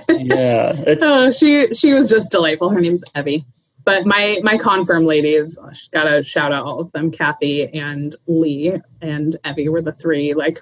Yeah. 0.10 0.82
Oh, 1.06 1.32
she 1.32 1.74
she 1.74 1.94
was 1.94 2.10
just 2.10 2.32
delightful. 2.32 2.70
Her 2.70 2.80
name's 2.80 3.04
Evie. 3.16 3.46
But 3.86 4.06
my 4.06 4.40
my 4.44 4.58
confirm 4.58 5.06
ladies 5.06 5.58
gotta 5.92 6.24
shout 6.24 6.52
out 6.52 6.66
all 6.66 6.80
of 6.80 6.92
them 6.92 7.12
kathy 7.12 7.68
and 7.74 8.16
lee 8.28 8.74
and 9.02 9.38
evie 9.46 9.70
were 9.70 9.82
the 9.82 9.94
three 9.94 10.34
like 10.34 10.62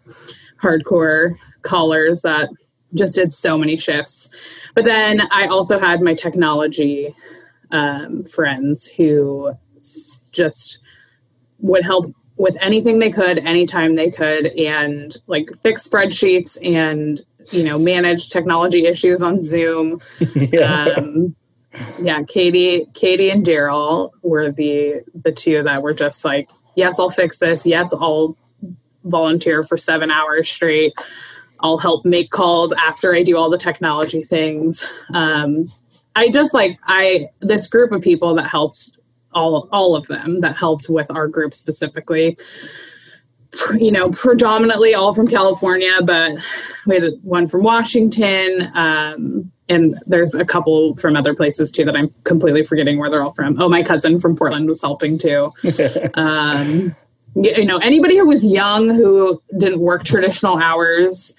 hardcore 0.61 1.35
callers 1.61 2.21
that 2.21 2.49
just 2.93 3.15
did 3.15 3.33
so 3.33 3.57
many 3.57 3.77
shifts 3.77 4.29
but 4.75 4.83
then 4.83 5.21
i 5.31 5.45
also 5.47 5.79
had 5.79 6.01
my 6.01 6.13
technology 6.13 7.13
um, 7.71 8.23
friends 8.25 8.87
who 8.87 9.53
just 10.31 10.79
would 11.59 11.83
help 11.83 12.13
with 12.37 12.57
anything 12.59 12.99
they 12.99 13.11
could 13.11 13.37
anytime 13.39 13.95
they 13.95 14.09
could 14.09 14.47
and 14.47 15.17
like 15.27 15.49
fix 15.61 15.87
spreadsheets 15.87 16.57
and 16.67 17.21
you 17.51 17.63
know 17.63 17.77
manage 17.77 18.29
technology 18.29 18.85
issues 18.85 19.21
on 19.21 19.41
zoom 19.41 20.01
yeah. 20.35 20.85
Um, 20.97 21.35
yeah 21.99 22.21
katie 22.23 22.87
katie 22.93 23.29
and 23.29 23.45
daryl 23.45 24.11
were 24.23 24.51
the 24.51 25.01
the 25.23 25.31
two 25.31 25.63
that 25.63 25.81
were 25.81 25.93
just 25.93 26.25
like 26.25 26.49
yes 26.75 26.99
i'll 26.99 27.09
fix 27.09 27.37
this 27.37 27.65
yes 27.65 27.93
i'll 27.93 28.35
volunteer 29.05 29.63
for 29.63 29.77
seven 29.77 30.11
hours 30.11 30.49
straight 30.49 30.93
i'll 31.61 31.77
help 31.77 32.05
make 32.05 32.29
calls 32.29 32.73
after 32.73 33.15
i 33.15 33.23
do 33.23 33.37
all 33.37 33.49
the 33.49 33.57
technology 33.57 34.23
things 34.23 34.83
um, 35.13 35.71
i 36.15 36.29
just 36.29 36.53
like 36.53 36.77
i 36.85 37.27
this 37.39 37.67
group 37.67 37.91
of 37.91 38.01
people 38.01 38.35
that 38.35 38.47
helped 38.47 38.97
all 39.33 39.69
all 39.71 39.95
of 39.95 40.07
them 40.07 40.41
that 40.41 40.57
helped 40.57 40.89
with 40.89 41.09
our 41.09 41.27
group 41.27 41.53
specifically 41.53 42.37
you 43.77 43.91
know, 43.91 44.09
predominantly 44.09 44.95
all 44.95 45.13
from 45.13 45.27
California, 45.27 45.91
but 46.03 46.37
we 46.85 46.95
had 46.95 47.03
one 47.21 47.47
from 47.47 47.63
Washington. 47.63 48.71
Um, 48.73 49.51
and 49.71 49.97
there's 50.05 50.35
a 50.35 50.43
couple 50.43 50.95
from 50.97 51.15
other 51.15 51.33
places 51.33 51.71
too 51.71 51.85
that 51.85 51.95
I'm 51.95 52.09
completely 52.25 52.63
forgetting 52.63 52.99
where 52.99 53.09
they're 53.09 53.23
all 53.23 53.31
from. 53.31 53.59
Oh, 53.61 53.69
my 53.69 53.83
cousin 53.83 54.19
from 54.19 54.35
Portland 54.35 54.67
was 54.67 54.81
helping 54.81 55.17
too. 55.17 55.53
um, 56.15 56.95
you 57.35 57.65
know, 57.65 57.77
anybody 57.77 58.17
who 58.17 58.27
was 58.27 58.45
young 58.45 58.89
who 58.89 59.41
didn't 59.57 59.79
work 59.79 60.03
traditional 60.03 60.57
hours 60.57 61.33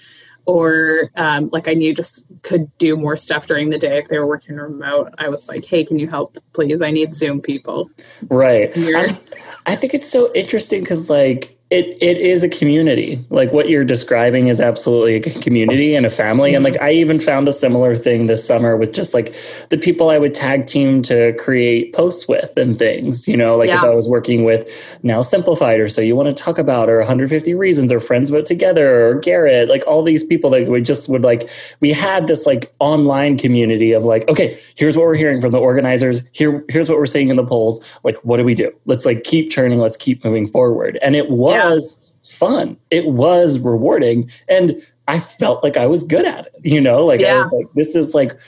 or 0.46 1.10
um, 1.16 1.50
like 1.52 1.68
I 1.68 1.74
knew 1.74 1.94
just 1.94 2.24
could 2.42 2.76
do 2.78 2.96
more 2.96 3.16
stuff 3.16 3.46
during 3.46 3.70
the 3.70 3.78
day 3.78 3.98
if 3.98 4.08
they 4.08 4.18
were 4.18 4.26
working 4.26 4.56
remote. 4.56 5.14
I 5.18 5.28
was 5.28 5.48
like, 5.48 5.64
hey, 5.64 5.84
can 5.84 5.98
you 5.98 6.08
help, 6.08 6.38
please? 6.54 6.82
I 6.82 6.90
need 6.90 7.14
Zoom 7.14 7.40
people. 7.40 7.90
Right. 8.28 8.72
I, 8.74 9.18
I 9.66 9.76
think 9.76 9.94
it's 9.94 10.10
so 10.10 10.32
interesting 10.34 10.80
because, 10.80 11.08
like, 11.08 11.56
it 11.72 11.96
it 12.02 12.18
is 12.18 12.44
a 12.44 12.50
community. 12.50 13.24
Like 13.30 13.50
what 13.50 13.70
you're 13.70 13.84
describing 13.84 14.48
is 14.48 14.60
absolutely 14.60 15.14
a 15.16 15.20
community 15.40 15.94
and 15.94 16.04
a 16.04 16.10
family. 16.10 16.54
And 16.54 16.62
like 16.62 16.74
mm-hmm. 16.74 16.84
I 16.84 16.92
even 16.92 17.18
found 17.18 17.48
a 17.48 17.52
similar 17.52 17.96
thing 17.96 18.26
this 18.26 18.46
summer 18.46 18.76
with 18.76 18.92
just 18.92 19.14
like 19.14 19.34
the 19.70 19.78
people 19.78 20.10
I 20.10 20.18
would 20.18 20.34
tag 20.34 20.66
team 20.66 21.00
to 21.04 21.32
create 21.38 21.94
posts 21.94 22.28
with 22.28 22.54
and 22.58 22.78
things. 22.78 23.26
You 23.26 23.38
know, 23.38 23.56
like 23.56 23.70
yeah. 23.70 23.78
if 23.78 23.84
I 23.84 23.94
was 23.94 24.06
working 24.06 24.44
with 24.44 24.68
now 25.02 25.22
Simplified 25.22 25.80
or 25.80 25.88
so 25.88 26.02
you 26.02 26.14
want 26.14 26.28
to 26.28 26.34
talk 26.34 26.58
about 26.58 26.90
or 26.90 26.98
150 26.98 27.54
reasons 27.54 27.90
or 27.90 28.00
Friends 28.00 28.28
Vote 28.28 28.44
Together 28.44 29.06
or 29.06 29.14
Garrett, 29.14 29.70
like 29.70 29.82
all 29.86 30.02
these 30.02 30.24
people 30.24 30.50
that 30.50 30.68
we 30.68 30.82
just 30.82 31.08
would 31.08 31.24
like 31.24 31.48
we 31.80 31.90
had 31.90 32.26
this 32.26 32.44
like 32.44 32.70
online 32.80 33.38
community 33.38 33.92
of 33.92 34.04
like, 34.04 34.28
okay, 34.28 34.60
here's 34.76 34.94
what 34.94 35.06
we're 35.06 35.14
hearing 35.14 35.40
from 35.40 35.52
the 35.52 35.58
organizers. 35.58 36.22
Here 36.32 36.62
here's 36.68 36.90
what 36.90 36.98
we're 36.98 37.06
seeing 37.06 37.30
in 37.30 37.36
the 37.36 37.46
polls. 37.46 37.82
Like, 38.04 38.18
what 38.18 38.36
do 38.36 38.44
we 38.44 38.54
do? 38.54 38.70
Let's 38.84 39.06
like 39.06 39.24
keep 39.24 39.50
churning, 39.50 39.80
let's 39.80 39.96
keep 39.96 40.22
moving 40.22 40.46
forward. 40.46 40.98
And 41.00 41.16
it 41.16 41.30
was 41.30 41.54
yeah 41.54 41.61
was 41.70 42.12
fun. 42.24 42.76
It 42.90 43.06
was 43.06 43.58
rewarding. 43.58 44.30
And 44.48 44.80
I 45.08 45.18
felt 45.18 45.62
like 45.64 45.76
I 45.76 45.86
was 45.86 46.04
good 46.04 46.24
at 46.24 46.46
it. 46.46 46.54
You 46.62 46.80
know, 46.80 47.04
like 47.04 47.20
yeah. 47.20 47.34
I 47.34 47.38
was 47.38 47.52
like, 47.52 47.66
this 47.74 47.94
is 47.94 48.14
like, 48.14 48.38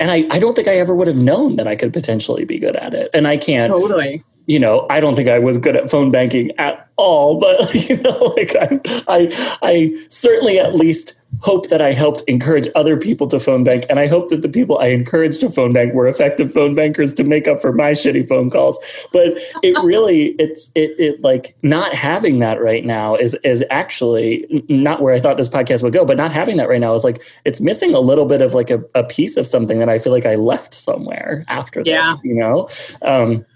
and 0.00 0.10
I, 0.10 0.24
I 0.30 0.38
don't 0.38 0.54
think 0.54 0.68
I 0.68 0.78
ever 0.78 0.94
would 0.94 1.06
have 1.06 1.16
known 1.16 1.56
that 1.56 1.68
I 1.68 1.76
could 1.76 1.92
potentially 1.92 2.44
be 2.44 2.58
good 2.58 2.76
at 2.76 2.94
it. 2.94 3.10
And 3.14 3.28
I 3.28 3.36
can't 3.36 3.70
totally, 3.70 4.24
you 4.52 4.58
know, 4.58 4.86
I 4.90 5.00
don't 5.00 5.16
think 5.16 5.30
I 5.30 5.38
was 5.38 5.56
good 5.56 5.76
at 5.76 5.90
phone 5.90 6.10
banking 6.10 6.50
at 6.58 6.86
all, 6.96 7.40
but 7.40 7.74
you 7.74 7.96
know, 7.96 8.34
like 8.36 8.54
I, 8.54 8.80
I, 9.08 9.58
I 9.62 10.06
certainly 10.08 10.58
at 10.58 10.74
least 10.74 11.18
hope 11.40 11.70
that 11.70 11.80
I 11.80 11.94
helped 11.94 12.22
encourage 12.28 12.68
other 12.74 12.98
people 12.98 13.26
to 13.28 13.40
phone 13.40 13.64
bank. 13.64 13.86
And 13.88 13.98
I 13.98 14.06
hope 14.06 14.28
that 14.28 14.42
the 14.42 14.50
people 14.50 14.78
I 14.78 14.88
encouraged 14.88 15.40
to 15.40 15.48
phone 15.48 15.72
bank 15.72 15.94
were 15.94 16.06
effective 16.06 16.52
phone 16.52 16.74
bankers 16.74 17.14
to 17.14 17.24
make 17.24 17.48
up 17.48 17.62
for 17.62 17.72
my 17.72 17.92
shitty 17.92 18.28
phone 18.28 18.50
calls. 18.50 18.78
But 19.10 19.28
it 19.62 19.74
really, 19.82 20.34
it's, 20.38 20.70
it, 20.74 20.94
it 20.98 21.22
like 21.22 21.56
not 21.62 21.94
having 21.94 22.40
that 22.40 22.60
right 22.60 22.84
now 22.84 23.14
is, 23.14 23.34
is 23.42 23.64
actually 23.70 24.64
not 24.68 25.00
where 25.00 25.14
I 25.14 25.20
thought 25.20 25.38
this 25.38 25.48
podcast 25.48 25.82
would 25.82 25.94
go, 25.94 26.04
but 26.04 26.18
not 26.18 26.30
having 26.30 26.58
that 26.58 26.68
right 26.68 26.80
now 26.80 26.94
is 26.94 27.04
like, 27.04 27.22
it's 27.46 27.62
missing 27.62 27.94
a 27.94 28.00
little 28.00 28.26
bit 28.26 28.42
of 28.42 28.52
like 28.52 28.68
a, 28.68 28.84
a 28.94 29.02
piece 29.02 29.38
of 29.38 29.46
something 29.46 29.78
that 29.78 29.88
I 29.88 29.98
feel 29.98 30.12
like 30.12 30.26
I 30.26 30.34
left 30.34 30.74
somewhere 30.74 31.46
after 31.48 31.82
yeah. 31.86 32.12
this, 32.12 32.20
you 32.22 32.34
know? 32.34 32.68
Um, 33.00 33.46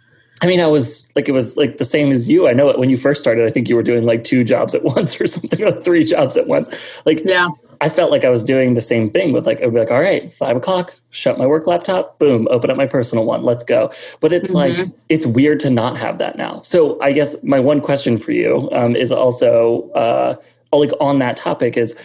I 0.42 0.46
mean, 0.46 0.60
I 0.60 0.66
was 0.66 1.10
like, 1.16 1.28
it 1.28 1.32
was 1.32 1.56
like 1.56 1.78
the 1.78 1.84
same 1.84 2.12
as 2.12 2.28
you. 2.28 2.46
I 2.46 2.52
know 2.52 2.68
it 2.68 2.78
when 2.78 2.90
you 2.90 2.98
first 2.98 3.20
started, 3.20 3.46
I 3.46 3.50
think 3.50 3.68
you 3.68 3.76
were 3.76 3.82
doing 3.82 4.04
like 4.04 4.22
two 4.22 4.44
jobs 4.44 4.74
at 4.74 4.84
once 4.96 5.20
or 5.20 5.26
something, 5.26 5.62
or 5.62 5.72
three 5.80 6.04
jobs 6.04 6.36
at 6.36 6.46
once. 6.46 6.68
Like, 7.06 7.22
yeah, 7.24 7.48
I 7.80 7.88
felt 7.88 8.10
like 8.10 8.24
I 8.24 8.30
was 8.30 8.44
doing 8.44 8.74
the 8.74 8.80
same 8.80 9.08
thing 9.08 9.32
with 9.32 9.46
like, 9.46 9.62
I'd 9.62 9.72
be 9.72 9.78
like, 9.78 9.90
all 9.90 10.00
right, 10.00 10.30
five 10.30 10.56
o'clock, 10.56 10.94
shut 11.10 11.38
my 11.38 11.46
work 11.46 11.66
laptop, 11.66 12.18
boom, 12.18 12.46
open 12.50 12.70
up 12.70 12.76
my 12.76 12.86
personal 12.86 13.24
one, 13.24 13.42
let's 13.42 13.64
go. 13.64 13.90
But 14.20 14.32
it's 14.32 14.50
mm-hmm. 14.52 14.80
like, 14.80 14.90
it's 15.08 15.26
weird 15.26 15.60
to 15.60 15.70
not 15.70 15.96
have 15.96 16.18
that 16.18 16.36
now. 16.36 16.62
So 16.62 17.00
I 17.00 17.12
guess 17.12 17.36
my 17.42 17.60
one 17.60 17.80
question 17.80 18.18
for 18.18 18.32
you 18.32 18.68
um, 18.72 18.94
is 18.94 19.12
also 19.12 19.90
uh, 19.90 20.36
like 20.72 20.92
on 21.00 21.18
that 21.20 21.36
topic 21.36 21.76
is 21.76 21.96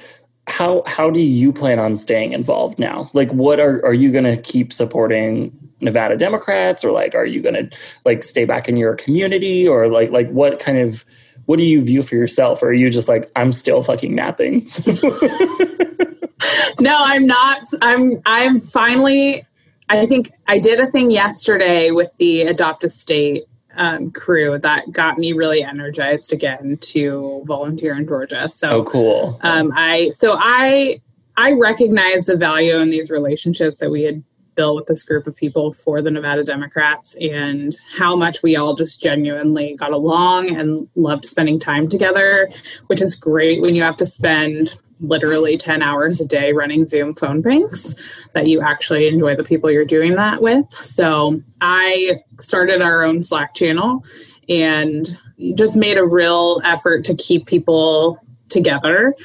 how, 0.48 0.84
how 0.88 1.10
do 1.10 1.20
you 1.20 1.53
plan 1.53 1.80
on 1.80 1.95
staying 1.95 2.34
involved 2.34 2.80
now? 2.80 3.10
Like, 3.14 3.32
what 3.32 3.60
are, 3.60 3.86
are 3.86 3.94
you 3.94 4.12
going 4.12 4.24
to 4.24 4.38
keep 4.38 4.74
supporting 4.74 5.58
Nevada 5.82 6.18
Democrats 6.18 6.84
or 6.84 6.91
like, 6.91 7.16
are 7.16 7.26
you 7.26 7.41
going 7.41 7.56
to 7.56 7.70
like 8.06 8.24
stay 8.24 8.45
back 8.45 8.70
in 8.70 8.78
your 8.78 8.95
community 8.95 9.68
or 9.68 9.88
like, 9.88 10.12
like 10.12 10.30
what 10.30 10.60
kind 10.60 10.78
of, 10.78 11.03
what 11.45 11.58
do 11.58 11.66
you 11.66 11.84
view 11.84 12.03
for 12.03 12.16
yourself? 12.16 12.64
Or 12.64 12.68
are 12.68 12.74
you 12.74 12.90
just 12.90 13.10
like, 13.10 13.30
I'm 13.36 13.52
still 13.52 13.84
fucking 13.84 14.14
napping? 14.14 14.68
no, 16.80 16.95
I'm 16.98 17.28
not. 17.28 17.64
I'm 17.82 18.22
I'm 18.26 18.60
finally 18.60 19.45
I 19.91 20.06
think 20.06 20.32
I 20.48 20.58
did 20.58 20.80
a 20.80 20.88
thing 20.88 21.12
yesterday 21.12 21.91
with 21.91 22.16
the 22.18 22.44
Adopt 22.44 22.86
a 22.86 22.90
State 22.90 23.44
um, 23.76 24.12
crew 24.12 24.58
that 24.58 24.91
got 24.91 25.18
me 25.18 25.34
really 25.34 25.64
energized 25.64 26.32
again 26.32 26.78
to 26.82 27.44
volunteer 27.45 27.98
in 27.98 28.08
Georgia. 28.08 28.49
So 28.49 28.70
oh, 28.70 28.84
cool. 28.86 29.40
Um, 29.44 29.74
I 29.76 30.10
so 30.12 30.38
I 30.40 31.02
I 31.36 31.53
recognize 31.53 32.26
the 32.26 32.38
value 32.38 32.78
in 32.78 32.90
these 32.90 33.12
relationships 33.12 33.80
that 33.80 33.91
we 33.91 34.03
had 34.03 34.24
bill 34.56 34.76
with 34.76 34.86
this 34.88 35.03
group 35.03 35.28
of 35.28 35.36
people 35.36 35.73
for 35.73 36.02
the 36.02 36.11
Nevada 36.11 36.44
Democrats 36.44 37.15
and 37.19 37.76
how 37.98 38.15
much 38.15 38.44
we 38.44 38.56
all 38.56 38.76
just 38.76 39.02
genuinely 39.02 39.76
got 39.76 39.91
along 39.91 40.56
and 40.56 40.88
loved 40.95 41.26
spending 41.26 41.60
time 41.60 41.88
together, 41.88 42.49
which 42.88 43.02
is 43.02 43.15
great 43.15 43.61
when 43.61 43.76
you 43.76 43.84
have 43.84 43.98
to 43.98 44.06
spend 44.06 44.76
literally 45.02 45.57
10 45.57 45.82
hours 45.82 46.22
a 46.22 46.26
day 46.26 46.53
running 46.53 46.86
Zoom 46.86 47.15
phone 47.15 47.41
banks 47.41 47.95
that 48.34 48.48
you 48.48 48.61
actually 48.61 49.07
enjoy 49.07 49.36
the 49.36 49.44
people 49.44 49.72
you're 49.72 49.84
doing 49.84 50.14
that 50.14 50.41
with. 50.41 50.72
So 50.73 51.41
I 51.60 52.22
started 52.40 52.82
our 52.82 53.03
own 53.03 53.23
Slack 53.23 53.56
channel 53.56 54.06
and 54.48 55.18
just 55.56 55.76
made 55.76 55.98
a 55.98 56.06
real 56.06 56.61
effort 56.64 57.03
to 57.06 57.15
keep 57.15 57.48
people 57.48 58.19
together 58.49 59.15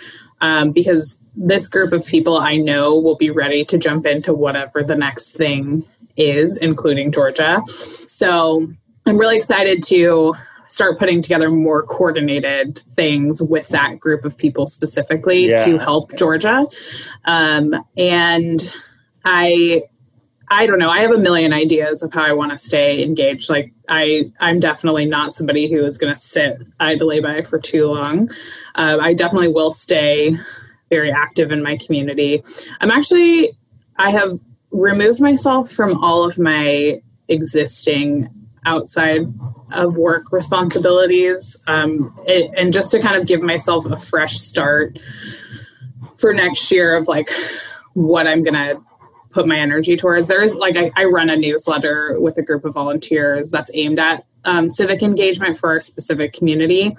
um, 0.41 0.73
because 0.73 1.17
this 1.37 1.69
group 1.69 1.93
of 1.93 2.07
people 2.07 2.39
I 2.39 2.57
know 2.57 2.97
will 2.97 3.17
be 3.17 3.31
ready 3.31 3.65
to 3.67 3.79
jump 3.79 4.07
into 4.07 4.33
whatever 4.33 4.83
the 4.83 4.97
next 4.97 5.33
thing 5.33 5.85
is, 6.17 6.57
including 6.57 7.13
Georgia. 7.13 7.63
So 8.07 8.67
I'm 9.07 9.19
really 9.19 9.37
excited 9.37 9.83
to 9.85 10.35
start 10.69 10.99
putting 10.99 11.23
together 11.23 11.51
more 11.51 11.83
coordinated 11.83 12.79
things 12.79 13.43
with 13.43 13.69
that 13.69 14.01
group 14.01 14.25
of 14.25 14.37
people 14.37 14.67
specifically 14.67 15.51
yeah. 15.51 15.65
to 15.65 15.79
help 15.79 16.17
Georgia. 16.17 16.67
Um, 17.25 17.75
and 17.97 18.73
I 19.25 19.83
I 20.49 20.67
don't 20.67 20.79
know. 20.79 20.91
I 20.91 21.01
have 21.01 21.11
a 21.11 21.19
million 21.19 21.53
ideas 21.53 22.03
of 22.03 22.13
how 22.13 22.23
I 22.23 22.33
want 22.33 22.53
to 22.53 22.59
stay 22.59 23.03
engaged. 23.03 23.51
Like 23.51 23.73
I, 23.89 24.31
I'm 24.39 24.61
definitely 24.61 25.05
not 25.05 25.33
somebody 25.33 25.69
who 25.69 25.85
is 25.85 25.99
going 25.99 26.15
to 26.15 26.19
sit 26.19 26.63
idly 26.79 27.21
by 27.21 27.43
for 27.43 27.59
too 27.59 27.87
long. 27.87 28.31
Uh, 28.77 28.99
I 29.01 29.13
definitely 29.15 29.49
will 29.49 29.73
stay 29.73 30.37
very 30.91 31.11
active 31.11 31.51
in 31.51 31.63
my 31.63 31.77
community. 31.77 32.43
I'm 32.81 32.91
actually, 32.91 33.57
I 33.97 34.11
have 34.11 34.39
removed 34.71 35.21
myself 35.21 35.71
from 35.71 36.03
all 36.03 36.25
of 36.25 36.39
my 36.39 37.01
existing 37.29 38.29
outside 38.65 39.23
of 39.73 39.97
work 39.97 40.33
responsibilities 40.33 41.57
um, 41.67 42.17
it, 42.27 42.51
and 42.57 42.73
just 42.73 42.91
to 42.91 43.01
kind 43.01 43.17
of 43.17 43.27
give 43.27 43.41
myself 43.41 43.87
a 43.87 43.97
fresh 43.97 44.39
start 44.39 44.99
for 46.17 46.33
next 46.33 46.71
year 46.71 46.97
of 46.97 47.09
like 47.09 47.31
what 47.95 48.27
I'm 48.27 48.43
to 48.45 48.81
put 49.31 49.47
my 49.47 49.59
energy 49.59 49.97
towards. 49.97 50.29
There's 50.29 50.55
like, 50.55 50.77
I, 50.77 50.91
I, 50.97 51.05
run 51.05 51.29
a 51.29 51.37
newsletter 51.37 52.17
with 52.19 52.39
a 52.39 52.43
group 52.43 52.65
of 52.65 52.73
volunteers 52.73 53.51
that's 53.51 53.71
aimed 53.75 53.99
at 53.99 54.25
um, 54.47 54.71
civic 54.71 55.03
engagement 55.03 55.59
for 55.59 55.71
our 55.71 55.81
specific 55.83 56.33
community. 56.33 56.97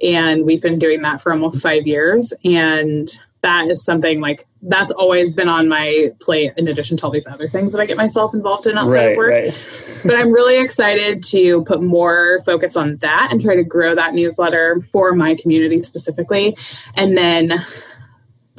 And 0.00 0.44
we've 0.44 0.62
been 0.62 0.78
doing 0.78 1.02
that 1.02 1.20
for 1.20 1.32
almost 1.32 1.60
five 1.60 1.86
years. 1.86 2.32
And 2.44 3.10
that 3.42 3.68
is 3.68 3.84
something 3.84 4.20
like 4.20 4.46
that's 4.62 4.92
always 4.92 5.32
been 5.32 5.48
on 5.48 5.68
my 5.68 6.10
plate 6.20 6.52
in 6.58 6.68
addition 6.68 6.96
to 6.98 7.04
all 7.04 7.10
these 7.10 7.26
other 7.26 7.48
things 7.48 7.72
that 7.72 7.80
I 7.80 7.86
get 7.86 7.96
myself 7.96 8.34
involved 8.34 8.66
in 8.66 8.76
outside 8.76 8.92
Right, 8.94 9.10
of 9.12 9.16
work. 9.16 9.30
right. 9.30 10.00
But 10.04 10.14
I'm 10.16 10.30
really 10.30 10.62
excited 10.62 11.22
to 11.24 11.64
put 11.64 11.82
more 11.82 12.40
focus 12.44 12.76
on 12.76 12.96
that 12.96 13.28
and 13.30 13.40
try 13.40 13.56
to 13.56 13.64
grow 13.64 13.94
that 13.94 14.12
newsletter 14.14 14.86
for 14.92 15.14
my 15.14 15.34
community 15.34 15.82
specifically. 15.82 16.56
And 16.94 17.16
then 17.16 17.64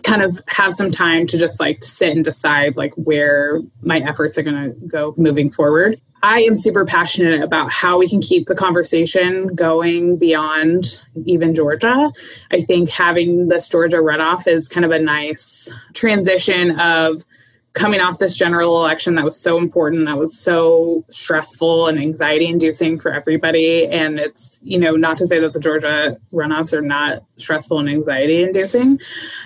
kind 0.04 0.24
of 0.24 0.40
have 0.48 0.74
some 0.74 0.90
time 0.90 1.28
to 1.28 1.38
just 1.38 1.60
like 1.60 1.84
sit 1.84 2.16
and 2.16 2.26
decide 2.26 2.76
like 2.76 2.92
where 2.96 3.62
my 3.84 4.00
efforts 4.00 4.36
are 4.38 4.42
going 4.42 4.56
to 4.56 4.88
go 4.88 5.14
moving 5.16 5.52
forward. 5.52 6.02
I 6.24 6.42
am 6.42 6.56
super 6.56 6.86
passionate 6.86 7.42
about 7.42 7.72
how 7.72 7.98
we 7.98 8.08
can 8.08 8.22
keep 8.22 8.48
the 8.48 8.56
conversation 8.56 9.48
going 9.56 10.18
beyond 10.18 11.02
even 11.26 11.56
Georgia. 11.56 12.12
I 12.52 12.62
think 12.62 12.90
having 12.90 13.48
this 13.48 13.68
Georgia 13.68 13.98
runoff 13.98 14.48
is 14.48 14.68
kind 14.68 14.86
of 14.86 14.92
a 14.92 15.00
nice 15.00 15.70
transition 15.94 16.80
of 16.80 17.26
coming 17.74 18.02
off 18.02 18.18
this 18.20 18.36
general 18.36 18.78
election 18.84 19.16
that 19.16 19.24
was 19.24 19.40
so 19.42 19.58
important, 19.58 20.06
that 20.06 20.18
was 20.18 20.38
so 20.38 21.06
stressful 21.10 21.88
and 21.88 21.98
anxiety 21.98 22.48
inducing 22.48 23.00
for 23.00 23.14
everybody. 23.14 23.88
And 23.88 24.20
it's, 24.20 24.60
you 24.62 24.78
know, 24.78 24.98
not 24.98 25.18
to 25.20 25.26
say 25.26 25.40
that 25.40 25.54
the 25.54 25.60
Georgia 25.60 26.18
runoffs 26.34 26.74
are 26.74 26.82
not 26.82 27.24
stressful 27.38 27.80
and 27.80 27.88
anxiety 27.88 28.44
inducing, 28.44 29.00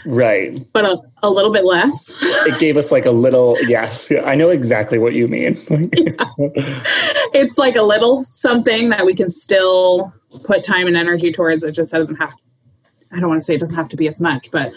Right. 0.08 0.66
but 0.74 0.86
a, 0.86 1.00
a 1.22 1.30
little 1.30 1.54
bit 1.54 1.66
less. 1.66 2.12
It 2.48 2.60
gave 2.60 2.78
us 2.78 2.92
like 2.92 3.06
a 3.06 3.12
little, 3.12 3.58
yes, 3.68 4.12
I 4.24 4.34
know 4.34 4.50
exactly 4.50 4.98
what 4.98 5.14
you 5.14 5.28
mean. 5.28 5.64
it's 7.34 7.58
like 7.60 7.76
a 7.76 7.84
little 7.84 8.24
something 8.24 8.90
that 8.90 9.06
we 9.06 9.14
can 9.14 9.30
still 9.30 10.12
put 10.44 10.64
time 10.64 10.88
and 10.88 10.98
energy 10.98 11.32
towards. 11.32 11.64
It 11.64 11.74
just 11.74 11.92
doesn't 11.92 12.16
have, 12.18 12.34
I 13.12 13.20
don't 13.20 13.30
want 13.30 13.42
to 13.42 13.46
say 13.46 13.54
it 13.56 13.60
doesn't 13.60 13.76
have 13.76 13.90
to 13.90 13.98
be 13.98 14.08
as 14.08 14.20
much, 14.20 14.50
but 14.52 14.74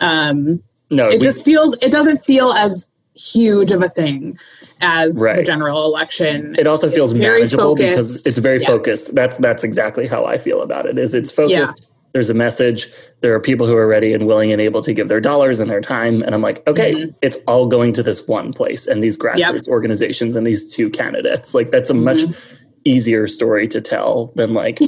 um, 0.00 0.62
no, 0.90 1.08
it 1.08 1.20
we- 1.20 1.24
just 1.24 1.44
feels, 1.46 1.76
it 1.80 1.90
doesn't 1.90 2.18
feel 2.18 2.52
as 2.52 2.86
huge 3.20 3.70
of 3.72 3.82
a 3.82 3.88
thing 3.88 4.38
as 4.80 5.16
the 5.16 5.42
general 5.44 5.84
election. 5.84 6.56
it 6.58 6.66
also 6.66 6.88
feels 6.90 7.12
manageable 7.12 7.74
because 7.74 8.24
it's 8.26 8.38
very 8.38 8.58
Yes. 8.60 8.66
focused. 8.68 9.14
That's 9.14 9.36
that's 9.38 9.62
exactly 9.64 10.06
how 10.06 10.24
I 10.24 10.38
feel 10.38 10.62
about 10.62 10.86
it. 10.86 10.98
Is 10.98 11.12
it's 11.14 11.30
focused. 11.30 11.80
Yeah. 11.80 11.86
There's 12.12 12.30
a 12.30 12.34
message. 12.34 12.88
There 13.20 13.32
are 13.34 13.38
people 13.40 13.66
who 13.68 13.76
are 13.76 13.86
ready 13.86 14.12
and 14.12 14.26
willing 14.26 14.50
and 14.50 14.60
able 14.60 14.82
to 14.82 14.92
give 14.92 15.06
their 15.08 15.20
dollars 15.20 15.60
and 15.60 15.70
their 15.70 15.80
time. 15.80 16.22
And 16.22 16.34
I'm 16.34 16.42
like, 16.42 16.66
okay, 16.66 16.92
Mhm. 16.92 17.14
it's 17.22 17.38
all 17.46 17.66
going 17.66 17.92
to 17.92 18.02
this 18.02 18.26
one 18.26 18.52
place 18.52 18.88
and 18.88 19.00
these 19.00 19.16
grassroots 19.16 19.68
organizations 19.68 20.34
and 20.34 20.44
these 20.46 20.74
two 20.74 20.90
candidates. 20.90 21.54
Like 21.54 21.70
that's 21.70 21.88
a 21.90 21.94
much 21.94 22.22
Mm-hmm. 22.22 22.32
easier 22.84 23.28
story 23.28 23.68
to 23.68 23.80
tell 23.80 24.32
than 24.34 24.54
like, 24.54 24.80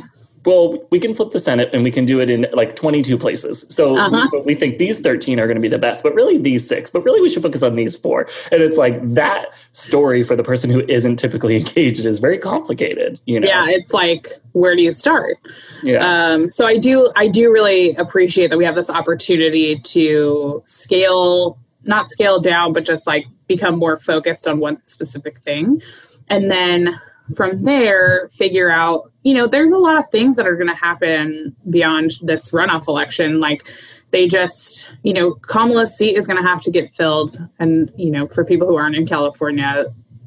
well, 0.44 0.78
we 0.90 0.98
can 0.98 1.14
flip 1.14 1.30
the 1.30 1.38
Senate 1.38 1.70
and 1.72 1.84
we 1.84 1.90
can 1.90 2.04
do 2.04 2.18
it 2.20 2.28
in 2.28 2.46
like 2.52 2.74
22 2.74 3.16
places. 3.16 3.64
So 3.68 3.96
Uh-huh. 3.96 4.28
we, 4.32 4.40
we 4.40 4.54
think 4.54 4.78
these 4.78 4.98
13 4.98 5.38
are 5.38 5.46
going 5.46 5.54
to 5.56 5.60
be 5.60 5.68
the 5.68 5.78
best, 5.78 6.02
but 6.02 6.14
really 6.14 6.36
these 6.36 6.66
six, 6.66 6.90
but 6.90 7.04
really 7.04 7.20
we 7.20 7.28
should 7.28 7.42
focus 7.42 7.62
on 7.62 7.76
these 7.76 7.94
four. 7.96 8.28
And 8.50 8.60
it's 8.62 8.76
like 8.76 9.00
that 9.14 9.50
story 9.70 10.24
for 10.24 10.34
the 10.34 10.42
person 10.42 10.68
who 10.70 10.80
isn't 10.88 11.16
typically 11.16 11.56
engaged 11.62 12.04
is 12.04 12.18
very 12.18 12.38
complicated, 12.38 13.20
you 13.26 13.38
know? 13.38 13.46
yeah, 13.46 13.66
it's 13.68 13.92
like, 13.92 14.28
where 14.52 14.74
do 14.74 14.82
you 14.82 14.92
start? 14.92 15.36
Yeah. 15.82 15.98
Um, 16.04 16.50
so 16.50 16.66
I 16.66 16.76
do, 16.76 17.12
I 17.14 17.28
do 17.28 17.52
really 17.52 17.94
appreciate 17.96 18.48
that 18.50 18.58
we 18.58 18.64
have 18.64 18.74
this 18.74 18.90
opportunity 18.90 19.78
to 19.78 20.60
scale, 20.64 21.56
not 21.84 22.08
scale 22.08 22.40
down, 22.40 22.72
but 22.72 22.84
just 22.84 23.06
like 23.06 23.26
become 23.46 23.78
more 23.78 23.96
focused 23.96 24.48
on 24.48 24.58
one 24.58 24.80
specific 24.86 25.38
thing, 25.38 25.82
and 26.28 26.50
then 26.50 26.98
from 27.36 27.60
there 27.60 28.28
figure 28.30 28.70
out. 28.70 29.10
You 29.22 29.34
know, 29.34 29.46
there's 29.46 29.72
a 29.72 29.78
lot 29.78 29.98
of 29.98 30.08
things 30.10 30.36
that 30.36 30.46
are 30.46 30.56
going 30.56 30.68
to 30.68 30.74
happen 30.74 31.54
beyond 31.70 32.12
this 32.22 32.50
runoff 32.50 32.88
election, 32.88 33.40
like. 33.40 33.68
They 34.10 34.28
just, 34.28 34.90
you 35.04 35.14
know, 35.14 35.36
Kamala's 35.36 35.96
seat 35.96 36.18
is 36.18 36.26
going 36.26 36.36
to 36.36 36.46
have 36.46 36.60
to 36.64 36.70
get 36.70 36.94
filled. 36.94 37.38
And, 37.58 37.90
you 37.96 38.10
know, 38.10 38.28
for 38.28 38.44
people 38.44 38.68
who 38.68 38.76
aren't 38.76 38.94
in 38.94 39.06
California, 39.06 39.86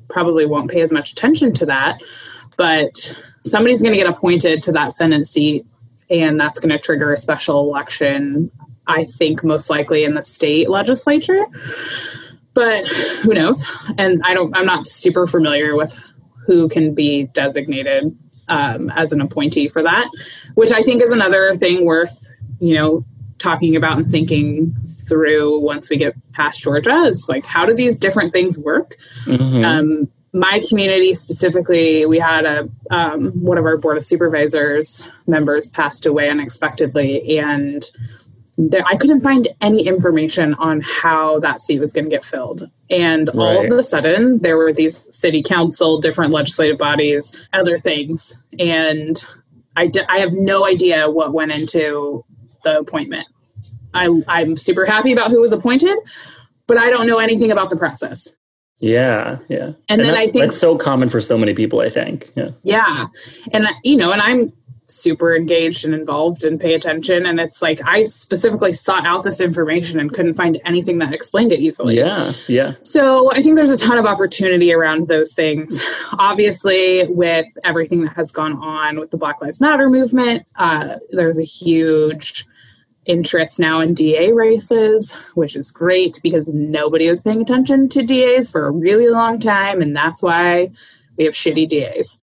probably 0.10 0.44
won't 0.44 0.72
pay 0.72 0.82
as 0.82 0.92
much 0.92 1.12
attention 1.12 1.54
to 1.54 1.68
that. 1.68 2.02
But 2.58 3.16
somebody's 3.44 3.84
going 3.84 3.94
to 3.94 4.00
get 4.00 4.10
appointed 4.10 4.64
to 4.64 4.72
that 4.72 4.94
Senate 4.94 5.28
seat, 5.28 5.68
and 6.10 6.40
that's 6.40 6.58
going 6.58 6.72
to 6.72 6.80
trigger 6.80 7.14
a 7.14 7.20
special 7.20 7.60
election, 7.60 8.50
I 8.88 9.06
think, 9.06 9.44
most 9.44 9.70
likely 9.70 10.04
in 10.04 10.16
the 10.16 10.24
state 10.24 10.68
legislature. 10.68 11.46
But 12.56 12.88
who 12.88 13.36
knows? 13.36 13.68
And 14.00 14.20
I 14.26 14.34
don't, 14.34 14.58
I'm 14.58 14.66
not 14.66 14.88
super 14.88 15.28
familiar 15.28 15.76
with 15.76 16.04
who 16.46 16.70
can 16.70 16.94
be 16.94 17.24
designated 17.34 18.18
um, 18.48 18.90
as 18.92 19.12
an 19.12 19.22
appointee 19.22 19.68
for 19.68 19.82
that, 19.84 20.10
which 20.54 20.72
I 20.72 20.84
think 20.84 21.02
is 21.02 21.12
another 21.12 21.56
thing 21.56 21.86
worth, 21.86 22.28
you 22.60 22.76
know, 22.76 23.06
talking 23.38 23.76
about 23.76 23.98
and 23.98 24.10
thinking 24.10 24.76
through 25.08 25.60
once 25.60 25.90
we 25.90 25.98
get 25.98 26.16
past 26.34 26.62
Georgia 26.62 27.04
is 27.04 27.28
like, 27.28 27.46
how 27.46 27.66
do 27.66 27.74
these 27.74 27.98
different 27.98 28.34
things 28.34 28.58
work? 28.58 28.96
Mhm. 29.26 29.66
um, 29.66 30.08
my 30.36 30.62
community 30.68 31.14
specifically, 31.14 32.06
we 32.06 32.20
had 32.20 32.46
a 32.46 32.68
um, 32.92 33.32
one 33.42 33.58
of 33.58 33.66
our 33.66 33.78
board 33.78 33.96
of 33.96 34.04
supervisors 34.04 35.08
members 35.28 35.70
passed 35.70 36.06
away 36.06 36.30
unexpectedly, 36.30 37.40
and 37.40 37.90
there, 38.58 38.84
I 38.86 38.96
couldn't 38.96 39.22
find 39.22 39.48
any 39.62 39.86
information 39.86 40.54
on 40.56 40.82
how 40.82 41.40
that 41.40 41.60
seat 41.60 41.80
was 41.80 41.92
going 41.92 42.06
to 42.06 42.10
get 42.10 42.24
filled. 42.24 42.70
And 42.90 43.30
all 43.32 43.66
of 43.74 43.80
a 43.80 43.84
sudden, 43.84 44.40
there 44.40 44.56
were 44.58 44.72
these 44.72 45.06
city 45.16 45.44
council, 45.44 46.00
different 46.00 46.32
legislative 46.32 46.78
bodies, 46.78 47.32
other 47.54 47.78
things, 47.78 48.38
and 48.60 49.24
I, 49.76 49.88
d- 49.88 50.06
I 50.08 50.20
have 50.20 50.32
no 50.34 50.66
idea 50.66 51.10
what 51.10 51.34
went 51.34 51.52
into 51.52 52.24
the 52.64 52.80
appointment. 52.80 53.28
I, 53.94 54.10
I'm 54.28 54.56
super 54.56 54.86
happy 54.86 55.12
about 55.12 55.32
who 55.32 55.42
was 55.42 55.52
appointed, 55.52 55.98
but 56.68 56.78
I 56.78 56.90
don't 56.90 57.08
know 57.08 57.18
anything 57.18 57.52
about 57.52 57.70
the 57.70 57.76
process. 57.76 58.30
Yeah, 58.80 59.40
yeah. 59.50 59.72
And 59.90 60.02
then 60.02 60.16
I 60.16 60.28
think- 60.28 60.46
that's 60.46 60.58
so 60.58 60.78
common 60.78 61.10
for 61.10 61.20
so 61.22 61.38
many 61.38 61.54
people, 61.54 61.80
I 61.82 61.90
think. 61.90 62.32
Yeah. 62.36 62.50
Yeah. 62.64 63.08
And, 63.52 63.68
you 63.84 63.96
know, 63.98 64.12
and 64.12 64.22
I'm 64.22 64.54
super 64.88 65.36
engaged 65.36 65.86
and 65.86 65.94
involved 65.94 66.44
and 66.44 66.60
pay 66.60 66.74
attention. 66.74 67.26
And 67.26 67.40
it's 67.40 67.62
like 67.62 67.82
I 67.86 68.04
specifically 68.04 68.74
sought 68.74 69.06
out 69.06 69.24
this 69.24 69.42
information 69.42 70.00
and 70.00 70.14
couldn't 70.14 70.36
find 70.36 70.60
anything 70.66 71.00
that 71.00 71.14
explained 71.14 71.52
it 71.52 71.60
easily. 71.60 71.98
Yeah, 71.98 72.34
yeah. 72.48 72.74
So 72.84 73.32
I 73.32 73.42
think 73.42 73.56
there's 73.56 73.72
a 73.72 73.78
ton 73.78 73.98
of 73.98 74.06
opportunity 74.06 74.72
around 74.74 75.08
those 75.08 75.34
things. 75.34 75.82
Obviously, 76.14 77.06
with 77.10 77.48
everything 77.64 78.04
that 78.04 78.16
has 78.16 78.32
gone 78.32 78.54
on 78.54 79.00
with 79.00 79.12
the 79.12 79.18
Black 79.18 79.42
Lives 79.42 79.60
Matter 79.60 79.90
movement, 79.90 80.46
uh, 80.56 80.96
there's 81.12 81.38
a 81.38 81.44
huge 81.44 82.46
interest 83.06 83.60
now 83.60 83.80
in 83.80 83.94
DA 83.94 84.32
races, 84.32 85.14
which 85.36 85.56
is 85.56 85.72
great 85.72 86.20
because 86.24 86.48
nobody 86.48 87.08
was 87.08 87.22
paying 87.22 87.42
attention 87.42 87.88
to 87.90 88.04
DAs 88.04 88.50
for 88.50 88.66
a 88.66 88.72
really 88.72 89.10
long 89.10 89.40
time. 89.40 89.82
And 89.82 89.96
that's 89.96 90.22
why 90.22 90.70
we 91.18 91.26
have 91.26 91.34
shitty 91.34 91.70
DAs. 91.70 92.20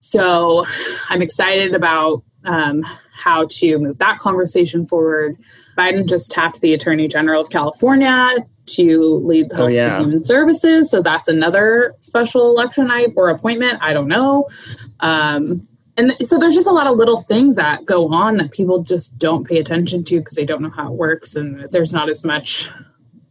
So 0.00 0.64
I'm 1.10 1.22
excited 1.22 1.74
about 1.74 2.22
um, 2.44 2.84
how 3.12 3.46
to 3.50 3.78
move 3.78 3.98
that 3.98 4.18
conversation 4.18 4.86
forward. 4.86 5.36
Biden 5.76 6.08
just 6.08 6.30
tapped 6.30 6.60
the 6.62 6.72
Attorney 6.72 7.06
General 7.06 7.42
of 7.42 7.50
California 7.50 8.34
to 8.66 9.14
lead 9.24 9.50
the 9.50 9.54
Oh, 9.54 9.58
Health 9.58 9.70
yeah. 9.72 9.96
and 9.96 10.06
Human 10.06 10.24
Services. 10.24 10.90
So 10.90 11.02
that's 11.02 11.28
another 11.28 11.94
special 12.00 12.48
election 12.50 12.90
I, 12.90 13.08
or 13.14 13.28
appointment. 13.28 13.78
I 13.82 13.92
don't 13.92 14.08
know. 14.08 14.48
Um, 15.00 15.66
and 15.98 16.14
so 16.22 16.38
there's 16.38 16.54
just 16.54 16.66
a 16.68 16.72
lot 16.72 16.86
of 16.86 16.96
little 16.96 17.20
things 17.20 17.56
that 17.56 17.84
go 17.84 18.08
on 18.08 18.38
that 18.38 18.52
people 18.52 18.82
just 18.82 19.18
don't 19.18 19.46
pay 19.46 19.58
attention 19.58 20.02
to 20.04 20.18
because 20.20 20.34
they 20.34 20.46
don't 20.46 20.62
know 20.62 20.70
how 20.70 20.86
it 20.92 20.96
works. 20.96 21.34
And 21.34 21.68
there's 21.72 21.92
not 21.92 22.08
as 22.08 22.24
much, 22.24 22.70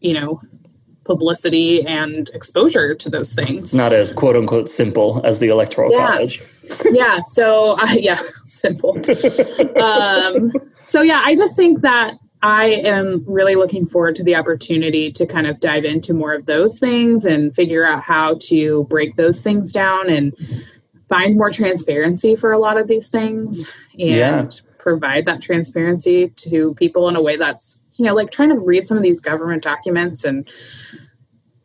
you 0.01 0.13
know, 0.13 0.39
publicity 1.03 1.83
and 1.87 2.29
exposure 2.35 2.93
to 2.93 3.09
those 3.09 3.33
things. 3.33 3.73
Not 3.73 3.91
as 3.91 4.11
quote 4.11 4.35
unquote 4.35 4.69
simple 4.69 5.21
as 5.23 5.39
the 5.39 5.47
electoral 5.47 5.91
Yeah. 5.91 6.11
college. 6.11 6.43
Yeah 6.91 7.19
so 7.33 7.71
uh, 7.79 7.87
yeah 7.97 8.19
simple 8.45 8.97
um, 9.81 10.51
so 10.85 11.01
yeah 11.01 11.21
i 11.25 11.35
just 11.35 11.55
think 11.55 11.81
that 11.81 12.13
i 12.41 12.65
am 12.65 13.23
really 13.27 13.55
looking 13.55 13.85
forward 13.85 14.15
to 14.15 14.23
the 14.23 14.35
opportunity 14.35 15.11
to 15.11 15.25
kind 15.25 15.47
of 15.47 15.59
dive 15.59 15.85
into 15.85 16.13
more 16.13 16.33
of 16.33 16.45
those 16.45 16.79
things 16.79 17.25
and 17.25 17.55
figure 17.55 17.85
out 17.85 18.01
how 18.03 18.35
to 18.41 18.85
break 18.89 19.15
those 19.15 19.41
things 19.41 19.71
down 19.71 20.09
and 20.09 20.33
find 21.09 21.37
more 21.37 21.49
transparency 21.49 22.35
for 22.35 22.51
a 22.51 22.59
lot 22.59 22.77
of 22.77 22.87
these 22.87 23.07
things 23.07 23.67
and 23.97 24.09
Yeah. 24.15 24.49
provide 24.77 25.25
that 25.25 25.41
transparency 25.41 26.29
to 26.37 26.73
people 26.75 27.09
in 27.09 27.15
a 27.15 27.21
way 27.21 27.35
that's 27.35 27.79
you 27.95 28.05
know 28.05 28.13
like 28.13 28.31
trying 28.31 28.49
to 28.49 28.59
read 28.59 28.87
some 28.87 28.95
of 28.95 29.03
these 29.03 29.19
government 29.19 29.61
documents 29.63 30.23
and 30.23 30.47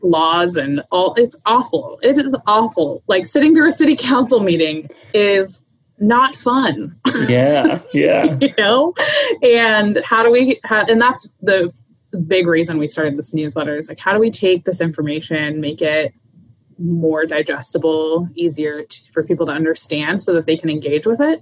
laws 0.04 0.56
and 0.56 0.82
all 0.92 1.14
it's 1.16 1.36
awful. 1.46 1.98
It 2.02 2.18
is 2.18 2.36
awful. 2.46 3.02
Like 3.08 3.26
sitting 3.26 3.54
through 3.54 3.68
a 3.68 3.72
city 3.72 3.96
council 3.98 4.40
meeting 4.40 4.88
is 5.12 5.60
not 5.98 6.36
fun. 6.36 7.00
Yeah, 7.28 7.80
yeah. 7.94 8.36
you 8.40 8.52
know? 8.58 8.92
And 9.42 10.02
how 10.04 10.22
do 10.24 10.30
we 10.30 10.60
how, 10.64 10.84
and 10.86 11.00
that's 11.00 11.28
the 11.40 11.72
big 12.26 12.46
reason 12.46 12.78
we 12.78 12.88
started 12.88 13.16
this 13.16 13.32
newsletter 13.32 13.76
is 13.76 13.88
like 13.88 14.00
how 14.00 14.12
do 14.12 14.18
we 14.18 14.30
take 14.30 14.64
this 14.64 14.80
information 14.80 15.60
make 15.60 15.80
it 15.80 16.12
more 16.78 17.24
digestible 17.24 18.28
easier 18.34 18.82
to, 18.82 19.00
for 19.12 19.22
people 19.22 19.46
to 19.46 19.52
understand 19.52 20.22
so 20.22 20.34
that 20.34 20.46
they 20.46 20.56
can 20.56 20.68
engage 20.68 21.06
with 21.06 21.20
it? 21.20 21.40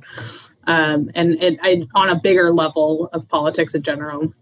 Um, 0.67 1.11
and 1.15 1.43
it, 1.43 1.59
I, 1.63 1.83
on 1.95 2.11
a 2.11 2.21
bigger 2.21 2.53
level 2.53 3.09
of 3.13 3.29
politics 3.29 3.75
in 3.75 3.83
general 3.83 4.33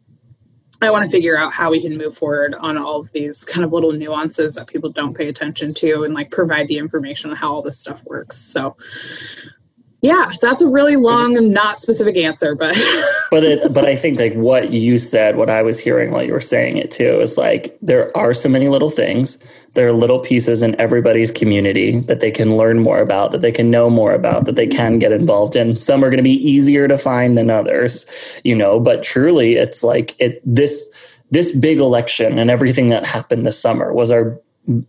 I 0.83 0.91
want 0.91 1.05
to 1.05 1.11
figure 1.11 1.37
out 1.37 1.53
how 1.53 1.71
we 1.71 1.81
can 1.81 1.97
move 1.99 2.17
forward 2.17 2.55
on 2.55 2.79
all 2.79 3.01
of 3.01 3.13
these 3.13 3.45
kind 3.45 3.65
of 3.65 3.73
little 3.73 3.93
nuances 3.93 4.55
that 4.55 4.67
people 4.67 4.91
don't 4.91 5.15
pay 5.15 5.29
attention 5.29 5.75
to 5.75 6.05
and 6.05 6.15
like 6.15 6.31
provide 6.31 6.69
the 6.69 6.79
information 6.79 7.31
on 7.31 7.37
how 7.37 7.53
all 7.53 7.63
this 7.63 7.79
stuff 7.79 8.03
works. 8.05 8.39
So 8.39 8.77
yeah, 10.03 10.31
that's 10.41 10.63
a 10.63 10.69
really 10.69 10.97
long 10.97 11.37
and 11.37 11.53
not 11.53 11.79
specific 11.79 12.17
answer, 12.17 12.55
but 12.55 12.75
but 13.31 13.45
it, 13.45 13.73
but 13.73 13.85
I 13.85 13.97
think 13.97 14.19
like 14.19 14.33
what 14.35 14.73
you 14.73 14.97
said, 14.99 15.37
what 15.37 15.51
I 15.51 15.63
was 15.63 15.79
hearing 15.79 16.11
while 16.11 16.23
you 16.23 16.33
were 16.33 16.41
saying 16.41 16.79
it 16.79 16.91
too, 16.91 17.21
is 17.21 17.37
like 17.37 17.77
there 17.83 18.17
are 18.17 18.33
so 18.33 18.49
many 18.49 18.69
little 18.69 18.89
things. 18.89 19.39
There 19.75 19.87
are 19.87 19.93
little 19.93 20.19
pieces 20.19 20.63
in 20.63 20.79
everybody's 20.81 21.31
community 21.31 22.01
that 22.01 22.21
they 22.21 22.31
can 22.31 22.57
learn 22.57 22.79
more 22.79 23.01
about, 23.01 23.31
that 23.33 23.43
they 23.43 23.53
can 23.53 23.71
know 23.71 23.91
more 23.91 24.13
about, 24.13 24.47
that 24.47 24.57
they 24.57 24.67
can 24.67 24.99
get 24.99 25.13
involved 25.13 25.55
in. 25.55 25.77
Some 25.77 26.03
are 26.03 26.09
going 26.09 26.17
to 26.17 26.23
be 26.23 26.51
easier 26.51 26.89
to 26.89 26.97
find 26.97 27.37
than 27.37 27.51
others, 27.51 28.07
you 28.43 28.55
know. 28.55 28.81
But 28.81 29.03
truly, 29.03 29.57
it's 29.57 29.85
like 29.85 30.17
it 30.19 30.41
this 30.45 30.89
this 31.31 31.53
big 31.53 31.79
election 31.79 32.39
and 32.39 32.51
everything 32.51 32.89
that 32.89 33.07
happened 33.07 33.47
this 33.47 33.61
summer 33.61 33.93
was 33.93 34.11
our 34.11 34.41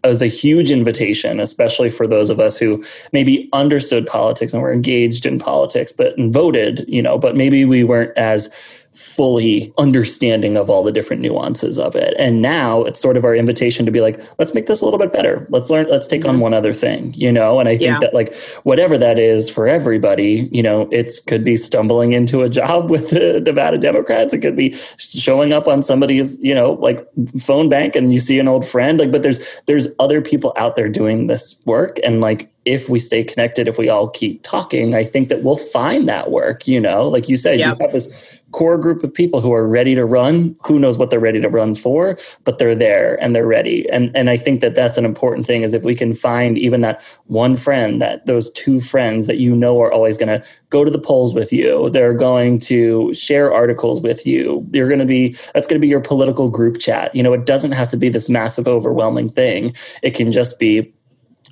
as 0.04 0.22
a 0.22 0.28
huge 0.28 0.70
invitation, 0.70 1.40
especially 1.40 1.90
for 1.90 2.06
those 2.06 2.30
of 2.30 2.40
us 2.40 2.58
who 2.58 2.84
maybe 3.14 3.50
understood 3.54 4.06
politics 4.06 4.54
and 4.54 4.62
were 4.62 4.74
engaged 4.74 5.26
in 5.26 5.40
politics, 5.40 5.92
but 5.92 6.18
and 6.18 6.34
voted, 6.34 6.86
you 6.88 7.02
know, 7.02 7.18
but 7.18 7.36
maybe 7.36 7.66
we 7.66 7.84
weren't 7.84 8.16
as 8.18 8.50
fully 8.94 9.74
understanding 9.78 10.58
of 10.58 10.70
all 10.70 10.84
the 10.84 10.92
different 10.92 11.22
nuances 11.22 11.80
of 11.80 11.96
it. 11.96 12.14
And 12.20 12.42
now 12.42 12.84
it's 12.84 13.00
sort 13.00 13.16
of 13.16 13.24
our 13.24 13.36
invitation 13.36 13.86
to 13.86 13.92
be 13.92 14.02
like, 14.02 14.22
let's 14.38 14.54
make 14.54 14.68
this 14.68 14.82
a 14.82 14.86
little 14.86 15.00
bit 15.00 15.14
better. 15.14 15.48
Let's 15.50 15.70
learn, 15.70 15.88
let's 15.90 16.08
take 16.08 16.26
on 16.26 16.34
mm-hmm. 16.34 16.42
one 16.42 16.54
other 16.54 16.74
thing, 16.74 17.14
you 17.14 17.32
know? 17.32 17.60
And 17.60 17.70
I 17.70 17.78
think 17.78 17.92
yeah. 17.92 18.00
that 18.00 18.14
like 18.14 18.36
whatever 18.64 18.98
that 18.98 19.18
is 19.18 19.50
for 19.50 19.68
everybody, 19.68 20.50
you 20.52 20.62
know, 20.62 20.90
it's 20.92 21.20
could 21.20 21.44
be 21.44 21.56
stumbling 21.56 22.12
into 22.12 22.42
a 22.42 22.50
job 22.62 22.90
with 22.90 23.12
the 23.12 23.40
Nevada 23.40 23.78
Democrats. 23.78 24.34
It 24.34 24.40
could 24.40 24.58
be 24.58 24.78
showing 24.98 25.54
up 25.54 25.68
on 25.68 25.84
somebody's, 25.84 26.40
you 26.42 26.54
know, 26.54 26.74
like 26.74 27.08
phone 27.40 27.70
bank 27.70 27.96
and 27.96 28.12
you 28.12 28.20
see 28.20 28.40
an 28.40 28.48
old 28.48 28.68
friend. 28.68 29.00
Like, 29.00 29.12
but 29.12 29.24
there's 29.24 29.40
there's 29.68 29.88
other 30.00 30.22
people 30.22 30.54
out 30.58 30.76
there 30.76 30.90
doing 30.90 31.28
this 31.28 31.60
work. 31.66 31.98
And 32.04 32.20
like 32.20 32.52
if 32.66 32.90
we 32.90 33.00
stay 33.00 33.24
connected, 33.24 33.68
if 33.68 33.78
we 33.78 33.90
all 33.90 34.10
keep 34.10 34.44
talking, 34.44 34.94
I 34.94 35.04
think 35.04 35.30
that 35.30 35.44
we'll 35.44 35.58
find 35.58 36.08
that 36.08 36.30
work, 36.30 36.68
you 36.68 36.80
know, 36.80 37.08
like 37.08 37.28
you 37.28 37.38
said, 37.38 37.58
yep. 37.58 37.78
you 37.80 37.86
have 37.86 37.94
this 37.94 38.41
core 38.52 38.78
group 38.78 39.04
of 39.04 39.14
people 39.14 39.42
who 39.42 39.54
are 39.54 39.68
ready 39.68 39.96
to 39.96 40.06
run. 40.06 40.56
Who 40.66 40.80
knows 40.80 40.98
what 40.98 41.10
they're 41.10 41.20
ready 41.20 41.42
to 41.42 41.50
run 41.50 41.76
for, 41.76 42.18
but 42.44 42.58
they're 42.58 42.76
there 42.76 43.22
and 43.24 43.36
they're 43.36 43.48
ready. 43.48 43.90
And 43.90 44.16
and 44.16 44.30
I 44.30 44.38
think 44.38 44.62
that 44.62 44.76
that's 44.76 44.98
an 44.98 45.06
important 45.06 45.46
thing 45.46 45.64
is 45.64 45.74
if 45.74 45.84
we 45.84 45.96
can 45.96 46.14
find 46.14 46.58
even 46.58 46.82
that 46.82 47.02
one 47.26 47.56
friend, 47.56 48.02
that 48.02 48.26
those 48.26 48.52
two 48.52 48.80
friends 48.80 49.28
that 49.28 49.38
you 49.38 49.56
know 49.56 49.82
are 49.82 49.92
always 49.92 50.18
going 50.18 50.30
to 50.30 50.46
go 50.70 50.84
to 50.84 50.92
the 50.92 51.00
polls 51.00 51.34
with 51.34 51.52
you. 51.52 51.90
They're 51.90 52.14
going 52.14 52.60
to 52.62 53.14
share 53.14 53.54
articles 53.54 54.02
with 54.02 54.26
you. 54.26 54.68
You're 54.72 54.88
going 54.88 55.00
to 55.00 55.06
be 55.06 55.36
that's 55.54 55.68
going 55.68 55.80
to 55.80 55.86
be 55.86 55.88
your 55.88 56.02
political 56.02 56.50
group 56.50 56.80
chat. 56.80 57.14
You 57.16 57.24
know, 57.24 57.34
it 57.34 57.46
doesn't 57.46 57.74
have 57.74 57.90
to 57.90 57.98
be 57.98 58.10
this 58.10 58.30
massive 58.30 58.68
overwhelming 58.68 59.30
thing. 59.30 59.76
It 60.02 60.12
can 60.12 60.32
just 60.32 60.60
be 60.60 60.94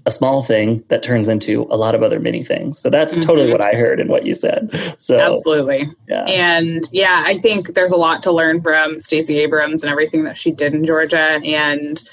a 0.09 0.11
small 0.11 0.41
thing 0.41 0.83
that 0.87 1.03
turns 1.03 1.29
into 1.29 1.67
a 1.69 1.77
lot 1.77 1.93
of 1.93 2.01
other 2.01 2.19
mini 2.19 2.43
things. 2.43 2.79
So 2.79 2.89
that's 2.89 3.13
mm-hmm. 3.13 3.27
totally 3.27 3.51
what 3.51 3.61
I 3.61 3.73
heard 3.73 3.99
and 3.99 4.09
what 4.09 4.25
you 4.25 4.33
said. 4.33 4.71
So 4.97 5.19
absolutely. 5.19 5.87
Yeah. 6.07 6.23
And 6.23 6.89
yeah, 6.91 7.23
I 7.25 7.37
think 7.37 7.75
there's 7.75 7.91
a 7.91 7.97
lot 7.97 8.23
to 8.23 8.31
learn 8.31 8.61
from 8.61 8.99
Stacey 8.99 9.37
Abrams 9.37 9.83
and 9.83 9.91
everything 9.91 10.23
that 10.23 10.37
she 10.37 10.51
did 10.51 10.73
in 10.73 10.83
Georgia. 10.83 11.39
And 11.45 12.03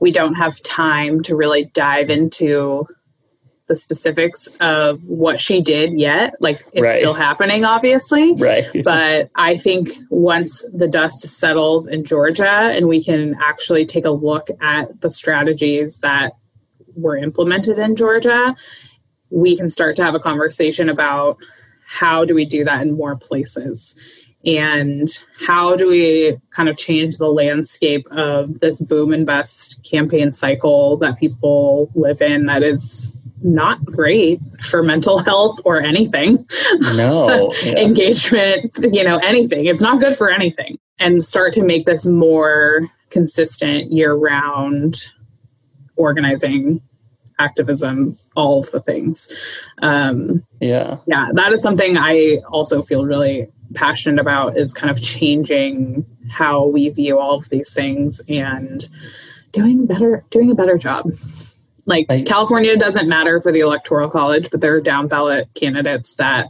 we 0.00 0.10
don't 0.10 0.34
have 0.34 0.60
time 0.62 1.22
to 1.24 1.36
really 1.36 1.66
dive 1.74 2.08
into 2.08 2.86
the 3.66 3.76
specifics 3.76 4.46
of 4.60 5.04
what 5.04 5.38
she 5.38 5.60
did 5.60 5.98
yet. 5.98 6.34
Like 6.40 6.66
it's 6.72 6.82
right. 6.82 6.98
still 6.98 7.14
happening, 7.14 7.64
obviously. 7.64 8.34
Right. 8.34 8.68
but 8.84 9.30
I 9.36 9.56
think 9.56 9.90
once 10.08 10.64
the 10.72 10.88
dust 10.88 11.26
settles 11.28 11.88
in 11.88 12.04
Georgia 12.04 12.48
and 12.48 12.88
we 12.88 13.04
can 13.04 13.36
actually 13.42 13.84
take 13.84 14.06
a 14.06 14.10
look 14.10 14.48
at 14.60 15.00
the 15.02 15.10
strategies 15.10 15.98
that 15.98 16.32
were 16.96 17.16
implemented 17.16 17.78
in 17.78 17.96
Georgia, 17.96 18.54
we 19.30 19.56
can 19.56 19.68
start 19.68 19.96
to 19.96 20.04
have 20.04 20.14
a 20.14 20.20
conversation 20.20 20.88
about 20.88 21.38
how 21.86 22.24
do 22.24 22.34
we 22.34 22.44
do 22.44 22.64
that 22.64 22.82
in 22.82 22.96
more 22.96 23.16
places 23.16 23.94
and 24.46 25.08
how 25.46 25.74
do 25.74 25.88
we 25.88 26.36
kind 26.50 26.68
of 26.68 26.76
change 26.76 27.16
the 27.16 27.28
landscape 27.28 28.06
of 28.10 28.60
this 28.60 28.80
boom 28.80 29.12
and 29.12 29.24
bust 29.24 29.82
campaign 29.88 30.32
cycle 30.32 30.96
that 30.98 31.18
people 31.18 31.90
live 31.94 32.20
in 32.20 32.46
that 32.46 32.62
is 32.62 33.12
not 33.42 33.84
great 33.84 34.40
for 34.62 34.82
mental 34.82 35.18
health 35.18 35.60
or 35.64 35.80
anything. 35.80 36.46
No. 36.94 37.52
Yeah. 37.62 37.78
Engagement, 37.78 38.72
you 38.78 39.04
know, 39.04 39.18
anything. 39.18 39.66
It's 39.66 39.80
not 39.80 40.00
good 40.00 40.16
for 40.16 40.30
anything. 40.30 40.78
And 40.98 41.22
start 41.22 41.52
to 41.54 41.64
make 41.64 41.86
this 41.86 42.04
more 42.04 42.88
consistent 43.10 43.92
year 43.92 44.12
round 44.12 45.12
organizing 45.96 46.80
activism 47.38 48.16
all 48.36 48.60
of 48.60 48.70
the 48.70 48.80
things. 48.80 49.28
Um, 49.82 50.44
yeah. 50.60 50.88
Yeah 51.06 51.30
that 51.34 51.52
is 51.52 51.60
something 51.60 51.96
i 51.96 52.38
also 52.48 52.82
feel 52.82 53.04
really 53.04 53.48
passionate 53.74 54.20
about 54.20 54.56
is 54.56 54.72
kind 54.72 54.90
of 54.90 55.02
changing 55.02 56.06
how 56.30 56.64
we 56.66 56.88
view 56.88 57.18
all 57.18 57.36
of 57.36 57.48
these 57.48 57.72
things 57.72 58.20
and 58.28 58.88
doing 59.52 59.86
better 59.86 60.24
doing 60.30 60.50
a 60.50 60.54
better 60.54 60.78
job. 60.78 61.10
Like 61.86 62.06
I, 62.08 62.22
california 62.22 62.76
doesn't 62.76 63.08
matter 63.08 63.40
for 63.40 63.52
the 63.52 63.60
electoral 63.60 64.08
college 64.08 64.50
but 64.50 64.60
there 64.60 64.74
are 64.74 64.80
down 64.80 65.08
ballot 65.08 65.48
candidates 65.54 66.14
that 66.14 66.48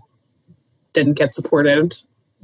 didn't 0.92 1.14
get 1.14 1.34
supported 1.34 1.96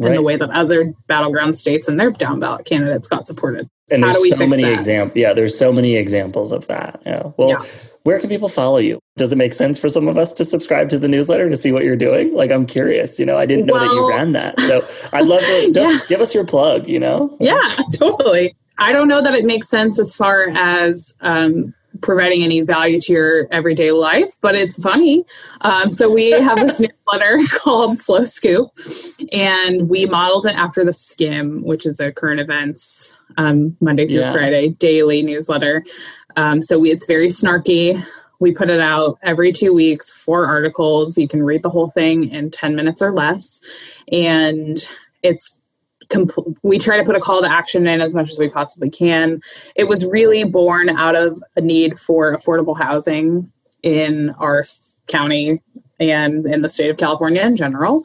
in 0.09 0.15
the 0.15 0.23
way 0.23 0.37
that 0.37 0.51
other 0.51 0.93
battleground 1.07 1.59
states 1.59 1.89
and 1.89 1.99
their 2.01 2.11
down 2.11 2.41
ballot 2.41 2.67
candidates 2.67 3.09
got 3.09 3.27
supported 3.27 3.69
and 3.91 4.05
How 4.05 4.13
there's 4.13 4.39
so 4.39 4.47
many 4.47 4.65
examples. 4.65 5.17
Yeah, 5.17 5.33
there's 5.33 5.59
so 5.59 5.73
many 5.73 5.97
examples 5.97 6.53
of 6.53 6.67
that. 6.69 7.01
Yeah. 7.05 7.31
Well, 7.37 7.51
yeah. 7.51 7.65
where 8.05 8.19
can 8.21 8.29
people 8.29 8.49
follow 8.49 8.79
you? 8.79 9.01
Does 9.17 9.33
it 9.33 9.37
make 9.37 9.53
sense 9.53 9.79
for 9.79 9.89
some 9.89 10.09
of 10.09 10.17
us 10.17 10.33
to 10.35 10.45
subscribe 10.45 10.89
to 10.91 10.99
the 10.99 11.09
newsletter 11.09 11.51
to 11.51 11.57
see 11.57 11.73
what 11.73 11.85
you're 11.85 11.97
doing? 11.97 12.35
Like, 12.35 12.51
I'm 12.51 12.67
curious. 12.67 13.19
You 13.19 13.27
know, 13.27 13.37
I 13.37 13.47
didn't 13.47 13.67
know 13.67 13.75
well, 13.75 13.89
that 13.89 13.95
you 13.95 14.11
ran 14.11 14.33
that, 14.33 14.59
so 14.61 14.87
I'd 15.13 15.27
love 15.27 15.41
to 15.41 15.71
just 15.75 15.93
yeah. 15.93 16.09
give 16.09 16.21
us 16.21 16.35
your 16.35 16.45
plug. 16.45 16.89
You 16.89 17.01
know? 17.01 17.37
Yeah, 17.41 17.77
totally. 17.95 18.55
I 18.79 18.93
don't 18.93 19.09
know 19.09 19.21
that 19.21 19.35
it 19.35 19.45
makes 19.45 19.69
sense 19.69 19.99
as 19.99 20.15
far 20.15 20.49
as 20.51 21.13
um, 21.21 21.75
providing 22.03 22.43
any 22.43 22.61
value 22.61 23.01
to 23.01 23.13
your 23.13 23.49
everyday 23.51 23.93
life, 23.93 24.31
but 24.41 24.55
it's 24.55 24.81
funny. 24.81 25.25
Um, 25.61 25.91
so 25.91 26.11
we 26.11 26.31
have 26.31 26.59
this 26.59 26.81
newsletter 26.81 27.39
called 27.59 27.97
SLO 27.97 28.25
Scoop, 28.25 28.71
and 29.33 29.89
we 29.89 30.07
modeled 30.07 30.47
it 30.47 30.55
after 30.55 30.85
the 30.85 30.93
Skimm, 30.93 31.63
which 31.63 31.87
is 31.87 32.01
a 32.01 32.13
current 32.13 32.41
events 32.41 33.17
um, 33.37 33.77
Monday 33.81 34.09
through 34.09 34.21
yeah. 34.21 34.33
Friday 34.33 34.69
daily 34.69 35.23
newsletter. 35.23 35.85
Um, 36.37 36.63
so 36.63 36.79
we, 36.79 36.91
it's 36.91 37.07
very 37.07 37.29
snarky. 37.29 38.03
We 38.41 38.53
put 38.53 38.71
it 38.71 38.81
out 38.81 39.19
every 39.23 39.53
two 39.53 39.75
weeks, 39.75 40.11
four 40.13 40.47
articles. 40.47 41.19
You 41.19 41.29
can 41.29 41.43
read 41.43 41.63
the 41.63 41.71
whole 41.71 41.91
thing 41.91 42.31
in 42.31 42.51
10 42.51 42.75
minutes 42.75 43.03
or 43.03 43.13
less. 43.13 43.61
And 44.11 44.79
it's 45.23 45.53
we 46.63 46.79
try 46.79 46.97
to 46.97 47.05
put 47.05 47.17
a 47.17 47.21
call 47.21 47.43
to 47.43 47.51
action 47.51 47.87
in 47.87 48.01
as 48.01 48.15
much 48.15 48.31
as 48.31 48.39
we 48.39 48.49
possibly 48.49 48.91
can. 48.91 49.41
It 49.75 49.85
was 49.85 50.05
really 50.05 50.45
born 50.45 50.89
out 50.89 51.15
of 51.15 51.43
a 51.57 51.61
need 51.61 51.99
for 51.99 52.37
affordable 52.37 52.77
housing 52.77 53.51
in 53.83 54.31
our 54.39 54.65
county 55.07 55.63
and 55.99 56.47
in 56.47 56.63
the 56.63 56.71
state 56.71 56.91
of 56.91 56.97
California 56.97 57.43
in 57.43 57.57
general. 57.57 58.05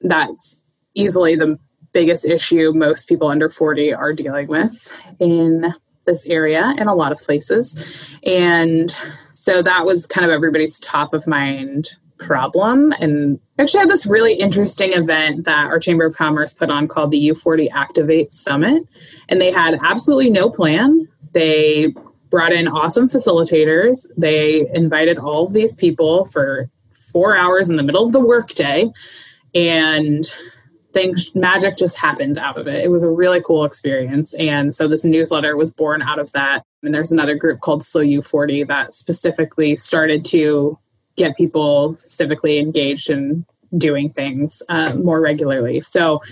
That's 0.00 0.56
easily 0.94 1.36
the 1.36 1.58
biggest 1.92 2.24
issue 2.24 2.72
most 2.74 3.08
people 3.08 3.28
under 3.28 3.48
40 3.48 3.94
are 3.94 4.12
dealing 4.12 4.48
with 4.48 4.92
in 5.18 5.74
this 6.06 6.24
area 6.26 6.74
in 6.78 6.88
a 6.88 6.94
lot 6.94 7.12
of 7.12 7.18
places. 7.18 8.16
And 8.24 8.94
so 9.32 9.62
that 9.62 9.84
was 9.84 10.06
kind 10.06 10.24
of 10.24 10.30
everybody's 10.30 10.78
top 10.80 11.14
of 11.14 11.26
mind 11.26 11.90
problem. 12.18 12.92
And 13.00 13.38
actually 13.58 13.80
had 13.80 13.90
this 13.90 14.06
really 14.06 14.34
interesting 14.34 14.92
event 14.92 15.44
that 15.44 15.66
our 15.66 15.78
Chamber 15.78 16.06
of 16.06 16.14
Commerce 16.14 16.52
put 16.52 16.70
on 16.70 16.86
called 16.86 17.10
the 17.10 17.30
U40 17.30 17.68
Activate 17.72 18.32
Summit. 18.32 18.84
And 19.28 19.40
they 19.40 19.50
had 19.50 19.78
absolutely 19.82 20.30
no 20.30 20.50
plan. 20.50 21.08
They 21.32 21.94
brought 22.30 22.52
in 22.52 22.68
awesome 22.68 23.08
facilitators. 23.08 24.06
They 24.16 24.68
invited 24.74 25.18
all 25.18 25.46
of 25.46 25.52
these 25.52 25.74
people 25.74 26.26
for 26.26 26.68
four 26.92 27.36
hours 27.36 27.70
in 27.70 27.76
the 27.76 27.82
middle 27.82 28.04
of 28.04 28.12
the 28.12 28.20
workday. 28.20 28.90
And 29.54 30.24
things 30.92 31.34
magic 31.34 31.76
just 31.76 31.96
happened 31.96 32.38
out 32.38 32.58
of 32.58 32.66
it. 32.66 32.84
It 32.84 32.90
was 32.90 33.02
a 33.02 33.10
really 33.10 33.40
cool 33.40 33.64
experience. 33.64 34.34
And 34.34 34.74
so 34.74 34.88
this 34.88 35.04
newsletter 35.04 35.56
was 35.56 35.70
born 35.70 36.02
out 36.02 36.18
of 36.18 36.32
that. 36.32 36.64
And 36.82 36.94
there's 36.94 37.12
another 37.12 37.34
group 37.34 37.60
called 37.60 37.82
SLO 37.82 38.02
U40 38.02 38.66
that 38.68 38.92
specifically 38.92 39.76
started 39.76 40.24
to 40.26 40.78
get 41.18 41.36
people 41.36 41.94
civically 42.06 42.58
engaged 42.58 43.10
in 43.10 43.44
doing 43.76 44.10
things 44.10 44.62
uh, 44.70 44.94
more 44.94 45.20
regularly. 45.20 45.80
So 45.82 46.22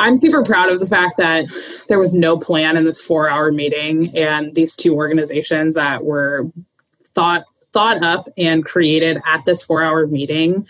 I'm 0.00 0.16
super 0.16 0.42
proud 0.42 0.72
of 0.72 0.80
the 0.80 0.86
fact 0.86 1.18
that 1.18 1.44
there 1.88 1.98
was 1.98 2.14
no 2.14 2.38
plan 2.38 2.76
in 2.76 2.84
this 2.84 3.00
four 3.00 3.28
hour 3.28 3.52
meeting 3.52 4.16
and 4.16 4.54
these 4.54 4.74
two 4.74 4.94
organizations 4.94 5.74
that 5.76 6.04
were 6.04 6.50
thought 7.14 7.44
thought 7.72 8.02
up 8.02 8.28
and 8.36 8.64
created 8.64 9.18
at 9.26 9.44
this 9.44 9.62
four 9.62 9.82
hour 9.82 10.06
meeting 10.06 10.66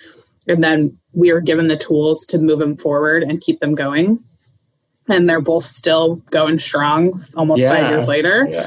and 0.48 0.62
then 0.62 0.98
we 1.12 1.31
are 1.31 1.40
given 1.40 1.69
the 1.69 1.77
tools 1.77 2.27
to 2.28 2.39
move 2.39 2.59
them 2.59 2.77
forward 2.77 3.23
and 3.23 3.40
keep 3.40 3.61
them 3.61 3.74
going 3.74 4.23
and 5.09 5.27
they're 5.28 5.40
both 5.40 5.65
still 5.65 6.16
going 6.31 6.59
strong 6.59 7.23
almost 7.36 7.62
Yeah. 7.62 7.74
five 7.74 7.89
years 7.89 8.07
later 8.09 8.47
Yeah. 8.51 8.66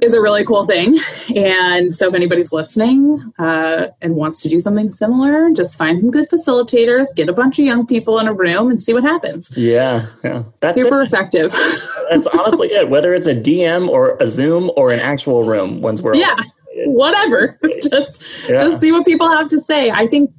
Is 0.00 0.12
a 0.14 0.20
really 0.20 0.44
cool 0.44 0.66
thing. 0.66 0.98
And 1.34 1.94
so, 1.94 2.08
if 2.08 2.14
anybody's 2.14 2.52
listening 2.52 3.32
uh, 3.38 3.88
and 4.00 4.14
wants 4.16 4.42
to 4.42 4.48
do 4.48 4.60
something 4.60 4.90
similar, 4.90 5.50
just 5.52 5.76
find 5.78 6.00
some 6.00 6.10
good 6.10 6.28
facilitators, 6.28 7.06
get 7.14 7.28
a 7.28 7.32
bunch 7.32 7.58
of 7.58 7.64
young 7.64 7.86
people 7.86 8.18
in 8.18 8.28
a 8.28 8.34
room, 8.34 8.70
and 8.70 8.80
see 8.80 8.92
what 8.92 9.02
happens. 9.02 9.50
Yeah. 9.56 10.06
Yeah. 10.24 10.44
That's 10.60 10.80
Super 10.80 11.02
it. 11.02 11.08
effective. 11.08 11.52
That's 12.10 12.26
honestly 12.28 12.68
it. 12.68 12.88
Whether 12.90 13.14
it's 13.14 13.26
a 13.26 13.34
DM 13.34 13.88
or 13.88 14.16
a 14.20 14.26
Zoom 14.28 14.70
or 14.76 14.90
an 14.92 15.00
actual 15.00 15.44
room, 15.44 15.80
once 15.80 16.02
we're 16.02 16.14
yeah, 16.14 16.36
whatever. 16.86 17.56
just 17.82 18.22
Yeah. 18.48 18.58
just 18.58 18.80
see 18.80 18.92
what 18.92 19.04
people 19.06 19.28
have 19.30 19.48
to 19.48 19.58
say. 19.58 19.90
I 19.90 20.06
think 20.06 20.30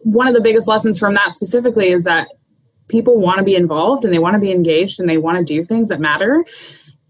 one 0.00 0.26
of 0.26 0.34
the 0.34 0.40
biggest 0.40 0.66
lessons 0.68 0.98
from 0.98 1.14
that 1.14 1.32
specifically 1.32 1.90
is 1.90 2.04
that 2.04 2.28
people 2.88 3.18
want 3.18 3.38
to 3.38 3.44
be 3.44 3.54
involved 3.54 4.04
and 4.04 4.12
they 4.12 4.18
want 4.18 4.34
to 4.34 4.40
be 4.40 4.50
engaged 4.50 5.00
and 5.00 5.08
they 5.08 5.16
want 5.16 5.38
to 5.38 5.44
do 5.44 5.64
things 5.64 5.88
that 5.88 6.00
matter. 6.00 6.44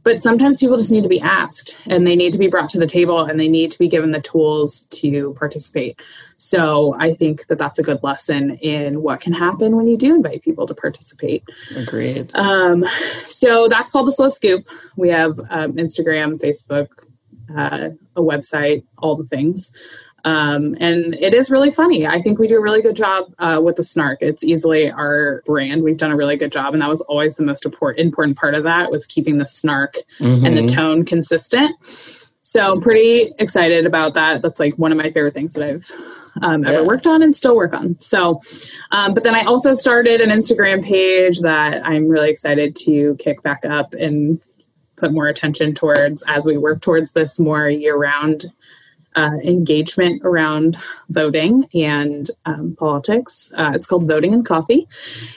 But 0.05 0.21
sometimes 0.21 0.59
people 0.59 0.77
just 0.77 0.91
need 0.91 1.05
to 1.05 1.09
be 1.09 1.21
asked 1.21 1.79
and 1.87 2.07
they 2.07 2.17
need 2.17 2.33
to 2.33 2.39
be 2.39 2.49
brought 2.49 2.71
to 2.71 2.79
the 2.79 2.87
table 2.87 3.25
and 3.25 3.39
they 3.39 3.49
need 3.49 3.71
to 3.71 3.79
be 3.79 3.89
given 3.89 4.11
the 4.11 4.21
tools 4.21 4.87
to 4.91 5.35
participate. 5.39 6.03
So 6.37 6.97
I 6.99 7.15
think 7.15 7.47
that 7.47 7.59
that's 7.59 7.79
a 7.79 7.83
good 7.83 8.03
lesson 8.03 8.57
in 8.57 9.03
what 9.03 9.21
can 9.21 9.33
happen 9.33 9.77
when 9.77 9.87
you 9.87 9.97
do 9.97 10.15
invite 10.15 10.43
people 10.43 10.67
to 10.67 10.75
participate. 10.75 11.45
Agreed. 11.77 12.31
Um, 12.35 12.85
so 13.27 13.69
that's 13.69 13.93
called 13.93 14.09
the 14.09 14.13
SLO 14.13 14.29
Scoop. 14.29 14.67
We 14.97 15.09
have 15.11 15.39
um, 15.51 15.75
Instagram, 15.75 16.41
Facebook, 16.41 16.89
uh, 17.57 17.91
a 18.17 18.21
website, 18.21 18.85
all 18.99 19.17
the 19.17 19.25
things. 19.25 19.71
Um, 20.25 20.77
and 20.79 21.15
it 21.17 21.35
is 21.35 21.51
really 21.51 21.71
funny. 21.71 22.07
I 22.07 22.21
think 22.23 22.39
we 22.39 22.47
do 22.47 22.57
a 22.57 22.61
really 22.61 22.81
good 22.83 22.95
job 22.97 23.33
uh, 23.39 23.61
with 23.63 23.77
the 23.77 23.83
snark. 23.85 24.19
It's 24.23 24.45
easily 24.45 24.91
our 24.91 25.43
brand. 25.47 25.83
We've 25.83 25.97
done 25.97 26.13
a 26.13 26.17
really 26.17 26.37
good 26.37 26.53
job, 26.53 26.75
and 26.75 26.83
that 26.83 26.89
was 26.89 27.01
always 27.03 27.37
the 27.37 27.45
most 27.45 27.65
important 27.67 28.37
part 28.37 28.55
of 28.55 28.63
that 28.65 28.91
was 28.91 29.05
keeping 29.07 29.39
the 29.39 29.47
snark 29.47 29.97
and 30.21 30.57
the 30.57 30.63
Mhm. 30.63 30.73
tone 30.75 31.05
consistent. 31.05 31.73
So 32.43 32.73
I'm 32.73 32.81
pretty 32.81 33.33
excited 33.39 33.87
about 33.87 34.15
that. 34.15 34.43
That's 34.43 34.61
like 34.61 34.75
one 34.79 34.93
of 34.93 34.99
my 34.99 35.11
favorite 35.11 35.35
things 35.35 35.55
that 35.55 35.65
I've 35.69 35.91
um, 36.41 36.65
ever 36.65 36.81
Yeah. 36.81 36.87
worked 36.87 37.07
on 37.07 37.23
and 37.23 37.35
still 37.37 37.55
work 37.55 37.75
on. 37.75 37.95
So, 38.01 38.41
um, 38.91 39.13
but 39.13 39.23
then 39.23 39.35
I 39.35 39.43
also 39.45 39.75
started 39.75 40.21
an 40.23 40.31
Instagram 40.31 40.83
page 40.83 41.41
that 41.41 41.85
I'm 41.85 42.09
really 42.09 42.31
excited 42.31 42.75
to 42.85 43.17
kick 43.19 43.43
back 43.43 43.65
up 43.67 43.93
and 43.93 44.41
put 44.97 45.13
more 45.13 45.27
attention 45.29 45.75
towards 45.75 46.23
as 46.29 46.47
we 46.47 46.57
work 46.57 46.81
towards 46.81 47.13
this 47.13 47.39
more 47.39 47.69
year 47.69 47.97
round 47.97 48.47
uh, 49.15 49.37
engagement 49.45 50.23
around 50.25 50.77
voting 51.11 51.69
and 51.75 52.31
um, 52.47 52.77
politics. 52.79 53.51
Uh, 53.57 53.73
it's 53.75 53.87
called 53.87 54.09
Voting 54.09 54.33
and 54.33 54.47
Coffee. 54.47 54.87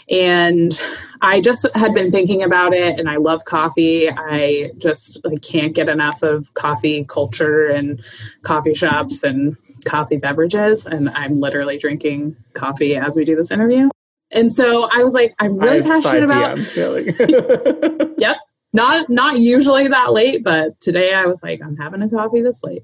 And 0.09 0.79
I 1.21 1.41
just 1.41 1.67
had 1.75 1.93
been 1.93 2.11
thinking 2.11 2.43
about 2.43 2.73
it 2.73 2.99
and 2.99 3.09
I 3.09 3.17
love 3.17 3.45
coffee. 3.45 4.09
I 4.09 4.71
just 4.77 5.19
like 5.23 5.41
can't 5.41 5.73
get 5.73 5.89
enough 5.89 6.23
of 6.23 6.53
coffee 6.53 7.03
culture 7.05 7.67
and 7.67 8.03
coffee 8.43 8.73
shops 8.73 9.23
and 9.23 9.57
coffee 9.85 10.17
beverages. 10.17 10.85
And 10.85 11.09
I'm 11.09 11.39
literally 11.39 11.77
drinking 11.77 12.35
coffee 12.53 12.95
as 12.95 13.15
we 13.15 13.25
do 13.25 13.35
this 13.35 13.51
interview. 13.51 13.89
And 14.31 14.53
so 14.53 14.89
I 14.91 15.03
was 15.03 15.13
like, 15.13 15.35
I'm 15.39 15.57
really 15.57 15.81
Five- 15.81 16.03
passionate 16.03 16.29
5 16.29 16.37
about 16.37 18.15
Yep. 18.17 18.37
Not 18.75 19.09
not 19.09 19.39
usually 19.39 19.87
that 19.87 20.11
late, 20.11 20.43
but 20.43 20.79
today 20.81 21.13
I 21.13 21.25
was 21.25 21.41
like, 21.41 21.61
I'm 21.63 21.77
having 21.77 22.01
a 22.01 22.09
coffee 22.09 22.41
this 22.41 22.61
late. 22.63 22.83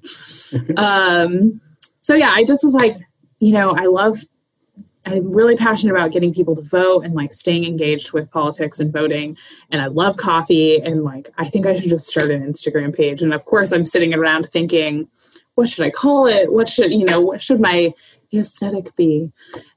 um, 0.78 1.60
so 2.02 2.16
yeah, 2.16 2.32
I 2.32 2.46
just 2.46 2.64
was 2.64 2.74
like, 2.74 2.96
you 3.40 3.52
know, 3.52 3.72
I 3.72 3.86
love 3.86 4.18
I'm 5.06 5.32
really 5.32 5.56
passionate 5.56 5.94
about 5.94 6.12
getting 6.12 6.34
people 6.34 6.56
to 6.56 6.62
vote 6.62 7.04
and 7.04 7.16
like 7.16 7.34
staying 7.34 7.66
engaged 7.66 8.14
with 8.14 8.32
politics 8.32 8.80
and 8.80 8.94
voting. 8.94 9.36
And 9.72 9.82
I 9.82 9.88
love 9.88 10.18
coffee. 10.18 10.80
And 10.80 11.04
like, 11.04 11.34
I 11.38 11.50
think 11.50 11.66
I 11.66 11.74
should 11.74 11.90
just 11.90 12.08
start 12.08 12.30
an 12.30 12.46
Instagram 12.46 12.96
page. 12.96 13.22
And 13.22 13.34
of 13.34 13.46
course, 13.46 13.72
I'm 13.72 13.86
sitting 13.86 14.14
around 14.14 14.48
thinking, 14.48 15.08
what 15.56 15.70
should 15.70 15.86
I 15.86 15.90
call 15.90 16.28
it? 16.28 16.54
What 16.54 16.70
should, 16.70 16.94
you 16.94 17.04
know, 17.04 17.20
what 17.20 17.42
should 17.42 17.60
my 17.60 17.94
aesthetic 18.34 18.96
be? 18.96 19.32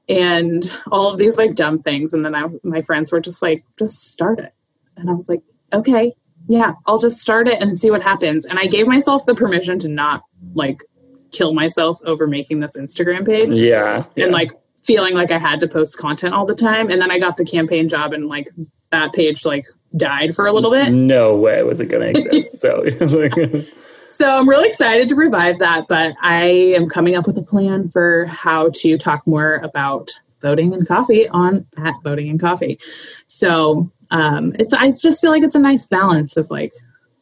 And 0.07 0.71
all 0.91 1.11
of 1.11 1.17
these 1.17 1.37
like 1.37 1.55
dumb 1.55 1.81
things. 1.81 2.13
And 2.13 2.23
then 2.23 2.35
I, 2.35 2.45
my 2.63 2.81
friends 2.81 3.11
were 3.11 3.19
just 3.19 3.41
like, 3.41 3.65
just 3.79 4.11
start 4.11 4.39
it. 4.39 4.53
And 4.95 5.09
I 5.09 5.13
was 5.13 5.27
like, 5.27 5.41
okay, 5.75 6.13
yeah, 6.47 6.73
I'll 6.85 6.97
just 6.97 7.19
start 7.19 7.47
it 7.47 7.61
and 7.61 7.77
see 7.77 7.91
what 7.91 8.01
happens. 8.01 8.45
And 8.45 8.59
I 8.59 8.67
gave 8.67 8.87
myself 8.87 9.25
the 9.25 9.35
permission 9.35 9.79
to 9.79 9.87
not 9.87 10.23
like 10.53 10.83
kill 11.31 11.53
myself 11.53 11.99
over 12.05 12.27
making 12.27 12.59
this 12.59 12.75
Instagram 12.75 13.25
page 13.25 13.53
yeah. 13.53 14.05
and 14.15 14.31
like 14.31 14.51
feeling 14.83 15.15
like 15.15 15.31
I 15.31 15.39
had 15.39 15.59
to 15.61 15.67
post 15.67 15.97
content 15.97 16.33
all 16.33 16.45
the 16.45 16.55
time. 16.55 16.89
And 16.89 17.01
then 17.01 17.11
I 17.11 17.19
got 17.19 17.37
the 17.37 17.45
campaign 17.45 17.89
job 17.89 18.13
and 18.13 18.27
like 18.27 18.49
that 18.91 19.13
page 19.13 19.45
like 19.45 19.65
died 19.97 20.35
for 20.35 20.45
a 20.45 20.53
little 20.53 20.71
bit. 20.71 20.91
no 20.91 21.35
way 21.35 21.63
was 21.63 21.79
it 21.79 21.87
going 21.87 22.13
to 22.13 22.19
exist. 22.19 22.61
so, 22.61 22.83
like, 22.99 23.65
So 24.09 24.29
I'm 24.29 24.47
really 24.47 24.69
excited 24.69 25.09
to 25.09 25.15
revive 25.15 25.59
that, 25.59 25.87
but 25.89 26.13
I 26.21 26.45
am 26.75 26.87
coming 26.87 27.15
up 27.15 27.27
with 27.27 27.37
a 27.37 27.41
plan 27.41 27.89
for 27.89 28.25
how 28.27 28.69
to 28.75 28.97
talk 28.97 29.27
more 29.27 29.55
about 29.55 30.09
voting 30.41 30.73
and 30.73 30.87
coffee 30.87 31.27
on 31.29 31.65
at 31.77 31.95
voting 32.03 32.29
and 32.29 32.39
coffee. 32.39 32.79
So 33.25 33.91
um, 34.11 34.53
it's 34.59 34.73
I 34.73 34.91
just 34.91 35.21
feel 35.21 35.31
like 35.31 35.43
it's 35.43 35.55
a 35.55 35.59
nice 35.59 35.85
balance 35.85 36.37
of 36.37 36.49
like 36.51 36.71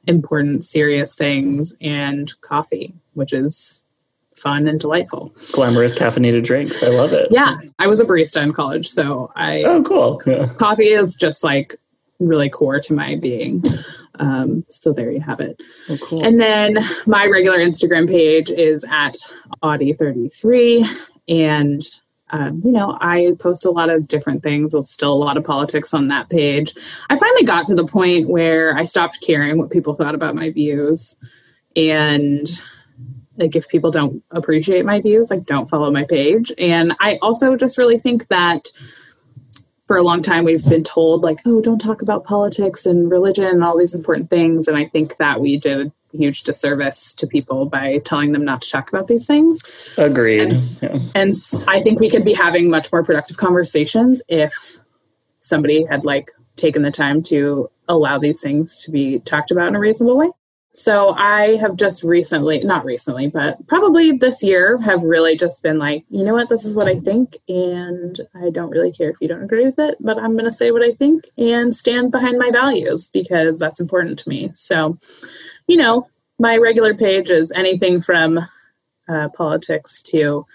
important, 0.08 0.64
serious 0.66 1.16
things 1.16 1.74
and 1.82 2.34
coffee, 2.42 2.94
which 3.14 3.32
is 3.34 3.82
fun 4.36 4.68
and 4.68 4.80
delightful. 4.80 5.34
glamorous 5.54 5.96
caffeinated 5.96 6.44
drinks. 6.44 6.84
I 6.84 6.88
love 6.90 7.14
it. 7.14 7.30
Yeah, 7.32 7.56
I 7.80 7.88
was 7.88 8.00
a 8.02 8.06
barista 8.06 8.42
in 8.44 8.52
college, 8.52 8.90
so 8.90 9.32
I 9.36 9.64
Oh, 9.64 9.82
cool. 9.84 10.22
Yeah. 10.26 10.48
coffee 10.56 10.90
is 10.90 11.16
just 11.16 11.44
like 11.44 11.76
really 12.20 12.50
core 12.50 12.80
to 12.82 12.94
my 12.94 13.16
being. 13.16 13.64
Um, 14.20 14.64
so 14.70 14.94
there 14.94 15.10
you 15.12 15.22
have 15.22 15.40
it. 15.40 15.60
Oh, 15.90 15.98
cool. 16.04 16.24
And 16.24 16.40
then 16.40 16.78
my 17.08 17.26
regular 17.26 17.58
Instagram 17.58 18.08
page 18.08 18.52
is 18.52 18.86
at 18.92 19.16
Audie33. 19.64 20.88
And, 21.28 21.82
um, 22.34 22.64
you 22.66 22.72
know, 22.72 22.98
I 23.00 23.34
post 23.40 23.64
a 23.64 23.70
lot 23.70 23.92
of 23.92 24.08
different 24.08 24.42
things. 24.42 24.72
There's 24.72 24.90
still 24.90 25.14
a 25.14 25.24
lot 25.24 25.38
of 25.38 25.44
politics 25.44 25.94
on 25.94 26.08
that 26.08 26.32
page. 26.32 26.74
I 27.10 27.16
finally 27.16 27.44
got 27.44 27.68
to 27.68 27.76
the 27.76 27.86
point 27.86 28.28
where 28.28 28.76
I 28.76 28.86
stopped 28.86 29.22
caring 29.22 29.60
what 29.60 29.70
people 29.70 29.94
thought 29.94 30.16
about 30.16 30.34
my 30.34 30.50
views. 30.50 31.16
And 31.76 32.48
like 33.38 33.56
if 33.56 33.70
people 33.70 33.92
don't 33.92 34.24
appreciate 34.32 34.84
my 34.84 35.00
views, 35.00 35.30
like 35.30 35.46
don't 35.46 35.70
follow 35.70 35.92
my 35.92 36.06
page. 36.06 36.52
And 36.58 36.96
I 37.00 37.20
also 37.22 37.56
just 37.56 37.78
really 37.78 38.00
think 38.00 38.28
that 38.30 38.72
for 39.86 39.98
a 39.98 40.04
long 40.04 40.24
time 40.24 40.44
we've 40.44 40.68
been 40.68 40.84
told 40.84 41.24
like 41.24 41.40
oh 41.46 41.62
don't 41.62 41.78
talk 41.78 42.02
about 42.02 42.24
politics 42.24 42.86
and 42.86 43.12
religion 43.12 43.46
and 43.46 43.64
all 43.64 43.78
these 43.78 43.94
important 43.94 44.30
things 44.30 44.70
and 44.70 44.78
i 44.78 44.86
think 44.86 45.18
that 45.18 45.42
we 45.42 45.58
did 45.58 45.92
huge 46.14 46.44
disservice 46.44 47.14
to 47.16 47.28
people 47.28 47.66
by 47.66 47.98
telling 48.06 48.32
them 48.32 48.46
not 48.46 48.62
to 48.62 48.70
talk 48.70 48.90
about 48.90 49.08
these 49.08 49.26
things 49.26 49.62
Agreed. 49.98 50.42
And- 50.42 50.80
Yeah. 50.82 51.00
and 51.16 51.34
i 51.68 51.82
think 51.82 52.00
we 52.00 52.10
could 52.10 52.24
be 52.26 52.34
having 52.34 52.70
much 52.70 52.92
more 52.92 53.04
productive 53.04 53.38
conversations 53.38 54.22
if 54.28 54.80
somebody 55.42 55.86
had 55.86 56.06
like 56.06 56.32
taken 56.56 56.84
the 56.84 56.92
time 56.92 57.24
to 57.24 57.70
allow 57.88 58.18
these 58.20 58.42
things 58.42 58.78
to 58.78 58.92
be 58.92 59.20
talked 59.20 59.52
about 59.52 59.68
in 59.68 59.76
a 59.76 59.80
reasonable 59.80 60.18
way 60.18 60.30
so 60.76 61.10
i 61.18 61.56
have 61.58 61.76
just 61.76 62.04
recently 62.04 62.60
not 62.60 62.84
recently 62.86 63.28
but 63.28 63.58
probably 63.68 64.12
this 64.18 64.42
year 64.42 64.80
have 64.80 65.04
really 65.04 65.36
just 65.38 65.62
been 65.62 65.78
like 65.78 66.04
you 66.10 66.24
know 66.24 66.34
what 66.34 66.50
this 66.50 66.66
is 66.66 66.76
what 66.76 66.88
i 66.88 67.00
think 67.00 67.38
and 67.48 68.22
i 68.36 68.50
don't 68.50 68.72
really 68.72 68.92
care 68.92 69.10
if 69.12 69.18
you 69.22 69.28
don't 69.28 69.44
agree 69.44 69.66
with 69.66 69.78
it 69.78 69.96
but 70.00 70.18
i'm 70.18 70.34
going 70.34 70.46
to 70.46 70.52
say 70.52 70.72
what 70.72 70.82
i 70.82 70.92
think 70.94 71.26
and 71.38 71.76
stand 71.76 72.10
behind 72.12 72.40
my 72.40 72.50
values 72.52 73.10
because 73.14 73.60
that's 73.60 73.80
important 73.80 74.18
to 74.18 74.28
me 74.30 74.50
so 74.54 74.98
you 75.68 75.78
know 75.78 76.08
my 76.40 76.58
regular 76.58 76.94
page 76.94 77.30
is 77.30 77.52
anything 77.52 78.02
from 78.02 78.40
uh, 79.08 79.30
politics 79.30 80.02
to 80.02 80.46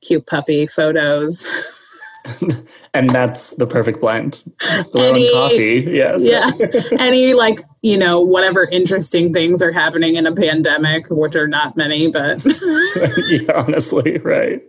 cute 0.00 0.26
puppy 0.26 0.66
photos 0.66 1.46
and 2.94 3.10
that's 3.10 3.50
the 3.56 3.66
perfect 3.66 4.00
blend. 4.00 4.42
Just 4.60 4.92
throw 4.92 5.02
Any- 5.02 5.26
in 5.26 5.32
coffee. 5.32 5.84
Yes. 5.88 6.22
yeah 6.22 6.50
any 6.98 7.34
like 7.34 7.60
you 7.82 7.96
know 7.96 8.20
whatever 8.20 8.64
interesting 8.64 9.32
things 9.32 9.60
are 9.60 9.72
happening 9.72 10.14
in 10.14 10.26
a 10.26 10.32
pandemic 10.34 11.06
which 11.10 11.34
are 11.34 11.48
not 11.48 11.76
many 11.76 12.10
but 12.10 12.40
yeah, 13.28 13.52
honestly, 13.54 14.18
right. 14.18 14.62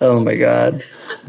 Oh 0.00 0.20
my 0.20 0.36
God. 0.36 0.82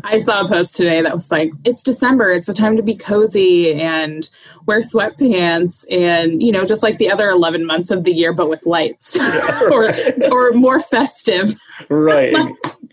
I 0.03 0.19
saw 0.19 0.45
a 0.45 0.47
post 0.47 0.75
today 0.75 1.01
that 1.01 1.15
was 1.15 1.31
like, 1.31 1.51
it's 1.63 1.81
December, 1.81 2.31
it's 2.31 2.49
a 2.49 2.53
time 2.53 2.77
to 2.77 2.83
be 2.83 2.95
cozy 2.95 3.73
and 3.73 4.29
wear 4.65 4.79
sweatpants 4.79 5.85
and, 5.89 6.41
you 6.41 6.51
know, 6.51 6.65
just 6.65 6.83
like 6.83 6.97
the 6.97 7.09
other 7.09 7.29
11 7.29 7.65
months 7.65 7.91
of 7.91 8.03
the 8.03 8.11
year, 8.11 8.33
but 8.33 8.49
with 8.49 8.65
lights 8.65 9.17
or, 9.19 9.93
or 10.31 10.51
more 10.51 10.79
festive. 10.79 11.55
Right. 11.89 12.35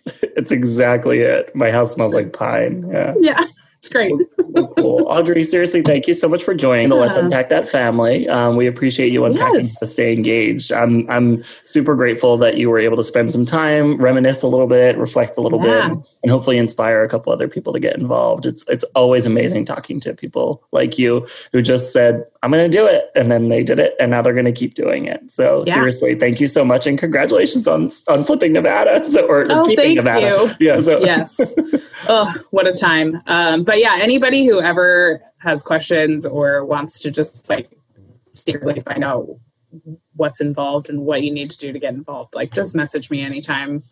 It's 0.06 0.52
exactly 0.52 1.20
it. 1.20 1.54
My 1.54 1.70
house 1.70 1.92
smells 1.92 2.14
like 2.14 2.32
pine. 2.32 2.88
Yeah. 2.92 3.14
Yeah. 3.20 3.44
It's 3.84 3.92
great. 3.92 4.14
cool. 4.78 5.04
Audrey, 5.08 5.44
seriously, 5.44 5.82
thank 5.82 6.08
you 6.08 6.14
so 6.14 6.26
much 6.26 6.42
for 6.42 6.54
joining 6.54 6.88
the 6.88 6.94
Let's 6.94 7.18
Unpack 7.18 7.50
That 7.50 7.68
family. 7.68 8.26
Um, 8.26 8.56
we 8.56 8.66
appreciate 8.66 9.12
you 9.12 9.26
unpacking 9.26 9.56
yes. 9.56 9.78
to 9.78 9.86
stay 9.86 10.14
engaged. 10.14 10.72
I'm 10.72 11.08
I'm 11.10 11.44
super 11.64 11.94
grateful 11.94 12.38
that 12.38 12.56
you 12.56 12.70
were 12.70 12.78
able 12.78 12.96
to 12.96 13.02
spend 13.02 13.30
some 13.30 13.44
time, 13.44 13.98
reminisce 13.98 14.42
a 14.42 14.48
little 14.48 14.66
bit, 14.66 14.96
reflect 14.96 15.36
a 15.36 15.42
little 15.42 15.62
yeah. 15.62 15.90
bit, 15.90 16.08
and 16.22 16.32
hopefully 16.32 16.56
inspire 16.56 17.02
a 17.02 17.08
couple 17.10 17.30
other 17.30 17.46
people 17.46 17.74
to 17.74 17.78
get 17.78 17.94
involved. 17.96 18.46
It's 18.46 18.64
it's 18.68 18.84
always 18.94 19.26
amazing 19.26 19.66
talking 19.66 20.00
to 20.00 20.14
people 20.14 20.66
like 20.72 20.98
you 20.98 21.26
who 21.52 21.60
just 21.60 21.92
said, 21.92 22.24
I'm 22.42 22.50
gonna 22.50 22.68
do 22.70 22.86
it, 22.86 23.10
and 23.14 23.30
then 23.30 23.50
they 23.50 23.62
did 23.62 23.78
it, 23.78 23.94
and 24.00 24.10
now 24.10 24.22
they're 24.22 24.32
gonna 24.32 24.50
keep 24.50 24.72
doing 24.72 25.04
it. 25.04 25.30
So 25.30 25.62
yeah. 25.66 25.74
seriously, 25.74 26.14
thank 26.14 26.40
you 26.40 26.46
so 26.46 26.64
much 26.64 26.86
and 26.86 26.98
congratulations 26.98 27.68
on 27.68 27.90
on 28.08 28.24
flipping 28.24 28.54
Nevada 28.54 29.04
so, 29.10 29.26
or, 29.26 29.46
oh, 29.50 29.66
keeping 29.66 29.96
Nevada. 29.96 30.26
You. 30.26 30.66
Yeah. 30.66 30.80
So 30.80 31.00
yes. 31.00 31.54
oh, 32.08 32.34
what 32.50 32.66
a 32.66 32.72
time. 32.72 33.20
Um, 33.26 33.64
but 33.64 33.73
yeah, 33.74 33.98
anybody 34.00 34.46
who 34.46 34.60
ever 34.60 35.22
has 35.38 35.62
questions 35.62 36.24
or 36.24 36.64
wants 36.64 36.98
to 37.00 37.10
just 37.10 37.48
like 37.48 37.70
secretly 38.32 38.80
find 38.80 39.04
out 39.04 39.28
what's 40.16 40.40
involved 40.40 40.88
and 40.88 41.00
what 41.00 41.22
you 41.22 41.32
need 41.32 41.50
to 41.50 41.58
do 41.58 41.72
to 41.72 41.78
get 41.78 41.94
involved, 41.94 42.34
like 42.34 42.52
just 42.52 42.74
message 42.74 43.10
me 43.10 43.22
anytime. 43.22 43.82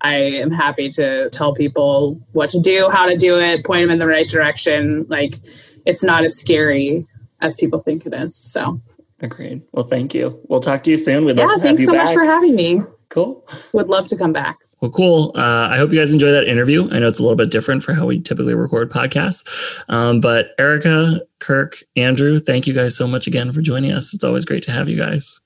I 0.00 0.14
am 0.14 0.50
happy 0.50 0.90
to 0.90 1.30
tell 1.30 1.54
people 1.54 2.20
what 2.32 2.50
to 2.50 2.60
do, 2.60 2.88
how 2.90 3.06
to 3.06 3.16
do 3.16 3.38
it, 3.38 3.64
point 3.64 3.84
them 3.84 3.90
in 3.90 3.98
the 3.98 4.06
right 4.06 4.28
direction. 4.28 5.06
Like 5.08 5.36
it's 5.84 6.02
not 6.02 6.24
as 6.24 6.38
scary 6.38 7.06
as 7.40 7.54
people 7.56 7.80
think 7.80 8.06
it 8.06 8.14
is. 8.14 8.36
So 8.36 8.80
agreed. 9.20 9.62
Well, 9.72 9.86
thank 9.86 10.14
you. 10.14 10.40
We'll 10.48 10.60
talk 10.60 10.82
to 10.84 10.90
you 10.90 10.96
soon. 10.96 11.24
We'd 11.24 11.38
yeah, 11.38 11.46
love 11.46 11.60
to 11.62 11.68
have 11.68 11.80
you 11.80 11.86
so 11.86 11.92
back. 11.92 12.06
much 12.06 12.14
for 12.14 12.24
having 12.24 12.54
me. 12.54 12.82
Cool. 13.08 13.46
Would 13.72 13.88
love 13.88 14.08
to 14.08 14.16
come 14.16 14.32
back. 14.32 14.58
Well, 14.82 14.90
cool. 14.90 15.32
Uh, 15.36 15.68
I 15.70 15.78
hope 15.78 15.92
you 15.92 15.98
guys 16.00 16.12
enjoy 16.12 16.32
that 16.32 16.48
interview. 16.48 16.90
I 16.90 16.98
know 16.98 17.06
it's 17.06 17.20
a 17.20 17.22
little 17.22 17.36
bit 17.36 17.52
different 17.52 17.84
for 17.84 17.94
how 17.94 18.04
we 18.04 18.20
typically 18.20 18.52
record 18.52 18.90
podcasts. 18.90 19.46
Um, 19.88 20.20
but 20.20 20.48
Erica, 20.58 21.20
Kirk, 21.38 21.84
Andrew, 21.94 22.40
thank 22.40 22.66
you 22.66 22.74
guys 22.74 22.96
so 22.96 23.06
much 23.06 23.28
again 23.28 23.52
for 23.52 23.62
joining 23.62 23.92
us. 23.92 24.12
It's 24.12 24.24
always 24.24 24.44
great 24.44 24.64
to 24.64 24.72
have 24.72 24.88
you 24.88 24.96
guys. 24.96 25.40